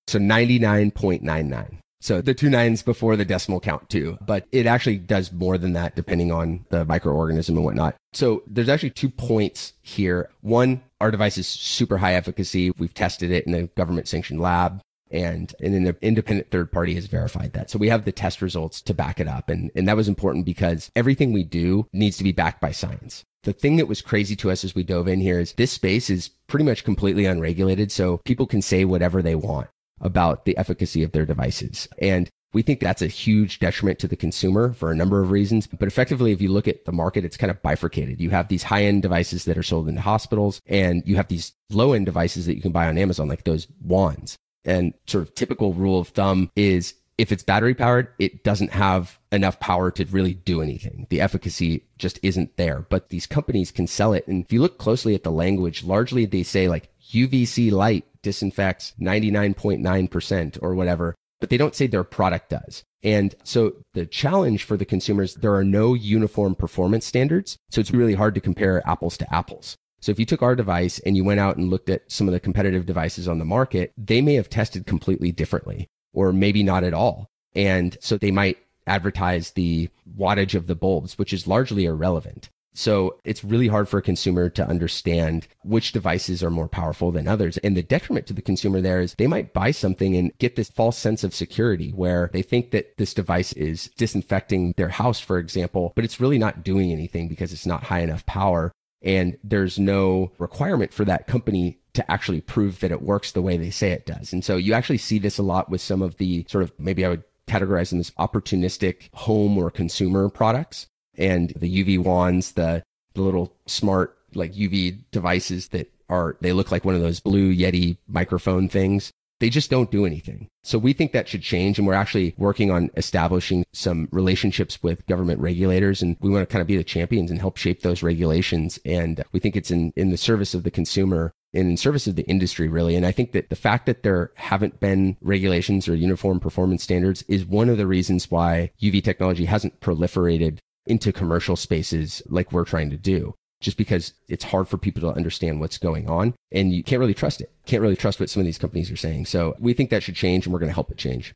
So 0.07 0.19
99.99. 0.19 1.77
So 2.01 2.19
the 2.19 2.33
two 2.33 2.49
nines 2.49 2.81
before 2.81 3.15
the 3.15 3.23
decimal 3.23 3.59
count 3.59 3.87
too, 3.87 4.17
but 4.25 4.47
it 4.51 4.65
actually 4.65 4.97
does 4.97 5.31
more 5.31 5.59
than 5.59 5.73
that 5.73 5.95
depending 5.95 6.31
on 6.31 6.65
the 6.69 6.83
microorganism 6.83 7.49
and 7.49 7.63
whatnot. 7.63 7.95
So 8.13 8.41
there's 8.47 8.69
actually 8.69 8.89
two 8.89 9.09
points 9.09 9.73
here. 9.83 10.29
One, 10.41 10.81
our 10.99 11.11
device 11.11 11.37
is 11.37 11.47
super 11.47 11.97
high 11.97 12.15
efficacy. 12.15 12.71
We've 12.71 12.93
tested 12.93 13.29
it 13.29 13.45
in 13.45 13.53
a 13.53 13.67
government 13.67 14.07
sanctioned 14.07 14.41
lab 14.41 14.81
and, 15.11 15.53
and 15.61 15.75
an 15.75 15.95
independent 16.01 16.49
third 16.49 16.71
party 16.71 16.95
has 16.95 17.05
verified 17.05 17.53
that. 17.53 17.69
So 17.69 17.77
we 17.77 17.89
have 17.89 18.05
the 18.05 18.11
test 18.11 18.41
results 18.41 18.81
to 18.81 18.95
back 18.95 19.19
it 19.19 19.27
up. 19.27 19.49
And, 19.49 19.69
and 19.75 19.87
that 19.87 19.97
was 19.97 20.07
important 20.07 20.45
because 20.45 20.89
everything 20.95 21.33
we 21.33 21.43
do 21.43 21.87
needs 21.93 22.17
to 22.17 22.23
be 22.23 22.31
backed 22.31 22.61
by 22.61 22.71
science. 22.71 23.23
The 23.43 23.53
thing 23.53 23.75
that 23.75 23.87
was 23.87 24.01
crazy 24.01 24.35
to 24.37 24.49
us 24.49 24.63
as 24.63 24.73
we 24.73 24.83
dove 24.83 25.07
in 25.07 25.19
here 25.19 25.39
is 25.39 25.53
this 25.53 25.71
space 25.71 26.09
is 26.09 26.29
pretty 26.47 26.65
much 26.65 26.83
completely 26.83 27.25
unregulated. 27.25 27.91
So 27.91 28.21
people 28.25 28.47
can 28.47 28.61
say 28.61 28.85
whatever 28.85 29.21
they 29.21 29.35
want 29.35 29.67
about 30.01 30.45
the 30.45 30.57
efficacy 30.57 31.03
of 31.03 31.11
their 31.11 31.25
devices. 31.25 31.87
And 31.99 32.29
we 32.53 32.61
think 32.61 32.79
that's 32.79 33.01
a 33.01 33.07
huge 33.07 33.59
detriment 33.59 33.99
to 33.99 34.07
the 34.07 34.15
consumer 34.15 34.73
for 34.73 34.91
a 34.91 34.95
number 34.95 35.21
of 35.21 35.31
reasons. 35.31 35.67
But 35.67 35.87
effectively, 35.87 36.31
if 36.31 36.41
you 36.41 36.49
look 36.49 36.67
at 36.67 36.85
the 36.85 36.91
market, 36.91 37.23
it's 37.23 37.37
kind 37.37 37.51
of 37.51 37.61
bifurcated. 37.61 38.19
You 38.19 38.29
have 38.31 38.49
these 38.49 38.63
high 38.63 38.83
end 38.83 39.01
devices 39.01 39.45
that 39.45 39.57
are 39.57 39.63
sold 39.63 39.87
in 39.87 39.95
hospitals 39.95 40.61
and 40.65 41.01
you 41.05 41.15
have 41.15 41.29
these 41.29 41.53
low 41.69 41.93
end 41.93 42.05
devices 42.05 42.45
that 42.45 42.55
you 42.55 42.61
can 42.61 42.71
buy 42.71 42.87
on 42.87 42.97
Amazon, 42.97 43.29
like 43.29 43.45
those 43.45 43.67
wands. 43.81 44.35
And 44.65 44.93
sort 45.07 45.23
of 45.23 45.33
typical 45.33 45.73
rule 45.73 45.99
of 45.99 46.09
thumb 46.09 46.51
is 46.55 46.93
if 47.17 47.31
it's 47.31 47.43
battery 47.43 47.73
powered, 47.73 48.09
it 48.19 48.43
doesn't 48.43 48.71
have 48.71 49.19
enough 49.31 49.59
power 49.59 49.91
to 49.91 50.05
really 50.05 50.33
do 50.33 50.61
anything. 50.61 51.07
The 51.09 51.21
efficacy 51.21 51.85
just 51.97 52.19
isn't 52.23 52.57
there. 52.57 52.85
But 52.89 53.09
these 53.09 53.27
companies 53.27 53.71
can 53.71 53.87
sell 53.87 54.13
it. 54.13 54.27
And 54.27 54.43
if 54.43 54.51
you 54.51 54.61
look 54.61 54.77
closely 54.77 55.15
at 55.15 55.23
the 55.23 55.31
language, 55.31 55.83
largely 55.83 56.25
they 56.25 56.43
say 56.43 56.67
like 56.67 56.89
UVC 57.11 57.71
light 57.71 58.05
disinfects 58.21 58.93
99.9% 58.99 60.59
or 60.61 60.75
whatever, 60.75 61.15
but 61.39 61.49
they 61.49 61.57
don't 61.57 61.75
say 61.75 61.87
their 61.87 62.03
product 62.03 62.49
does. 62.49 62.83
And 63.03 63.33
so 63.43 63.73
the 63.93 64.05
challenge 64.05 64.63
for 64.63 64.77
the 64.77 64.85
consumers, 64.85 65.35
there 65.35 65.55
are 65.55 65.63
no 65.63 65.93
uniform 65.93 66.55
performance 66.55 67.05
standards. 67.05 67.57
So 67.69 67.81
it's 67.81 67.91
really 67.91 68.13
hard 68.13 68.35
to 68.35 68.41
compare 68.41 68.87
apples 68.87 69.17
to 69.17 69.33
apples. 69.33 69.75
So 70.01 70.11
if 70.11 70.19
you 70.19 70.25
took 70.25 70.41
our 70.41 70.55
device 70.55 70.99
and 70.99 71.15
you 71.15 71.23
went 71.23 71.39
out 71.39 71.57
and 71.57 71.69
looked 71.69 71.89
at 71.89 72.11
some 72.11 72.27
of 72.27 72.31
the 72.33 72.39
competitive 72.39 72.85
devices 72.85 73.27
on 73.27 73.39
the 73.39 73.45
market, 73.45 73.91
they 73.97 74.21
may 74.21 74.35
have 74.35 74.49
tested 74.49 74.85
completely 74.85 75.31
differently 75.31 75.87
or 76.13 76.33
maybe 76.33 76.63
not 76.63 76.83
at 76.83 76.93
all. 76.93 77.27
And 77.55 77.97
so 78.01 78.17
they 78.17 78.31
might 78.31 78.57
advertise 78.87 79.51
the 79.51 79.89
wattage 80.17 80.55
of 80.55 80.67
the 80.67 80.75
bulbs, 80.75 81.17
which 81.17 81.33
is 81.33 81.47
largely 81.47 81.85
irrelevant. 81.85 82.49
So 82.73 83.17
it's 83.23 83.43
really 83.43 83.67
hard 83.67 83.89
for 83.89 83.97
a 83.97 84.03
consumer 84.03 84.49
to 84.49 84.67
understand 84.67 85.47
which 85.63 85.91
devices 85.91 86.41
are 86.43 86.49
more 86.49 86.69
powerful 86.69 87.11
than 87.11 87.27
others. 87.27 87.57
And 87.57 87.75
the 87.75 87.83
detriment 87.83 88.27
to 88.27 88.33
the 88.33 88.41
consumer 88.41 88.81
there 88.81 89.01
is 89.01 89.15
they 89.15 89.27
might 89.27 89.53
buy 89.53 89.71
something 89.71 90.15
and 90.15 90.37
get 90.39 90.55
this 90.55 90.69
false 90.69 90.97
sense 90.97 91.23
of 91.23 91.33
security 91.33 91.91
where 91.91 92.29
they 92.33 92.41
think 92.41 92.71
that 92.71 92.97
this 92.97 93.13
device 93.13 93.51
is 93.53 93.89
disinfecting 93.97 94.73
their 94.77 94.89
house, 94.89 95.19
for 95.19 95.37
example, 95.37 95.91
but 95.95 96.05
it's 96.05 96.19
really 96.19 96.37
not 96.37 96.63
doing 96.63 96.91
anything 96.91 97.27
because 97.27 97.51
it's 97.51 97.65
not 97.65 97.83
high 97.83 98.01
enough 98.01 98.25
power. 98.25 98.71
And 99.01 99.37
there's 99.43 99.79
no 99.79 100.31
requirement 100.37 100.93
for 100.93 101.05
that 101.05 101.27
company 101.27 101.79
to 101.93 102.09
actually 102.09 102.39
prove 102.39 102.79
that 102.79 102.91
it 102.91 103.01
works 103.01 103.31
the 103.31 103.41
way 103.41 103.57
they 103.57 103.71
say 103.71 103.91
it 103.91 104.05
does. 104.05 104.31
And 104.31 104.45
so 104.45 104.55
you 104.55 104.73
actually 104.73 104.99
see 104.99 105.19
this 105.19 105.37
a 105.37 105.43
lot 105.43 105.69
with 105.69 105.81
some 105.81 106.01
of 106.01 106.17
the 106.17 106.45
sort 106.47 106.63
of 106.63 106.71
maybe 106.79 107.03
I 107.03 107.09
would 107.09 107.23
categorize 107.47 107.89
them 107.89 107.99
as 107.99 108.11
opportunistic 108.11 109.09
home 109.13 109.57
or 109.57 109.69
consumer 109.69 110.29
products 110.29 110.87
and 111.21 111.53
the 111.55 111.83
UV 111.83 112.03
wands, 112.03 112.53
the, 112.53 112.83
the 113.13 113.21
little 113.21 113.53
smart 113.67 114.17
like 114.33 114.53
UV 114.53 114.97
devices 115.11 115.69
that 115.69 115.91
are, 116.09 116.37
they 116.41 116.53
look 116.53 116.71
like 116.71 116.83
one 116.83 116.95
of 116.95 117.01
those 117.01 117.19
blue 117.19 117.53
Yeti 117.53 117.97
microphone 118.07 118.67
things. 118.67 119.11
They 119.39 119.49
just 119.49 119.71
don't 119.71 119.89
do 119.89 120.05
anything. 120.05 120.47
So 120.63 120.77
we 120.77 120.93
think 120.93 121.13
that 121.13 121.27
should 121.27 121.41
change. 121.41 121.79
And 121.79 121.87
we're 121.87 121.95
actually 121.95 122.35
working 122.37 122.69
on 122.69 122.91
establishing 122.95 123.65
some 123.73 124.07
relationships 124.11 124.83
with 124.83 125.05
government 125.07 125.39
regulators. 125.39 126.01
And 126.01 126.15
we 126.19 126.29
want 126.29 126.47
to 126.47 126.51
kind 126.51 126.61
of 126.61 126.67
be 126.67 126.77
the 126.77 126.83
champions 126.83 127.31
and 127.31 127.39
help 127.39 127.57
shape 127.57 127.81
those 127.81 128.03
regulations. 128.03 128.77
And 128.85 129.23
we 129.31 129.39
think 129.39 129.55
it's 129.55 129.71
in, 129.71 129.93
in 129.95 130.11
the 130.11 130.17
service 130.17 130.53
of 130.53 130.63
the 130.63 130.69
consumer 130.69 131.31
and 131.53 131.69
in 131.69 131.77
service 131.77 132.05
of 132.05 132.15
the 132.15 132.23
industry, 132.23 132.67
really. 132.67 132.95
And 132.95 133.05
I 133.05 133.11
think 133.11 133.31
that 133.31 133.49
the 133.49 133.55
fact 133.55 133.87
that 133.87 134.03
there 134.03 134.31
haven't 134.35 134.79
been 134.79 135.17
regulations 135.21 135.87
or 135.87 135.95
uniform 135.95 136.39
performance 136.39 136.83
standards 136.83 137.23
is 137.27 137.45
one 137.45 137.67
of 137.67 137.77
the 137.77 137.87
reasons 137.87 138.29
why 138.29 138.71
UV 138.79 139.03
technology 139.03 139.45
hasn't 139.45 139.79
proliferated 139.79 140.59
into 140.85 141.11
commercial 141.11 141.55
spaces 141.55 142.21
like 142.27 142.51
we're 142.51 142.65
trying 142.65 142.89
to 142.89 142.97
do 142.97 143.35
just 143.61 143.77
because 143.77 144.13
it's 144.27 144.43
hard 144.43 144.67
for 144.67 144.77
people 144.77 145.01
to 145.01 145.15
understand 145.15 145.59
what's 145.59 145.77
going 145.77 146.09
on 146.09 146.33
and 146.51 146.73
you 146.73 146.83
can't 146.83 146.99
really 146.99 147.13
trust 147.13 147.41
it. 147.41 147.51
Can't 147.65 147.81
really 147.81 147.95
trust 147.95 148.19
what 148.19 148.29
some 148.29 148.41
of 148.41 148.45
these 148.45 148.57
companies 148.57 148.91
are 148.91 148.97
saying. 148.97 149.27
So 149.27 149.55
we 149.59 149.73
think 149.73 149.91
that 149.91 150.03
should 150.03 150.15
change 150.15 150.45
and 150.45 150.53
we're 150.53 150.59
going 150.59 150.69
to 150.69 150.73
help 150.73 150.91
it 150.91 150.97
change. 150.97 151.33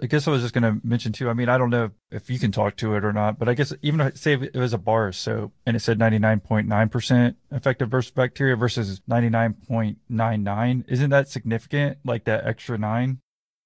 I 0.00 0.06
guess 0.06 0.28
I 0.28 0.30
was 0.30 0.42
just 0.42 0.52
going 0.52 0.62
to 0.62 0.86
mention 0.86 1.12
too. 1.12 1.30
I 1.30 1.32
mean, 1.32 1.48
I 1.48 1.56
don't 1.56 1.70
know 1.70 1.90
if 2.10 2.28
you 2.28 2.38
can 2.38 2.52
talk 2.52 2.76
to 2.76 2.94
it 2.94 3.04
or 3.04 3.14
not, 3.14 3.38
but 3.38 3.48
I 3.48 3.54
guess 3.54 3.72
even 3.80 4.14
say 4.14 4.34
it 4.34 4.54
was 4.54 4.74
a 4.74 4.78
bar 4.78 5.10
soap 5.12 5.52
and 5.64 5.74
it 5.74 5.80
said 5.80 5.98
99.9% 5.98 7.34
effective 7.50 7.88
versus 7.88 8.10
bacteria 8.10 8.56
versus 8.56 9.00
99.99, 9.08 10.84
isn't 10.88 11.10
that 11.10 11.28
significant? 11.28 11.98
Like 12.04 12.24
that 12.24 12.46
extra 12.46 12.76
nine? 12.76 13.20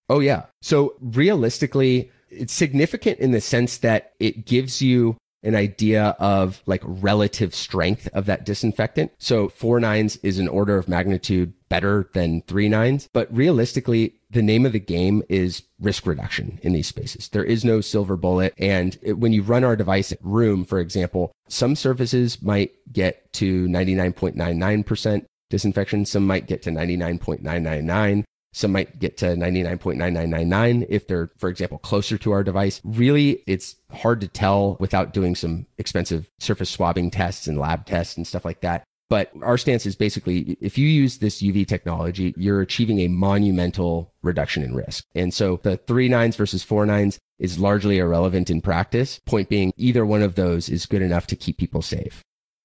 Oh, 0.09 0.21
yeah. 0.21 0.47
So 0.63 0.95
realistically, 1.01 2.13
it's 2.29 2.53
significant 2.53 3.19
in 3.19 3.33
the 3.33 3.41
sense 3.41 3.79
that 3.79 4.13
it 4.21 4.47
gives 4.47 4.81
you 4.81 5.17
an 5.43 5.55
idea 5.55 6.17
of 6.19 6.63
like 6.67 6.83
relative 6.85 7.55
strength 7.55 8.09
of 8.13 8.27
that 8.27 8.45
disinfectant. 8.45 9.13
So 9.19 9.49
four 9.49 9.81
nines 9.81 10.17
is 10.17 10.39
an 10.39 10.49
order 10.49 10.77
of 10.77 10.89
magnitude 10.89 11.53
better 11.69 12.11
than 12.13 12.43
three 12.43 12.69
nines. 12.69 13.09
But 13.13 13.35
realistically, 13.35 14.15
the 14.31 14.43
name 14.43 14.67
of 14.67 14.73
the 14.73 14.81
game 14.81 15.23
is 15.29 15.63
risk 15.81 16.07
reduction 16.07 16.59
in 16.63 16.73
these 16.73 16.89
spaces. 16.89 17.29
There 17.29 17.45
is 17.45 17.65
no 17.65 17.81
silver 17.81 18.17
bullet. 18.17 18.55
And 18.59 18.99
it, 19.03 19.19
when 19.19 19.33
you 19.33 19.43
run 19.43 19.65
our 19.65 19.77
device 19.77 20.13
room, 20.21 20.65
for 20.65 20.79
example, 20.79 21.33
some 21.49 21.75
surfaces 21.75 22.43
might 22.43 22.73
get 22.93 23.33
to 23.35 23.67
99.99% 23.67 25.27
disinfection. 25.49 26.07
Some 26.07 26.27
might 26.27 26.47
get 26.47 26.63
to 26.63 26.71
99.999. 26.71 28.25
Some 28.53 28.73
might 28.73 28.99
get 28.99 29.17
to 29.19 29.27
99.9999 29.27 30.87
if 30.89 31.07
they're, 31.07 31.31
for 31.39 31.49
example, 31.49 31.79
closer 31.79 32.19
to 32.19 32.33
our 32.33 32.43
device. 32.43 32.81
Really, 32.85 33.43
it's 33.47 33.77
hard 33.93 34.21
to 34.23 34.29
tell 34.29 34.77
without 34.81 35.13
doing 35.13 35.35
some 35.35 35.67
expensive 35.79 36.29
surface 36.39 36.71
swabbing 36.71 37.11
tests 37.11 37.47
and 37.47 37.59
lab 37.59 37.87
tests 37.87 38.17
and 38.17 38.27
stuff 38.27 38.45
like 38.45 38.61
that. 38.63 38.85
But 39.09 39.33
our 39.43 39.59
stance 39.59 39.87
is 39.87 39.97
basically 39.97 40.57
if 40.61 40.79
you 40.79 40.87
use 40.87 41.19
this 41.19 41.43
UV 41.43 41.67
technology, 41.67 42.33
you're 42.37 42.61
achieving 42.61 43.01
a 43.01 43.09
monumental 43.09 44.15
reduction 44.23 44.63
in 44.63 44.75
risk. 44.75 45.05
And 45.17 45.35
so 45.35 45.59
the 45.65 45.79
three 45.79 46.09
nines 46.09 46.37
versus 46.37 46.63
four 46.63 46.87
nines 46.87 47.19
is 47.41 47.59
largely 47.59 47.99
irrelevant 47.99 48.51
in 48.51 48.61
practice. 48.61 49.21
Point 49.27 49.49
being, 49.49 49.73
either 49.77 50.07
one 50.07 50.23
of 50.23 50.37
those 50.37 50.69
is 50.69 50.87
good 50.87 51.03
enough 51.03 51.27
to 51.27 51.37
keep 51.37 51.59
people 51.59 51.83
safe. 51.83 52.23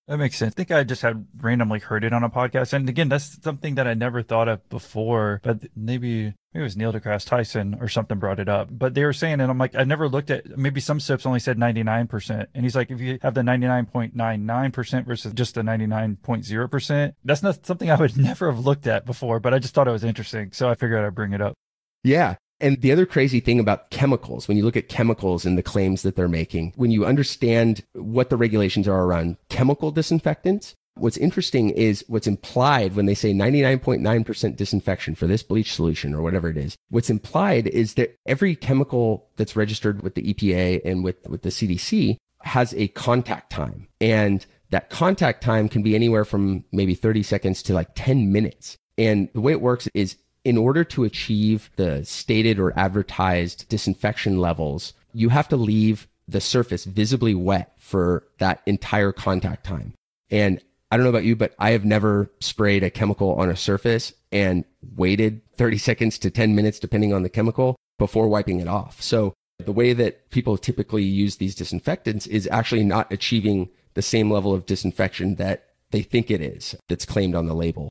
That 0.07 0.17
makes 0.17 0.37
sense. 0.37 0.53
I 0.53 0.55
think 0.55 0.71
I 0.71 0.83
just 0.83 1.01
had 1.01 1.25
randomly 1.41 1.79
heard 1.79 2.03
it 2.03 2.13
on 2.13 2.23
a 2.23 2.29
podcast. 2.29 2.73
And 2.73 2.87
again, 2.87 3.09
that's 3.09 3.41
something 3.41 3.73
that 3.75 3.87
I 3.87 3.95
never 3.95 4.21
thought 4.21 4.47
of 4.47 4.67
before, 4.69 5.41
but 5.43 5.63
maybe, 5.75 6.25
maybe 6.25 6.35
it 6.53 6.61
was 6.61 6.77
Neil 6.77 6.93
deGrasse 6.93 7.25
Tyson 7.25 7.77
or 7.81 7.87
something 7.87 8.19
brought 8.19 8.39
it 8.39 8.47
up. 8.47 8.67
But 8.69 8.93
they 8.93 9.03
were 9.03 9.13
saying, 9.13 9.41
and 9.41 9.49
I'm 9.49 9.57
like, 9.57 9.73
I 9.73 9.83
never 9.83 10.07
looked 10.07 10.29
at, 10.29 10.57
maybe 10.59 10.79
some 10.79 10.99
sips 10.99 11.25
only 11.25 11.39
said 11.39 11.57
99%. 11.57 12.45
And 12.53 12.63
he's 12.63 12.75
like, 12.75 12.91
if 12.91 13.01
you 13.01 13.17
have 13.23 13.33
the 13.33 13.41
99.99% 13.41 15.05
versus 15.05 15.33
just 15.33 15.55
the 15.55 15.61
99.0%, 15.61 17.13
that's 17.23 17.41
not 17.41 17.65
something 17.65 17.89
I 17.89 17.95
would 17.95 18.15
never 18.17 18.51
have 18.51 18.63
looked 18.63 18.85
at 18.85 19.07
before, 19.07 19.39
but 19.39 19.55
I 19.55 19.59
just 19.59 19.73
thought 19.73 19.87
it 19.87 19.91
was 19.91 20.03
interesting. 20.03 20.51
So 20.51 20.69
I 20.69 20.75
figured 20.75 21.03
I'd 21.03 21.15
bring 21.15 21.33
it 21.33 21.41
up. 21.41 21.55
Yeah. 22.03 22.35
And 22.59 22.81
the 22.81 22.91
other 22.91 23.05
crazy 23.05 23.39
thing 23.39 23.59
about 23.59 23.89
chemicals, 23.89 24.47
when 24.47 24.57
you 24.57 24.63
look 24.63 24.77
at 24.77 24.89
chemicals 24.89 25.45
and 25.45 25.57
the 25.57 25.63
claims 25.63 26.03
that 26.03 26.15
they're 26.15 26.27
making, 26.27 26.73
when 26.75 26.91
you 26.91 27.05
understand 27.05 27.83
what 27.93 28.29
the 28.29 28.37
regulations 28.37 28.87
are 28.87 29.03
around 29.03 29.37
chemical 29.49 29.91
disinfectants, 29.91 30.75
what's 30.95 31.17
interesting 31.17 31.69
is 31.71 32.05
what's 32.07 32.27
implied 32.27 32.95
when 32.95 33.05
they 33.05 33.13
say 33.13 33.33
99.9% 33.33 34.55
disinfection 34.55 35.15
for 35.15 35.27
this 35.27 35.43
bleach 35.43 35.73
solution 35.73 36.13
or 36.13 36.21
whatever 36.21 36.49
it 36.49 36.57
is. 36.57 36.77
What's 36.89 37.09
implied 37.09 37.67
is 37.67 37.95
that 37.95 38.15
every 38.25 38.55
chemical 38.55 39.27
that's 39.35 39.55
registered 39.55 40.01
with 40.01 40.15
the 40.15 40.33
EPA 40.33 40.81
and 40.85 41.03
with, 41.03 41.17
with 41.27 41.41
the 41.41 41.49
CDC 41.49 42.17
has 42.41 42.73
a 42.75 42.87
contact 42.89 43.51
time. 43.51 43.87
And 43.99 44.45
that 44.69 44.89
contact 44.89 45.43
time 45.43 45.67
can 45.67 45.83
be 45.83 45.95
anywhere 45.95 46.25
from 46.25 46.63
maybe 46.71 46.95
30 46.95 47.23
seconds 47.23 47.63
to 47.63 47.73
like 47.73 47.89
10 47.95 48.31
minutes. 48.31 48.77
And 48.97 49.29
the 49.33 49.41
way 49.41 49.51
it 49.51 49.61
works 49.61 49.89
is 49.93 50.15
in 50.45 50.57
order 50.57 50.83
to 50.83 51.03
achieve 51.03 51.71
the 51.75 52.05
stated 52.05 52.59
or 52.59 52.77
advertised 52.77 53.67
disinfection 53.67 54.39
levels, 54.39 54.93
you 55.11 55.29
have 55.29 55.49
to 55.49 55.57
leave 55.57 56.07
the 56.27 56.39
surface 56.39 56.85
visibly 56.85 57.33
wet 57.33 57.73
for 57.77 58.23
that 58.37 58.61
entire 58.65 59.11
contact 59.11 59.65
time. 59.65 59.93
And 60.29 60.61
I 60.91 60.97
don't 60.97 61.03
know 61.03 61.09
about 61.09 61.25
you, 61.25 61.35
but 61.35 61.53
I 61.59 61.71
have 61.71 61.83
never 61.83 62.31
sprayed 62.39 62.83
a 62.83 62.89
chemical 62.89 63.33
on 63.35 63.49
a 63.49 63.55
surface 63.55 64.13
and 64.31 64.63
waited 64.95 65.41
30 65.57 65.77
seconds 65.77 66.19
to 66.19 66.29
10 66.29 66.55
minutes, 66.55 66.79
depending 66.79 67.11
on 67.11 67.23
the 67.23 67.29
chemical, 67.29 67.75
before 67.97 68.27
wiping 68.27 68.59
it 68.59 68.67
off. 68.67 69.01
So 69.01 69.33
the 69.59 69.71
way 69.71 69.93
that 69.93 70.29
people 70.29 70.57
typically 70.57 71.03
use 71.03 71.37
these 71.37 71.55
disinfectants 71.55 72.27
is 72.27 72.47
actually 72.51 72.83
not 72.83 73.11
achieving 73.11 73.69
the 73.95 74.01
same 74.01 74.29
level 74.29 74.53
of 74.53 74.65
disinfection 74.65 75.35
that 75.35 75.69
they 75.91 76.01
think 76.01 76.29
it 76.29 76.41
is 76.41 76.75
that's 76.87 77.05
claimed 77.05 77.35
on 77.35 77.47
the 77.47 77.55
label. 77.55 77.89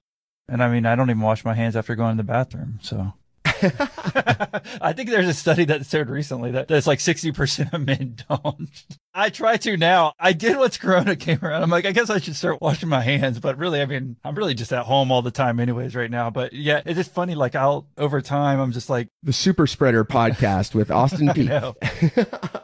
And 0.49 0.62
I 0.62 0.68
mean, 0.68 0.86
I 0.86 0.95
don't 0.95 1.11
even 1.11 1.22
wash 1.22 1.45
my 1.45 1.55
hands 1.55 1.76
after 1.76 1.95
going 1.95 2.16
to 2.16 2.22
the 2.22 2.26
bathroom. 2.26 2.78
So 2.82 3.14
I 3.45 4.92
think 4.95 5.11
there's 5.11 5.28
a 5.28 5.34
study 5.34 5.64
that 5.66 5.86
said 5.86 6.11
recently 6.11 6.51
that 6.53 6.70
it's 6.70 6.86
like 6.86 6.99
60% 6.99 7.72
of 7.72 7.86
men 7.86 8.16
don't. 8.28 8.99
I 9.16 9.30
try 9.30 9.56
to 9.58 9.76
now. 9.76 10.12
I 10.18 10.32
did 10.32 10.56
once 10.56 10.76
Corona 10.84 11.14
came 11.14 11.38
around. 11.40 11.62
I'm 11.62 11.70
like, 11.70 11.86
I 11.86 11.92
guess 11.92 12.10
I 12.10 12.18
should 12.18 12.34
start 12.34 12.60
washing 12.60 12.88
my 12.88 13.00
hands. 13.00 13.38
But 13.38 13.56
really, 13.58 13.80
I 13.80 13.86
mean, 13.86 14.16
I'm 14.24 14.34
really 14.34 14.54
just 14.54 14.72
at 14.72 14.86
home 14.86 15.12
all 15.12 15.22
the 15.22 15.30
time, 15.30 15.60
anyways, 15.60 15.94
right 15.94 16.10
now. 16.10 16.30
But 16.30 16.52
yeah, 16.52 16.82
it's 16.84 16.96
just 16.96 17.12
funny. 17.12 17.36
Like, 17.36 17.54
I'll 17.54 17.86
over 17.96 18.20
time, 18.20 18.58
I'm 18.58 18.72
just 18.72 18.90
like 18.90 19.08
the 19.22 19.32
Super 19.32 19.68
Spreader 19.68 20.04
podcast 20.04 20.74
with 20.74 20.90
Austin 20.94 21.28
Peay. 21.28 21.74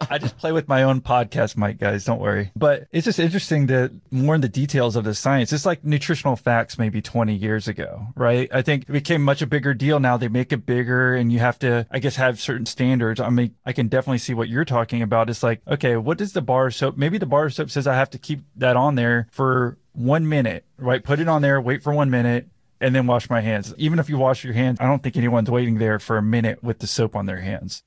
I, 0.01 0.14
I 0.14 0.18
just 0.18 0.38
play 0.38 0.51
with 0.51 0.66
my 0.66 0.82
own 0.82 1.01
podcast 1.01 1.57
mic, 1.57 1.78
guys. 1.78 2.05
Don't 2.05 2.20
worry. 2.20 2.51
But 2.57 2.88
it's 2.90 3.05
just 3.05 3.20
interesting 3.20 3.66
that 3.66 3.92
more 4.11 4.34
in 4.34 4.40
the 4.40 4.48
details 4.48 4.96
of 4.96 5.05
the 5.05 5.14
science. 5.14 5.53
It's 5.53 5.66
like 5.66 5.84
nutritional 5.84 6.34
facts 6.34 6.78
maybe 6.78 7.01
20 7.01 7.32
years 7.32 7.68
ago, 7.68 8.09
right? 8.16 8.48
I 8.53 8.62
think 8.62 8.84
it 8.88 8.92
became 8.92 9.22
much 9.22 9.40
a 9.40 9.46
bigger 9.46 9.72
deal 9.72 10.01
now. 10.01 10.16
They 10.16 10.28
make 10.28 10.53
it 10.53 10.66
bigger 10.66 11.14
and 11.14 11.32
you 11.32 11.38
have 11.38 11.61
to, 11.61 11.86
I 11.92 12.01
guess, 12.01 12.16
have 12.16 12.40
certain 12.40 12.66
standards. 12.66 13.20
I 13.20 13.30
mean, 13.30 13.55
I 13.64 13.72
can 13.72 13.86
definitely 13.86 14.18
see 14.18 14.34
what 14.34 14.48
you're 14.48 14.64
talking 14.64 15.01
about. 15.01 15.30
It's 15.30 15.44
like, 15.44 15.61
okay, 15.68 15.96
what 15.96 16.18
does 16.18 16.32
the 16.32 16.39
bar 16.43 16.70
soap? 16.70 16.97
Maybe 16.97 17.18
the 17.18 17.26
bar 17.26 17.51
soap 17.51 17.70
says 17.70 17.86
I 17.86 17.95
have 17.95 18.11
to 18.11 18.18
keep 18.18 18.41
that 18.57 18.76
on 18.76 18.95
there 18.95 19.28
for 19.30 19.78
one 19.93 20.28
minute, 20.28 20.64
right? 20.78 21.03
Put 21.03 21.20
it 21.20 21.28
on 21.28 21.43
there, 21.43 21.61
wait 21.61 21.82
for 21.82 21.93
one 21.93 22.11
minute, 22.11 22.49
and 22.80 22.95
then 22.95 23.07
wash 23.07 23.28
my 23.28 23.41
hands. 23.41 23.74
Even 23.76 23.99
if 23.99 24.09
you 24.09 24.18
wash 24.18 24.45
your 24.45 24.55
hands, 24.55 24.78
I 24.80 24.86
don't 24.86 25.03
think 25.03 25.16
anyone's 25.16 25.51
waiting 25.51 25.78
there 25.78 25.99
for 25.99 26.16
a 26.16 26.22
minute 26.22 26.62
with 26.62 26.78
the 26.78 26.86
soap 26.86 27.14
on 27.14 27.26
their 27.26 27.41
hands. 27.41 27.82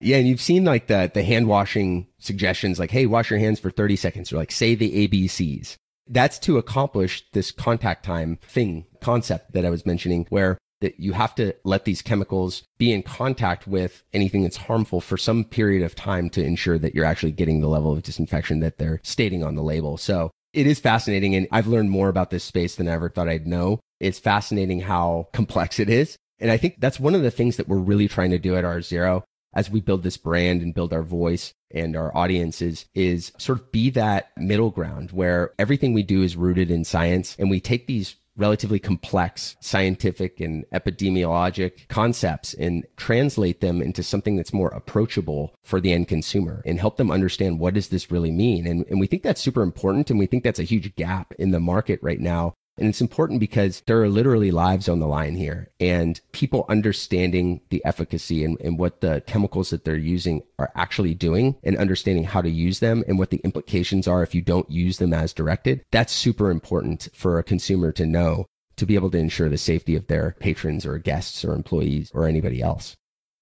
Yeah, 0.00 0.16
and 0.16 0.26
you've 0.26 0.40
seen 0.40 0.64
like 0.64 0.88
the 0.88 1.10
the 1.12 1.22
hand 1.22 1.46
washing 1.46 2.08
suggestions, 2.18 2.78
like, 2.78 2.90
hey, 2.90 3.06
wash 3.06 3.30
your 3.30 3.38
hands 3.38 3.60
for 3.60 3.70
30 3.70 3.96
seconds, 3.96 4.32
or 4.32 4.36
like 4.36 4.50
say 4.50 4.74
the 4.74 5.06
ABCs. 5.06 5.76
That's 6.08 6.40
to 6.40 6.58
accomplish 6.58 7.24
this 7.32 7.52
contact 7.52 8.04
time 8.04 8.38
thing 8.42 8.84
concept 9.00 9.52
that 9.52 9.64
I 9.64 9.70
was 9.70 9.86
mentioning, 9.86 10.26
where 10.28 10.58
that 10.82 11.00
you 11.00 11.12
have 11.12 11.34
to 11.36 11.54
let 11.64 11.84
these 11.84 12.02
chemicals 12.02 12.62
be 12.78 12.92
in 12.92 13.02
contact 13.02 13.66
with 13.66 14.04
anything 14.12 14.42
that's 14.42 14.56
harmful 14.56 15.00
for 15.00 15.16
some 15.16 15.44
period 15.44 15.82
of 15.82 15.94
time 15.94 16.28
to 16.30 16.44
ensure 16.44 16.78
that 16.78 16.94
you're 16.94 17.04
actually 17.04 17.32
getting 17.32 17.60
the 17.60 17.68
level 17.68 17.92
of 17.92 18.02
disinfection 18.02 18.60
that 18.60 18.78
they're 18.78 19.00
stating 19.02 19.42
on 19.42 19.54
the 19.54 19.62
label. 19.62 19.96
So 19.96 20.30
it 20.52 20.66
is 20.66 20.78
fascinating. 20.78 21.34
And 21.34 21.48
I've 21.50 21.66
learned 21.66 21.90
more 21.90 22.08
about 22.08 22.30
this 22.30 22.44
space 22.44 22.76
than 22.76 22.88
I 22.88 22.92
ever 22.92 23.08
thought 23.08 23.28
I'd 23.28 23.46
know. 23.46 23.80
It's 24.00 24.18
fascinating 24.18 24.80
how 24.80 25.28
complex 25.32 25.80
it 25.80 25.88
is. 25.88 26.16
And 26.38 26.50
I 26.50 26.56
think 26.56 26.80
that's 26.80 27.00
one 27.00 27.14
of 27.14 27.22
the 27.22 27.30
things 27.30 27.56
that 27.56 27.68
we're 27.68 27.78
really 27.78 28.08
trying 28.08 28.30
to 28.30 28.38
do 28.38 28.56
at 28.56 28.64
R-Zero 28.64 29.24
as 29.54 29.70
we 29.70 29.80
build 29.80 30.02
this 30.02 30.16
brand 30.16 30.62
and 30.62 30.74
build 30.74 30.92
our 30.92 31.02
voice 31.02 31.52
and 31.70 31.96
our 31.96 32.14
audiences 32.16 32.86
is 32.94 33.32
sort 33.38 33.58
of 33.58 33.72
be 33.72 33.90
that 33.90 34.30
middle 34.36 34.70
ground 34.70 35.10
where 35.12 35.52
everything 35.58 35.92
we 35.92 36.02
do 36.02 36.22
is 36.22 36.36
rooted 36.36 36.70
in 36.70 36.84
science 36.84 37.36
and 37.38 37.50
we 37.50 37.60
take 37.60 37.86
these 37.86 38.16
relatively 38.36 38.78
complex 38.78 39.56
scientific 39.60 40.40
and 40.40 40.64
epidemiologic 40.72 41.86
concepts 41.88 42.54
and 42.54 42.84
translate 42.96 43.60
them 43.60 43.82
into 43.82 44.02
something 44.02 44.36
that's 44.36 44.52
more 44.52 44.68
approachable 44.68 45.54
for 45.62 45.80
the 45.80 45.92
end 45.92 46.08
consumer 46.08 46.62
and 46.64 46.80
help 46.80 46.96
them 46.96 47.10
understand 47.10 47.58
what 47.58 47.74
does 47.74 47.88
this 47.88 48.10
really 48.10 48.30
mean. 48.30 48.66
And, 48.66 48.86
and 48.88 48.98
we 48.98 49.06
think 49.06 49.22
that's 49.22 49.40
super 49.40 49.62
important 49.62 50.10
and 50.10 50.18
we 50.18 50.26
think 50.26 50.44
that's 50.44 50.58
a 50.58 50.64
huge 50.64 50.94
gap 50.94 51.34
in 51.38 51.50
the 51.50 51.60
market 51.60 51.98
right 52.02 52.20
now 52.20 52.54
and 52.78 52.88
it's 52.88 53.00
important 53.00 53.40
because 53.40 53.82
there 53.86 54.00
are 54.00 54.08
literally 54.08 54.50
lives 54.50 54.88
on 54.88 54.98
the 54.98 55.06
line 55.06 55.34
here 55.34 55.70
and 55.78 56.20
people 56.32 56.64
understanding 56.68 57.60
the 57.68 57.84
efficacy 57.84 58.44
and, 58.44 58.58
and 58.60 58.78
what 58.78 59.00
the 59.00 59.22
chemicals 59.26 59.70
that 59.70 59.84
they're 59.84 59.96
using 59.96 60.42
are 60.58 60.72
actually 60.74 61.14
doing 61.14 61.56
and 61.62 61.76
understanding 61.76 62.24
how 62.24 62.40
to 62.40 62.48
use 62.48 62.80
them 62.80 63.04
and 63.06 63.18
what 63.18 63.30
the 63.30 63.40
implications 63.44 64.08
are 64.08 64.22
if 64.22 64.34
you 64.34 64.40
don't 64.40 64.70
use 64.70 64.98
them 64.98 65.12
as 65.12 65.32
directed. 65.34 65.84
That's 65.90 66.12
super 66.12 66.50
important 66.50 67.08
for 67.12 67.38
a 67.38 67.44
consumer 67.44 67.92
to 67.92 68.06
know 68.06 68.46
to 68.76 68.86
be 68.86 68.94
able 68.94 69.10
to 69.10 69.18
ensure 69.18 69.50
the 69.50 69.58
safety 69.58 69.94
of 69.94 70.06
their 70.06 70.34
patrons 70.40 70.86
or 70.86 70.96
guests 70.98 71.44
or 71.44 71.52
employees 71.52 72.10
or 72.14 72.26
anybody 72.26 72.62
else. 72.62 72.96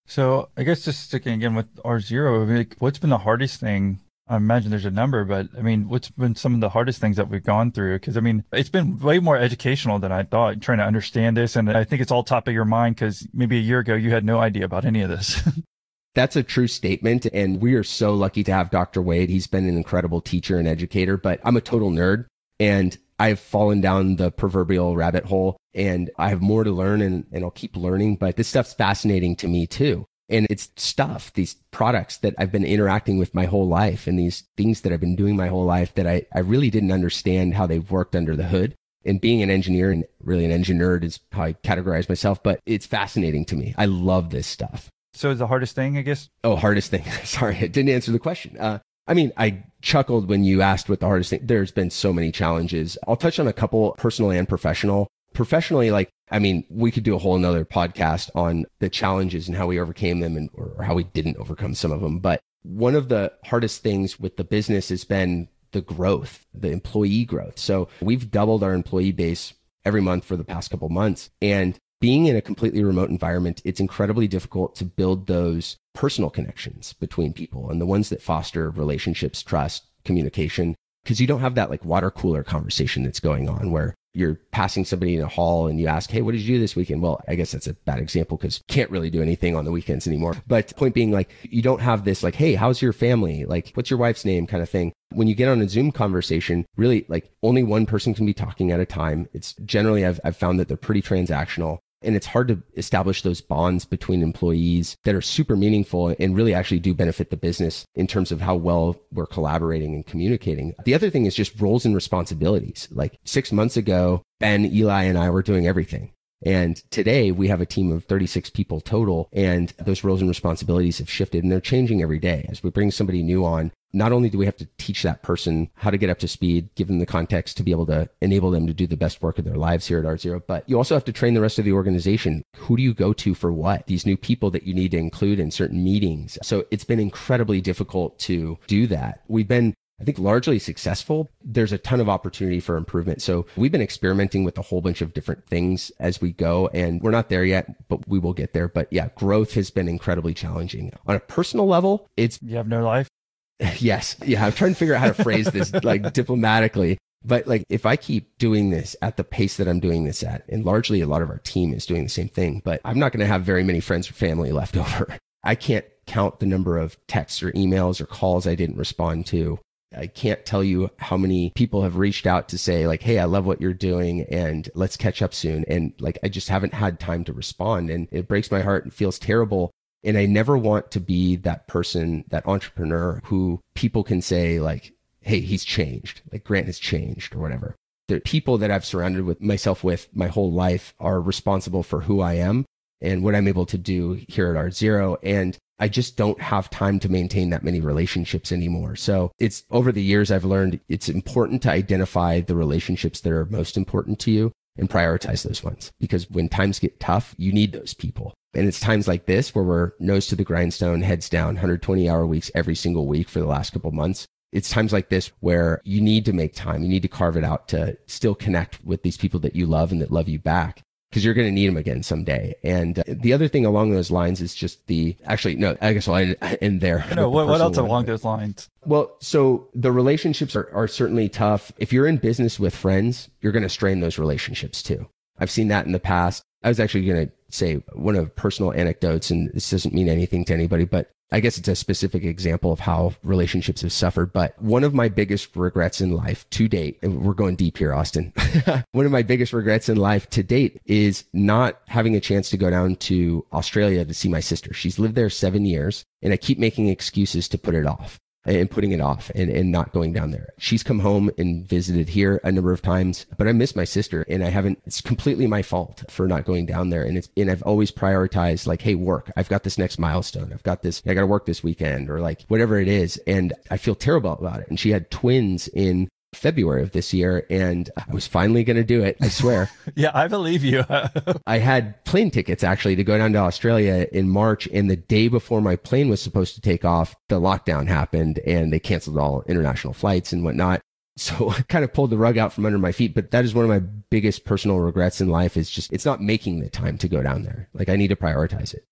So 0.06 0.48
I 0.56 0.64
guess 0.64 0.84
just 0.84 1.04
sticking 1.04 1.34
again 1.34 1.54
with 1.54 1.68
R-Zero, 1.84 2.64
what's 2.78 2.98
been 2.98 3.10
the 3.10 3.18
hardest 3.18 3.60
thing 3.60 4.00
I 4.30 4.36
imagine 4.36 4.70
there's 4.70 4.84
a 4.84 4.92
number, 4.92 5.24
but 5.24 5.48
I 5.58 5.62
mean, 5.62 5.88
what's 5.88 6.08
been 6.08 6.36
some 6.36 6.54
of 6.54 6.60
the 6.60 6.68
hardest 6.68 7.00
things 7.00 7.16
that 7.16 7.28
we've 7.28 7.42
gone 7.42 7.72
through? 7.72 7.98
Because 7.98 8.16
I 8.16 8.20
mean, 8.20 8.44
it's 8.52 8.68
been 8.68 8.96
way 9.00 9.18
more 9.18 9.36
educational 9.36 9.98
than 9.98 10.12
I 10.12 10.22
thought, 10.22 10.60
trying 10.60 10.78
to 10.78 10.84
understand 10.84 11.36
this. 11.36 11.56
And 11.56 11.68
I 11.68 11.82
think 11.82 12.00
it's 12.00 12.12
all 12.12 12.22
top 12.22 12.46
of 12.46 12.54
your 12.54 12.64
mind 12.64 12.94
because 12.94 13.26
maybe 13.34 13.58
a 13.58 13.60
year 13.60 13.80
ago 13.80 13.94
you 13.94 14.12
had 14.12 14.24
no 14.24 14.38
idea 14.38 14.64
about 14.64 14.84
any 14.84 15.02
of 15.02 15.10
this. 15.10 15.42
That's 16.14 16.36
a 16.36 16.44
true 16.44 16.68
statement. 16.68 17.26
And 17.26 17.60
we 17.60 17.74
are 17.74 17.82
so 17.82 18.14
lucky 18.14 18.44
to 18.44 18.52
have 18.52 18.70
Dr. 18.70 19.02
Wade. 19.02 19.30
He's 19.30 19.48
been 19.48 19.68
an 19.68 19.76
incredible 19.76 20.20
teacher 20.20 20.58
and 20.58 20.68
educator, 20.68 21.16
but 21.16 21.40
I'm 21.44 21.56
a 21.56 21.60
total 21.60 21.90
nerd 21.90 22.26
and 22.60 22.96
I've 23.18 23.40
fallen 23.40 23.80
down 23.80 24.14
the 24.14 24.30
proverbial 24.30 24.96
rabbit 24.96 25.24
hole 25.24 25.56
and 25.74 26.08
I 26.18 26.28
have 26.28 26.40
more 26.40 26.62
to 26.62 26.70
learn 26.70 27.02
and, 27.02 27.26
and 27.32 27.42
I'll 27.42 27.50
keep 27.50 27.76
learning. 27.76 28.16
But 28.16 28.36
this 28.36 28.46
stuff's 28.46 28.74
fascinating 28.74 29.34
to 29.36 29.48
me 29.48 29.66
too. 29.66 30.06
And 30.30 30.46
it's 30.48 30.70
stuff, 30.76 31.32
these 31.32 31.54
products 31.72 32.18
that 32.18 32.34
I've 32.38 32.52
been 32.52 32.64
interacting 32.64 33.18
with 33.18 33.34
my 33.34 33.46
whole 33.46 33.66
life 33.66 34.06
and 34.06 34.18
these 34.18 34.44
things 34.56 34.82
that 34.82 34.92
I've 34.92 35.00
been 35.00 35.16
doing 35.16 35.36
my 35.36 35.48
whole 35.48 35.64
life 35.64 35.94
that 35.94 36.06
I, 36.06 36.24
I 36.34 36.40
really 36.40 36.70
didn't 36.70 36.92
understand 36.92 37.54
how 37.54 37.66
they've 37.66 37.90
worked 37.90 38.14
under 38.14 38.36
the 38.36 38.44
hood. 38.44 38.74
And 39.04 39.20
being 39.20 39.42
an 39.42 39.50
engineer 39.50 39.90
and 39.90 40.04
really 40.22 40.44
an 40.44 40.50
engineer 40.50 40.98
is 40.98 41.20
how 41.32 41.44
I 41.44 41.52
categorize 41.54 42.08
myself, 42.08 42.42
but 42.42 42.60
it's 42.66 42.86
fascinating 42.86 43.44
to 43.46 43.56
me. 43.56 43.74
I 43.78 43.86
love 43.86 44.30
this 44.30 44.46
stuff. 44.46 44.90
So 45.14 45.30
it's 45.30 45.38
the 45.38 45.46
hardest 45.46 45.74
thing, 45.74 45.98
I 45.98 46.02
guess? 46.02 46.28
Oh, 46.44 46.54
hardest 46.54 46.90
thing. 46.90 47.04
Sorry, 47.24 47.56
I 47.56 47.66
didn't 47.66 47.88
answer 47.88 48.12
the 48.12 48.18
question. 48.18 48.56
Uh, 48.58 48.78
I 49.06 49.14
mean, 49.14 49.32
I 49.36 49.64
chuckled 49.82 50.28
when 50.28 50.44
you 50.44 50.62
asked 50.62 50.88
what 50.88 51.00
the 51.00 51.06
hardest 51.06 51.30
thing. 51.30 51.40
There's 51.42 51.72
been 51.72 51.90
so 51.90 52.12
many 52.12 52.30
challenges. 52.30 52.96
I'll 53.08 53.16
touch 53.16 53.40
on 53.40 53.48
a 53.48 53.52
couple 53.52 53.92
personal 53.98 54.30
and 54.30 54.48
professional 54.48 55.08
professionally, 55.32 55.90
like, 55.90 56.10
I 56.30 56.38
mean, 56.38 56.64
we 56.70 56.90
could 56.90 57.02
do 57.02 57.14
a 57.14 57.18
whole 57.18 57.36
another 57.36 57.64
podcast 57.64 58.30
on 58.34 58.66
the 58.78 58.88
challenges 58.88 59.48
and 59.48 59.56
how 59.56 59.66
we 59.66 59.80
overcame 59.80 60.20
them 60.20 60.36
and 60.36 60.48
or 60.54 60.82
how 60.82 60.94
we 60.94 61.04
didn't 61.04 61.38
overcome 61.38 61.74
some 61.74 61.92
of 61.92 62.00
them. 62.00 62.18
But 62.18 62.40
one 62.62 62.94
of 62.94 63.08
the 63.08 63.32
hardest 63.44 63.82
things 63.82 64.20
with 64.20 64.36
the 64.36 64.44
business 64.44 64.90
has 64.90 65.04
been 65.04 65.48
the 65.72 65.80
growth, 65.80 66.46
the 66.52 66.70
employee 66.70 67.24
growth. 67.24 67.58
So 67.58 67.88
we've 68.00 68.30
doubled 68.30 68.62
our 68.62 68.72
employee 68.72 69.12
base 69.12 69.54
every 69.84 70.00
month 70.00 70.24
for 70.24 70.36
the 70.36 70.44
past 70.44 70.70
couple 70.70 70.88
months. 70.88 71.30
And 71.40 71.78
being 72.00 72.26
in 72.26 72.36
a 72.36 72.42
completely 72.42 72.82
remote 72.82 73.10
environment, 73.10 73.60
it's 73.64 73.80
incredibly 73.80 74.26
difficult 74.26 74.74
to 74.76 74.84
build 74.84 75.26
those 75.26 75.76
personal 75.94 76.30
connections 76.30 76.92
between 76.94 77.32
people 77.32 77.70
and 77.70 77.80
the 77.80 77.86
ones 77.86 78.08
that 78.08 78.22
foster 78.22 78.70
relationships, 78.70 79.42
trust, 79.42 79.84
communication, 80.04 80.74
because 81.02 81.20
you 81.20 81.26
don't 81.26 81.40
have 81.40 81.54
that 81.54 81.70
like 81.70 81.84
water 81.84 82.10
cooler 82.10 82.42
conversation 82.42 83.02
that's 83.02 83.20
going 83.20 83.48
on 83.48 83.70
where 83.70 83.94
you're 84.12 84.34
passing 84.50 84.84
somebody 84.84 85.14
in 85.14 85.22
a 85.22 85.28
hall 85.28 85.66
and 85.66 85.80
you 85.80 85.86
ask, 85.86 86.11
Hey, 86.11 86.22
what 86.22 86.32
did 86.32 86.40
you 86.40 86.56
do 86.56 86.61
this 86.61 86.76
weekend? 86.76 87.02
Well, 87.02 87.20
I 87.28 87.34
guess 87.34 87.52
that's 87.52 87.66
a 87.66 87.74
bad 87.74 87.98
example 87.98 88.36
because 88.36 88.61
can't 88.68 88.90
really 88.90 89.11
do 89.11 89.22
anything 89.22 89.56
on 89.56 89.64
the 89.64 89.70
weekends 89.70 90.06
anymore. 90.06 90.36
But 90.46 90.74
point 90.76 90.94
being 90.94 91.11
like, 91.11 91.30
you 91.42 91.62
don't 91.62 91.80
have 91.80 92.04
this 92.04 92.22
like, 92.22 92.34
Hey, 92.34 92.54
how's 92.54 92.82
your 92.82 92.92
family? 92.92 93.44
Like, 93.44 93.70
what's 93.74 93.90
your 93.90 93.98
wife's 93.98 94.24
name 94.24 94.46
kind 94.46 94.62
of 94.62 94.68
thing. 94.68 94.92
When 95.12 95.28
you 95.28 95.34
get 95.34 95.48
on 95.48 95.61
a 95.61 95.68
Zoom 95.68 95.92
conversation, 95.92 96.66
really 96.76 97.04
like 97.08 97.30
only 97.42 97.62
one 97.62 97.86
person 97.86 98.14
can 98.14 98.26
be 98.26 98.34
talking 98.34 98.70
at 98.70 98.80
a 98.80 98.86
time. 98.86 99.28
It's 99.32 99.54
generally, 99.64 100.04
I've, 100.06 100.20
I've 100.24 100.36
found 100.36 100.61
that 100.61 100.68
they're 100.68 100.76
pretty 100.76 101.02
transactional. 101.02 101.78
And 102.03 102.16
it's 102.16 102.26
hard 102.26 102.48
to 102.48 102.62
establish 102.76 103.22
those 103.22 103.40
bonds 103.40 103.84
between 103.84 104.22
employees 104.22 104.96
that 105.05 105.14
are 105.14 105.20
super 105.20 105.57
meaningful 105.57 106.14
and 106.18 106.36
really 106.36 106.55
actually 106.55 106.80
do 106.80 106.94
benefit 106.94 107.30
the 107.30 107.36
business 107.36 107.84
in 107.94 108.07
terms 108.07 108.32
of 108.32 108.40
how 108.40 108.57
well 108.57 108.96
we're 109.12 109.26
collaborating 109.26 109.94
and 109.94 110.07
communicating. 110.07 110.74
The 110.84 110.94
other 110.94 111.11
thing 111.11 111.26
is 111.26 111.34
just 111.34 111.61
roles 111.61 111.84
and 111.84 111.94
responsibilities. 111.94 112.88
Like 112.90 113.18
six 113.24 113.53
months 113.53 113.76
ago, 113.76 114.22
Ben, 114.38 114.64
Eli, 114.64 115.05
and 115.05 115.18
I 115.18 115.30
were 115.30 115.42
doing 115.42 115.66
everything. 115.66 116.12
And 116.45 116.76
today 116.91 117.32
we 117.32 117.49
have 117.49 117.61
a 117.61 117.66
team 117.66 117.93
of 117.93 118.05
36 118.05 118.51
people 118.51 118.80
total 118.80 119.28
and 119.32 119.72
those 119.78 120.05
roles 120.05 120.20
and 120.20 120.28
responsibilities 120.28 120.99
have 120.99 121.11
shifted 121.11 121.43
and 121.43 121.53
they're 121.53 121.61
changing 121.61 122.03
every 122.03 122.18
day. 122.18 122.47
As 122.49 122.62
we 122.62 122.70
bring 122.70 122.91
somebody 122.91 123.22
new 123.22 123.45
on, 123.45 123.72
not 123.93 124.12
only 124.12 124.30
do 124.30 124.38
we 124.38 124.47
have 124.47 124.57
to 124.57 124.68
teach 124.78 125.03
that 125.03 125.22
person 125.22 125.68
how 125.74 125.91
to 125.91 125.99
get 125.99 126.11
up 126.11 126.18
to 126.20 126.28
speed, 126.28 126.70
give 126.76 126.86
them 126.86 126.99
the 127.01 127.07
context 127.07 127.57
to 127.57 127.62
be 127.62 127.72
able 127.72 127.86
to 127.86 128.09
enable 128.20 128.51
them 128.51 128.66
to 128.66 128.72
do 128.72 128.86
the 128.86 128.97
best 128.97 129.20
work 129.20 129.38
of 129.38 129.45
their 129.45 129.57
lives 129.57 129.86
here 129.86 129.99
at 129.99 130.07
R-Zero, 130.07 130.41
but 130.47 130.68
you 130.68 130.76
also 130.76 130.95
have 130.95 131.05
to 131.05 131.12
train 131.12 131.34
the 131.34 131.41
rest 131.41 131.59
of 131.59 131.64
the 131.64 131.72
organization. 131.72 132.45
Who 132.57 132.76
do 132.76 132.82
you 132.82 132.95
go 132.95 133.12
to 133.14 133.34
for 133.34 133.53
what? 133.53 133.86
These 133.86 134.07
new 134.07 134.16
people 134.16 134.51
that 134.53 134.62
you 134.62 134.74
need 134.74 134.93
to 134.93 134.99
include 134.99 135.41
in 135.41 135.51
certain 135.51 135.82
meetings. 135.82 136.38
So 136.43 136.64
it's 136.70 136.84
been 136.84 137.01
incredibly 137.01 137.61
difficult 137.61 138.18
to 138.20 138.59
do 138.68 138.86
that. 138.86 139.22
We've 139.28 139.49
been 139.49 139.74
I 140.01 140.05
think 140.05 140.18
largely 140.18 140.59
successful. 140.59 141.30
There's 141.44 141.72
a 141.72 141.78
ton 141.78 142.01
of 142.01 142.09
opportunity 142.09 142.59
for 142.59 142.76
improvement. 142.76 143.20
So 143.20 143.46
we've 143.57 143.70
been 143.70 143.82
experimenting 143.82 144.44
with 144.44 144.57
a 144.57 144.62
whole 144.62 144.80
bunch 144.80 145.03
of 145.03 145.12
different 145.12 145.46
things 145.46 145.92
as 146.01 146.20
we 146.20 146.32
go 146.32 146.68
and 146.68 147.03
we're 147.03 147.11
not 147.11 147.28
there 147.28 147.44
yet, 147.44 147.88
but 147.88 148.09
we 148.09 148.18
will 148.18 148.32
get 148.32 148.55
there. 148.55 148.68
But 148.68 148.88
yeah, 148.90 149.11
growth 149.14 149.53
has 149.55 149.70
been 149.70 149.88
incredibly 149.88 150.32
challenging. 150.32 150.92
On 151.07 151.14
a 151.14 151.20
personal 151.20 151.66
level, 151.66 152.09
it's 152.16 152.38
You 152.42 152.57
have 152.57 152.68
no 152.68 152.82
life? 152.82 153.09
yes. 153.78 154.16
Yeah. 154.24 154.46
I'm 154.46 154.53
trying 154.53 154.72
to 154.72 154.78
figure 154.78 154.94
out 154.94 155.01
how 155.01 155.12
to 155.12 155.22
phrase 155.22 155.46
this 155.46 155.72
like 155.84 156.12
diplomatically. 156.14 156.96
But 157.22 157.46
like 157.46 157.64
if 157.68 157.84
I 157.84 157.96
keep 157.96 158.38
doing 158.38 158.70
this 158.70 158.96
at 159.03 159.18
the 159.18 159.24
pace 159.24 159.59
that 159.59 159.68
I'm 159.68 159.80
doing 159.80 160.05
this 160.05 160.22
at, 160.22 160.44
and 160.48 160.64
largely 160.64 161.03
a 161.03 161.07
lot 161.07 161.20
of 161.20 161.28
our 161.28 161.38
team 161.38 161.74
is 161.74 161.84
doing 161.84 162.05
the 162.05 162.09
same 162.09 162.28
thing, 162.28 162.62
but 162.64 162.80
I'm 162.86 162.98
not 162.98 163.12
going 163.12 163.20
to 163.20 163.26
have 163.26 163.42
very 163.42 163.62
many 163.62 163.80
friends 163.80 164.09
or 164.09 164.14
family 164.14 164.53
left 164.53 164.76
over. 164.78 165.18
I 165.44 165.55
can't 165.55 165.84
count 166.07 166.40
the 166.40 166.46
number 166.46 166.78
of 166.78 166.96
texts 167.07 167.42
or 167.42 167.53
emails 167.53 168.01
or 168.01 168.07
calls 168.07 168.46
I 168.46 168.55
didn't 168.55 168.76
respond 168.78 169.26
to. 169.26 169.59
I 169.97 170.07
can't 170.07 170.45
tell 170.47 170.62
you 170.62 170.91
how 170.99 171.16
many 171.16 171.53
people 171.55 171.82
have 171.82 171.97
reached 171.97 172.26
out 172.26 172.49
to 172.51 172.59
say 172.59 172.86
like, 172.86 173.03
Hey, 173.03 173.18
I 173.18 173.24
love 173.24 173.47
what 173.47 173.61
you're 173.61 173.74
doing 173.74 174.22
and 174.30 174.68
let's 174.74 174.97
catch 174.97 175.22
up 175.22 175.34
soon. 175.34 175.64
And 175.68 175.93
like, 175.99 176.18
I 176.22 176.28
just 176.28 176.49
haven't 176.49 176.74
had 176.74 177.01
time 177.01 177.24
to 177.24 177.32
respond 177.32 177.91
and 177.91 178.09
it 178.11 178.28
breaks 178.28 178.51
my 178.51 178.61
heart 178.61 178.84
and 178.84 178.95
feels 178.95 179.18
terrible 179.18 179.70
and 180.03 180.16
I 180.16 180.26
never 180.26 180.57
want 180.57 180.91
to 180.93 181.01
be 181.01 181.36
that 181.36 181.66
person, 181.66 182.24
that 182.28 182.47
entrepreneur 182.47 183.20
who 183.24 183.61
people 183.74 184.03
can 184.05 184.22
say 184.22 184.61
like, 184.61 184.93
Hey, 185.20 185.41
he's 185.41 185.64
changed. 185.64 186.22
Like 186.32 186.45
Grant 186.45 186.66
has 186.66 186.78
changed 186.78 187.34
or 187.34 187.41
whatever. 187.41 187.76
The 188.09 188.20
people 188.20 188.59
that 188.59 188.70
I've 188.70 188.84
surrounded 188.84 189.24
with 189.24 189.41
myself 189.41 189.84
with 189.84 190.09
my 190.14 190.28
whole 190.28 190.51
life 190.51 190.95
are 190.99 191.20
responsible 191.20 191.82
for 191.82 192.03
who 192.03 192.20
I 192.20 192.34
am 192.34 192.64
and 193.01 193.22
what 193.22 193.34
I'm 193.34 193.49
able 193.49 193.66
to 193.66 193.78
do 193.78 194.20
here 194.28 194.51
at 194.51 194.57
R-Zero. 194.57 195.16
And 195.22 195.57
I 195.80 195.88
just 195.88 196.16
don't 196.16 196.40
have 196.40 196.68
time 196.68 197.00
to 197.00 197.08
maintain 197.08 197.50
that 197.50 197.64
many 197.64 197.80
relationships 197.80 198.52
anymore. 198.52 198.96
So 198.96 199.32
it's 199.38 199.64
over 199.70 199.90
the 199.90 200.02
years 200.02 200.30
I've 200.30 200.44
learned 200.44 200.78
it's 200.88 201.08
important 201.08 201.62
to 201.62 201.70
identify 201.70 202.40
the 202.40 202.54
relationships 202.54 203.20
that 203.22 203.32
are 203.32 203.46
most 203.46 203.78
important 203.78 204.18
to 204.20 204.30
you 204.30 204.52
and 204.76 204.90
prioritize 204.90 205.42
those 205.42 205.64
ones 205.64 205.90
because 205.98 206.30
when 206.30 206.48
times 206.48 206.78
get 206.78 207.00
tough, 207.00 207.34
you 207.38 207.52
need 207.52 207.72
those 207.72 207.94
people. 207.94 208.34
And 208.52 208.68
it's 208.68 208.80
times 208.80 209.08
like 209.08 209.26
this 209.26 209.54
where 209.54 209.64
we're 209.64 209.92
nose 209.98 210.26
to 210.28 210.36
the 210.36 210.44
grindstone, 210.44 211.00
heads 211.00 211.28
down, 211.28 211.54
120 211.54 212.08
hour 212.08 212.26
weeks 212.26 212.50
every 212.54 212.74
single 212.74 213.07
week 213.07 213.28
for 213.28 213.40
the 213.40 213.46
last 213.46 213.72
couple 213.72 213.90
months. 213.92 214.26
It's 214.52 214.70
times 214.70 214.92
like 214.92 215.08
this 215.08 215.30
where 215.40 215.80
you 215.84 216.00
need 216.00 216.24
to 216.26 216.32
make 216.32 216.54
time. 216.54 216.82
You 216.82 216.88
need 216.88 217.02
to 217.02 217.08
carve 217.08 217.36
it 217.36 217.44
out 217.44 217.68
to 217.68 217.96
still 218.07 218.34
connect 218.34 218.84
with 218.84 219.02
these 219.02 219.16
people 219.16 219.40
that 219.40 219.54
you 219.54 219.66
love 219.66 219.92
and 219.92 220.02
that 220.02 220.11
love 220.11 220.28
you 220.28 220.40
back. 220.40 220.82
Because 221.11 221.24
you're 221.24 221.34
going 221.34 221.49
to 221.49 221.53
need 221.53 221.66
them 221.66 221.76
again 221.76 222.03
someday. 222.03 222.54
And 222.62 223.00
uh, 223.00 223.03
the 223.07 223.32
other 223.32 223.49
thing 223.49 223.66
along 223.66 223.91
those 223.91 224.11
lines 224.11 224.41
is 224.41 224.54
just 224.54 224.87
the 224.87 225.16
actually 225.24 225.57
no, 225.57 225.76
I 225.80 225.92
guess 225.92 226.07
I'll 226.07 226.16
end, 226.16 226.37
end 226.41 226.80
there. 226.80 227.04
No, 227.14 227.28
what, 227.28 227.49
what 227.49 227.61
else 227.61 227.76
along 227.76 228.04
those 228.07 228.24
lines? 228.24 228.68
Well, 228.84 229.16
so 229.20 229.68
the 229.74 229.92
relationships 229.92 230.54
are, 230.54 230.70
are 230.72 230.88
certainly 230.88 231.28
tough. 231.28 231.72
If 231.78 231.92
you're 231.92 232.07
in 232.07 232.18
business 232.18 232.61
with 232.61 232.74
friends, 232.74 233.28
you're 233.41 233.53
going 233.53 233.64
to 233.64 233.68
strain 233.68 234.00
those 234.00 234.18
relationships 234.18 234.82
too. 234.82 235.08
I've 235.38 235.50
seen 235.50 235.68
that 235.68 235.87
in 235.87 235.92
the 235.92 236.00
past. 236.00 236.42
I 236.62 236.68
was 236.68 236.78
actually 236.78 237.07
going 237.07 237.26
to 237.26 237.32
say 237.54 237.76
one 237.92 238.16
of 238.16 238.34
personal 238.36 238.72
anecdotes, 238.72 239.30
and 239.30 239.50
this 239.52 239.70
doesn't 239.70 239.94
mean 239.94 240.08
anything 240.08 240.44
to 240.46 240.54
anybody, 240.54 240.84
but 240.84 241.10
I 241.32 241.38
guess 241.38 241.58
it's 241.58 241.68
a 241.68 241.76
specific 241.76 242.24
example 242.24 242.72
of 242.72 242.80
how 242.80 243.12
relationships 243.22 243.82
have 243.82 243.92
suffered. 243.92 244.32
But 244.32 244.60
one 244.60 244.82
of 244.82 244.94
my 244.94 245.08
biggest 245.08 245.54
regrets 245.54 246.00
in 246.00 246.10
life 246.10 246.48
to 246.50 246.66
date, 246.66 246.98
and 247.02 247.22
we're 247.22 247.34
going 247.34 247.54
deep 247.54 247.78
here, 247.78 247.94
Austin. 247.94 248.32
one 248.92 249.06
of 249.06 249.12
my 249.12 249.22
biggest 249.22 249.52
regrets 249.52 249.88
in 249.88 249.96
life 249.96 250.28
to 250.30 250.42
date 250.42 250.80
is 250.86 251.24
not 251.32 251.80
having 251.86 252.16
a 252.16 252.20
chance 252.20 252.50
to 252.50 252.56
go 252.56 252.68
down 252.68 252.96
to 252.96 253.46
Australia 253.52 254.04
to 254.04 254.14
see 254.14 254.28
my 254.28 254.40
sister. 254.40 254.74
She's 254.74 254.98
lived 254.98 255.14
there 255.14 255.30
seven 255.30 255.64
years 255.64 256.04
and 256.20 256.32
I 256.32 256.36
keep 256.36 256.58
making 256.58 256.88
excuses 256.88 257.48
to 257.48 257.58
put 257.58 257.74
it 257.74 257.86
off 257.86 258.18
and 258.45 258.71
putting 258.71 258.92
it 258.92 259.00
off 259.00 259.30
and, 259.34 259.50
and 259.50 259.71
not 259.71 259.92
going 259.92 260.12
down 260.12 260.30
there. 260.30 260.49
She's 260.58 260.83
come 260.83 261.00
home 261.00 261.30
and 261.37 261.67
visited 261.67 262.08
here 262.08 262.41
a 262.42 262.50
number 262.50 262.72
of 262.72 262.83
times, 262.83 263.26
but 263.37 263.46
I 263.46 263.53
miss 263.53 263.76
my 263.76 263.84
sister 263.84 264.25
and 264.29 264.42
I 264.42 264.49
haven't, 264.49 264.80
it's 264.87 265.00
completely 265.00 265.46
my 265.46 265.62
fault 265.62 266.04
for 266.08 266.26
not 266.26 266.45
going 266.45 266.67
down 266.67 266.91
there. 266.91 267.03
And 267.04 267.18
it's, 267.18 267.29
and 267.37 267.50
I've 267.50 267.62
always 267.62 267.91
prioritized 267.91 268.67
like, 268.67 268.83
Hey, 268.83 268.95
work. 268.95 269.30
I've 269.37 269.49
got 269.49 269.62
this 269.62 269.79
next 269.79 269.99
milestone. 269.99 270.53
I've 270.53 270.62
got 270.62 270.83
this, 270.83 271.03
I 271.07 271.14
got 271.14 271.21
to 271.21 271.26
work 271.26 271.46
this 271.46 271.62
weekend 271.62 272.08
or 272.08 272.21
like 272.21 272.42
whatever 272.49 272.79
it 272.79 272.88
is. 272.88 273.18
And 273.26 273.53
I 273.71 273.76
feel 273.76 273.95
terrible 273.95 274.33
about 274.33 274.61
it. 274.61 274.68
And 274.68 274.80
she 274.80 274.91
had 274.91 275.11
twins 275.11 275.68
in 275.68 276.08
February 276.34 276.82
of 276.82 276.92
this 276.92 277.12
year, 277.12 277.46
and 277.50 277.90
I 277.96 278.04
was 278.12 278.26
finally 278.26 278.64
going 278.64 278.76
to 278.76 278.84
do 278.84 279.02
it. 279.02 279.16
I 279.20 279.28
swear. 279.28 279.70
yeah, 279.96 280.11
I 280.14 280.28
believe 280.28 280.64
you. 280.64 280.84
I 281.46 281.58
had 281.58 282.04
plane 282.04 282.30
tickets 282.30 282.62
actually 282.62 282.96
to 282.96 283.04
go 283.04 283.18
down 283.18 283.32
to 283.32 283.38
Australia 283.40 284.07
in 284.12 284.28
March, 284.28 284.68
and 284.72 284.90
the 284.90 284.96
day 284.96 285.28
before 285.28 285.61
my 285.61 285.76
plane 285.76 286.08
was 286.08 286.22
supposed 286.22 286.54
to 286.54 286.61
take 286.61 286.84
off, 286.84 287.14
the 287.28 287.40
lockdown 287.40 287.88
happened, 287.88 288.38
and 288.46 288.72
they 288.72 288.78
canceled 288.78 289.18
all 289.18 289.42
international 289.48 289.92
flights 289.92 290.32
and 290.32 290.44
whatnot. 290.44 290.80
So 291.16 291.50
I 291.57 291.62
kind 291.62 291.84
of 291.84 291.92
pulled 291.92 292.11
the 292.11 292.18
rug 292.18 292.38
out 292.38 292.52
from 292.52 292.66
under 292.66 292.78
my 292.78 292.92
feet. 292.92 293.14
But 293.14 293.30
that 293.32 293.44
is 293.44 293.54
one 293.54 293.64
of 293.64 293.70
my 293.70 293.80
biggest 293.80 294.44
personal 294.44 294.80
regrets 294.80 295.20
in 295.20 295.28
life. 295.28 295.57
Is 295.57 295.70
just 295.70 295.92
it's 295.92 296.07
not 296.07 296.22
making 296.22 296.61
the 296.61 296.70
time 296.70 296.98
to 296.98 297.08
go 297.08 297.22
down 297.22 297.42
there. 297.42 297.68
Like 297.74 297.88
I 297.88 297.96
need 297.96 298.08
to 298.08 298.16
prioritize 298.16 298.74
it. 298.74 298.84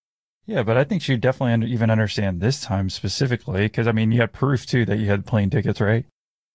Yeah, 0.47 0.63
but 0.63 0.79
I 0.79 0.85
think 0.85 1.07
you 1.07 1.19
definitely 1.19 1.71
even 1.71 1.91
understand 1.91 2.41
this 2.41 2.63
time 2.63 2.89
specifically 2.89 3.63
because 3.63 3.87
I 3.87 3.93
mean 3.93 4.13
you 4.13 4.21
had 4.21 4.33
proof 4.33 4.67
too 4.67 4.85
that 4.87 4.99
you 4.99 5.07
had 5.07 5.27
plane 5.27 5.51
tickets, 5.51 5.81
right? 5.81 6.07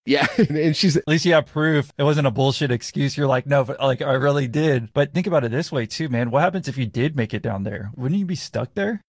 Yeah. 0.05 0.27
and 0.37 0.75
she's 0.75 0.97
at 0.97 1.07
least 1.07 1.25
you 1.25 1.33
have 1.33 1.45
proof. 1.45 1.91
It 1.97 2.03
wasn't 2.03 2.27
a 2.27 2.31
bullshit 2.31 2.71
excuse. 2.71 3.17
You're 3.17 3.27
like, 3.27 3.45
no, 3.45 3.63
but 3.63 3.79
like 3.79 4.01
I 4.01 4.13
really 4.13 4.47
did. 4.47 4.93
But 4.93 5.13
think 5.13 5.27
about 5.27 5.43
it 5.43 5.51
this 5.51 5.71
way 5.71 5.85
too, 5.85 6.09
man. 6.09 6.31
What 6.31 6.41
happens 6.41 6.67
if 6.67 6.77
you 6.77 6.85
did 6.85 7.15
make 7.15 7.33
it 7.33 7.41
down 7.41 7.63
there? 7.63 7.91
Wouldn't 7.95 8.19
you 8.19 8.25
be 8.25 8.35
stuck 8.35 8.73
there? 8.73 9.01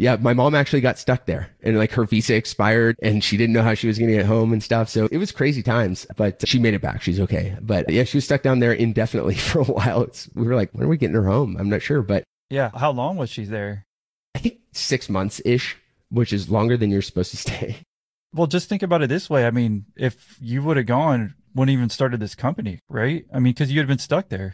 Yeah, 0.00 0.14
my 0.14 0.32
mom 0.32 0.54
actually 0.54 0.80
got 0.80 0.96
stuck 0.96 1.26
there 1.26 1.50
and 1.60 1.76
like 1.76 1.90
her 1.92 2.04
visa 2.04 2.36
expired 2.36 2.94
and 3.02 3.22
she 3.22 3.36
didn't 3.36 3.52
know 3.52 3.62
how 3.62 3.74
she 3.74 3.88
was 3.88 3.98
going 3.98 4.10
to 4.10 4.16
get 4.16 4.26
home 4.26 4.52
and 4.52 4.62
stuff. 4.62 4.88
So 4.88 5.08
it 5.10 5.18
was 5.18 5.32
crazy 5.32 5.60
times, 5.60 6.06
but 6.16 6.46
she 6.46 6.60
made 6.60 6.74
it 6.74 6.80
back. 6.80 7.02
She's 7.02 7.18
okay. 7.18 7.56
But 7.60 7.90
yeah, 7.90 8.04
she 8.04 8.16
was 8.16 8.24
stuck 8.24 8.42
down 8.42 8.60
there 8.60 8.72
indefinitely 8.72 9.34
for 9.34 9.60
a 9.60 9.64
while. 9.64 10.02
It's, 10.02 10.30
we 10.34 10.46
were 10.46 10.54
like, 10.54 10.70
when 10.72 10.84
are 10.84 10.88
we 10.88 10.98
getting 10.98 11.16
her 11.16 11.26
home? 11.26 11.56
I'm 11.58 11.68
not 11.68 11.82
sure, 11.82 12.02
but 12.02 12.22
yeah. 12.48 12.70
How 12.74 12.92
long 12.92 13.16
was 13.16 13.28
she 13.28 13.44
there? 13.44 13.84
I 14.36 14.38
think 14.38 14.60
six 14.72 15.08
months 15.08 15.42
ish, 15.44 15.76
which 16.10 16.32
is 16.32 16.48
longer 16.48 16.76
than 16.76 16.90
you're 16.90 17.02
supposed 17.02 17.32
to 17.32 17.36
stay. 17.36 17.78
Well, 18.32 18.46
just 18.46 18.68
think 18.68 18.82
about 18.82 19.02
it 19.02 19.08
this 19.08 19.30
way. 19.30 19.46
I 19.46 19.50
mean, 19.50 19.86
if 19.96 20.36
you 20.40 20.62
would 20.62 20.76
have 20.76 20.86
gone, 20.86 21.34
wouldn't 21.54 21.72
even 21.72 21.88
started 21.88 22.20
this 22.20 22.34
company, 22.34 22.80
right? 22.88 23.24
I 23.32 23.38
mean, 23.38 23.52
because 23.52 23.72
you 23.72 23.78
had 23.78 23.88
been 23.88 23.98
stuck 23.98 24.28
there. 24.28 24.52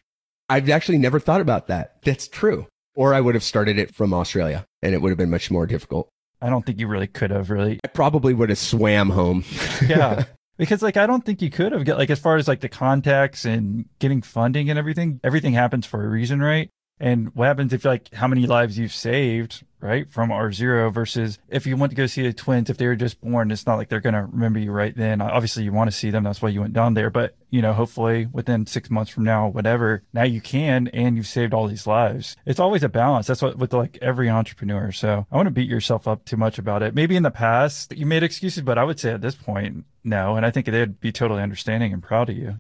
I've 0.49 0.69
actually 0.71 0.99
never 0.99 1.19
thought 1.19 1.41
about 1.41 1.67
that. 1.69 2.03
That's 2.03 2.29
true. 2.29 2.67
Or 2.95 3.15
I 3.15 3.21
would 3.21 3.35
have 3.35 3.43
started 3.43 3.79
it 3.79 3.95
from 3.95 4.15
Australia 4.15 4.65
and 4.83 4.95
it 4.95 5.03
would 5.03 5.09
have 5.09 5.19
been 5.19 5.31
much 5.31 5.51
more 5.51 5.67
difficult. 5.67 6.09
I 6.41 6.51
don't 6.51 6.65
think 6.65 6.79
you 6.79 6.87
really 6.87 7.07
could 7.07 7.31
have 7.31 7.51
really. 7.51 7.81
I 7.85 7.89
probably 7.89 8.35
would 8.35 8.51
have 8.51 8.59
swam 8.59 9.11
home. 9.11 9.45
yeah. 9.87 10.25
Because 10.57 10.83
like 10.83 10.97
I 10.97 11.07
don't 11.07 11.25
think 11.25 11.43
you 11.43 11.51
could 11.51 11.73
have 11.73 11.85
got 11.85 11.99
like 11.99 12.11
as 12.11 12.21
far 12.21 12.37
as 12.37 12.47
like 12.47 12.61
the 12.61 12.69
contacts 12.69 13.45
and 13.45 13.87
getting 13.99 14.23
funding 14.23 14.71
and 14.71 14.79
everything, 14.79 15.21
everything 15.25 15.55
happens 15.55 15.87
for 15.87 16.05
a 16.05 16.09
reason, 16.09 16.41
right? 16.41 16.71
And 17.01 17.35
what 17.35 17.47
happens 17.47 17.73
if 17.73 17.85
like 17.85 18.13
how 18.15 18.29
many 18.29 18.47
lives 18.47 18.79
you've 18.79 18.95
saved, 18.95 19.65
right, 19.81 20.11
from 20.11 20.31
R-Zero 20.31 20.91
versus 20.91 21.39
if 21.49 21.67
you 21.67 21.77
went 21.77 21.91
to 21.91 21.97
go 21.97 22.07
see 22.07 22.23
the 22.23 22.33
twins, 22.33 22.71
if 22.71 22.77
they 22.77 22.87
were 22.87 22.95
just 22.95 23.21
born, 23.21 23.51
it's 23.51 23.67
not 23.67 23.77
like 23.77 23.89
they're 23.89 24.01
gonna 24.01 24.27
remember 24.27 24.61
you 24.61 24.71
right 24.71 24.97
then. 24.97 25.21
Obviously, 25.21 25.65
you 25.65 25.73
want 25.73 25.91
to 25.91 25.97
see 25.97 26.11
them, 26.11 26.23
that's 26.23 26.41
why 26.41 26.49
you 26.49 26.61
went 26.61 26.73
down 26.73 26.95
there. 26.95 27.11
But 27.11 27.35
you 27.51 27.63
know, 27.63 27.73
hopefully 27.73 28.29
within 28.33 28.67
six 28.67 28.91
months 28.91 29.11
from 29.11 29.25
now, 29.25 29.49
whatever, 29.49 30.03
now 30.13 30.23
you 30.23 30.41
can, 30.41 30.89
and 30.89 31.17
you've 31.17 31.27
saved 31.27 31.53
all 31.53 31.67
these 31.67 31.87
lives. 31.87 32.37
It's 32.47 32.61
always 32.61 32.85
a 32.85 32.89
balance. 32.89 33.27
That's 33.27 33.43
what 33.43 33.59
with 33.59 33.73
like 33.73 33.99
every 34.01 34.31
entrepreneur. 34.31 34.93
So 34.93 35.27
I 35.31 35.37
want 35.37 35.47
to 35.47 35.53
beat 35.53 35.69
yourself 35.69 36.07
up 36.07 36.25
too 36.25 36.37
much 36.37 36.59
about 36.59 36.83
it. 36.83 36.95
Maybe 36.95 37.17
in 37.17 37.25
the 37.25 37.31
past 37.31 37.93
you 37.97 38.07
made 38.07 38.23
excuses, 38.23 38.63
but 38.63 38.79
I 38.79 38.85
would 38.85 39.01
say 39.01 39.13
at 39.13 39.21
this 39.21 39.35
point, 39.35 39.85
no. 40.05 40.37
And 40.37 40.47
I 40.47 40.51
think 40.51 40.67
they'd 40.67 41.01
be 41.01 41.13
totally 41.13 41.43
understanding 41.43 41.93
and 41.93 42.03
proud 42.03 42.31
of 42.31 42.37
you. 42.37 42.57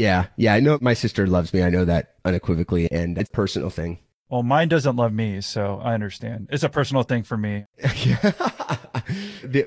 Yeah. 0.00 0.26
Yeah. 0.36 0.54
I 0.54 0.60
know 0.60 0.78
my 0.80 0.94
sister 0.94 1.26
loves 1.26 1.52
me. 1.52 1.62
I 1.62 1.70
know 1.70 1.84
that 1.84 2.14
unequivocally. 2.24 2.90
And 2.90 3.18
it's 3.18 3.28
a 3.28 3.32
personal 3.32 3.70
thing. 3.70 3.98
Well, 4.30 4.42
mine 4.44 4.68
doesn't 4.68 4.94
love 4.94 5.12
me, 5.12 5.40
so 5.40 5.80
I 5.82 5.92
understand. 5.92 6.50
It's 6.52 6.62
a 6.62 6.68
personal 6.68 7.02
thing 7.02 7.24
for 7.24 7.36
me. 7.36 7.64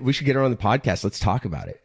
we 0.01 0.13
should 0.13 0.25
get 0.25 0.35
her 0.35 0.41
on 0.41 0.51
the 0.51 0.57
podcast. 0.57 1.03
Let's 1.03 1.19
talk 1.19 1.43
about 1.43 1.67
it. 1.67 1.81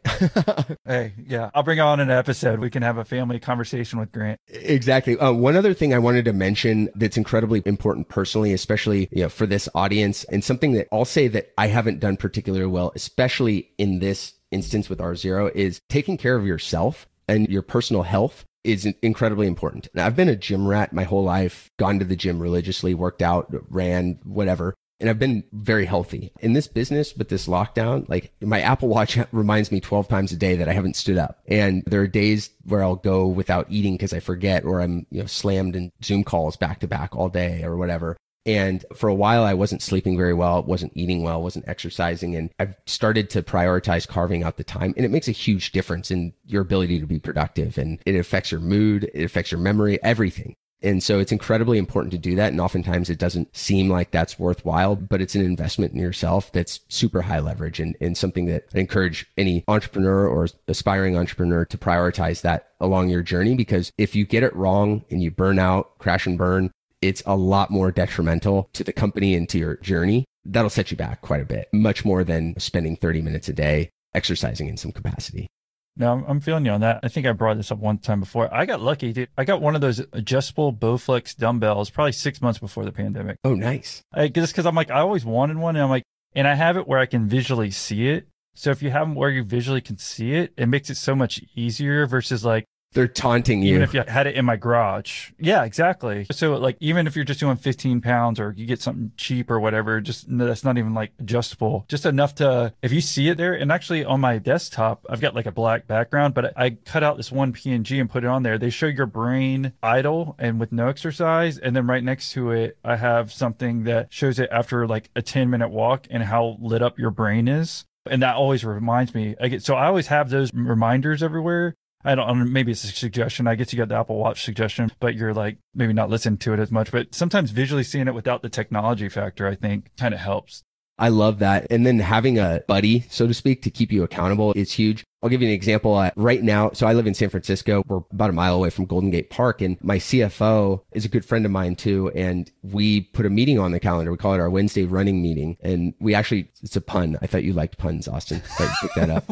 hey, 0.85 1.11
yeah, 1.27 1.49
I'll 1.53 1.63
bring 1.63 1.81
on 1.81 1.99
an 1.99 2.09
episode. 2.09 2.61
We 2.61 2.69
can 2.69 2.81
have 2.81 2.97
a 2.97 3.03
family 3.03 3.37
conversation 3.37 3.99
with 3.99 4.13
Grant. 4.13 4.39
Exactly. 4.47 5.19
Uh, 5.19 5.33
one 5.33 5.57
other 5.57 5.73
thing 5.73 5.93
I 5.93 5.99
wanted 5.99 6.23
to 6.23 6.31
mention 6.31 6.89
that's 6.95 7.17
incredibly 7.17 7.61
important 7.65 8.07
personally, 8.07 8.53
especially 8.53 9.09
you 9.11 9.23
know 9.23 9.29
for 9.29 9.45
this 9.45 9.67
audience, 9.75 10.23
and 10.25 10.41
something 10.41 10.71
that 10.71 10.87
I'll 10.89 11.03
say 11.03 11.27
that 11.27 11.51
I 11.57 11.67
haven't 11.67 11.99
done 11.99 12.15
particularly 12.15 12.67
well, 12.67 12.93
especially 12.95 13.71
in 13.77 13.99
this 13.99 14.35
instance 14.51 14.87
with 14.89 15.01
R-Zero, 15.01 15.51
is 15.53 15.81
taking 15.89 16.15
care 16.15 16.37
of 16.37 16.47
yourself 16.47 17.09
and 17.29 17.47
your 17.47 17.61
personal 17.61 18.03
health 18.03 18.43
is 18.63 18.85
incredibly 19.01 19.47
important. 19.47 19.87
Now, 19.93 20.05
I've 20.05 20.15
been 20.15 20.29
a 20.29 20.35
gym 20.35 20.67
rat 20.67 20.91
my 20.91 21.03
whole 21.03 21.23
life, 21.23 21.69
gone 21.77 21.99
to 21.99 22.05
the 22.05 22.15
gym 22.15 22.39
religiously, 22.39 22.93
worked 22.93 23.21
out, 23.21 23.47
ran, 23.69 24.19
whatever. 24.23 24.75
And 24.99 25.09
I've 25.09 25.19
been 25.19 25.45
very 25.53 25.85
healthy 25.85 26.33
in 26.41 26.51
this 26.51 26.67
business 26.67 27.15
with 27.15 27.29
this 27.29 27.47
lockdown. 27.47 28.07
Like 28.09 28.33
my 28.41 28.59
Apple 28.59 28.89
watch 28.89 29.17
reminds 29.31 29.71
me 29.71 29.79
12 29.79 30.09
times 30.09 30.33
a 30.33 30.35
day 30.35 30.57
that 30.57 30.67
I 30.67 30.73
haven't 30.73 30.97
stood 30.97 31.17
up. 31.17 31.39
And 31.47 31.83
there 31.87 32.01
are 32.01 32.07
days 32.07 32.49
where 32.65 32.83
I'll 32.83 32.97
go 32.97 33.25
without 33.25 33.67
eating 33.69 33.93
because 33.93 34.11
I 34.11 34.19
forget 34.19 34.65
or 34.65 34.81
I'm, 34.81 35.07
you 35.09 35.21
know, 35.21 35.25
slammed 35.25 35.77
in 35.77 35.91
Zoom 36.03 36.25
calls 36.25 36.57
back 36.57 36.81
to 36.81 36.87
back 36.87 37.15
all 37.15 37.29
day 37.29 37.63
or 37.63 37.77
whatever. 37.77 38.17
And 38.45 38.85
for 38.95 39.09
a 39.09 39.13
while, 39.13 39.43
I 39.43 39.53
wasn't 39.53 39.81
sleeping 39.81 40.17
very 40.17 40.33
well, 40.33 40.63
wasn't 40.63 40.93
eating 40.95 41.23
well, 41.23 41.41
wasn't 41.41 41.67
exercising. 41.67 42.35
And 42.35 42.49
I've 42.59 42.75
started 42.85 43.29
to 43.31 43.43
prioritize 43.43 44.07
carving 44.07 44.43
out 44.43 44.57
the 44.57 44.63
time. 44.63 44.93
And 44.95 45.05
it 45.05 45.11
makes 45.11 45.27
a 45.27 45.33
huge 45.33 45.71
difference 45.71 46.09
in 46.09 46.33
your 46.45 46.61
ability 46.61 46.99
to 46.99 47.05
be 47.05 47.19
productive. 47.19 47.77
And 47.77 47.99
it 48.05 48.15
affects 48.15 48.51
your 48.51 48.61
mood, 48.61 49.09
it 49.13 49.23
affects 49.23 49.51
your 49.51 49.61
memory, 49.61 50.01
everything. 50.03 50.55
And 50.81 51.03
so 51.03 51.19
it's 51.19 51.31
incredibly 51.31 51.77
important 51.77 52.11
to 52.13 52.17
do 52.17 52.35
that. 52.35 52.51
And 52.51 52.61
oftentimes 52.61 53.09
it 53.09 53.19
doesn't 53.19 53.55
seem 53.55 53.89
like 53.89 54.11
that's 54.11 54.39
worthwhile, 54.39 54.95
but 54.95 55.21
it's 55.21 55.35
an 55.35 55.43
investment 55.43 55.93
in 55.93 55.99
yourself 55.99 56.51
that's 56.53 56.79
super 56.87 57.21
high 57.21 57.39
leverage 57.39 57.79
and, 57.79 57.97
and 57.99 58.17
something 58.17 58.45
that 58.45 58.65
I 58.73 58.79
encourage 58.79 59.27
any 59.37 59.65
entrepreneur 59.67 60.25
or 60.27 60.47
aspiring 60.67 61.17
entrepreneur 61.17 61.65
to 61.65 61.77
prioritize 61.77 62.41
that 62.41 62.69
along 62.79 63.09
your 63.09 63.21
journey. 63.21 63.55
Because 63.55 63.91
if 63.97 64.15
you 64.15 64.25
get 64.25 64.43
it 64.43 64.55
wrong 64.55 65.03
and 65.09 65.21
you 65.21 65.31
burn 65.31 65.59
out, 65.59 65.97
crash 65.99 66.25
and 66.25 66.37
burn, 66.37 66.71
it's 67.01 67.23
a 67.25 67.35
lot 67.35 67.71
more 67.71 67.91
detrimental 67.91 68.69
to 68.73 68.83
the 68.83 68.93
company 68.93 69.35
and 69.35 69.47
to 69.49 69.57
your 69.57 69.77
journey. 69.77 70.25
That'll 70.45 70.69
set 70.69 70.91
you 70.91 70.97
back 70.97 71.21
quite 71.21 71.41
a 71.41 71.45
bit, 71.45 71.67
much 71.73 72.05
more 72.05 72.23
than 72.23 72.59
spending 72.59 72.95
30 72.95 73.21
minutes 73.21 73.49
a 73.49 73.53
day 73.53 73.89
exercising 74.13 74.67
in 74.67 74.77
some 74.77 74.91
capacity. 74.91 75.47
No, 75.95 76.23
I'm 76.27 76.39
feeling 76.39 76.65
you 76.65 76.71
on 76.71 76.81
that. 76.81 77.01
I 77.03 77.09
think 77.09 77.27
I 77.27 77.33
brought 77.33 77.57
this 77.57 77.71
up 77.71 77.79
one 77.79 77.97
time 77.97 78.21
before. 78.21 78.53
I 78.53 78.65
got 78.65 78.81
lucky, 78.81 79.11
dude. 79.11 79.27
I 79.37 79.43
got 79.43 79.61
one 79.61 79.75
of 79.75 79.81
those 79.81 79.99
adjustable 80.13 80.71
Bowflex 80.71 81.35
dumbbells 81.35 81.89
probably 81.89 82.13
six 82.13 82.41
months 82.41 82.57
before 82.57 82.85
the 82.85 82.93
pandemic. 82.93 83.37
Oh, 83.43 83.53
nice. 83.53 84.01
I, 84.13 84.29
just 84.29 84.53
because 84.53 84.65
I'm 84.65 84.75
like, 84.75 84.91
I 84.91 84.99
always 84.99 85.25
wanted 85.25 85.57
one. 85.57 85.75
And 85.75 85.83
I'm 85.83 85.89
like, 85.89 86.03
and 86.33 86.47
I 86.47 86.55
have 86.55 86.77
it 86.77 86.87
where 86.87 86.99
I 86.99 87.05
can 87.05 87.27
visually 87.27 87.69
see 87.69 88.07
it. 88.07 88.27
So 88.55 88.71
if 88.71 88.81
you 88.81 88.91
have 88.91 89.07
them 89.07 89.15
where 89.15 89.29
you 89.29 89.43
visually 89.43 89.81
can 89.81 89.97
see 89.97 90.33
it, 90.33 90.53
it 90.57 90.67
makes 90.67 90.89
it 90.89 90.95
so 90.95 91.15
much 91.15 91.41
easier 91.55 92.05
versus 92.05 92.45
like 92.45 92.65
they're 92.93 93.07
taunting 93.07 93.61
you. 93.61 93.75
Even 93.75 93.81
if 93.83 93.93
you 93.93 94.03
had 94.07 94.25
it 94.25 94.35
in 94.35 94.45
my 94.45 94.55
garage. 94.55 95.31
Yeah, 95.37 95.63
exactly. 95.63 96.25
So 96.31 96.55
like 96.55 96.77
even 96.79 97.05
if 97.05 97.15
you're 97.15 97.25
just 97.25 97.39
doing 97.39 97.57
15 97.57 98.01
pounds 98.01 98.39
or 98.39 98.53
you 98.57 98.65
get 98.65 98.81
something 98.81 99.11
cheap 99.15 99.51
or 99.51 99.59
whatever, 99.59 100.01
just 100.01 100.25
that's 100.27 100.63
not 100.63 100.77
even 100.77 100.93
like 100.93 101.11
adjustable, 101.19 101.85
just 101.87 102.05
enough 102.05 102.35
to, 102.35 102.73
if 102.81 102.91
you 102.91 103.01
see 103.01 103.29
it 103.29 103.37
there 103.37 103.53
and 103.53 103.71
actually 103.71 104.03
on 104.03 104.19
my 104.21 104.39
desktop, 104.39 105.05
I've 105.09 105.21
got 105.21 105.35
like 105.35 105.45
a 105.45 105.51
black 105.51 105.87
background, 105.87 106.33
but 106.33 106.57
I 106.57 106.71
cut 106.71 107.03
out 107.03 107.17
this 107.17 107.31
one 107.31 107.53
PNG 107.53 107.99
and 108.01 108.09
put 108.09 108.23
it 108.23 108.27
on 108.27 108.43
there. 108.43 108.57
They 108.57 108.71
show 108.71 108.87
your 108.87 109.05
brain 109.05 109.73
idle 109.83 110.35
and 110.39 110.59
with 110.59 110.71
no 110.71 110.87
exercise. 110.87 111.57
And 111.59 111.75
then 111.75 111.85
right 111.85 112.03
next 112.03 112.31
to 112.33 112.51
it, 112.51 112.77
I 112.83 112.95
have 112.95 113.31
something 113.31 113.83
that 113.83 114.11
shows 114.11 114.39
it 114.39 114.49
after 114.51 114.87
like 114.87 115.11
a 115.15 115.21
10 115.21 115.49
minute 115.49 115.69
walk 115.69 116.07
and 116.09 116.23
how 116.23 116.57
lit 116.59 116.81
up 116.81 116.97
your 116.97 117.11
brain 117.11 117.47
is. 117.47 117.85
And 118.09 118.23
that 118.23 118.35
always 118.35 118.65
reminds 118.65 119.13
me. 119.13 119.35
I 119.39 119.49
get, 119.49 119.63
so 119.63 119.75
I 119.75 119.85
always 119.85 120.07
have 120.07 120.31
those 120.31 120.51
reminders 120.53 121.21
everywhere 121.21 121.75
I 122.03 122.15
don't 122.15 122.51
maybe 122.51 122.71
it's 122.71 122.83
a 122.85 122.87
suggestion. 122.87 123.47
I 123.47 123.55
guess 123.55 123.73
you 123.73 123.77
got 123.77 123.89
the 123.89 123.97
Apple 123.97 124.17
Watch 124.17 124.43
suggestion, 124.43 124.91
but 124.99 125.15
you're 125.15 125.33
like 125.33 125.57
maybe 125.75 125.91
not 125.91 126.09
listening 126.09 126.37
to 126.39 126.53
it 126.53 126.59
as 126.59 126.71
much. 126.71 126.91
But 126.91 127.13
sometimes 127.13 127.51
visually 127.51 127.83
seeing 127.83 128.07
it 128.07 128.13
without 128.13 128.41
the 128.41 128.49
technology 128.49 129.09
factor, 129.09 129.45
I 129.47 129.55
think 129.55 129.91
kind 129.97 130.13
of 130.13 130.21
helps. 130.21 130.63
I 130.99 131.09
love 131.09 131.39
that. 131.39 131.65
And 131.69 131.85
then 131.85 131.99
having 131.99 132.37
a 132.37 132.61
buddy, 132.67 133.05
so 133.09 133.25
to 133.25 133.33
speak, 133.33 133.61
to 133.63 133.71
keep 133.71 133.91
you 133.91 134.03
accountable 134.03 134.53
is 134.53 134.73
huge. 134.73 135.05
I'll 135.21 135.29
give 135.29 135.41
you 135.41 135.47
an 135.47 135.53
example. 135.53 135.95
Uh, 135.95 136.11
right 136.15 136.41
now, 136.41 136.71
so 136.73 136.87
I 136.87 136.93
live 136.93 137.07
in 137.07 137.13
San 137.13 137.29
Francisco. 137.29 137.83
We're 137.87 138.01
about 138.11 138.29
a 138.29 138.33
mile 138.33 138.55
away 138.55 138.69
from 138.69 138.85
Golden 138.85 139.11
Gate 139.11 139.29
Park, 139.29 139.61
and 139.61 139.77
my 139.83 139.97
CFO 139.97 140.81
is 140.93 141.03
a 141.03 141.09
good 141.09 141.25
friend 141.25 141.45
of 141.45 141.51
mine 141.51 141.75
too. 141.75 142.11
And 142.15 142.49
we 142.63 143.01
put 143.01 143.25
a 143.25 143.29
meeting 143.29 143.59
on 143.59 143.71
the 143.71 143.79
calendar. 143.79 144.11
We 144.11 144.17
call 144.17 144.33
it 144.33 144.39
our 144.39 144.49
Wednesday 144.49 144.85
running 144.85 145.21
meeting, 145.21 145.57
and 145.61 145.93
we 145.99 146.13
actually 146.15 146.49
it's 146.61 146.75
a 146.75 146.81
pun. 146.81 147.17
I 147.21 147.27
thought 147.27 147.43
you 147.43 147.53
liked 147.53 147.77
puns, 147.77 148.07
Austin. 148.07 148.41
I 148.59 148.73
picked 148.81 148.95
that 148.95 149.09
up. 149.09 149.25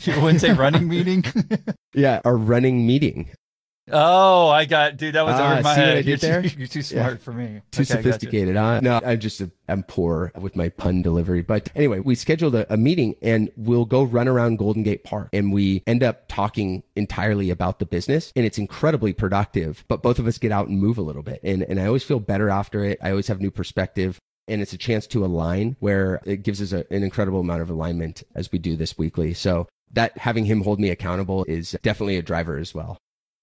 Your 0.00 0.20
Wednesday 0.22 0.52
running 0.52 0.88
meeting. 0.88 1.24
yeah, 1.94 2.20
our 2.24 2.36
running 2.36 2.86
meeting. 2.86 3.30
Oh, 3.90 4.48
I 4.48 4.64
got, 4.64 4.96
dude. 4.96 5.14
That 5.14 5.24
was 5.24 5.34
Ah, 5.34 5.52
over 5.54 5.62
my 5.62 5.74
see 5.74 5.80
what 5.80 5.88
I 5.88 5.94
head. 5.94 6.04
You're 6.04 6.16
there? 6.16 6.42
too, 6.42 6.58
you're 6.58 6.66
too 6.66 6.82
smart 6.82 7.22
for 7.22 7.32
me. 7.32 7.60
Too 7.70 7.82
Okay, 7.82 7.84
sophisticated. 7.84 8.56
Huh? 8.56 8.80
No, 8.82 9.00
I'm 9.04 9.18
just 9.18 9.42
I'm 9.68 9.82
poor 9.82 10.32
with 10.38 10.56
my 10.56 10.68
pun 10.68 11.02
delivery. 11.02 11.42
But 11.42 11.70
anyway, 11.74 12.00
we 12.00 12.14
scheduled 12.14 12.54
a, 12.54 12.72
a 12.72 12.76
meeting 12.76 13.14
and 13.22 13.50
we'll 13.56 13.84
go 13.84 14.02
run 14.02 14.28
around 14.28 14.56
Golden 14.56 14.82
Gate 14.82 15.04
Park 15.04 15.28
and 15.32 15.52
we 15.52 15.82
end 15.86 16.02
up 16.02 16.24
talking 16.28 16.82
entirely 16.96 17.50
about 17.50 17.78
the 17.78 17.86
business 17.86 18.32
and 18.36 18.44
it's 18.44 18.58
incredibly 18.58 19.12
productive. 19.12 19.84
But 19.88 20.02
both 20.02 20.18
of 20.18 20.26
us 20.26 20.38
get 20.38 20.52
out 20.52 20.68
and 20.68 20.78
move 20.80 20.98
a 20.98 21.02
little 21.02 21.22
bit. 21.22 21.40
And 21.42 21.62
and 21.62 21.80
I 21.80 21.86
always 21.86 22.04
feel 22.04 22.20
better 22.20 22.50
after 22.50 22.84
it. 22.84 22.98
I 23.02 23.10
always 23.10 23.28
have 23.28 23.40
new 23.40 23.50
perspective. 23.50 24.18
And 24.50 24.62
it's 24.62 24.72
a 24.72 24.78
chance 24.78 25.06
to 25.08 25.26
align 25.26 25.76
where 25.80 26.22
it 26.24 26.42
gives 26.42 26.62
us 26.62 26.72
a, 26.72 26.86
an 26.90 27.02
incredible 27.02 27.40
amount 27.40 27.60
of 27.60 27.68
alignment 27.68 28.22
as 28.34 28.50
we 28.50 28.58
do 28.58 28.76
this 28.76 28.96
weekly. 28.96 29.34
So 29.34 29.68
that 29.92 30.16
having 30.16 30.46
him 30.46 30.62
hold 30.62 30.80
me 30.80 30.88
accountable 30.90 31.44
is 31.44 31.76
definitely 31.82 32.16
a 32.16 32.22
driver 32.22 32.56
as 32.56 32.74
well. 32.74 32.96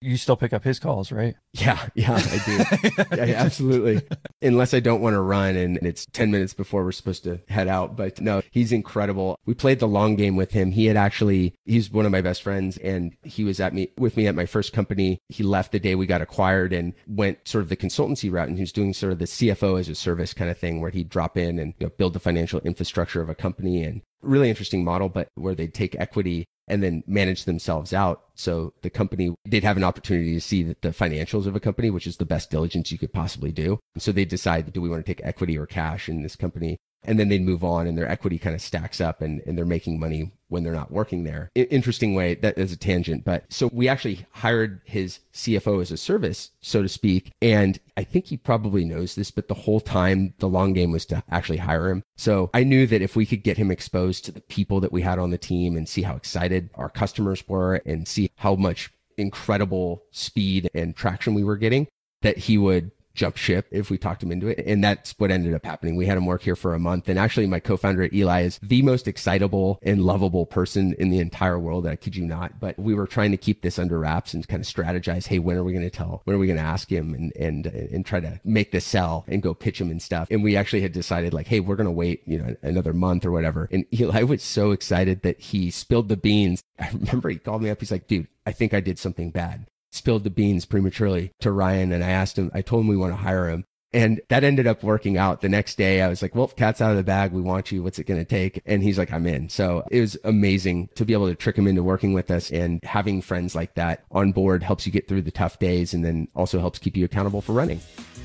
You 0.05 0.17
still 0.17 0.35
pick 0.35 0.53
up 0.53 0.63
his 0.63 0.79
calls, 0.79 1.11
right? 1.11 1.35
Yeah, 1.53 1.87
yeah, 1.95 2.13
I 2.13 2.39
do. 2.45 2.95
yeah, 3.15 3.25
yeah, 3.25 3.41
absolutely. 3.41 4.07
Unless 4.41 4.73
I 4.73 4.79
don't 4.79 5.01
want 5.01 5.15
to 5.15 5.21
run 5.21 5.55
and 5.55 5.77
it's 5.77 6.05
10 6.13 6.29
minutes 6.29 6.53
before 6.53 6.83
we're 6.83 6.91
supposed 6.91 7.23
to 7.23 7.41
head 7.47 7.67
out. 7.67 7.95
But 7.95 8.21
no, 8.21 8.41
he's 8.51 8.71
incredible. 8.71 9.39
We 9.45 9.55
played 9.55 9.79
the 9.79 9.87
long 9.87 10.15
game 10.15 10.35
with 10.35 10.51
him. 10.51 10.71
He 10.71 10.85
had 10.85 10.95
actually, 10.95 11.55
he's 11.65 11.89
one 11.89 12.05
of 12.05 12.11
my 12.11 12.21
best 12.21 12.43
friends 12.43 12.77
and 12.77 13.15
he 13.23 13.43
was 13.43 13.59
at 13.59 13.73
me 13.73 13.89
with 13.97 14.15
me 14.15 14.27
at 14.27 14.35
my 14.35 14.45
first 14.45 14.73
company. 14.73 15.17
He 15.29 15.43
left 15.43 15.71
the 15.71 15.79
day 15.79 15.95
we 15.95 16.05
got 16.05 16.21
acquired 16.21 16.71
and 16.71 16.93
went 17.07 17.47
sort 17.47 17.63
of 17.63 17.69
the 17.69 17.77
consultancy 17.77 18.31
route 18.31 18.47
and 18.47 18.57
he 18.57 18.63
was 18.63 18.71
doing 18.71 18.93
sort 18.93 19.11
of 19.11 19.19
the 19.19 19.25
CFO 19.25 19.79
as 19.79 19.89
a 19.89 19.95
service 19.95 20.33
kind 20.33 20.51
of 20.51 20.57
thing 20.57 20.81
where 20.81 20.91
he'd 20.91 21.09
drop 21.09 21.35
in 21.35 21.57
and 21.57 21.73
you 21.79 21.87
know, 21.87 21.93
build 21.97 22.13
the 22.13 22.19
financial 22.19 22.59
infrastructure 22.61 23.21
of 23.21 23.29
a 23.29 23.35
company 23.35 23.83
and 23.83 24.01
really 24.21 24.49
interesting 24.49 24.83
model, 24.83 25.09
but 25.09 25.29
where 25.35 25.55
they'd 25.55 25.73
take 25.73 25.95
equity 25.95 26.45
and 26.67 26.81
then 26.81 27.03
manage 27.07 27.45
themselves 27.45 27.93
out. 27.93 28.23
So 28.35 28.73
the 28.81 28.89
company, 28.89 29.35
they'd 29.45 29.63
have 29.63 29.77
an 29.77 29.83
opportunity 29.83 30.33
to 30.33 30.41
see 30.41 30.63
the, 30.63 30.75
the 30.81 30.89
financials 30.89 31.45
of 31.45 31.55
a 31.55 31.59
company, 31.59 31.89
which 31.89 32.07
is 32.07 32.17
the 32.17 32.25
best 32.25 32.49
diligence 32.49 32.91
you 32.91 32.97
could 32.97 33.13
possibly 33.13 33.51
do. 33.51 33.79
So 33.97 34.11
they 34.11 34.25
decide, 34.25 34.71
do 34.73 34.81
we 34.81 34.89
want 34.89 35.05
to 35.05 35.13
take 35.13 35.25
equity 35.25 35.57
or 35.57 35.65
cash 35.65 36.09
in 36.09 36.23
this 36.23 36.35
company? 36.35 36.77
And 37.07 37.19
then 37.19 37.29
they'd 37.29 37.41
move 37.41 37.63
on 37.63 37.87
and 37.87 37.97
their 37.97 38.09
equity 38.09 38.37
kind 38.37 38.55
of 38.55 38.61
stacks 38.61 38.99
up 39.01 39.21
and, 39.21 39.41
and 39.45 39.57
they're 39.57 39.65
making 39.65 39.99
money 39.99 40.31
when 40.47 40.63
they're 40.63 40.73
not 40.73 40.91
working 40.91 41.23
there. 41.23 41.51
Interesting 41.55 42.13
way 42.13 42.35
that 42.35 42.57
is 42.57 42.71
a 42.71 42.77
tangent. 42.77 43.23
But 43.25 43.51
so 43.51 43.69
we 43.73 43.87
actually 43.87 44.25
hired 44.31 44.81
his 44.85 45.19
CFO 45.33 45.81
as 45.81 45.91
a 45.91 45.97
service, 45.97 46.51
so 46.61 46.81
to 46.81 46.89
speak. 46.89 47.31
And 47.41 47.79
I 47.97 48.03
think 48.03 48.25
he 48.25 48.37
probably 48.37 48.85
knows 48.85 49.15
this, 49.15 49.31
but 49.31 49.47
the 49.47 49.53
whole 49.53 49.79
time 49.79 50.33
the 50.39 50.49
long 50.49 50.73
game 50.73 50.91
was 50.91 51.05
to 51.07 51.23
actually 51.29 51.57
hire 51.57 51.89
him. 51.89 52.03
So 52.17 52.49
I 52.53 52.63
knew 52.63 52.87
that 52.87 53.01
if 53.01 53.15
we 53.15 53.25
could 53.25 53.43
get 53.43 53.57
him 53.57 53.71
exposed 53.71 54.25
to 54.25 54.31
the 54.31 54.41
people 54.41 54.79
that 54.81 54.91
we 54.91 55.01
had 55.01 55.19
on 55.19 55.31
the 55.31 55.37
team 55.37 55.75
and 55.75 55.89
see 55.89 56.03
how 56.03 56.15
excited 56.15 56.69
our 56.75 56.89
customers 56.89 57.43
were 57.47 57.75
and 57.85 58.07
see 58.07 58.29
how 58.35 58.55
much 58.55 58.91
incredible 59.17 60.03
speed 60.11 60.69
and 60.73 60.95
traction 60.95 61.33
we 61.33 61.43
were 61.43 61.57
getting, 61.57 61.87
that 62.21 62.37
he 62.37 62.57
would 62.57 62.91
jump 63.15 63.37
ship 63.37 63.67
if 63.71 63.89
we 63.89 63.97
talked 63.97 64.21
him 64.21 64.31
into 64.31 64.47
it. 64.47 64.59
And 64.65 64.83
that's 64.83 65.15
what 65.17 65.31
ended 65.31 65.53
up 65.53 65.65
happening. 65.65 65.95
We 65.95 66.05
had 66.05 66.17
him 66.17 66.25
work 66.25 66.43
here 66.43 66.55
for 66.55 66.73
a 66.73 66.79
month. 66.79 67.09
And 67.09 67.17
actually, 67.17 67.47
my 67.47 67.59
co 67.59 67.77
founder 67.77 68.03
at 68.03 68.13
Eli 68.13 68.41
is 68.41 68.59
the 68.61 68.81
most 68.81 69.07
excitable 69.07 69.79
and 69.81 70.03
lovable 70.03 70.45
person 70.45 70.93
in 70.99 71.09
the 71.09 71.19
entire 71.19 71.57
world. 71.57 71.87
I 71.87 71.95
kid 71.95 72.15
you 72.15 72.25
not. 72.25 72.59
But 72.59 72.77
we 72.77 72.93
were 72.93 73.07
trying 73.07 73.31
to 73.31 73.37
keep 73.37 73.61
this 73.61 73.79
under 73.79 73.99
wraps 73.99 74.33
and 74.33 74.47
kind 74.47 74.61
of 74.61 74.67
strategize 74.67 75.25
hey, 75.27 75.39
when 75.39 75.57
are 75.57 75.63
we 75.63 75.71
going 75.71 75.83
to 75.83 75.89
tell? 75.89 76.21
When 76.25 76.35
are 76.35 76.39
we 76.39 76.47
going 76.47 76.57
to 76.57 76.63
ask 76.63 76.91
him 76.91 77.13
and, 77.13 77.35
and, 77.35 77.65
and 77.65 78.05
try 78.05 78.19
to 78.19 78.39
make 78.43 78.71
this 78.71 78.85
sell 78.85 79.25
and 79.27 79.41
go 79.41 79.53
pitch 79.53 79.79
him 79.79 79.89
and 79.89 80.01
stuff? 80.01 80.27
And 80.29 80.43
we 80.43 80.55
actually 80.55 80.81
had 80.81 80.91
decided, 80.91 81.33
like, 81.33 81.47
hey, 81.47 81.59
we're 81.59 81.75
going 81.75 81.85
to 81.85 81.91
wait, 81.91 82.21
you 82.25 82.37
know, 82.37 82.55
another 82.61 82.93
month 82.93 83.25
or 83.25 83.31
whatever. 83.31 83.69
And 83.71 83.85
Eli 83.93 84.23
was 84.23 84.43
so 84.43 84.71
excited 84.71 85.21
that 85.21 85.39
he 85.39 85.71
spilled 85.71 86.09
the 86.09 86.17
beans. 86.17 86.61
I 86.79 86.89
remember 86.89 87.29
he 87.29 87.37
called 87.37 87.61
me 87.61 87.69
up. 87.69 87.79
He's 87.79 87.91
like, 87.91 88.07
dude, 88.07 88.27
I 88.45 88.51
think 88.51 88.73
I 88.73 88.79
did 88.79 88.99
something 88.99 89.31
bad 89.31 89.67
spilled 89.95 90.23
the 90.23 90.29
beans 90.29 90.65
prematurely 90.65 91.31
to 91.39 91.51
Ryan 91.51 91.91
and 91.91 92.03
I 92.03 92.09
asked 92.09 92.37
him, 92.37 92.51
I 92.53 92.61
told 92.61 92.81
him 92.83 92.87
we 92.87 92.97
want 92.97 93.13
to 93.13 93.17
hire 93.17 93.49
him. 93.49 93.65
And 93.93 94.19
that 94.27 94.43
ended 94.43 94.67
up 94.67 94.83
working 94.83 95.17
out. 95.17 95.39
The 95.39 95.47
next 95.47 95.77
day, 95.77 96.01
I 96.01 96.09
was 96.09 96.21
like, 96.21 96.35
well, 96.35 96.49
cat's 96.49 96.81
out 96.81 96.91
of 96.91 96.97
the 96.97 97.03
bag. 97.03 97.31
We 97.31 97.41
want 97.41 97.71
you. 97.71 97.81
What's 97.81 97.97
it 97.97 98.03
going 98.03 98.19
to 98.19 98.25
take? 98.25 98.61
And 98.65 98.83
he's 98.83 98.97
like, 98.97 99.13
I'm 99.13 99.25
in. 99.25 99.47
So 99.47 99.87
it 99.89 100.01
was 100.01 100.17
amazing 100.25 100.89
to 100.95 101.05
be 101.05 101.13
able 101.13 101.29
to 101.29 101.35
trick 101.35 101.57
him 101.57 101.65
into 101.65 101.81
working 101.81 102.11
with 102.11 102.29
us 102.29 102.51
and 102.51 102.83
having 102.83 103.21
friends 103.21 103.55
like 103.55 103.75
that 103.75 104.03
on 104.11 104.33
board 104.33 104.63
helps 104.63 104.85
you 104.85 104.91
get 104.91 105.07
through 105.07 105.21
the 105.21 105.31
tough 105.31 105.59
days 105.59 105.93
and 105.93 106.03
then 106.03 106.27
also 106.35 106.59
helps 106.59 106.77
keep 106.77 106.97
you 106.97 107.05
accountable 107.05 107.39
for 107.39 107.53
running. 107.53 107.79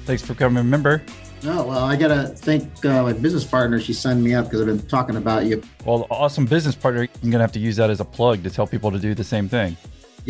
Thanks 0.07 0.25
for 0.25 0.35
coming, 0.35 0.69
member. 0.69 1.03
Oh, 1.45 1.65
well, 1.65 1.85
I 1.85 1.95
got 1.95 2.09
to 2.09 2.27
thank 2.27 2.85
uh, 2.85 3.05
my 3.05 3.13
business 3.13 3.45
partner. 3.45 3.79
She 3.79 3.93
signed 3.93 4.25
me 4.25 4.35
up 4.35 4.47
because 4.47 4.61
I've 4.61 4.67
been 4.67 4.87
talking 4.89 5.15
about 5.17 5.47
you. 5.47 5.63
Well, 5.85 6.09
awesome 6.11 6.47
business 6.47 6.75
partner. 6.75 7.07
I'm 7.23 7.31
gonna 7.31 7.45
have 7.45 7.53
to 7.53 7.61
use 7.61 7.77
that 7.77 7.91
as 7.91 8.01
a 8.01 8.05
plug 8.05 8.43
to 8.43 8.51
tell 8.51 8.67
people 8.67 8.91
to 8.91 8.99
do 8.99 9.15
the 9.15 9.25
same 9.25 9.49
thing. 9.49 9.77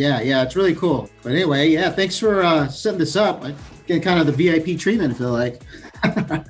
Yeah, 0.01 0.23
yeah, 0.23 0.43
it's 0.43 0.57
really 0.57 0.75
cool. 0.75 1.11
But 1.23 1.33
anyway, 1.33 1.69
yeah, 1.69 1.91
thanks 1.91 2.19
for 2.19 2.43
uh, 2.43 2.69
setting 2.69 2.99
this 2.99 3.17
up. 3.17 3.45
I 3.45 3.55
get 3.87 4.03
kind 4.03 4.19
of 4.19 4.25
the 4.25 4.33
VIP 4.33 4.81
treatment, 4.81 5.15
I 5.15 5.19
feel 5.19 5.33
like. 5.33 5.61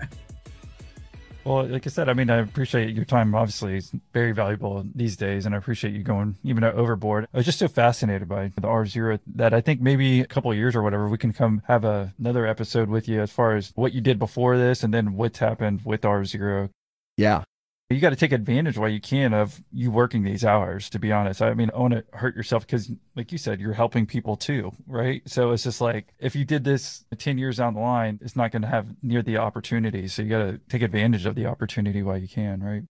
Well, 1.43 1.66
like 1.66 1.86
I 1.86 1.90
said, 1.90 2.10
I 2.10 2.12
mean, 2.12 2.28
I 2.28 2.36
appreciate 2.36 2.94
your 2.94 3.06
time. 3.06 3.35
Obviously, 3.35 3.78
it's 3.78 3.90
very 4.12 4.32
valuable 4.32 4.85
these 4.94 5.16
days, 5.16 5.47
and 5.47 5.55
I 5.55 5.59
appreciate 5.59 5.94
you 5.94 6.02
going 6.02 6.36
even 6.44 6.62
overboard. 6.62 7.27
I 7.32 7.39
was 7.39 7.47
just 7.47 7.59
so 7.59 7.66
fascinated 7.66 8.28
by 8.28 8.52
the 8.60 8.68
R-Zero 8.68 9.18
that 9.35 9.55
I 9.55 9.62
think 9.62 9.81
maybe 9.81 10.20
a 10.20 10.27
couple 10.27 10.51
of 10.51 10.59
years 10.59 10.77
or 10.77 10.82
whatever, 10.82 11.09
we 11.09 11.16
can 11.16 11.32
come 11.32 11.62
have 11.66 11.82
a, 11.85 12.12
another 12.18 12.47
episode 12.47 12.90
with 12.90 13.09
you 13.09 13.22
as 13.22 13.32
far 13.32 13.56
as 13.56 13.72
what 13.74 13.94
you 13.94 14.02
did 14.02 14.18
before 14.18 14.59
this, 14.59 14.85
and 14.85 14.93
then 14.93 15.14
what's 15.14 15.39
happened 15.39 15.81
with 15.82 16.05
R-Zero. 16.05 16.68
Yeah. 17.16 17.44
You 17.93 17.99
got 17.99 18.11
to 18.11 18.17
take 18.17 18.31
advantage 18.31 18.79
while 18.79 18.89
you 18.89 19.01
can 19.01 19.35
of 19.35 19.61
you 19.73 19.91
working 19.91 20.23
these 20.23 20.45
hours. 20.45 20.89
To 20.91 21.01
be 21.01 21.11
honest, 21.11 21.43
I 21.43 21.55
mean, 21.55 21.73
I 21.75 21.79
want 21.79 21.95
to 21.95 22.05
hurt 22.12 22.37
yourself 22.37 22.65
because, 22.65 22.89
like 23.17 23.33
you 23.33 23.39
said, 23.39 23.61
you're 23.61 23.73
helping 23.73 24.07
people 24.07 24.37
too, 24.37 24.71
right? 24.87 25.23
So 25.27 25.51
it's 25.51 25.65
just 25.65 25.81
like 25.81 26.15
if 26.21 26.37
you 26.37 26.45
did 26.45 26.62
this 26.62 27.05
ten 27.19 27.37
years 27.37 27.57
down 27.57 27.75
the 27.75 27.81
line, 27.81 28.21
it's 28.23 28.37
not 28.37 28.53
going 28.53 28.62
to 28.62 28.69
have 28.69 28.87
near 29.03 29.23
the 29.23 29.39
opportunity. 29.39 30.07
So 30.07 30.23
you 30.23 30.29
got 30.29 30.45
to 30.45 30.61
take 30.69 30.83
advantage 30.83 31.27
of 31.27 31.35
the 31.35 31.47
opportunity 31.47 32.05
while 32.05 32.17
you 32.17 32.29
can, 32.29 32.62
right? 32.62 32.85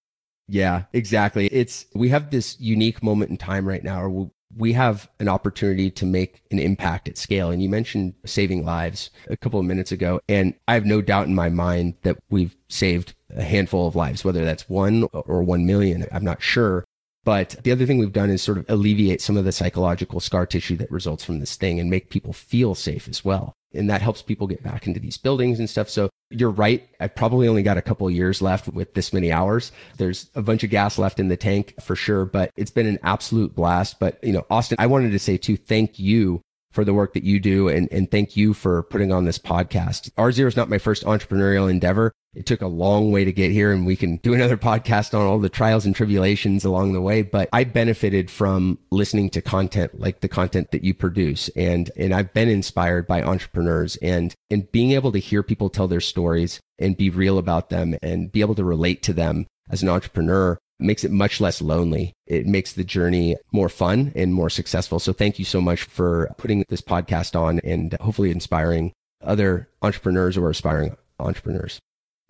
Yeah, 0.49 0.83
exactly. 0.93 1.47
It's, 1.47 1.87
we 1.95 2.11
have 2.11 2.31
this 2.31 2.61
unique 2.61 3.03
moment 3.03 3.31
in 3.31 3.39
time 3.39 3.67
right 3.67 3.85
now 3.85 4.07
where 4.07 4.31
we- 4.57 4.73
have 4.73 5.09
an 5.19 5.29
opportunity 5.29 5.91
to 5.91 6.07
make 6.07 6.43
an 6.51 6.59
impact 6.59 7.09
at 7.09 7.19
scale. 7.19 7.51
And 7.51 7.63
you 7.63 7.69
mentioned 7.69 8.15
saving 8.25 8.65
lives 8.65 9.11
a 9.29 9.37
couple 9.37 9.61
of 9.61 9.67
minutes 9.67 9.93
ago. 9.93 10.21
And 10.29 10.55
I 10.69 10.75
have 10.75 10.87
no 10.87 11.03
doubt 11.03 11.27
in 11.27 11.35
my 11.35 11.49
mind 11.49 11.95
that 12.03 12.17
we've 12.31 12.57
saved 12.69 13.15
a 13.37 13.43
handful 13.43 13.87
of 13.87 13.97
lives, 13.97 14.25
whether 14.25 14.45
that's 14.45 14.69
one 14.69 15.05
or 15.13 15.43
1 15.43 15.67
million. 15.67 16.07
I'm 16.13 16.25
not 16.25 16.43
sure. 16.43 16.85
But 17.25 17.57
the 17.63 17.73
other 17.73 17.85
thing 17.85 17.99
we've 17.99 18.13
done 18.13 18.31
is 18.31 18.43
sort 18.43 18.59
of 18.59 18.65
alleviate 18.69 19.21
some 19.21 19.37
of 19.37 19.45
the 19.45 19.53
psychological 19.53 20.21
scar 20.21 20.47
tissue 20.47 20.77
that 20.77 20.91
results 20.91 21.23
from 21.25 21.41
this 21.41 21.57
thing 21.57 21.79
and 21.79 21.91
make 21.91 22.11
people 22.11 22.33
feel 22.33 22.75
safe 22.75 23.09
as 23.09 23.25
well. 23.25 23.53
And 23.73 23.89
that 23.89 24.03
helps 24.03 24.23
people 24.23 24.47
get 24.47 24.63
back 24.63 24.87
into 24.87 24.99
these 24.99 25.17
buildings 25.17 25.59
and 25.59 25.71
stuff. 25.71 25.89
So 25.89 26.11
you're 26.31 26.51
right. 26.51 26.89
I 26.99 27.07
probably 27.07 27.47
only 27.47 27.63
got 27.63 27.79
a 27.79 27.83
couple 27.83 28.11
years 28.11 28.43
left 28.43 28.69
with 28.69 28.95
this 28.95 29.13
many 29.13 29.31
hours. 29.31 29.73
There's 29.97 30.29
a 30.35 30.43
bunch 30.43 30.65
of 30.65 30.71
gas 30.71 30.99
left 30.99 31.21
in 31.21 31.29
the 31.29 31.37
tank 31.37 31.75
for 31.81 31.95
sure, 31.95 32.25
but 32.25 32.51
it's 32.57 32.71
been 32.71 32.87
an 32.87 32.99
absolute 33.03 33.55
blast. 33.55 34.01
But, 34.01 34.23
you 34.23 34.33
know, 34.33 34.45
Austin, 34.51 34.77
I 34.81 34.87
wanted 34.87 35.13
to 35.13 35.19
say 35.19 35.37
too, 35.37 35.57
thank 35.57 35.99
you 35.99 36.43
for 36.73 36.85
the 36.85 36.95
work 36.95 37.15
that 37.15 37.25
you 37.25 37.41
do. 37.41 37.69
And, 37.69 37.89
and 37.91 38.11
thank 38.11 38.37
you 38.37 38.55
for 38.55 38.83
putting 38.85 39.13
on 39.13 39.25
this 39.25 39.39
podcast. 39.39 40.11
R-Zero 40.17 40.49
is 40.49 40.57
not 40.57 40.69
my 40.69 40.79
first 40.79 41.05
entrepreneurial 41.05 41.71
endeavor. 41.71 42.13
It 42.33 42.47
took 42.47 42.63
a 42.63 42.69
long 42.69 43.11
way 43.11 43.25
to 43.25 43.33
get 43.33 43.51
here 43.51 43.73
and 43.73 43.85
we 43.85 43.97
can 43.97 44.19
do 44.19 44.35
another 44.35 44.57
podcast 44.59 45.19
on 45.19 45.27
all 45.27 45.39
the 45.39 45.49
trials 45.49 45.85
and 45.85 45.95
tribulations 45.95 46.65
along 46.65 46.93
the 46.93 47.01
way. 47.01 47.23
But 47.23 47.49
I 47.53 47.65
benefited 47.65 48.31
from 48.31 48.79
listening 48.91 49.31
to 49.31 49.43
content 49.43 49.99
like 49.99 50.21
the 50.21 50.29
content 50.29 50.71
that 50.71 50.85
you 50.85 50.95
produce. 50.95 51.49
And, 51.57 51.91
and 51.97 52.15
I've 52.15 52.33
been 52.33 52.49
inspired 52.49 53.07
by 53.07 53.23
entrepreneurs 53.23 53.97
and, 53.97 54.33
and 54.51 54.71
being 54.71 54.93
able 54.93 55.13
to 55.13 55.19
hear 55.19 55.43
people 55.43 55.71
tell 55.71 55.89
their 55.89 56.01
stories 56.01 56.61
and 56.79 56.97
be 56.97 57.11
real 57.11 57.39
about 57.39 57.71
them 57.71 57.97
and 58.03 58.31
be 58.31 58.41
able 58.41 58.55
to 58.55 58.65
relate 58.65 59.03
to 59.05 59.13
them 59.13 59.47
as 59.71 59.83
an 59.83 59.89
entrepreneur 59.89 60.59
makes 60.81 61.05
it 61.05 61.11
much 61.11 61.40
less 61.40 61.61
lonely. 61.61 62.12
It 62.27 62.47
makes 62.47 62.73
the 62.73 62.85
journey 62.85 63.36
more 63.52 63.69
fun 63.69 64.12
and 64.15 64.35
more 64.35 64.51
successful. 64.51 64.98
So 64.98 65.12
thank 65.12 65.39
you 65.39 65.44
so 65.44 65.61
much 65.61 65.82
for 65.85 66.31
putting 66.36 66.65
this 66.69 66.81
podcast 66.81 67.39
on 67.39 67.61
and 67.65 67.97
hopefully 68.01 68.31
inspiring 68.31 68.93
other 69.23 69.69
entrepreneurs 69.82 70.36
or 70.36 70.48
aspiring 70.51 70.97
entrepreneurs. 71.19 71.78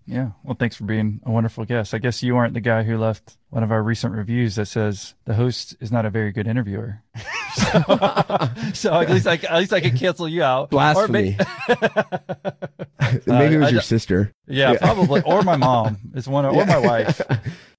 Yeah. 0.05 0.31
Well, 0.43 0.57
thanks 0.59 0.75
for 0.75 0.83
being 0.83 1.21
a 1.23 1.31
wonderful 1.31 1.65
guest. 1.65 1.93
I 1.93 1.99
guess 1.99 2.23
you 2.23 2.35
aren't 2.35 2.53
the 2.53 2.61
guy 2.61 2.83
who 2.83 2.97
left 2.97 3.37
one 3.51 3.63
of 3.63 3.71
our 3.71 3.83
recent 3.83 4.13
reviews 4.15 4.55
that 4.55 4.65
says 4.65 5.13
the 5.25 5.33
host 5.35 5.75
is 5.81 5.91
not 5.91 6.05
a 6.05 6.09
very 6.09 6.31
good 6.31 6.47
interviewer. 6.47 7.03
so, 7.53 8.49
so 8.73 8.93
at 8.93 9.09
least 9.09 9.27
I 9.27 9.33
at 9.33 9.59
least 9.59 9.73
I 9.73 9.81
can 9.81 9.95
cancel 9.95 10.27
you 10.27 10.41
out. 10.41 10.69
Blasphemy. 10.69 11.37
Maybe 13.27 13.55
it 13.55 13.59
was 13.59 13.65
Uh, 13.65 13.67
I 13.67 13.69
your 13.69 13.81
sister. 13.81 14.33
Yeah, 14.47 14.77
probably. 14.77 15.21
Or 15.23 15.41
my 15.43 15.57
mom 15.57 15.97
is 16.15 16.29
one, 16.29 16.45
or 16.45 16.65
my 16.65 16.79
wife. 16.79 17.21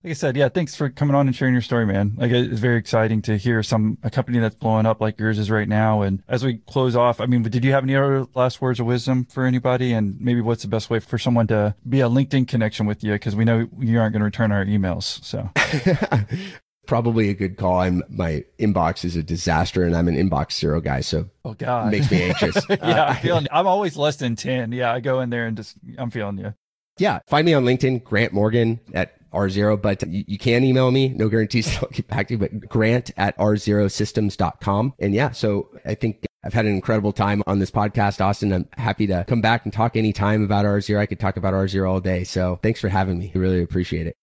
Like 0.05 0.11
I 0.11 0.15
said, 0.15 0.37
yeah, 0.37 0.49
thanks 0.49 0.75
for 0.75 0.91
coming 0.91 1.15
on 1.15 1.29
and 1.29 1.37
sharing 1.37 1.55
your 1.55 1.63
story, 1.63 1.87
man. 1.87 2.15
Like 2.17 2.33
it's 2.33 2.59
very 2.59 2.77
exciting 2.77 3.23
to 3.23 3.37
hear 3.37 3.63
some 3.63 3.99
a 4.03 4.11
company 4.11 4.41
that's 4.41 4.57
blowing 4.57 4.85
up 4.85 5.01
like 5.01 5.17
yours 5.17 5.39
is 5.39 5.49
right 5.49 5.69
now. 5.69 6.03
And 6.03 6.25
as 6.27 6.45
we 6.45 6.55
close 6.67 6.97
off, 6.97 7.21
I 7.21 7.27
mean, 7.27 7.45
did 7.45 7.65
you 7.65 7.71
have 7.71 7.85
any 7.85 7.95
other 7.95 8.27
last 8.35 8.61
words 8.61 8.81
of 8.81 8.87
wisdom 8.87 9.27
for 9.27 9.47
anybody? 9.47 9.93
And 9.93 10.21
maybe 10.21 10.41
what's 10.41 10.63
the 10.63 10.69
best 10.69 10.91
way 10.91 10.99
for 10.99 11.19
someone 11.19 11.47
to 11.49 11.77
be 11.89 12.01
a 12.01 12.09
LinkedIn 12.09 12.49
connection 12.49 12.85
with 12.87 13.05
you? 13.05 13.13
Because 13.13 13.37
we 13.37 13.45
know 13.45 13.69
you 13.79 14.01
aren't 14.01 14.13
going 14.13 14.23
to 14.23 14.25
return 14.25 14.51
our 14.51 14.65
emails. 14.65 15.25
So 15.25 15.49
Probably 16.87 17.31
a 17.31 17.35
good 17.35 17.57
call. 17.57 17.79
I'm 17.81 18.03
my 18.09 18.45
inbox 18.59 19.05
is 19.05 19.15
a 19.15 19.23
disaster, 19.23 19.85
and 19.85 19.97
I'm 19.97 20.09
an 20.09 20.17
inbox 20.17 20.53
zero 20.59 20.81
guy, 20.81 21.01
so 21.01 21.31
oh 21.45 21.55
god, 21.55 21.93
makes 21.93 22.11
me 22.11 22.23
anxious. 22.29 22.57
yeah, 22.69 22.77
Uh, 22.77 23.05
I'm 23.11 23.17
feeling. 23.23 23.47
I'm 23.53 23.67
always 23.69 23.97
less 23.97 24.17
than 24.17 24.35
ten. 24.35 24.73
Yeah, 24.73 24.93
I 24.93 24.99
go 25.01 25.21
in 25.21 25.31
there 25.31 25.47
and 25.47 25.57
just 25.57 25.77
I'm 25.97 26.11
feeling 26.11 26.39
you. 26.39 26.55
yeah, 26.99 27.21
find 27.29 27.47
me 27.47 27.55
on 27.55 27.65
LinkedIn, 27.65 28.03
Grant 28.03 28.33
Morgan 28.33 28.81
at 28.95 29.15
R-Zero, 29.33 29.77
but 29.77 30.03
you, 30.09 30.25
you 30.27 30.39
can 30.39 30.65
email 30.65 30.91
me. 30.91 31.09
No 31.11 31.29
guarantees 31.29 31.75
I'll 31.83 31.89
get 31.91 32.09
back 32.09 32.27
to 32.29 32.35
you, 32.35 32.39
but 32.39 32.69
grant 32.69 33.13
at 33.17 33.39
R0systems.com. 33.39 34.95
And 34.99 35.15
yeah, 35.15 35.31
so 35.31 35.69
I 35.87 35.95
think 35.95 36.27
I've 36.45 36.53
had 36.53 36.67
an 36.67 36.73
incredible 36.75 37.13
time 37.13 37.43
on 37.47 37.61
this 37.61 37.71
podcast, 37.71 38.21
Austin. 38.21 38.53
I'm 38.53 38.69
happy 38.77 39.07
to 39.07 39.25
come 39.29 39.41
back 39.41 39.65
and 39.65 39.73
talk 39.73 39.97
anytime 39.97 40.43
about 40.43 40.65
R-Zero. 40.67 41.01
I 41.01 41.07
could 41.07 41.21
talk 41.21 41.37
about 41.37 41.55
R-Zero 41.55 41.91
all 41.91 42.01
day. 42.01 42.25
So 42.25 42.59
thanks 42.63 42.81
for 42.81 42.89
having 42.89 43.19
me. 43.19 43.33
I 43.35 43.39
really 43.39 43.63
appreciate 43.63 44.07
it. 44.09 44.17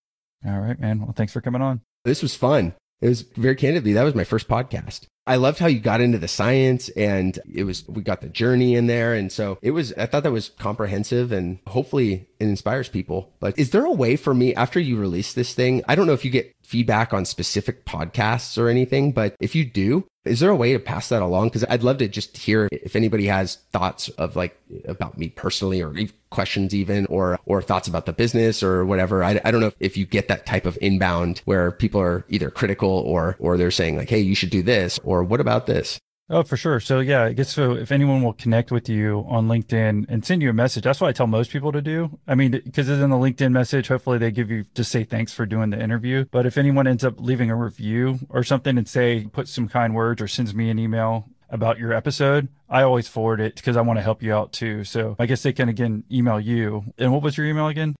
All 0.46 0.60
right, 0.60 0.80
man. 0.80 1.02
Well, 1.02 1.14
thanks 1.14 1.34
for 1.34 1.42
coming 1.42 1.62
on. 1.62 1.82
This 2.06 2.22
was 2.22 2.36
fun. 2.36 2.74
It 3.02 3.08
was 3.08 3.22
very 3.22 3.56
candidly, 3.56 3.94
that 3.94 4.04
was 4.04 4.16
my 4.16 4.26
first 4.26 4.48
podcast. 4.48 5.06
I 5.26 5.36
loved 5.36 5.60
how 5.60 5.68
you 5.68 5.80
got 5.80 6.02
into 6.02 6.18
the 6.18 6.28
science 6.28 6.90
and 6.90 7.38
it 7.50 7.64
was, 7.64 7.88
we 7.88 8.02
got 8.02 8.22
the 8.22 8.30
journey 8.30 8.76
in 8.76 8.88
there. 8.88 9.14
And 9.14 9.32
so 9.32 9.58
it 9.62 9.72
was, 9.72 9.94
I 9.94 10.06
thought 10.06 10.24
that 10.24 10.32
was 10.32 10.50
comprehensive 10.50 11.32
and 11.32 11.60
hopefully 11.68 12.28
it 12.40 12.48
inspires 12.48 12.90
people. 12.90 13.32
But 13.40 13.58
is 13.58 13.70
there 13.70 13.86
a 13.86 13.92
way 13.92 14.16
for 14.16 14.34
me 14.34 14.56
after 14.56 14.80
you 14.80 14.98
release 14.98 15.34
this 15.34 15.54
thing? 15.54 15.84
I 15.88 15.96
don't 15.96 16.08
know 16.08 16.14
if 16.14 16.26
you 16.26 16.32
get 16.32 16.52
feedback 16.70 17.14
on 17.14 17.26
specific 17.26 17.84
podcasts 17.84 18.56
or 18.56 18.70
anything, 18.70 19.12
but 19.12 19.36
if 19.40 19.56
you 19.56 19.66
do, 19.66 20.06
is 20.24 20.40
there 20.40 20.52
a 20.52 20.56
way 20.56 20.72
to 20.72 20.78
pass 20.78 21.10
that 21.10 21.24
along? 21.24 21.48
Because 21.48 21.66
I'd 21.68 21.82
love 21.82 21.98
to 21.98 22.08
just 22.08 22.38
hear 22.38 22.70
if 22.72 22.96
anybody 22.96 23.26
has 23.26 23.56
thoughts 23.72 24.10
of 24.10 24.36
like 24.36 24.56
about 24.86 25.18
me 25.18 25.30
personally 25.30 25.82
or 25.82 25.96
questions 26.30 26.76
even 26.76 27.08
or 27.08 27.40
or 27.48 27.64
thoughts 27.64 27.88
about 27.88 28.06
the 28.06 28.14
business 28.14 28.62
or 28.62 28.86
whatever. 28.86 29.24
I, 29.24 29.42
I 29.44 29.50
don't 29.50 29.62
know 29.62 29.72
if 29.80 29.98
you 29.98 30.06
get 30.06 30.28
that 30.28 30.46
type 30.46 30.68
of 30.68 30.78
inbound 30.80 31.42
where 31.46 31.72
people 31.72 32.00
are 32.02 32.24
either 32.30 32.52
critical 32.52 32.90
or 32.90 33.36
or 33.40 33.58
they're 33.58 33.72
saying 33.72 33.98
like, 33.98 34.10
hey, 34.10 34.20
you 34.20 34.36
should 34.36 34.52
do 34.52 34.62
this 34.62 35.00
or 35.04 35.24
what 35.24 35.42
about 35.42 35.66
this? 35.66 36.00
Oh, 36.32 36.44
for 36.44 36.58
sure. 36.58 36.80
So 36.80 37.00
yeah, 37.00 37.24
I 37.24 37.34
guess 37.34 37.50
so. 37.50 37.74
If 37.74 37.92
anyone 37.92 38.22
will 38.22 38.34
connect 38.34 38.72
with 38.72 38.88
you 38.88 39.26
on 39.28 39.48
LinkedIn 39.48 40.06
and 40.08 40.24
send 40.24 40.44
you 40.44 40.52
a 40.52 40.54
message, 40.54 40.84
that's 40.84 41.02
what 41.02 41.08
I 41.08 41.12
tell 41.12 41.26
most 41.26 41.50
people 41.50 41.72
to 41.72 41.82
do. 41.82 42.20
I 42.28 42.36
mean, 42.36 42.52
because 42.52 42.88
it's 42.88 43.02
in 43.02 43.10
the 43.10 43.16
LinkedIn 43.16 43.52
message, 43.52 43.88
hopefully 43.88 44.20
they 44.20 44.30
give 44.30 44.52
you 44.52 44.66
just 44.76 44.92
say 44.92 45.04
thanks 45.04 45.34
for 45.34 45.48
doing 45.48 45.72
the 45.72 45.82
interview. 45.82 46.26
But 46.30 46.46
if 46.46 46.58
anyone 46.58 46.86
ends 46.86 47.04
up 47.04 47.16
leaving 47.20 47.50
a 47.50 47.56
review 47.56 48.20
or 48.30 48.44
something 48.44 48.78
and 48.78 48.88
say 48.88 49.26
put 49.32 49.48
some 49.48 49.68
kind 49.68 49.96
words 49.96 50.22
or 50.22 50.28
sends 50.28 50.54
me 50.54 50.70
an 50.70 50.78
email 50.78 51.26
about 51.50 51.80
your 51.80 51.94
episode, 51.94 52.48
I 52.70 52.84
always 52.84 53.08
forward 53.08 53.42
it 53.42 53.56
because 53.56 53.76
I 53.76 53.82
want 53.82 53.98
to 53.98 54.04
help 54.04 54.22
you 54.22 54.32
out 54.32 54.54
too. 54.54 54.84
So 54.84 55.16
I 55.18 55.26
guess 55.26 55.42
they 55.42 55.54
can 55.54 55.68
again 55.68 56.04
email 56.12 56.40
you. 56.40 56.94
And 57.00 57.12
what 57.12 57.24
was 57.24 57.38
your 57.38 57.48
email 57.48 57.68
again? 57.68 57.96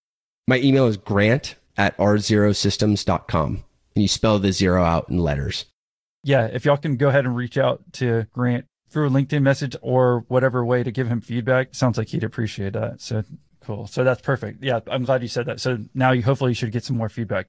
My 0.48 0.60
email 0.60 0.86
is 0.86 0.98
grant 0.98 1.56
at 1.78 1.98
r0systems.com. 1.98 3.64
And 3.96 4.02
you 4.04 4.08
spell 4.08 4.38
the 4.38 4.52
zero 4.52 4.84
out 4.84 5.10
in 5.10 5.18
letters. 5.18 5.66
Yeah, 6.24 6.46
if 6.46 6.66
y'all 6.66 6.78
can 6.78 6.98
go 6.98 7.10
ahead 7.10 7.26
and 7.26 7.36
reach 7.36 7.58
out 7.58 7.82
to 7.94 8.28
Grant 8.34 8.66
through 8.90 9.08
a 9.08 9.12
LinkedIn 9.12 9.42
message 9.42 9.76
or 9.82 10.26
whatever 10.28 10.66
way 10.66 10.84
to 10.84 10.92
give 10.92 11.08
him 11.08 11.22
feedback, 11.22 11.76
sounds 11.76 11.98
like 11.98 12.08
he'd 12.08 12.24
appreciate 12.24 12.74
that. 12.74 13.02
So 13.02 13.24
cool. 13.62 13.88
So 13.88 14.04
that's 14.04 14.22
perfect. 14.22 14.64
Yeah, 14.64 14.80
I'm 14.90 15.06
glad 15.06 15.22
you 15.22 15.28
said 15.28 15.46
that. 15.46 15.60
So 15.60 15.78
now 15.94 16.12
you 16.12 16.24
hopefully 16.24 16.52
you 16.52 16.56
should 16.56 16.72
get 16.72 16.84
some 16.84 16.98
more 16.98 17.10
feedback. 17.10 17.48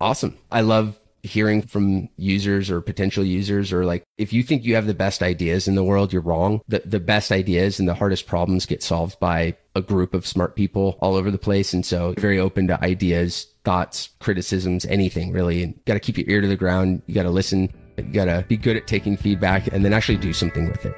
Awesome. 0.00 0.36
I 0.50 0.62
love 0.62 0.98
hearing 1.22 1.60
from 1.60 2.08
users 2.16 2.70
or 2.70 2.80
potential 2.80 3.22
users 3.22 3.74
or 3.74 3.84
like 3.84 4.02
if 4.16 4.32
you 4.32 4.42
think 4.42 4.64
you 4.64 4.74
have 4.74 4.86
the 4.86 4.94
best 4.94 5.22
ideas 5.22 5.68
in 5.68 5.74
the 5.74 5.84
world, 5.84 6.12
you're 6.12 6.22
wrong. 6.22 6.60
The 6.68 6.82
the 6.84 7.00
best 7.00 7.30
ideas 7.30 7.78
and 7.78 7.88
the 7.88 7.94
hardest 7.94 8.26
problems 8.26 8.66
get 8.66 8.82
solved 8.82 9.20
by 9.20 9.56
a 9.74 9.82
group 9.82 10.14
of 10.14 10.26
smart 10.26 10.56
people 10.56 10.98
all 11.00 11.14
over 11.14 11.30
the 11.30 11.38
place. 11.38 11.72
And 11.72 11.84
so 11.84 12.14
very 12.18 12.38
open 12.38 12.66
to 12.68 12.82
ideas, 12.82 13.46
thoughts, 13.64 14.10
criticisms, 14.18 14.84
anything 14.86 15.32
really. 15.32 15.62
And 15.62 15.84
got 15.84 15.94
to 15.94 16.00
keep 16.00 16.18
your 16.18 16.28
ear 16.28 16.40
to 16.40 16.48
the 16.48 16.56
ground. 16.56 17.02
You 17.06 17.14
got 17.14 17.24
to 17.24 17.30
listen. 17.30 17.72
You 18.06 18.12
got 18.12 18.24
to 18.26 18.44
be 18.48 18.56
good 18.56 18.76
at 18.76 18.86
taking 18.86 19.16
feedback 19.16 19.66
and 19.72 19.84
then 19.84 19.92
actually 19.92 20.18
do 20.18 20.32
something 20.32 20.68
with 20.68 20.84
it. 20.84 20.94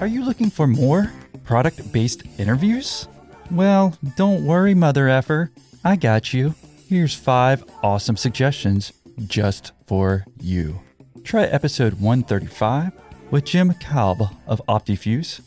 Are 0.00 0.06
you 0.06 0.24
looking 0.24 0.50
for 0.50 0.66
more 0.66 1.12
product 1.44 1.92
based 1.92 2.22
interviews? 2.38 3.06
Well, 3.50 3.96
don't 4.16 4.46
worry, 4.46 4.74
mother 4.74 5.08
effer. 5.08 5.50
I 5.84 5.96
got 5.96 6.32
you. 6.32 6.54
Here's 6.88 7.14
five 7.14 7.64
awesome 7.82 8.16
suggestions 8.16 8.92
just 9.26 9.72
for 9.86 10.24
you. 10.40 10.80
Try 11.24 11.44
episode 11.44 11.94
135 11.94 12.92
with 13.30 13.44
Jim 13.44 13.74
Kalb 13.74 14.22
of 14.46 14.60
OptiFuse, 14.68 15.40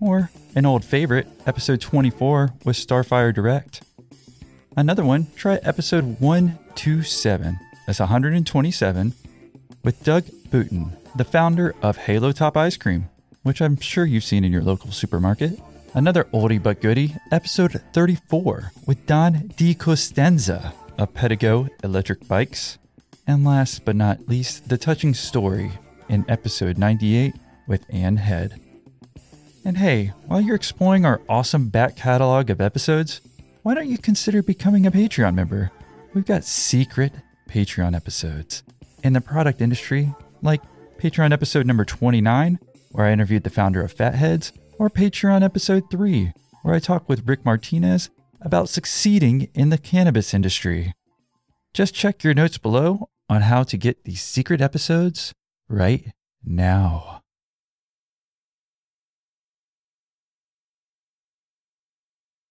or 0.00 0.30
an 0.54 0.64
old 0.66 0.84
favorite, 0.84 1.26
episode 1.46 1.80
24 1.80 2.54
with 2.64 2.76
Starfire 2.76 3.34
Direct. 3.34 3.82
Another 4.76 5.04
one, 5.04 5.26
try 5.36 5.56
episode 5.62 6.20
127, 6.20 7.58
that's 7.86 8.00
127, 8.00 9.14
with 9.84 10.02
Doug 10.02 10.24
Bouton, 10.50 10.96
the 11.14 11.24
founder 11.24 11.74
of 11.80 11.96
Halo 11.96 12.32
Top 12.32 12.56
Ice 12.56 12.76
Cream, 12.76 13.08
which 13.44 13.62
I'm 13.62 13.78
sure 13.78 14.04
you've 14.04 14.24
seen 14.24 14.44
in 14.44 14.50
your 14.50 14.62
local 14.62 14.90
supermarket. 14.90 15.60
Another 15.94 16.24
oldie 16.24 16.62
but 16.62 16.80
goodie, 16.80 17.14
episode 17.30 17.80
34, 17.92 18.72
with 18.86 19.06
Don 19.06 19.34
DiCostanzo 19.56 20.72
of 20.98 21.14
Pedego 21.14 21.68
Electric 21.84 22.26
Bikes. 22.26 22.78
And 23.26 23.44
last 23.44 23.84
but 23.84 23.96
not 23.96 24.28
least, 24.28 24.68
the 24.68 24.78
touching 24.78 25.14
story 25.14 25.70
in 26.08 26.24
episode 26.28 26.78
98 26.78 27.34
with 27.68 27.86
Ann 27.90 28.16
Head. 28.16 28.60
And 29.64 29.78
hey, 29.78 30.12
while 30.26 30.40
you're 30.40 30.56
exploring 30.56 31.04
our 31.04 31.20
awesome 31.28 31.68
back 31.68 31.96
catalog 31.96 32.50
of 32.50 32.60
episodes, 32.60 33.20
why 33.62 33.74
don't 33.74 33.88
you 33.88 33.98
consider 33.98 34.42
becoming 34.42 34.86
a 34.86 34.92
Patreon 34.92 35.34
member? 35.34 35.70
We've 36.14 36.24
got 36.24 36.44
secret 36.44 37.12
Patreon 37.48 37.94
episodes 37.94 38.62
in 39.02 39.12
the 39.12 39.20
product 39.20 39.60
industry, 39.60 40.14
like 40.42 40.62
Patreon 40.98 41.32
episode 41.32 41.66
number 41.66 41.84
29, 41.84 42.58
where 42.92 43.06
I 43.06 43.12
interviewed 43.12 43.44
the 43.44 43.50
founder 43.50 43.82
of 43.82 43.92
Fatheads, 43.92 44.52
or 44.78 44.90
Patreon 44.90 45.42
episode 45.42 45.84
3, 45.90 46.32
where 46.62 46.74
I 46.74 46.78
talk 46.78 47.08
with 47.08 47.28
Rick 47.28 47.44
Martinez 47.44 48.10
about 48.40 48.68
succeeding 48.68 49.48
in 49.54 49.70
the 49.70 49.78
cannabis 49.78 50.34
industry. 50.34 50.92
Just 51.74 51.94
check 51.94 52.24
your 52.24 52.34
notes 52.34 52.58
below 52.58 53.08
on 53.28 53.42
how 53.42 53.62
to 53.64 53.76
get 53.76 54.04
these 54.04 54.22
secret 54.22 54.60
episodes 54.60 55.32
right 55.68 56.12
now. 56.44 57.22